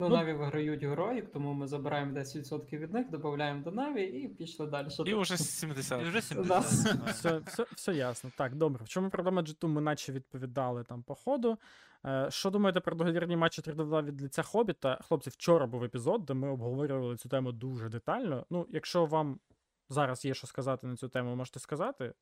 Ну, 0.03 0.09
Ну- 0.09 0.17
Наві 0.17 0.33
виграють 0.33 0.83
героїк, 0.83 1.33
тому 1.33 1.53
ми 1.53 1.67
забираємо 1.67 2.13
10% 2.13 2.79
від 2.79 2.93
них, 2.93 3.11
додаємо 3.11 3.63
до 3.63 3.71
Наві 3.71 4.03
і 4.03 4.29
пішли 4.29 4.67
далі. 4.67 4.89
І 5.07 5.11
там? 5.11 5.21
вже 5.21 5.37
70. 5.37 6.03
І 6.03 6.05
вже 6.05 6.23
70. 6.23 6.65
Все, 7.07 7.39
все, 7.39 7.67
все 7.75 7.95
ясно. 7.95 8.31
Так, 8.37 8.55
добре. 8.55 8.85
В 8.85 8.89
чому 8.89 9.11
проблема 9.11 9.43
G2, 9.43 9.69
ми 9.69 9.81
наче 9.81 10.13
відповідали 10.13 10.85
там 10.85 11.03
по 11.03 11.15
ходу. 11.15 11.59
Е, 12.07 12.27
що 12.31 12.51
думаєте 12.51 12.81
про 12.81 12.97
договірні 12.97 13.37
матчі 13.37 13.63
3 13.63 13.75
2 13.75 14.03
від 14.03 14.23
лиця 14.23 14.43
Хобіта? 14.43 14.99
Хлопці, 15.09 15.31
вчора 15.31 15.67
був 15.67 15.85
епізод, 15.85 16.25
де 16.25 16.35
ми 16.35 16.49
обговорювали 16.49 17.17
цю 17.17 17.29
тему 17.29 17.53
дуже 17.53 17.89
детально. 17.89 18.47
Ну, 18.51 18.67
якщо 18.71 19.07
вам 19.07 19.41
зараз 19.89 20.25
є 20.25 20.35
що 20.35 20.47
сказати 20.47 20.87
на 20.87 20.97
цю 20.97 21.09
тему, 21.09 21.37
можете 21.37 21.61
сказати. 21.61 22.13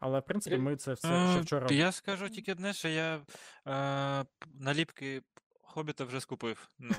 Але, 0.00 0.18
в 0.18 0.22
принципі, 0.22 0.58
ми 0.58 0.76
це 0.76 0.92
все 0.92 1.08
ще 1.08 1.38
Е, 1.38 1.40
вчора. 1.40 1.66
Я 1.70 1.92
скажу 1.92 2.28
тільки 2.28 2.52
одне, 2.52 2.72
що 2.72 2.88
я 2.88 3.20
е, 3.66 4.24
наліпки 4.54 5.22
хобіта 5.68 6.04
вже 6.04 6.20
скупив. 6.20 6.68
Ну, 6.78 6.94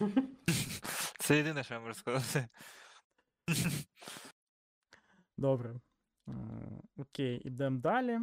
це 1.18 1.36
єдине, 1.36 1.64
що 1.64 1.74
я 1.74 1.80
можу 1.80 1.94
сказати. 1.94 2.48
Добре. 5.36 5.80
Е, 6.28 6.32
Окей, 6.96 7.42
ідемо 7.44 7.80
далі. 7.80 8.18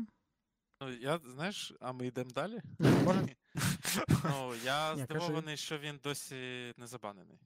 Ну, 0.81 0.91
я, 0.93 1.17
знаєш, 1.17 1.73
а 1.79 1.91
ми 1.91 2.07
йдемо 2.07 2.29
далі? 2.31 2.61
Ну, 4.23 4.55
я 4.55 4.97
здивований, 4.97 5.57
що 5.57 5.77
він 5.77 5.99
досі 6.03 6.73
не 6.77 6.87
забанений. 6.87 7.39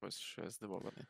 Ось 0.00 0.18
що 0.18 0.42
я 0.42 0.50
здивований. 0.50 1.06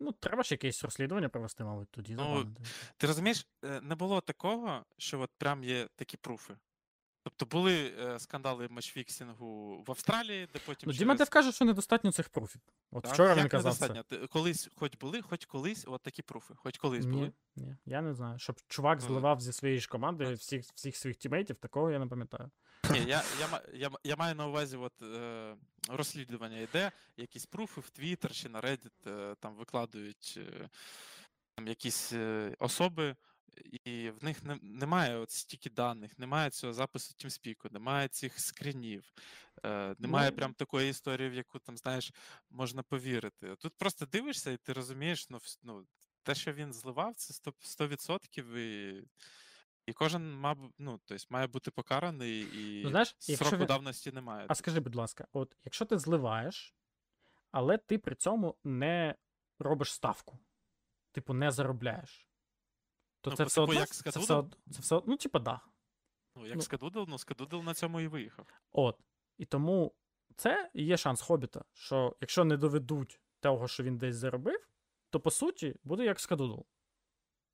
ну, 0.00 0.12
треба 0.12 0.42
ж 0.42 0.54
якесь 0.54 0.84
розслідування 0.84 1.28
провести, 1.28 1.64
мабуть, 1.64 1.90
тоді. 1.90 2.14
Ну, 2.14 2.22
забанити. 2.22 2.62
Ти 2.96 3.06
розумієш, 3.06 3.48
е, 3.64 3.80
не 3.80 3.94
було 3.94 4.20
такого, 4.20 4.84
що 4.98 5.20
от 5.20 5.30
прям 5.38 5.64
є 5.64 5.88
такі 5.96 6.16
пруфи. 6.16 6.56
Тобто 7.24 7.46
були 7.46 7.94
е, 7.98 8.18
скандали 8.18 8.68
матчфіксингу 8.70 9.82
в 9.86 9.90
Австралії, 9.90 10.48
де 10.52 10.58
потім. 10.66 10.86
Ну, 10.86 10.92
через... 10.92 10.98
Діма 10.98 11.14
Дев 11.14 11.28
каже, 11.28 11.52
що 11.52 11.64
недостатньо 11.64 12.12
цих 12.12 12.28
пруфів. 12.28 12.60
От 12.92 13.02
Так, 13.04 13.12
вчора 13.12 13.28
як 13.28 13.38
він 13.38 13.48
казав 13.48 13.64
недостатньо? 13.72 14.02
це. 14.10 14.16
Ти- 14.18 14.26
Колись, 14.26 14.68
хоч 14.76 14.96
були, 14.96 15.22
хоч 15.22 15.44
колись, 15.44 15.84
от 15.88 16.02
такі 16.02 16.22
пруфи. 16.22 16.54
Хоч 16.56 16.78
колись 16.78 17.06
були. 17.06 17.32
Ні, 17.56 17.64
ні, 17.64 17.76
я 17.86 18.02
не 18.02 18.14
знаю. 18.14 18.38
Щоб 18.38 18.56
чувак 18.68 18.98
Ну, 19.00 19.06
зливав 19.06 19.40
зі 19.40 19.52
своєї 19.52 19.80
ж 19.80 19.88
команди 19.88 20.32
всіх, 20.34 20.64
всіх 20.74 20.96
своїх 20.96 21.16
тімейтів, 21.16 21.56
такого 21.56 21.90
я 21.90 21.98
не 21.98 22.06
пам'ятаю. 22.06 22.50
Ні, 22.90 22.98
я, 23.08 23.22
я, 23.40 23.48
ма- 23.48 23.62
я, 23.74 23.90
ма- 23.90 23.98
я 24.04 24.16
маю 24.16 24.34
на 24.34 24.46
увазі, 24.46 24.76
от, 24.76 25.02
е, 25.02 25.56
розслідування 25.88 26.58
йде, 26.58 26.92
якісь 27.16 27.46
пруфи 27.46 27.80
в 27.80 27.90
Twitter 28.00 28.32
чи 28.32 28.48
на 28.48 28.60
Reddit 28.60 29.10
е, 29.10 29.34
там 29.40 29.54
викладають 29.56 30.34
е, 30.38 30.68
там, 31.54 31.68
якісь 31.68 32.12
е, 32.12 32.54
особи, 32.58 33.16
і 33.84 34.10
в 34.10 34.24
них 34.24 34.42
не, 34.42 34.58
немає 34.62 35.16
от 35.16 35.30
стільки 35.30 35.70
даних, 35.70 36.18
немає 36.18 36.50
цього 36.50 36.72
запису 36.72 37.14
TeamSpeak, 37.14 37.72
немає 37.72 38.08
цих 38.08 38.40
скрінів, 38.40 39.14
е, 39.64 39.94
немає 39.98 40.30
Ну, 40.30 40.36
прям 40.36 40.54
такої 40.54 40.90
історії, 40.90 41.28
в 41.28 41.34
яку 41.34 41.58
там, 41.58 41.76
знаєш, 41.76 42.12
можна 42.50 42.82
повірити. 42.82 43.56
Тут 43.56 43.74
просто 43.74 44.06
дивишся, 44.06 44.50
і 44.50 44.56
ти 44.56 44.72
розумієш, 44.72 45.30
ну, 45.30 45.38
ну 45.62 45.86
те, 46.22 46.34
що 46.34 46.52
він 46.52 46.72
зливав, 46.72 47.14
це 47.14 47.34
100%, 47.34 47.52
100% 47.62 48.56
і. 48.56 49.04
І 49.86 49.92
кожен 49.92 50.34
мав, 50.34 50.58
ну, 50.78 51.00
тобто, 51.04 51.24
має 51.30 51.46
бути 51.46 51.70
покараний, 51.70 52.40
і 52.40 52.82
Ну, 52.84 52.90
знаєш, 52.90 53.16
сроку 53.18 53.56
він- 53.56 53.66
давності 53.66 54.12
немає. 54.12 54.46
А 54.48 54.54
скажи, 54.54 54.80
будь 54.80 54.94
ласка, 54.94 55.26
от 55.32 55.56
якщо 55.64 55.84
ти 55.84 55.98
зливаєш, 55.98 56.74
але 57.50 57.78
ти 57.78 57.98
при 57.98 58.14
цьому 58.14 58.56
не 58.64 59.14
робиш 59.58 59.92
ставку, 59.92 60.38
типу, 61.12 61.34
не 61.34 61.50
заробляєш, 61.50 62.28
то 63.24 63.30
Ну, 63.30 63.36
це 63.36 63.44
все 63.44 63.54
типу, 63.54 63.62
одно. 63.62 63.80
як 63.80 63.88
Це 63.88 64.10
все, 64.10 64.44
це 64.70 64.80
все, 64.80 65.02
ну, 65.06 65.16
типу, 65.16 65.38
да. 65.38 65.60
Ну, 66.36 66.46
як 66.46 66.56
ну- 66.56 66.62
Скадудл, 66.62 67.04
ну 67.08 67.18
Скадудл 67.18 67.56
на 67.56 67.74
цьому 67.74 68.00
і 68.00 68.06
виїхав. 68.06 68.46
От. 68.72 68.98
І 69.38 69.44
тому 69.44 69.94
це 70.36 70.70
і 70.74 70.84
є 70.84 70.96
шанс 70.96 71.20
Хобіта, 71.22 71.64
що 71.72 72.16
якщо 72.20 72.44
не 72.44 72.56
доведуть 72.56 73.20
того, 73.40 73.68
що 73.68 73.82
він 73.82 73.98
десь 73.98 74.16
заробив, 74.16 74.68
то 75.10 75.20
по 75.20 75.30
суті 75.30 75.76
буде 75.84 76.04
як 76.04 76.20
Скадудл. 76.20 76.60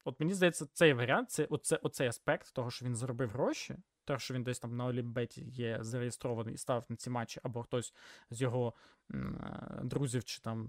От 0.04 0.20
мені 0.20 0.34
здається, 0.34 0.66
цей 0.72 0.92
варіант, 0.92 1.30
це 1.30 1.44
оце, 1.50 1.76
оцей 1.76 2.08
аспект 2.08 2.52
того, 2.52 2.70
що 2.70 2.84
він 2.86 2.96
заробив 2.96 3.30
гроші, 3.30 3.76
того, 4.04 4.18
що 4.18 4.34
він 4.34 4.42
десь 4.42 4.58
там 4.58 4.76
на 4.76 4.86
Олімбеті 4.86 5.44
є 5.44 5.78
зареєстрований 5.80 6.54
і 6.54 6.58
ставив 6.58 6.84
на 6.88 6.96
ці 6.96 7.10
матчі, 7.10 7.40
або 7.42 7.62
хтось 7.62 7.94
з 8.30 8.42
його 8.42 8.74
м, 9.10 9.36
е, 9.36 9.80
друзів 9.84 10.24
чи 10.24 10.40
там 10.40 10.68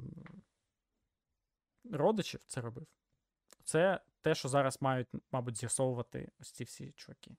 родичів 1.91 2.43
це 2.47 2.61
робив. 2.61 2.87
Це 3.63 4.01
те, 4.21 4.35
що 4.35 4.49
зараз 4.49 4.81
мають, 4.81 5.07
мабуть, 5.31 5.57
з'ясовувати 5.57 6.31
ось 6.39 6.51
ці 6.51 6.63
всі 6.63 6.91
чуваки, 6.91 7.37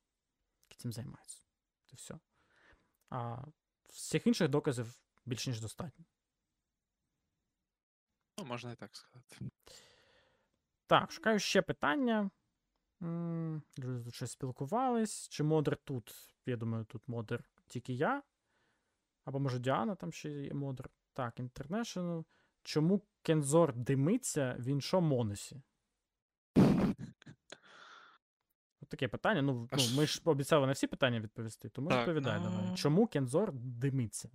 які 0.69 0.81
цим 0.81 0.93
займаються. 0.93 1.43
Це 1.87 1.97
все. 1.97 2.19
А 3.11 3.45
всіх 3.89 4.27
інших 4.27 4.49
доказів 4.49 5.01
більш 5.25 5.47
ніж 5.47 5.61
достатньо. 5.61 6.05
Ну, 8.39 8.45
можна 8.45 8.73
і 8.73 8.77
так 8.77 8.97
сказати. 8.97 9.37
Так, 10.87 11.13
шукаю 11.13 11.39
ще 11.39 11.63
питання. 11.63 12.31
Люди 13.79 14.05
тут 14.05 14.15
щось 14.15 14.33
спілкувались. 14.33 15.29
Чи 15.29 15.43
модер 15.43 15.77
тут? 15.77 16.35
Я 16.47 16.57
думаю, 16.57 16.85
тут 16.85 17.09
модер 17.09 17.45
тільки 17.67 17.93
я. 17.93 18.23
Або 19.25 19.41
може 19.41 19.59
Діана 19.59 19.95
там 19.95 20.13
ще 20.13 20.31
є 20.31 20.55
модер. 20.55 20.91
Так, 21.13 21.41
International. 21.41 22.25
Чому 22.63 23.03
Кензор 23.23 23.77
димиться 23.77 24.57
в 24.59 24.67
іншому 24.67 25.17
Монесі? 25.17 25.63
От 28.81 28.82
таке 28.93 29.09
питання. 29.09 29.43
Ну, 29.43 29.69
ну, 29.73 29.83
ми 29.97 30.07
ж- 30.07 30.21
обіцяли 30.25 30.67
на 30.67 30.73
всі 30.73 30.87
питання 30.87 31.21
відповісти, 31.21 31.69
тому 31.69 31.89
Так, 31.89 31.99
відповідай 31.99 32.41
давай. 32.41 32.65
ну- 32.71 32.77
Чому 32.77 33.07
Кензор 33.07 33.53
димиться? 33.53 34.31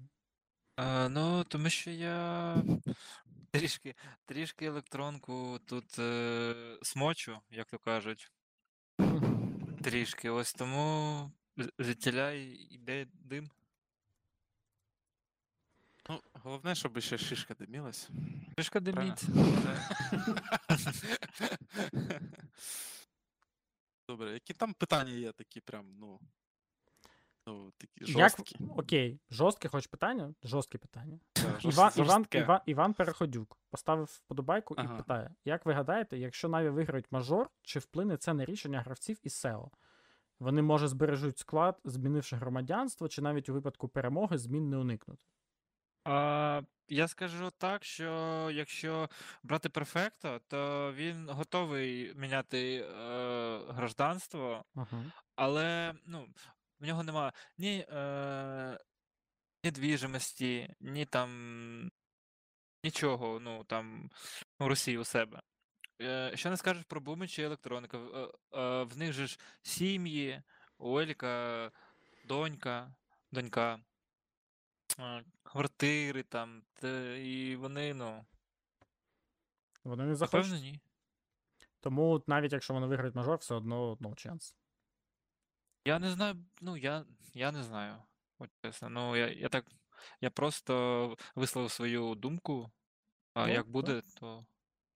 А, 0.76 1.10
ну, 1.10 1.44
тому 1.44 1.70
що 1.70 1.92
я 1.92 2.56
трішки, 3.52 3.96
трішки 4.26 4.66
електронку 4.66 5.60
тут 5.66 6.00
е, 6.00 6.56
смочу, 6.82 7.40
як 7.50 7.70
то 7.70 7.80
кажуть. 7.80 8.32
Трішки. 9.84 10.30
Ось 10.30 10.54
тому 10.54 11.32
звідтіля 11.80 12.32
йде 12.32 13.08
дим. 13.14 13.50
Ну, 16.10 16.22
головне, 16.34 16.76
щоб 16.76 17.00
ще 17.00 17.18
шишка 17.18 17.54
димілась. 17.60 18.10
Трішки 18.56 18.82
Правильно. 18.82 19.16
Добре, 24.08 24.34
які 24.34 24.54
там 24.54 24.74
питання 24.74 25.12
є 25.12 25.32
такі 25.32 25.62
прям, 25.62 25.86
ну. 26.00 26.20
Ну, 27.48 27.72
такі 27.78 27.94
Як... 28.00 28.10
жорсткі. 28.10 28.56
Окей, 28.78 29.20
жорстке 29.30 29.68
хоч 29.68 29.88
питання? 29.88 30.34
Жорстке 30.44 30.78
питання. 30.78 31.20
Да, 31.36 31.70
Іван, 31.70 31.92
Іван. 31.96 32.26
Іван, 32.32 32.62
Іван 32.66 32.94
Переходюк 32.94 33.58
поставив 33.70 34.06
вподобайку 34.06 34.76
і 34.76 34.98
питає: 34.98 35.36
як 35.46 35.66
ви 35.66 35.74
гадаєте, 35.74 36.18
якщо 36.18 36.50
Наві 36.50 36.70
виграють 36.70 37.12
мажор, 37.12 37.50
чи 37.62 37.80
вплине 37.80 38.18
це 38.18 38.34
на 38.34 38.46
рішення 38.46 38.82
гравців 38.82 39.20
із 39.24 39.46
SEO? 39.46 39.70
Вони, 40.40 40.62
може, 40.62 40.88
збережуть 40.88 41.38
склад, 41.38 41.80
змінивши 41.84 42.36
громадянство, 42.36 43.08
чи 43.08 43.22
навіть 43.22 43.50
у 43.50 43.54
випадку 43.54 43.88
перемоги 43.88 44.38
змін 44.38 44.70
не 44.70 44.78
уникнути? 44.78 45.26
А, 46.04 46.62
я 46.88 47.08
скажу 47.08 47.52
так, 47.58 47.84
що 47.84 48.50
якщо 48.54 49.10
брати 49.44 49.70
перфекто, 49.70 50.42
то 50.48 50.94
він 50.94 51.30
готовий 51.30 52.14
міняти 52.16 52.76
е, 52.76 52.88
гражданство, 53.68 54.66
Ага. 54.76 55.12
але 55.36 55.94
ну, 56.06 56.28
в 56.80 56.86
нього 56.86 57.04
нема 57.04 57.34
ні 57.58 57.86
е, 57.90 58.80
недвіжимості, 59.64 60.76
ні 60.80 61.06
там 61.06 61.92
нічого, 62.84 63.40
ну 63.40 63.64
там 63.64 64.10
у 64.60 64.68
Росії 64.68 64.98
у 64.98 65.04
себе. 65.04 65.42
Е, 66.02 66.32
що 66.36 66.50
не 66.50 66.58
скажеш 66.58 66.84
про 66.84 67.02
Буми 67.02 67.28
чи 67.28 67.44
електроніка? 67.44 67.98
В, 67.98 68.16
е, 68.16 68.60
е, 68.60 68.84
в 68.84 68.98
них 68.98 69.14
же 69.14 69.28
ж 69.28 69.40
сім'ї, 69.62 70.42
у 70.78 71.00
Еліка 71.00 71.72
донька, 72.26 72.96
донька, 73.32 73.80
е, 75.00 75.24
квартири 75.48 76.24
там, 76.24 76.64
те, 76.74 77.24
і 77.28 77.56
вони, 77.56 77.94
ну, 77.94 78.26
Вони 79.84 80.06
не 80.06 80.16
захочуть. 80.16 80.52
напевно, 80.52 80.72
ні. 80.72 80.80
Тому 81.80 82.24
навіть 82.28 82.54
якщо 82.54 82.74
вони 82.74 82.88
виграють 82.88 83.16
мажор, 83.16 83.38
все 83.38 83.56
одно 83.56 83.96
no 83.96 84.10
chance. 84.10 84.56
Я 85.86 86.00
не 86.00 86.12
знаю, 86.12 86.46
ну 86.62 86.78
я, 86.78 87.06
я 87.34 87.52
не 87.52 87.64
знаю. 87.64 88.04
От 88.40 88.50
чесно. 88.64 88.90
Ну, 88.90 89.16
я, 89.16 89.28
я 89.32 89.50
так. 89.50 89.66
Я 90.22 90.30
просто 90.30 91.18
висловив 91.36 91.72
свою 91.72 92.16
думку. 92.16 92.72
А 93.34 93.48
Ну, 93.48 93.54
як 93.54 93.64
так. 93.64 93.72
буде, 93.72 94.02
то. 94.20 94.46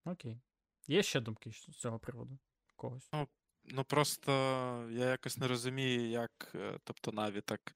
Окей. 0.06 0.42
Є 0.88 1.04
ще 1.04 1.20
думки 1.20 1.52
з 1.52 1.62
цього 1.62 2.00
приводу? 2.00 2.40
Когось. 2.76 3.10
Ну 3.14 3.28
просто 3.84 4.32
я 4.92 5.06
якось 5.06 5.38
не 5.38 5.48
розумію, 5.48 6.10
як 6.10 6.52
е, 6.56 6.80
тобто 6.84 7.12
Наві 7.12 7.42
так 7.42 7.76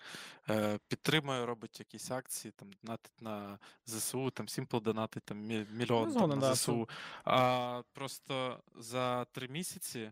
е, 0.50 0.80
підтримує, 0.88 1.46
робить 1.46 1.80
якісь 1.80 2.12
акції, 2.12 2.52
там 2.52 2.72
донатить 2.84 3.22
на 3.22 3.60
ЗСУ, 3.86 4.32
там 4.32 4.46
Simple 4.46 4.82
донатить 4.82 5.24
там 5.24 5.38
мі- 5.38 5.72
мільйон 5.72 6.14
там, 6.14 6.30
на 6.30 6.36
да, 6.36 6.56
ЗСУ. 6.56 6.90
А 7.24 7.82
просто 7.94 8.64
за 8.76 9.26
три 9.26 9.48
місяці 9.48 10.12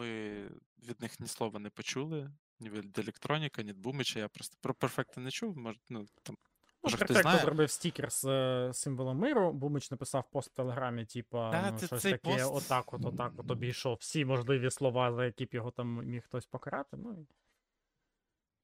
ми 0.00 0.50
від 0.88 1.00
них 1.00 1.20
ні 1.20 1.26
слова 1.26 1.58
не 1.58 1.70
почули, 1.70 2.30
ні 2.60 2.70
від 2.70 2.98
електроніка, 2.98 3.62
ні 3.62 3.70
від 3.70 3.78
Бумича. 3.78 4.18
Я 4.18 4.28
просто 4.28 4.56
про 4.60 4.74
перфекта 4.74 5.20
не 5.20 5.30
чув. 5.30 5.56
Може, 5.56 5.78
ну 5.88 6.06
там 6.22 6.36
Може, 6.82 6.96
хтось 6.96 7.06
Перфекто 7.08 7.22
знає? 7.30 7.44
зробив 7.44 7.70
стікер 7.70 8.12
з 8.12 8.24
е, 8.24 8.70
символом 8.74 9.18
миру. 9.18 9.52
Бумич 9.52 9.90
написав 9.90 10.30
пост 10.30 10.50
в 10.50 10.54
Телеграмі, 10.54 11.04
типа, 11.04 11.50
Та, 11.50 11.70
ну, 11.70 11.78
це 11.78 11.86
щось 11.86 12.02
цей 12.02 12.12
таке, 12.12 12.28
пост- 12.30 12.54
отак, 12.56 12.92
от, 12.92 13.04
отак, 13.04 13.32
от 13.36 13.50
обійшов 13.50 13.96
всі 14.00 14.24
можливі 14.24 14.70
слова, 14.70 15.12
за 15.12 15.24
які 15.24 15.44
б 15.46 15.54
його 15.54 15.70
там 15.70 16.06
міг 16.06 16.24
хтось 16.24 16.46
покарати. 16.46 16.96
Ну, 16.96 17.12
і 17.12 17.26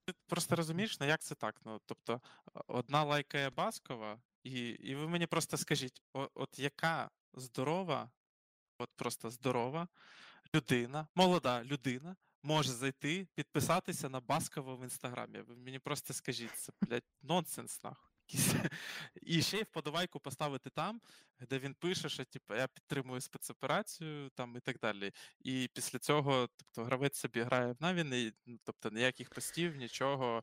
Ти 0.06 0.18
просто 0.26 0.56
розумієш, 0.56 1.00
ну 1.00 1.06
як 1.06 1.20
це 1.20 1.34
так? 1.34 1.60
Ну, 1.64 1.80
тобто, 1.86 2.20
одна 2.66 3.04
лайкає 3.04 3.50
Баскова, 3.50 4.18
і, 4.42 4.68
і 4.68 4.94
ви 4.94 5.08
мені 5.08 5.26
просто 5.26 5.56
скажіть, 5.56 6.02
о- 6.12 6.28
от 6.34 6.58
яка 6.58 7.10
здорова, 7.34 8.10
от 8.78 8.90
просто 8.96 9.30
здорова 9.30 9.88
людина, 10.54 11.06
молода 11.14 11.64
людина, 11.64 12.16
може 12.44 12.72
зайти, 12.72 13.26
підписатися 13.34 14.08
на 14.08 14.20
Баскова 14.20 14.74
в 14.74 14.82
інстаграмі. 14.82 15.40
Ви 15.40 15.56
мені 15.56 15.78
просто 15.78 16.14
скажіть, 16.14 16.56
це, 16.56 16.72
блядь, 16.80 17.04
нонсенс, 17.22 17.82
нахуй. 17.84 18.10
І 19.22 19.42
ще 19.42 19.58
й 19.58 19.62
вподобайку 19.62 20.20
поставити 20.20 20.70
там, 20.70 21.00
де 21.40 21.58
він 21.58 21.74
пише, 21.74 22.08
що 22.08 22.24
типу, 22.24 22.54
я 22.54 22.66
підтримую 22.66 23.20
спецоперацію 23.20 24.30
там 24.34 24.56
і 24.56 24.60
так 24.60 24.78
далі. 24.78 25.12
І 25.40 25.70
після 25.74 25.98
цього, 25.98 26.48
тобто, 26.56 26.84
гравець 26.84 27.18
собі 27.18 27.40
грає 27.42 27.72
в 27.72 27.76
Наві, 27.80 28.04
не- 28.04 28.32
ну, 28.46 28.58
тобто 28.64 28.90
ніяких 28.90 29.30
постів, 29.30 29.76
нічого. 29.76 30.42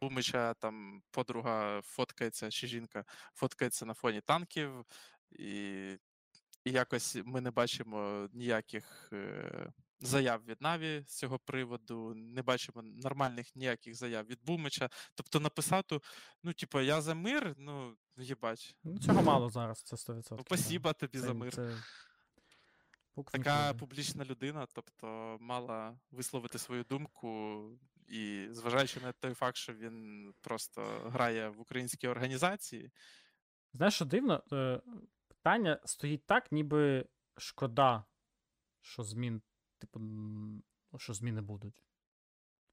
Бумича 0.00 0.54
там 0.54 1.02
подруга 1.10 1.80
фоткається, 1.82 2.50
чи 2.50 2.66
жінка 2.66 3.04
фоткається 3.34 3.86
на 3.86 3.94
фоні 3.94 4.20
танків, 4.20 4.84
і, 5.30 5.54
і 6.64 6.70
якось 6.70 7.18
ми 7.24 7.40
не 7.40 7.50
бачимо 7.50 8.28
ніяких 8.32 9.10
е, 9.12 9.72
заяв 10.00 10.44
від 10.44 10.62
Наві 10.62 11.02
з 11.06 11.16
цього 11.18 11.38
приводу, 11.38 12.14
не 12.14 12.42
бачимо 12.42 12.82
нормальних 12.82 13.56
ніяких 13.56 13.94
заяв 13.94 14.26
від 14.26 14.44
Бумича. 14.44 14.88
Тобто 15.14 15.40
написати, 15.40 16.00
ну, 16.42 16.52
типу, 16.52 16.80
я 16.80 17.00
за 17.00 17.14
мир, 17.14 17.54
ну, 17.58 17.96
їбать. 18.16 18.76
ну, 18.84 18.98
цього 18.98 19.22
мало 19.22 19.50
зараз, 19.50 19.82
це 19.82 19.96
100%. 19.96 20.36
Ну, 20.38 20.44
спасіба 20.46 20.92
тобі 20.92 21.18
Це- 21.18 21.24
за 21.24 21.34
мир. 21.34 21.54
це 21.54 21.76
Така 23.32 23.74
публічна 23.74 24.24
людина, 24.24 24.66
тобто 24.74 25.36
мала 25.40 25.98
висловити 26.10 26.58
свою 26.58 26.84
думку, 26.84 27.62
і 28.08 28.48
зважаючи 28.50 29.00
на 29.00 29.12
той 29.12 29.34
факт, 29.34 29.56
що 29.56 29.74
він 29.74 30.32
просто 30.40 30.82
грає 31.06 31.48
в 31.48 31.60
українській 31.60 32.08
організації, 32.08 32.90
Знаєш, 33.72 33.94
що 33.94 34.04
дивно? 34.04 34.42
Е, 34.52 34.80
Питання 35.28 35.80
стоїть 35.84 36.26
так, 36.26 36.52
ніби 36.52 37.06
шкода, 37.36 38.04
що 38.80 39.02
змін, 39.02 39.42
типу, 39.80 40.00
ну, 40.92 40.98
що 40.98 41.14
зміни 41.14 41.40
будуть. 41.40 41.82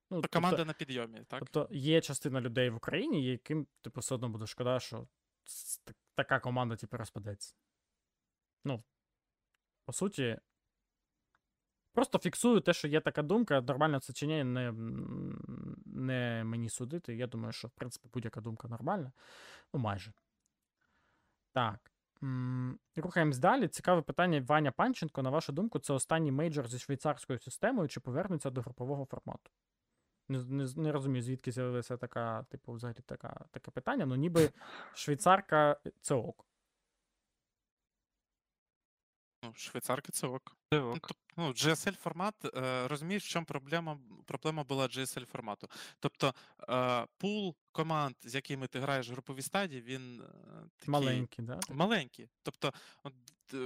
Ну, 0.09 0.21
то 0.21 0.27
команда 0.27 0.65
на 0.65 0.73
підйомі, 0.73 1.23
так? 1.27 1.39
Тобто 1.39 1.67
є 1.71 2.01
частина 2.01 2.41
людей 2.41 2.69
в 2.69 2.75
Україні, 2.75 3.25
яким 3.25 3.67
типу, 3.81 3.99
все 3.99 4.15
одно 4.15 4.29
буде 4.29 4.47
шкода, 4.47 4.79
що 4.79 5.07
така 6.15 6.39
команда 6.39 6.75
типу, 6.75 6.97
розпадеться. 6.97 7.55
Ну, 8.63 8.83
по 9.85 9.93
суті, 9.93 10.39
просто 11.93 12.19
фіксую 12.19 12.59
те, 12.59 12.73
що 12.73 12.87
є 12.87 13.01
така 13.01 13.21
думка. 13.21 13.61
Нормально 13.61 13.99
це 13.99 14.13
чи 14.13 14.27
ні, 14.27 14.43
не, 14.43 14.71
не 15.85 16.43
мені 16.45 16.69
судити. 16.69 17.15
Я 17.15 17.27
думаю, 17.27 17.53
що 17.53 17.67
в 17.67 17.71
принципі 17.71 18.09
будь-яка 18.13 18.41
думка 18.41 18.67
нормальна. 18.67 19.11
Ну, 19.73 19.79
майже. 19.79 20.13
Так. 21.53 21.91
Рухаємось 22.95 23.37
далі. 23.37 23.67
Цікаве 23.67 24.01
питання 24.01 24.45
Ваня 24.47 24.71
Панченко. 24.71 25.21
На 25.21 25.29
вашу 25.29 25.53
думку, 25.53 25.79
це 25.79 25.93
останній 25.93 26.31
мейджор 26.31 26.67
зі 26.67 26.79
швейцарською 26.79 27.39
системою, 27.39 27.87
чи 27.87 27.99
повернеться 27.99 28.49
до 28.49 28.61
групового 28.61 29.05
формату? 29.05 29.51
Не, 30.29 30.43
не, 30.43 30.67
не 30.75 30.91
розумію, 30.91 31.23
звідки 31.23 31.51
з'явилася 31.51 31.97
така, 31.97 32.43
типу, 32.43 32.71
взагалі 32.71 32.97
така, 33.05 33.45
таке 33.51 33.71
питання. 33.71 34.05
Ну, 34.05 34.15
ніби 34.15 34.49
швейцарка 34.93 35.77
це 36.01 36.15
ок. 36.15 36.46
Ну, 39.47 39.53
швейцарки 39.55 40.11
це 40.11 40.27
ок. 40.27 40.57
Це 40.73 40.79
ок. 40.79 41.11
ну, 41.37 41.49
GSL 41.51 41.95
формат, 41.95 42.35
е, 42.45 42.87
розумієш, 42.87 43.25
в 43.25 43.29
чому 43.29 43.45
проблема, 43.45 43.99
проблема 44.25 44.63
була 44.63 44.87
GSL 44.87 45.25
формату. 45.25 45.67
Тобто 45.99 46.33
е, 46.69 47.05
пул 47.17 47.55
команд, 47.71 48.15
з 48.23 48.35
якими 48.35 48.67
ти 48.67 48.79
граєш 48.79 49.09
в 49.09 49.11
груповій 49.11 49.41
стадії, 49.41 49.81
він 49.81 50.21
е, 50.21 50.25
такий 50.77 50.91
Маленький, 50.91 51.45
да? 51.45 51.59
маленький. 51.69 52.29
Тобто, 52.43 52.73
от, 53.03 53.13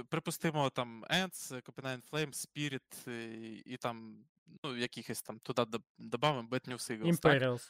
припустимо, 0.08 0.70
там 0.70 1.04
Ants, 1.04 1.62
Copenhagen 1.62 2.10
Flames, 2.10 2.46
Spirit 2.46 3.10
і, 3.10 3.56
і 3.56 3.76
там, 3.76 4.24
ну, 4.64 4.76
якихось 4.76 5.22
там 5.22 5.38
туди 5.38 5.78
додамо 5.98 6.48
Bad 6.50 6.68
News 6.68 6.90
Eagles, 6.90 7.18
так? 7.18 7.60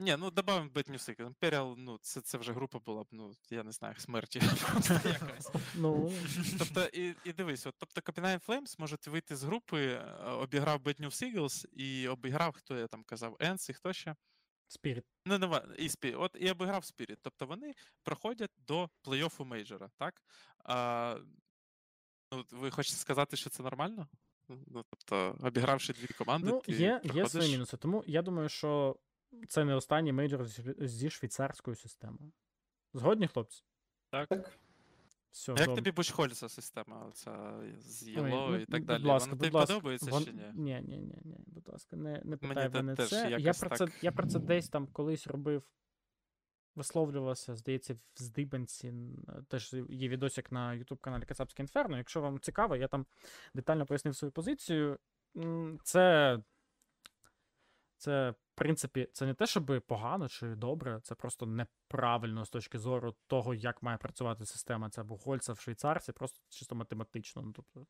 Ні, 0.00 0.16
ну 0.18 0.30
додамо 0.30 0.68
Bad 0.68 0.90
Eagles. 0.90 1.34
Imperial, 1.34 1.74
ну, 1.76 1.98
це, 2.02 2.20
це 2.20 2.38
вже 2.38 2.52
група 2.52 2.78
була 2.78 3.02
б, 3.02 3.06
ну, 3.10 3.32
я 3.50 3.62
не 3.62 3.72
знаю, 3.72 3.94
смерті 3.98 4.40
просто 4.72 5.08
якась. 5.08 5.50
Ну, 5.74 6.12
Тобто, 6.58 6.84
і, 6.84 7.14
і 7.24 7.32
дивись, 7.32 7.66
от, 7.66 7.74
тобто 7.78 8.00
Copenhagen 8.00 8.46
Flames 8.46 8.80
можуть 8.80 9.06
вийти 9.06 9.36
з 9.36 9.42
групи, 9.42 9.86
е, 9.86 10.24
обіграв 10.30 10.80
Bad 10.80 11.00
News 11.00 11.34
Eagles 11.34 11.66
і 11.72 12.08
обіграв, 12.08 12.54
хто 12.54 12.78
я 12.78 12.86
там 12.86 13.04
казав, 13.04 13.36
Енс 13.40 13.68
і 13.68 13.72
хто 13.72 13.92
ще? 13.92 14.16
Spirit. 14.68 15.02
Ну, 15.26 15.38
не 15.38 15.60
і 15.78 15.88
Спі... 15.88 16.14
От 16.14 16.36
і 16.40 16.50
обіграв 16.50 16.82
Spirit. 16.82 17.16
Тобто 17.22 17.46
вони 17.46 17.74
проходять 18.02 18.50
до 18.58 18.90
плей-оффу 19.04 19.44
мейджора, 19.44 19.90
так? 19.96 20.22
А, 20.64 21.18
ну, 22.32 22.44
ви 22.50 22.70
хочете 22.70 22.96
сказати, 22.96 23.36
що 23.36 23.50
це 23.50 23.62
нормально? 23.62 24.08
Ну, 24.48 24.84
тобто, 24.90 25.36
обігравши 25.46 25.92
дві 25.92 26.06
команди, 26.06 26.48
Ну, 26.50 26.60
ти 26.60 26.72
є, 26.72 26.78
є 26.78 26.98
проходиш... 26.98 27.30
свої 27.30 27.50
мінуси. 27.52 27.76
Тому 27.76 28.04
я 28.06 28.22
думаю, 28.22 28.48
що 28.48 28.96
це 29.48 29.64
не 29.64 29.74
останній 29.74 30.12
мейджор 30.12 30.46
зі- 30.78 31.10
швейцарською 31.10 31.76
системою. 31.76 32.32
Згодні, 32.94 33.26
хлопці? 33.26 33.64
Так. 34.10 34.58
Все, 35.30 35.52
А 35.52 35.54
Як 35.58 35.66
добре. 35.66 35.82
тобі 35.82 35.90
Бучхольця 35.94 36.48
система 36.48 37.06
оця 37.06 37.60
з 37.78 38.08
Єло 38.08 38.28
ну, 38.28 38.56
і 38.56 38.66
так 38.66 38.80
будь 38.80 38.86
далі? 38.86 39.04
ласка, 39.04 39.30
Вона 39.30 39.38
будь 39.38 39.46
тобі 39.46 39.56
ласка, 39.56 39.74
подобається 39.74 40.10
вон- 40.10 40.24
чи 40.24 40.32
ні? 40.32 40.52
Ні, 40.54 40.82
ні, 40.88 40.98
ні, 40.98 41.18
ні, 41.24 41.38
будь 41.46 41.68
ласка, 41.68 41.96
не, 41.96 42.22
не 42.24 42.36
питай 42.36 42.68
мене 42.68 42.94
теж 42.94 43.08
це. 43.08 43.36
Я 43.40 43.52
про, 43.52 43.76
це. 43.76 43.86
так. 43.86 44.04
я 44.04 44.12
про 44.12 44.26
це 44.26 44.38
десь 44.38 44.68
там 44.68 44.86
колись 44.86 45.26
робив, 45.26 45.62
висловлювався, 46.74 47.54
здається, 47.56 47.94
в 47.94 47.98
здибанці. 48.22 48.94
Теж 49.48 49.74
є 49.88 50.08
відосик 50.08 50.52
на 50.52 50.70
YouTube 50.70 50.98
каналі 50.98 51.24
Кацапське 51.24 51.62
Інферно. 51.62 51.96
Якщо 51.96 52.20
вам 52.20 52.40
цікаво, 52.40 52.76
я 52.76 52.88
там 52.88 53.06
детально 53.54 53.86
пояснив 53.86 54.16
свою 54.16 54.32
позицію. 54.32 54.98
Це. 55.82 56.38
Це, 57.96 58.30
в 58.30 58.36
принципі, 58.54 59.08
це 59.12 59.26
не 59.26 59.34
те, 59.34 59.46
щоб 59.46 59.82
погано 59.86 60.28
чи 60.28 60.54
добре, 60.54 61.00
це 61.02 61.14
просто 61.14 61.46
неправильно 61.46 62.44
з 62.44 62.50
точки 62.50 62.78
зору 62.78 63.14
того, 63.26 63.54
як 63.54 63.82
має 63.82 63.98
працювати 63.98 64.46
система. 64.46 64.90
Це 64.90 65.02
Бухгольца 65.02 65.52
в 65.52 65.60
Швейцарці, 65.60 66.12
просто 66.12 66.38
чисто 66.48 66.74
математично. 66.74 67.42
Ну, 67.42 67.52
тобто, 67.52 67.86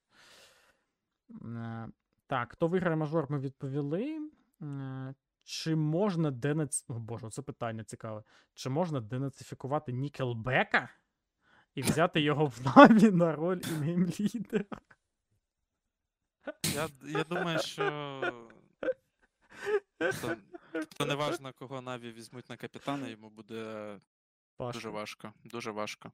Е, 1.31 1.89
Так, 2.27 2.53
хто 2.53 2.69
виграє 2.69 2.97
мажор, 2.97 3.27
ми 3.31 3.39
відповіли. 3.39 4.31
Е, 4.63 5.15
Чи 5.45 5.77
можна 5.77 6.31
денац... 6.31 6.85
О 6.89 6.95
боже, 6.95 7.31
це 7.31 7.43
питання 7.43 7.85
цікаве. 7.85 8.23
Чи 8.55 8.71
можна 8.71 9.01
денацифікувати 9.01 9.93
Нікелбека 9.93 10.89
і 11.75 11.83
взяти 11.83 12.21
його 12.21 12.47
в 12.47 12.61
наві 12.77 13.11
на 13.11 13.37
роль 13.37 13.59
інгейм-лідера? 13.59 14.79
Я, 16.75 16.89
я 17.03 17.25
думаю, 17.25 17.59
що. 17.59 18.49
Тобто, 19.99 20.37
тобто 20.73 21.05
неважно, 21.05 21.53
кого 21.53 21.81
Наві 21.81 22.13
візьмуть 22.13 22.49
на 22.51 22.57
капітана, 22.57 23.09
йому 23.09 23.31
буде 23.31 24.01
дуже 24.59 24.89
важко. 24.89 25.33
Дуже 25.45 25.71
важко. 25.71 26.13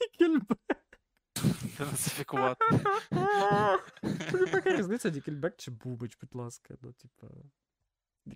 Нікельбек. 0.00 0.58
Денацифікувати. 1.78 2.64
Тобі 4.30 4.50
яка 4.50 4.76
різниця, 4.76 5.10
Нікельбек 5.10 5.56
чи 5.56 5.70
Бубич, 5.70 6.18
будь 6.20 6.34
ласка. 6.34 6.76
Ну, 6.80 6.92
типа. 6.92 7.26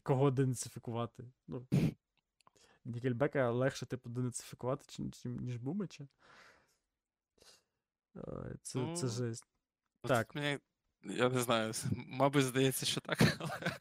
Кого 0.03 0.31
денацифікувати? 0.31 1.25
Ну, 1.47 1.67
Нікельбека 2.85 3.51
легше, 3.51 3.87
типу, 3.87 4.11
денацифікувати, 4.11 5.03
ніж 5.25 5.57
Бубича. 5.57 6.09
Це, 8.63 8.83
це 8.95 9.07
Ну, 9.07 9.09
жесть. 9.09 9.47
От 10.03 10.09
Так. 10.09 10.35
Мені, 10.35 10.59
я 11.03 11.29
не 11.29 11.41
знаю, 11.41 11.73
мабуть, 11.93 12.45
здається, 12.45 12.87
що 12.87 13.01
так, 13.01 13.19
але 13.41 13.77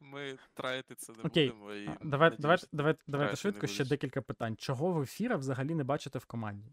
ми 0.00 0.38
траїти 0.54 0.94
це 0.94 1.12
не 1.12 1.22
Окей, 1.22 1.48
будемо. 1.50 1.72
І 1.74 1.86
А, 1.88 1.96
Давайте, 2.02 2.42
надіюсь, 2.42 2.68
давайте, 2.72 3.02
давайте, 3.06 3.32
не 3.32 3.36
швидко 3.36 3.66
ще 3.66 3.76
будеш. 3.76 3.88
декілька 3.88 4.22
питань. 4.22 4.56
Чого 4.56 4.92
ви 4.92 5.06
Фіра 5.06 5.36
взагалі 5.36 5.74
не 5.74 5.84
бачите 5.84 6.18
в 6.18 6.24
команді? 6.24 6.72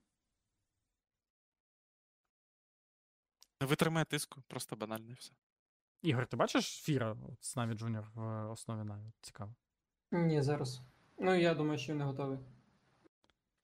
Не 3.61 3.67
витримає 3.67 4.05
тиску, 4.05 4.41
просто 4.47 4.75
банально 4.75 5.11
і 5.11 5.13
все. 5.13 5.33
Ігор, 6.01 6.27
ти 6.27 6.37
бачиш 6.37 6.65
Фіра 6.65 7.11
от, 7.29 7.45
з 7.45 7.55
Наві 7.55 7.73
Джуніор 7.73 8.05
в 8.15 8.51
основі 8.51 8.83
Наві? 8.83 9.11
Цікаво. 9.21 9.55
Ні, 10.11 10.41
зараз. 10.41 10.81
Ну, 11.17 11.35
я 11.35 11.53
думаю, 11.53 11.79
що 11.79 11.91
він 11.91 11.97
не 11.99 12.05
готовий. 12.05 12.39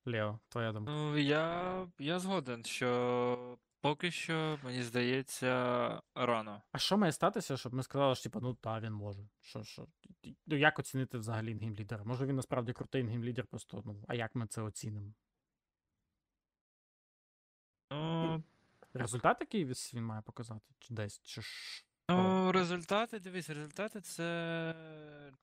Лео, 0.05 0.39
твоя 0.49 0.71
думка. 0.71 0.91
Ну, 0.91 1.17
я, 1.17 1.87
я 1.99 2.19
згоден, 2.19 2.65
що 2.65 3.57
Поки 3.81 4.11
що, 4.11 4.59
мені 4.63 4.83
здається, 4.83 6.01
рано. 6.15 6.61
А 6.71 6.77
що 6.77 6.97
має 6.97 7.11
статися, 7.11 7.57
щоб 7.57 7.73
ми 7.73 7.83
сказали, 7.83 8.15
що 8.15 8.23
типу, 8.23 8.39
ну 8.39 8.53
так, 8.53 8.83
він 8.83 8.93
може. 8.93 9.27
Що, 9.41 9.63
що? 9.63 9.87
Ну, 10.47 10.57
як 10.57 10.79
оцінити 10.79 11.17
взагалі 11.17 11.55
інгейм-лідера? 11.55 12.05
Може 12.05 12.25
він 12.25 12.35
насправді 12.35 12.73
крутий 12.73 13.03
інгейм-лідер, 13.03 13.43
просто, 13.43 13.81
ну, 13.85 14.03
а 14.07 14.15
як 14.15 14.35
ми 14.35 14.47
це 14.47 14.61
оцінимо? 14.61 15.13
Ну, 17.91 18.43
Результат 18.93 19.37
який 19.41 19.65
він 19.65 20.03
має 20.03 20.21
показати? 20.21 20.65
Чи 20.79 20.93
десь? 20.93 21.21
Чи 21.23 21.41
ж... 21.41 21.85
ну 22.09 22.51
результати, 22.51 23.19
дивись, 23.19 23.49
результати 23.49 24.01
це 24.01 24.75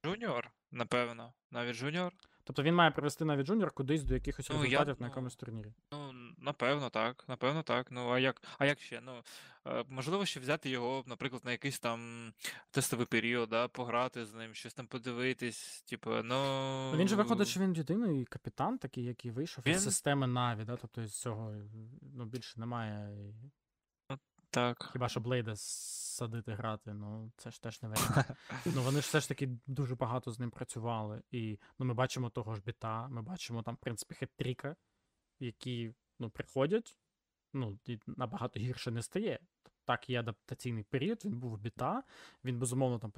джуніор, 0.05 0.51
напевно. 0.71 1.33
Наві 1.51 1.77
джуніор. 1.77 2.13
Тобто 2.49 2.63
він 2.63 2.75
має 2.75 2.91
привести 2.91 3.25
Наві 3.25 3.47
джуніор 3.47 3.71
кудись 3.71 4.03
до 4.03 4.15
якихось 4.15 4.51
Ну, 4.51 4.65
я- 4.65 4.85
на 4.85 4.97
ну, 5.01 5.07
якомусь 5.07 5.37
турнірі. 5.37 5.73
Ну, 5.93 6.13
напевно, 6.39 6.91
так. 6.91 7.25
Напевно, 7.29 7.63
так. 7.63 7.87
Ну, 7.91 8.11
а 8.11 8.19
як, 8.19 8.43
а 8.59 8.67
як 8.67 8.81
ще? 8.81 9.01
Ну, 9.01 9.23
е, 9.67 9.85
можливо, 9.89 10.27
ще 10.27 10.41
взяти 10.41 10.71
його, 10.71 11.05
наприклад, 11.07 11.45
на 11.45 11.51
якийсь 11.51 11.79
там 11.79 12.33
тестовий 12.71 13.07
період, 13.07 13.49
да, 13.49 13.69
пограти 13.69 14.27
з 14.27 14.35
ним, 14.35 14.55
щось 14.55 14.75
там 14.75 14.87
подивитись. 14.87 15.83
Типу, 15.83 16.11
ну. 16.11 16.91
Ну, 16.93 16.97
Він 16.97 17.09
же 17.09 17.17
виходить, 17.17 17.49
що 17.49 17.61
він 17.61 17.75
єдиний 17.75 18.25
капітан, 18.25 18.79
такий, 18.79 19.05
який 19.05 19.31
вийшов 19.31 19.69
із 19.69 19.85
системи 19.85 20.27
Наві, 20.27 20.65
да? 20.65 20.77
тобто 20.77 21.03
із 21.03 21.21
цього 21.21 21.55
ну, 22.15 22.25
більше 22.25 22.61
немає. 22.61 23.11
Так. 24.51 24.89
Хіба 24.93 25.09
що 25.09 25.21
Блейда 25.21 25.57
садити 25.57 26.55
грати, 26.55 26.95
ну 26.95 27.33
це 27.37 27.51
ж 27.51 27.63
теж 27.63 27.83
не 27.83 27.89
варіант. 27.89 28.27
Ну 28.67 28.83
вони 28.83 29.01
ж 29.01 29.07
все 29.07 29.21
ж 29.21 29.29
таки 29.29 29.49
дуже 29.67 29.95
багато 29.95 30.31
з 30.31 30.39
ним 30.39 30.51
працювали. 30.51 31.23
І 31.31 31.59
ну, 31.79 31.87
ми 31.87 31.95
бачимо 31.95 32.31
того 32.31 32.55
ж 32.55 32.63
біта, 32.63 33.09
ми 33.09 33.23
бачимо 33.23 33.63
там, 33.63 33.75
в 33.75 33.79
принципі, 33.79 34.15
хет-тріка, 34.15 34.77
які 35.41 35.95
ну, 36.19 36.31
приходять, 36.31 36.97
ну, 37.53 37.79
і 37.85 37.99
набагато 38.07 38.61
гірше 38.61 38.91
не 38.91 39.03
стає. 39.03 39.39
Так, 39.85 40.11
є 40.11 40.21
адаптаційний 40.21 40.83
період, 40.83 41.25
він 41.25 41.39
був 41.39 41.59
біта, 41.59 42.03
він 42.45 42.59
безумовно 42.59 42.99
там 42.99 43.13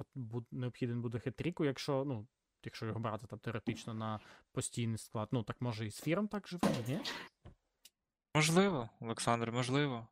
необхіден 0.51 1.01
буде 1.01 1.17
хет-тріку, 1.17 1.65
якщо, 1.65 2.05
ну, 2.05 2.27
якщо 2.63 2.85
його 2.85 2.99
брати 2.99 3.27
там 3.27 3.39
теоретично 3.39 3.93
на 3.93 4.19
постійний 4.51 4.97
склад. 4.97 5.29
Ну, 5.31 5.43
так 5.43 5.61
може 5.61 5.85
і 5.85 5.91
з 5.91 6.01
фіром 6.01 6.27
так 6.27 6.51
вийде, 6.51 6.83
ні? 6.87 6.99
Можливо, 8.35 8.89
Олександр, 8.99 9.51
можливо. 9.51 10.07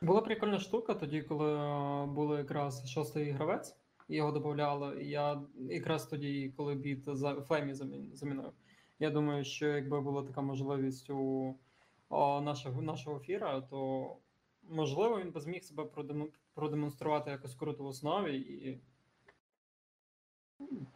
Була 0.00 0.20
прикольна 0.20 0.58
штука 0.58 0.94
тоді, 0.94 1.22
коли 1.22 1.54
е, 1.54 2.06
був 2.06 2.38
якраз 2.38 2.90
шостий 2.90 3.30
гравець, 3.30 3.76
його 4.08 4.32
додавали. 4.32 5.04
Я 5.04 5.42
якраз 5.54 6.06
тоді, 6.06 6.52
коли 6.56 6.74
біт 6.74 7.16
за 7.16 7.34
Фемі 7.34 7.74
замінив. 8.12 8.52
Я 8.98 9.10
думаю, 9.10 9.44
що 9.44 9.66
якби 9.66 10.00
була 10.00 10.22
така 10.22 10.40
можливість 10.40 11.10
у 11.10 11.54
нашого, 12.10 12.82
нашого 12.82 13.20
фіра, 13.20 13.60
то 13.60 14.10
можливо 14.62 15.20
він 15.20 15.30
би 15.30 15.40
зміг 15.40 15.64
себе 15.64 15.84
продемонструвати 16.54 17.30
якось 17.30 17.54
круто 17.54 17.84
в 17.84 17.86
основі 17.86 18.36
і 18.36 18.80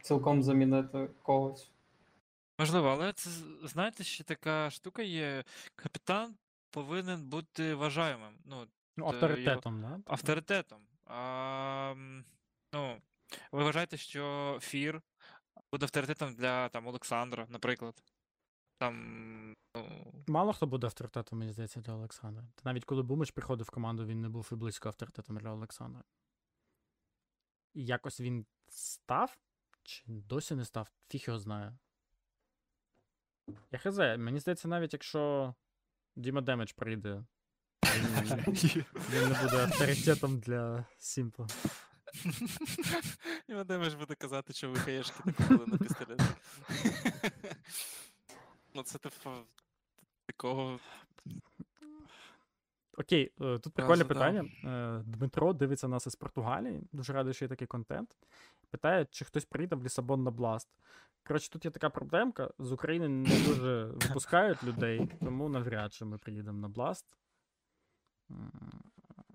цілком 0.01 0.43
замінити 0.43 1.09
когось. 1.21 1.71
Можливо, 2.59 2.87
але 2.87 3.13
це, 3.13 3.29
знаєте, 3.63 4.03
ще 4.03 4.23
така 4.23 4.69
штука 4.69 5.01
є. 5.01 5.43
Капітан 5.75 6.35
повинен 6.71 7.23
бути 7.29 7.75
вважаємим. 7.75 8.33
Ну, 8.45 8.67
Ну, 8.97 9.05
його- 9.05 9.13
авторитетом, 9.15 9.81
да? 9.81 9.99
авторитетом. 10.05 10.87
А, 11.05 11.93
ну, 12.73 13.01
ви 13.51 13.63
вважаєте, 13.63 13.97
що 13.97 14.57
Фір 14.61 15.01
буде 15.71 15.85
авторитетом 15.85 16.35
для 16.35 16.69
там, 16.69 16.87
Олександра, 16.87 17.47
наприклад. 17.49 18.03
Там, 18.77 19.55
ну, 19.75 20.13
Мало 20.27 20.53
хто 20.53 20.67
буде 20.67 20.87
авторитетом, 20.87 21.39
мені 21.39 21.51
здається, 21.51 21.81
для 21.81 21.93
Олександра. 21.93 22.43
Та 22.55 22.61
навіть 22.65 22.85
коли 22.85 23.03
Бумич 23.03 23.31
приходив 23.31 23.65
в 23.65 23.69
команду, 23.69 24.05
він 24.05 24.21
не 24.21 24.29
був 24.29 24.49
і 24.51 24.55
близько 24.55 24.89
авторитетом 24.89 25.37
для 25.37 25.51
Олександра. 25.51 26.03
І 27.73 27.85
якось 27.85 28.21
він 28.21 28.45
став, 28.67 29.37
чи 29.83 30.03
досі 30.07 30.55
не 30.55 30.65
став, 30.65 30.91
фіг 31.09 31.23
його 31.27 31.39
знає. 31.39 31.77
Я 33.71 33.79
хз, 33.79 33.97
мені 33.97 34.39
здається, 34.39 34.67
навіть 34.67 34.93
якщо 34.93 35.55
Діма 36.15 36.41
Демедж 36.41 36.71
прийде, 36.71 37.23
він, 37.83 39.29
не 39.29 39.43
буде 39.43 39.63
авторитетом 39.63 40.39
для 40.39 40.85
Сімпла. 40.97 41.47
І 43.47 43.53
Вадим 43.53 43.93
буде 43.93 44.15
казати, 44.15 44.53
що 44.53 44.69
ви 44.69 44.75
хаєшки 44.79 45.19
не 45.25 45.33
купили 45.33 45.65
на 45.67 45.77
пістолет. 45.77 46.21
Ну, 48.73 48.83
це 48.83 48.97
типу 48.97 49.29
такого. 50.25 50.79
Окей, 52.97 53.31
е, 53.41 53.59
тут 53.59 53.73
прикольне 53.73 54.05
питання. 54.05 54.45
Е, 54.63 55.03
Дмитро 55.05 55.53
дивиться 55.53 55.87
нас 55.87 56.07
із 56.07 56.15
Португалії. 56.15 56.83
Дуже 56.91 57.13
радий, 57.13 57.33
що 57.33 57.45
є 57.45 57.49
такий 57.49 57.67
контент. 57.67 58.15
Питає, 58.69 59.05
чи 59.11 59.25
хтось 59.25 59.45
приїде 59.45 59.75
в 59.75 59.83
Лісабон 59.83 60.23
на 60.23 60.31
Бласт. 60.31 60.69
Коротше, 61.27 61.49
тут 61.49 61.65
є 61.65 61.71
така 61.71 61.89
проблемка. 61.89 62.51
З 62.59 62.71
України 62.71 63.07
не 63.09 63.39
дуже 63.47 63.85
випускають 63.85 64.63
людей, 64.63 65.09
тому 65.19 65.49
навряд 65.49 65.93
чи 65.93 66.05
ми 66.05 66.17
приїдемо 66.17 66.59
на 66.59 66.67
Бласт. 66.67 67.05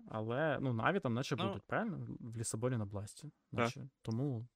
Але 0.09 0.59
ну, 0.61 0.73
Наві 0.73 1.01
там 1.01 1.15
наче 1.15 1.37
Ну. 1.37 1.49
будуть, 1.49 1.63
правильно? 1.67 2.07
В 2.21 2.37
Лісабоні 2.37 2.77
на 2.77 2.85
Бласті. 2.85 3.33
Наче. 3.53 3.89
Тому 4.03 4.47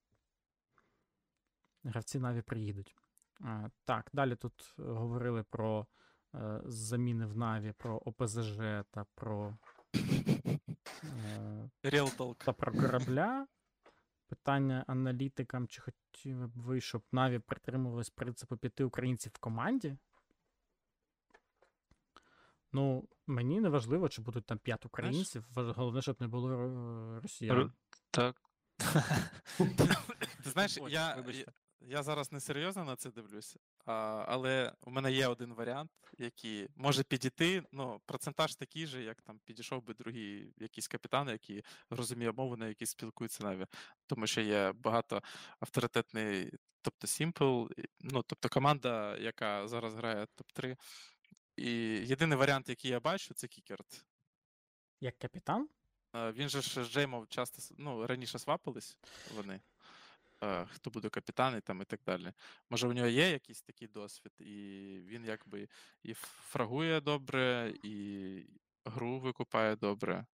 гравці 1.85 2.19
Наві 2.19 2.43
приїдуть. 2.43 2.97
А, 3.41 3.69
так, 3.85 4.11
далі 4.12 4.37
тут 4.37 4.75
говорили 4.79 5.43
про 5.43 5.87
е, 6.35 6.61
заміни 6.65 7.27
в 7.27 7.37
Наві, 7.37 7.73
про 7.73 8.03
ОПЗЖ 8.05 8.57
та 8.91 9.07
про, 9.15 9.57
е, 9.95 11.71
Real 11.85 12.17
talk. 12.17 12.45
та 12.45 12.53
про 12.53 12.73
корабля. 12.73 13.47
Питання 14.29 14.85
аналітикам, 14.87 15.69
чи 15.69 15.83
хотіли 15.83 16.47
б 16.47 16.51
ви, 16.55 16.81
щоб 16.81 17.03
Наві 17.12 17.39
притримувались 17.39 18.11
принципу 18.11 18.57
п'яти 18.57 18.85
українців 18.85 19.33
в 19.35 19.39
команді? 19.39 19.97
Ну, 22.72 23.09
мені 23.26 23.60
не 23.60 23.68
важливо, 23.68 24.09
чи 24.09 24.22
будуть 24.22 24.47
там 24.47 24.59
п'ять 24.59 24.86
українців. 24.86 25.44
Головне, 25.55 26.02
щоб 26.02 26.20
не 26.20 26.28
було 26.28 26.52
е, 26.52 27.20
росіян. 27.20 27.72
так. 28.10 28.36
Ти 30.44 30.51
знаєш, 30.51 30.78
Ой, 30.80 30.92
я, 30.92 31.14
вибачте. 31.14 31.52
я, 31.80 31.88
я 31.97 32.02
зараз 32.02 32.32
не 32.32 32.40
серйозно 32.40 32.84
на 32.84 32.97
це 32.97 33.10
дивлюся, 33.10 33.59
а, 33.86 33.92
але 34.28 34.72
у 34.86 34.90
мене 34.90 35.12
є 35.12 35.26
один 35.26 35.55
варіант, 35.55 35.90
який 36.18 36.68
може 36.76 37.02
підійти. 37.02 37.62
Ну, 37.72 38.01
процентаж 38.06 38.55
такий 38.55 38.86
же, 38.86 39.02
як 39.02 39.22
там 39.22 39.40
підійшов 39.44 39.84
би 39.84 39.94
другий 39.94 40.55
якийсь 40.59 40.88
капітан, 40.88 41.28
який 41.28 41.64
розуміє 41.90 42.32
мову, 42.32 42.56
на 42.56 42.68
якій 42.68 42.86
спілкується 42.86 43.44
наві. 43.44 43.66
Тому 44.06 44.26
що 44.26 44.40
є 44.40 44.72
багато 44.72 45.22
авторитетний, 45.60 46.52
тобто 46.82 47.06
Simple, 47.06 47.68
ну, 48.01 48.22
тобто 48.22 48.48
команда, 48.48 49.16
яка 49.16 49.68
зараз 49.68 49.94
грає 49.94 50.26
топ-3. 50.36 50.76
І 51.61 51.70
єдиний 52.07 52.39
варіант, 52.39 52.69
який 52.69 52.91
я 52.91 53.01
бачу, 53.01 53.35
це 53.35 53.49
Кікерт. 53.49 54.05
Як 55.01 55.19
капітан? 55.19 55.69
Е, 56.16 56.32
Він 56.32 56.49
же 56.49 56.61
ж 56.62 56.85
з 56.85 56.89
Джеймом 56.93 57.27
часто 57.28 57.74
ну, 57.78 58.07
раніше 58.07 58.39
свапились 58.39 58.99
вони. 59.37 59.61
е, 60.43 60.66
Хто 60.66 60.91
буде 60.91 61.09
капітан 61.09 61.57
і 61.59 61.61
там 61.61 61.82
і 61.82 61.85
так 61.85 62.01
далі. 62.07 62.32
Може, 62.70 62.89
у 62.89 62.93
нього 62.93 63.07
є 63.09 63.31
якийсь 63.31 63.62
такий 63.62 63.89
досвід, 63.89 64.32
і 64.39 64.55
він 65.07 65.24
якби 65.24 65.69
і 66.03 66.15
фрагує 66.15 67.01
добре, 67.01 67.74
і 67.82 68.45
гру 68.85 69.19
викупає 69.20 69.77
добре. 69.77 70.27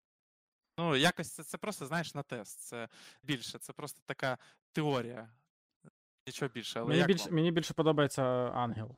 Ну, 0.79 0.97
якось 0.97 1.33
це, 1.33 1.45
це 1.45 1.59
просто, 1.59 1.87
знаєш, 1.87 2.15
на 2.15 2.23
тест. 2.23 2.61
Це 2.61 2.89
більше, 3.23 3.59
це 3.59 3.73
просто 3.73 4.01
така 4.07 4.39
теорія. 4.73 5.31
Нічого 6.27 6.49
більше. 6.49 6.79
Але 6.81 6.89
Мені 6.89 6.99
як 6.99 7.09
більше, 7.09 7.25
вам? 7.25 7.35
мені 7.35 7.51
більше 7.51 7.75
подобається 7.75 8.23
Ангел. 8.55 8.97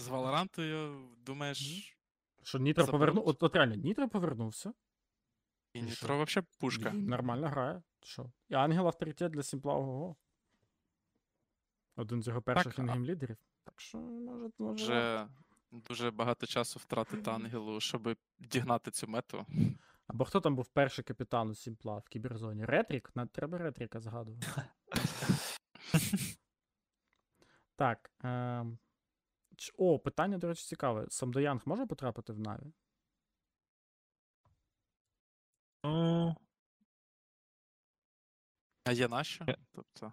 З 0.00 0.08
Валорантою 0.08 1.08
думаєш, 1.16 1.96
Що 2.42 2.58
Нітро 2.58 2.84
Заберуть? 2.84 3.00
повернув. 3.00 3.28
От, 3.28 3.42
от 3.42 3.56
реально, 3.56 3.74
Нітро 3.74 4.08
повернувся. 4.08 4.72
і 5.72 5.78
що? 5.78 5.86
Нітро 5.88 6.24
взагалі 6.24 6.46
пушка. 6.58 6.90
Він 6.90 7.06
Нормально 7.06 7.48
грає. 7.48 7.82
Що? 8.02 8.30
І 8.48 8.54
Ангел 8.54 8.86
авторитет 8.86 9.32
для 9.32 9.42
Сімпла 9.42 9.74
ого. 9.74 10.16
Один 11.96 12.22
з 12.22 12.26
його 12.28 12.42
перших 12.42 12.78
а- 12.78 12.82
інгейм 12.82 13.04
лідерів. 13.04 13.36
Так 13.64 13.80
що, 13.80 13.98
може, 13.98 14.50
може. 14.58 14.84
Вже 14.84 15.28
дуже 15.72 16.10
багато 16.10 16.46
часу 16.46 16.78
втрати 16.78 17.30
ангелу, 17.30 17.80
щоб 17.80 18.16
дігнати 18.38 18.90
цю 18.90 19.08
мету. 19.08 19.46
Або 20.06 20.24
хто 20.24 20.40
там 20.40 20.56
був 20.56 20.68
перший 20.68 21.04
капітан 21.04 21.50
у 21.50 21.54
Сімпла 21.54 21.98
в 21.98 22.08
кіберзоні? 22.08 22.64
Ретрік? 22.64 23.12
Треба 23.32 23.58
Ретріка 23.58 24.00
згадувати. 24.00 24.46
так. 27.76 28.10
Ем... 28.24 28.78
О, 29.76 29.98
питання, 29.98 30.38
до 30.38 30.48
речі, 30.48 30.64
цікаве. 30.64 31.06
Самдоянг 31.10 31.62
може 31.64 31.86
потрапити 31.86 32.32
в 32.32 32.38
Наві? 32.38 32.72
Ну, 35.84 36.36
А 38.84 38.92
є 38.92 39.08
нащо? 39.08 39.44
Е. 39.48 39.56
Тобто. 39.72 40.12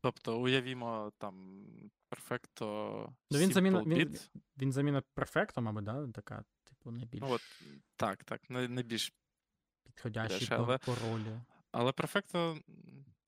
Тобто, 0.00 0.40
уявімо, 0.40 1.12
там 1.18 1.64
перфекто. 2.08 2.64
Ну, 3.30 3.38
він 3.38 3.52
заміна, 3.52 3.82
він, 3.82 4.18
він 4.58 4.72
заміна 4.72 5.02
перфектом, 5.14 5.64
мабуть, 5.64 5.84
да? 5.84 6.08
така, 6.08 6.44
типу, 6.64 6.90
найбільш 6.90 7.22
Ну, 7.22 7.30
от, 7.30 7.42
так, 7.96 8.24
так, 8.24 8.50
не, 8.50 8.68
не 8.68 8.82
підходящий 9.84 10.38
більше, 10.38 10.56
по, 10.56 10.62
але- 10.62 10.78
по 10.78 10.94
ролі. 10.94 11.40
Але 11.72 11.92
перфекто 11.92 12.58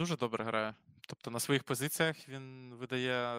дуже 0.01 0.17
добре 0.17 0.45
грає. 0.45 0.75
Тобто 1.01 1.31
на 1.31 1.41
своїх 1.41 1.65
позиціях 1.65 2.29
він 2.29 2.75
видає 2.75 3.37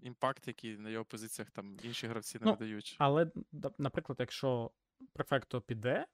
імпакт, 0.00 0.48
який 0.48 0.78
на 0.78 0.90
його 0.90 1.04
позиціях 1.04 1.50
там 1.50 1.76
інші 1.82 2.06
гравці 2.06 2.38
не 2.38 2.44
Ну, 2.44 2.50
видають. 2.52 2.96
Але, 2.98 3.30
наприклад, 3.78 4.16
якщо 4.20 4.70
префекто 5.12 5.60
піде, 5.60 6.06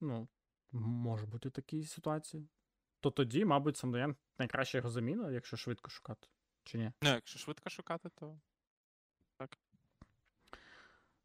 ну, 0.00 0.28
може 0.72 1.26
бути 1.26 1.50
такі 1.50 1.84
ситуації, 1.84 2.48
то 3.00 3.10
тоді, 3.10 3.44
мабуть, 3.44 3.76
Самдоян 3.76 4.16
найкраща 4.38 4.78
його 4.78 4.90
заміна, 4.90 5.30
якщо 5.30 5.56
швидко 5.56 5.90
шукати. 5.90 6.28
Чи 6.64 6.78
ні? 6.78 6.92
Ну, 7.02 7.10
якщо 7.10 7.38
швидко 7.38 7.70
шукати, 7.70 8.08
то 8.14 8.40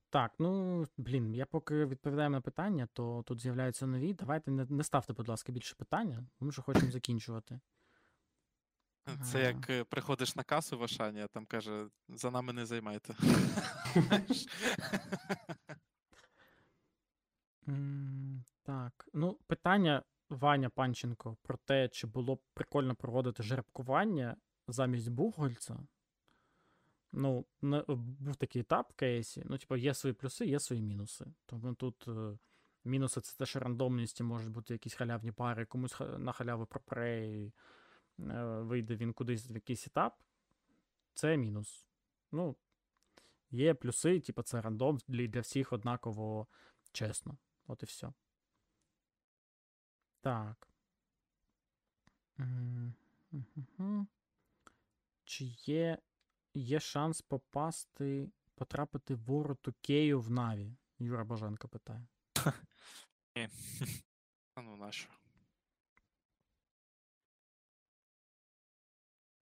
Так, 0.10 0.34
ну 0.40 0.88
блін, 0.98 1.36
я 1.36 1.46
поки 1.46 1.86
відповідаю 1.86 2.30
на 2.30 2.42
питання, 2.42 2.88
то 2.94 3.24
тут 3.28 3.40
з'являються 3.40 3.88
нові. 3.88 4.14
Давайте 4.14 4.52
не, 4.52 4.66
не 4.70 4.84
ставте, 4.84 5.14
будь 5.14 5.28
ласка, 5.28 5.52
більше 5.52 5.76
питання. 5.76 6.24
Ми 6.40 6.50
вже 6.50 6.62
хочемо 6.62 6.92
закінчувати. 6.92 7.60
Це 9.06 9.38
Ага. 9.38 9.48
як 9.48 9.70
е, 9.70 9.84
приходиш 9.84 10.36
на 10.36 10.44
касу 10.44 10.78
в 10.78 10.84
Ашані, 10.84 11.22
а 11.22 11.28
там 11.28 11.46
каже, 11.46 11.88
за 12.10 12.32
нами 12.32 12.54
не 12.54 12.66
займайте. 12.66 13.16
Так, 18.64 19.10
ну, 19.14 19.34
питання 19.48 20.04
Ваня 20.30 20.70
Панченко 20.70 21.38
про 21.42 21.58
те, 21.58 21.90
чи 21.90 22.08
було 22.08 22.36
б 22.36 22.42
прикольно 22.54 22.96
проводити 22.96 23.44
жеребкування 23.44 24.36
замість 24.68 25.10
Бугольця. 25.10 25.80
Ну, 27.12 27.46
був 28.20 28.36
такий 28.36 28.62
етап 28.62 28.92
в 28.92 28.94
кейсі. 28.94 29.44
Ну, 29.46 29.58
типу, 29.58 29.76
є 29.76 29.94
свої 29.94 30.14
плюси, 30.14 30.46
є 30.46 30.60
свої 30.60 30.82
мінуси. 30.82 31.26
Тому 31.46 31.74
тут 31.74 32.08
е, 32.08 32.38
мінуси 32.86 33.22
це 33.22 33.38
те, 33.38 33.46
що 33.46 33.60
рандомності 33.60 34.24
можуть 34.24 34.52
бути 34.52 34.74
якісь 34.74 34.94
халявні 34.94 35.32
пари, 35.32 35.66
комусь 35.66 36.00
на 36.18 36.32
халяву 36.32 36.66
пропре, 36.66 37.28
і 37.28 37.46
е, 37.46 37.52
вийде 38.64 38.96
він 38.96 39.14
кудись 39.14 39.50
в 39.50 39.52
якийсь 39.52 39.88
етап. 39.88 40.20
Це 41.14 41.38
мінус. 41.38 41.86
Ну, 42.32 42.56
є 43.52 43.74
плюси, 43.74 44.20
типу, 44.20 44.42
це 44.42 44.62
рандом 44.62 45.00
для, 45.08 45.42
всіх 45.42 45.74
однаково 45.74 46.48
чесно. 46.92 47.38
От 47.68 47.84
і 47.84 47.86
все. 47.86 48.14
Так. 50.22 50.68
Чи 55.24 55.46
є, 55.46 55.98
є 56.54 56.80
шанс 56.80 57.22
попасти, 57.22 58.32
потрапити 58.56 59.16
в 59.16 59.24
вороту 59.24 59.74
Кею 59.82 60.22
в 60.22 60.32
Наві? 60.32 60.78
Юра 61.00 61.24
Боженко 61.24 61.68
питає. 61.68 62.08
Ну 64.58 64.78
нащо? 64.78 65.10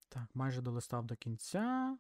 Так, 0.10 0.28
майже 0.34 0.62
долистав 0.62 1.06
до 1.06 1.16
кінця. 1.16 1.98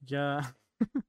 Я. 0.00 0.54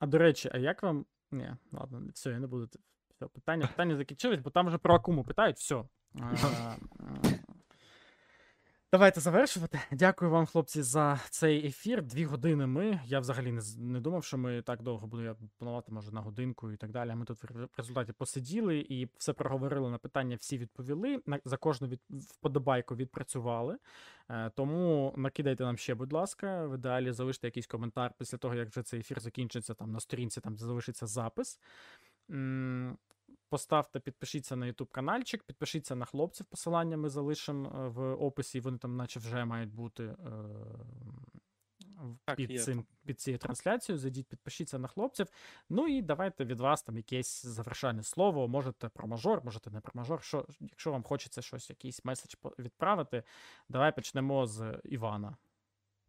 А 0.00 0.06
до 0.06 0.18
речі, 0.18 0.50
а 0.52 0.58
як 0.58 0.82
вам. 0.82 1.06
Ні, 1.30 1.56
ладно, 1.72 2.02
все, 2.14 2.30
я 2.30 2.38
не 2.38 2.46
буду. 2.46 2.68
Все, 3.10 3.26
питання, 3.26 3.66
питання 3.66 3.96
закінчились, 3.96 4.40
бо 4.40 4.50
там 4.50 4.66
вже 4.66 4.78
про 4.78 4.94
Акуму 4.94 5.24
питають, 5.24 5.56
все. 5.56 5.84
Давайте 8.92 9.20
завершувати. 9.20 9.80
Дякую 9.90 10.30
вам, 10.30 10.46
хлопці, 10.46 10.82
за 10.82 11.20
цей 11.30 11.66
ефір. 11.66 12.02
Дві 12.02 12.24
години 12.24 12.66
ми. 12.66 13.00
Я 13.06 13.20
взагалі 13.20 13.52
не, 13.52 13.62
не 13.78 14.00
думав, 14.00 14.24
що 14.24 14.38
ми 14.38 14.62
так 14.62 14.82
довго 14.82 15.06
будемо 15.06 15.28
я 15.28 15.36
планувати, 15.58 15.92
може, 15.92 16.12
на 16.12 16.20
годинку 16.20 16.72
і 16.72 16.76
так 16.76 16.90
далі. 16.90 17.14
Ми 17.14 17.24
тут 17.24 17.42
в 17.42 17.68
результаті 17.76 18.12
посиділи 18.12 18.78
і 18.78 19.08
все 19.16 19.32
проговорили 19.32 19.90
на 19.90 19.98
питання, 19.98 20.36
всі 20.36 20.58
відповіли. 20.58 21.22
На, 21.26 21.40
за 21.44 21.56
кожну 21.56 21.88
від, 21.88 22.00
вподобайку 22.10 22.96
відпрацювали. 22.96 23.78
Е, 24.30 24.50
тому 24.50 25.14
накидайте 25.16 25.64
нам 25.64 25.76
ще, 25.76 25.94
будь 25.94 26.12
ласка. 26.12 26.66
В 26.66 26.74
ідеалі 26.74 27.12
залиште 27.12 27.46
якийсь 27.46 27.66
коментар 27.66 28.14
після 28.18 28.38
того, 28.38 28.54
як 28.54 28.68
вже 28.68 28.82
цей 28.82 29.00
ефір 29.00 29.20
закінчиться 29.20 29.74
там 29.74 29.92
на 29.92 30.00
сторінці, 30.00 30.40
там 30.40 30.58
залишиться 30.58 31.06
запис. 31.06 31.60
Поставте, 33.52 34.00
підпишіться 34.00 34.56
на 34.56 34.66
YouTube 34.66 34.90
каналчик, 34.90 35.42
підпишіться 35.42 35.94
на 35.94 36.04
хлопців. 36.04 36.46
Посилання 36.46 36.96
ми 36.96 37.08
залишимо 37.08 37.68
е, 37.68 37.88
в 37.88 38.12
описі. 38.12 38.60
Вони 38.60 38.78
там, 38.78 38.96
наче 38.96 39.20
вже 39.20 39.44
мають 39.44 39.74
бути 39.74 40.04
е, 40.04 40.16
Так, 42.24 42.36
під, 42.36 42.50
є 42.50 42.58
цим, 42.58 42.86
під 43.06 43.20
цією 43.20 43.38
трансляцією. 43.38 43.98
Зайдіть, 43.98 44.28
підпишіться 44.28 44.78
на 44.78 44.88
хлопців. 44.88 45.26
Ну 45.68 45.88
і 45.88 46.02
давайте 46.02 46.44
від 46.44 46.60
вас 46.60 46.82
там 46.82 46.96
якесь 46.96 47.46
завершальне 47.46 48.02
слово. 48.02 48.48
Можете 48.48 48.88
про 48.88 49.08
мажор, 49.08 49.44
можете 49.44 49.70
не 49.70 49.80
про 49.80 49.92
мажор. 49.94 50.22
Що, 50.22 50.46
якщо 50.60 50.92
вам 50.92 51.02
хочеться 51.02 51.42
щось, 51.42 51.70
якийсь 51.70 52.04
меседж 52.04 52.34
відправити, 52.58 53.22
давай 53.68 53.94
почнемо 53.94 54.46
з 54.46 54.80
Івана. 54.84 55.36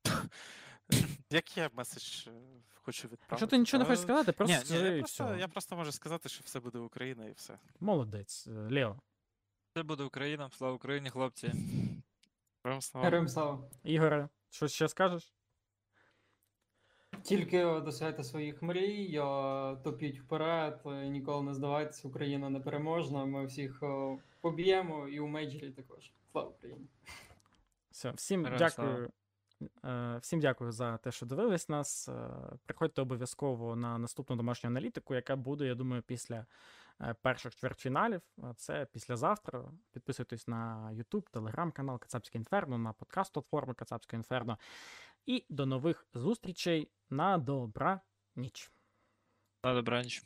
Як 1.33 1.57
я 1.57 1.69
меседж 1.73 2.27
е, 2.27 2.31
хочу 2.83 3.07
відправити? 3.07 3.27
Якщо 3.31 3.47
ти 3.47 3.57
нічого 3.57 3.83
не 3.83 3.89
хочеш 3.89 4.03
сказати, 4.03 4.31
просто 4.31 4.53
Ні, 4.53 4.59
ні, 4.59 4.65
скажи 4.65 4.85
я, 4.85 4.95
і 4.95 4.99
просто, 4.99 5.25
все. 5.25 5.37
я 5.39 5.47
просто 5.47 5.75
можу 5.75 5.91
сказати, 5.91 6.29
що 6.29 6.41
все 6.45 6.59
буде 6.59 6.79
Україна 6.79 7.25
і 7.25 7.31
все. 7.31 7.59
Молодець, 7.79 8.47
Е, 8.47 8.51
Лео. 8.51 8.95
Це 9.73 9.83
буде 9.83 10.03
Україна, 10.03 10.49
слава 10.51 10.73
Україні, 10.73 11.09
хлопці. 11.09 11.53
Прямо 12.61 12.81
слава. 12.81 13.05
Героям 13.05 13.27
слава. 13.27 13.69
Ігоре, 13.83 14.29
щось 14.49 14.73
ще 14.73 14.87
скажеш? 14.87 15.33
Тільки 17.23 17.63
досягайте 17.63 18.23
своїх 18.23 18.61
мрій, 18.61 19.15
е, 19.17 19.21
топіть 19.83 20.19
вперед, 20.19 20.81
е, 20.85 20.89
ніколи 21.09 21.43
не 21.43 21.53
здавайтесь, 21.53 22.05
Україна 22.05 22.49
непереможна. 22.49 23.25
Ми 23.25 23.45
всіх 23.45 23.83
е, 23.83 24.17
поб'ємо 24.41 25.07
і 25.07 25.19
у 25.19 25.27
мейджорі 25.27 25.71
також. 25.71 26.11
Слава 26.31 26.49
Україні! 26.49 26.87
Все, 27.91 28.11
всім 28.11 28.43
Героям 28.43 28.59
дякую. 28.59 29.09
Е, 29.85 30.17
Всім 30.21 30.39
дякую 30.39 30.71
за 30.71 30.97
те, 30.97 31.11
що 31.11 31.25
дивились 31.25 31.69
нас. 31.69 32.09
Е, 32.09 32.29
Приходьте 32.65 33.01
обов'язково 33.01 33.75
на 33.75 33.97
наступну 33.97 34.35
домашню 34.35 34.69
аналітику, 34.69 35.15
яка 35.15 35.35
буде, 35.35 35.65
я 35.65 35.75
думаю, 35.75 36.01
після 36.01 36.45
е, 37.01 37.15
перших 37.21 37.55
чвертьфіналів. 37.55 38.21
Це 38.55 38.85
післязавтра. 38.85 39.71
Підписуйтесь 39.91 40.47
на 40.47 40.91
YouTube, 40.93 41.29
телеграм-канал 41.31 41.99
Кацапське 41.99 42.37
Інферно, 42.37 42.77
на 42.77 42.93
подкаст-платформи 42.93 43.73
Кацапське 43.73 44.15
Інферно. 44.15 44.57
І 45.25 45.45
до 45.49 45.65
нових 45.65 46.07
зустрічей 46.13 46.91
на 47.09 47.37
добра 47.37 48.01
ніч. 48.35 48.71
На 49.63 49.73
добраніч. 49.73 50.23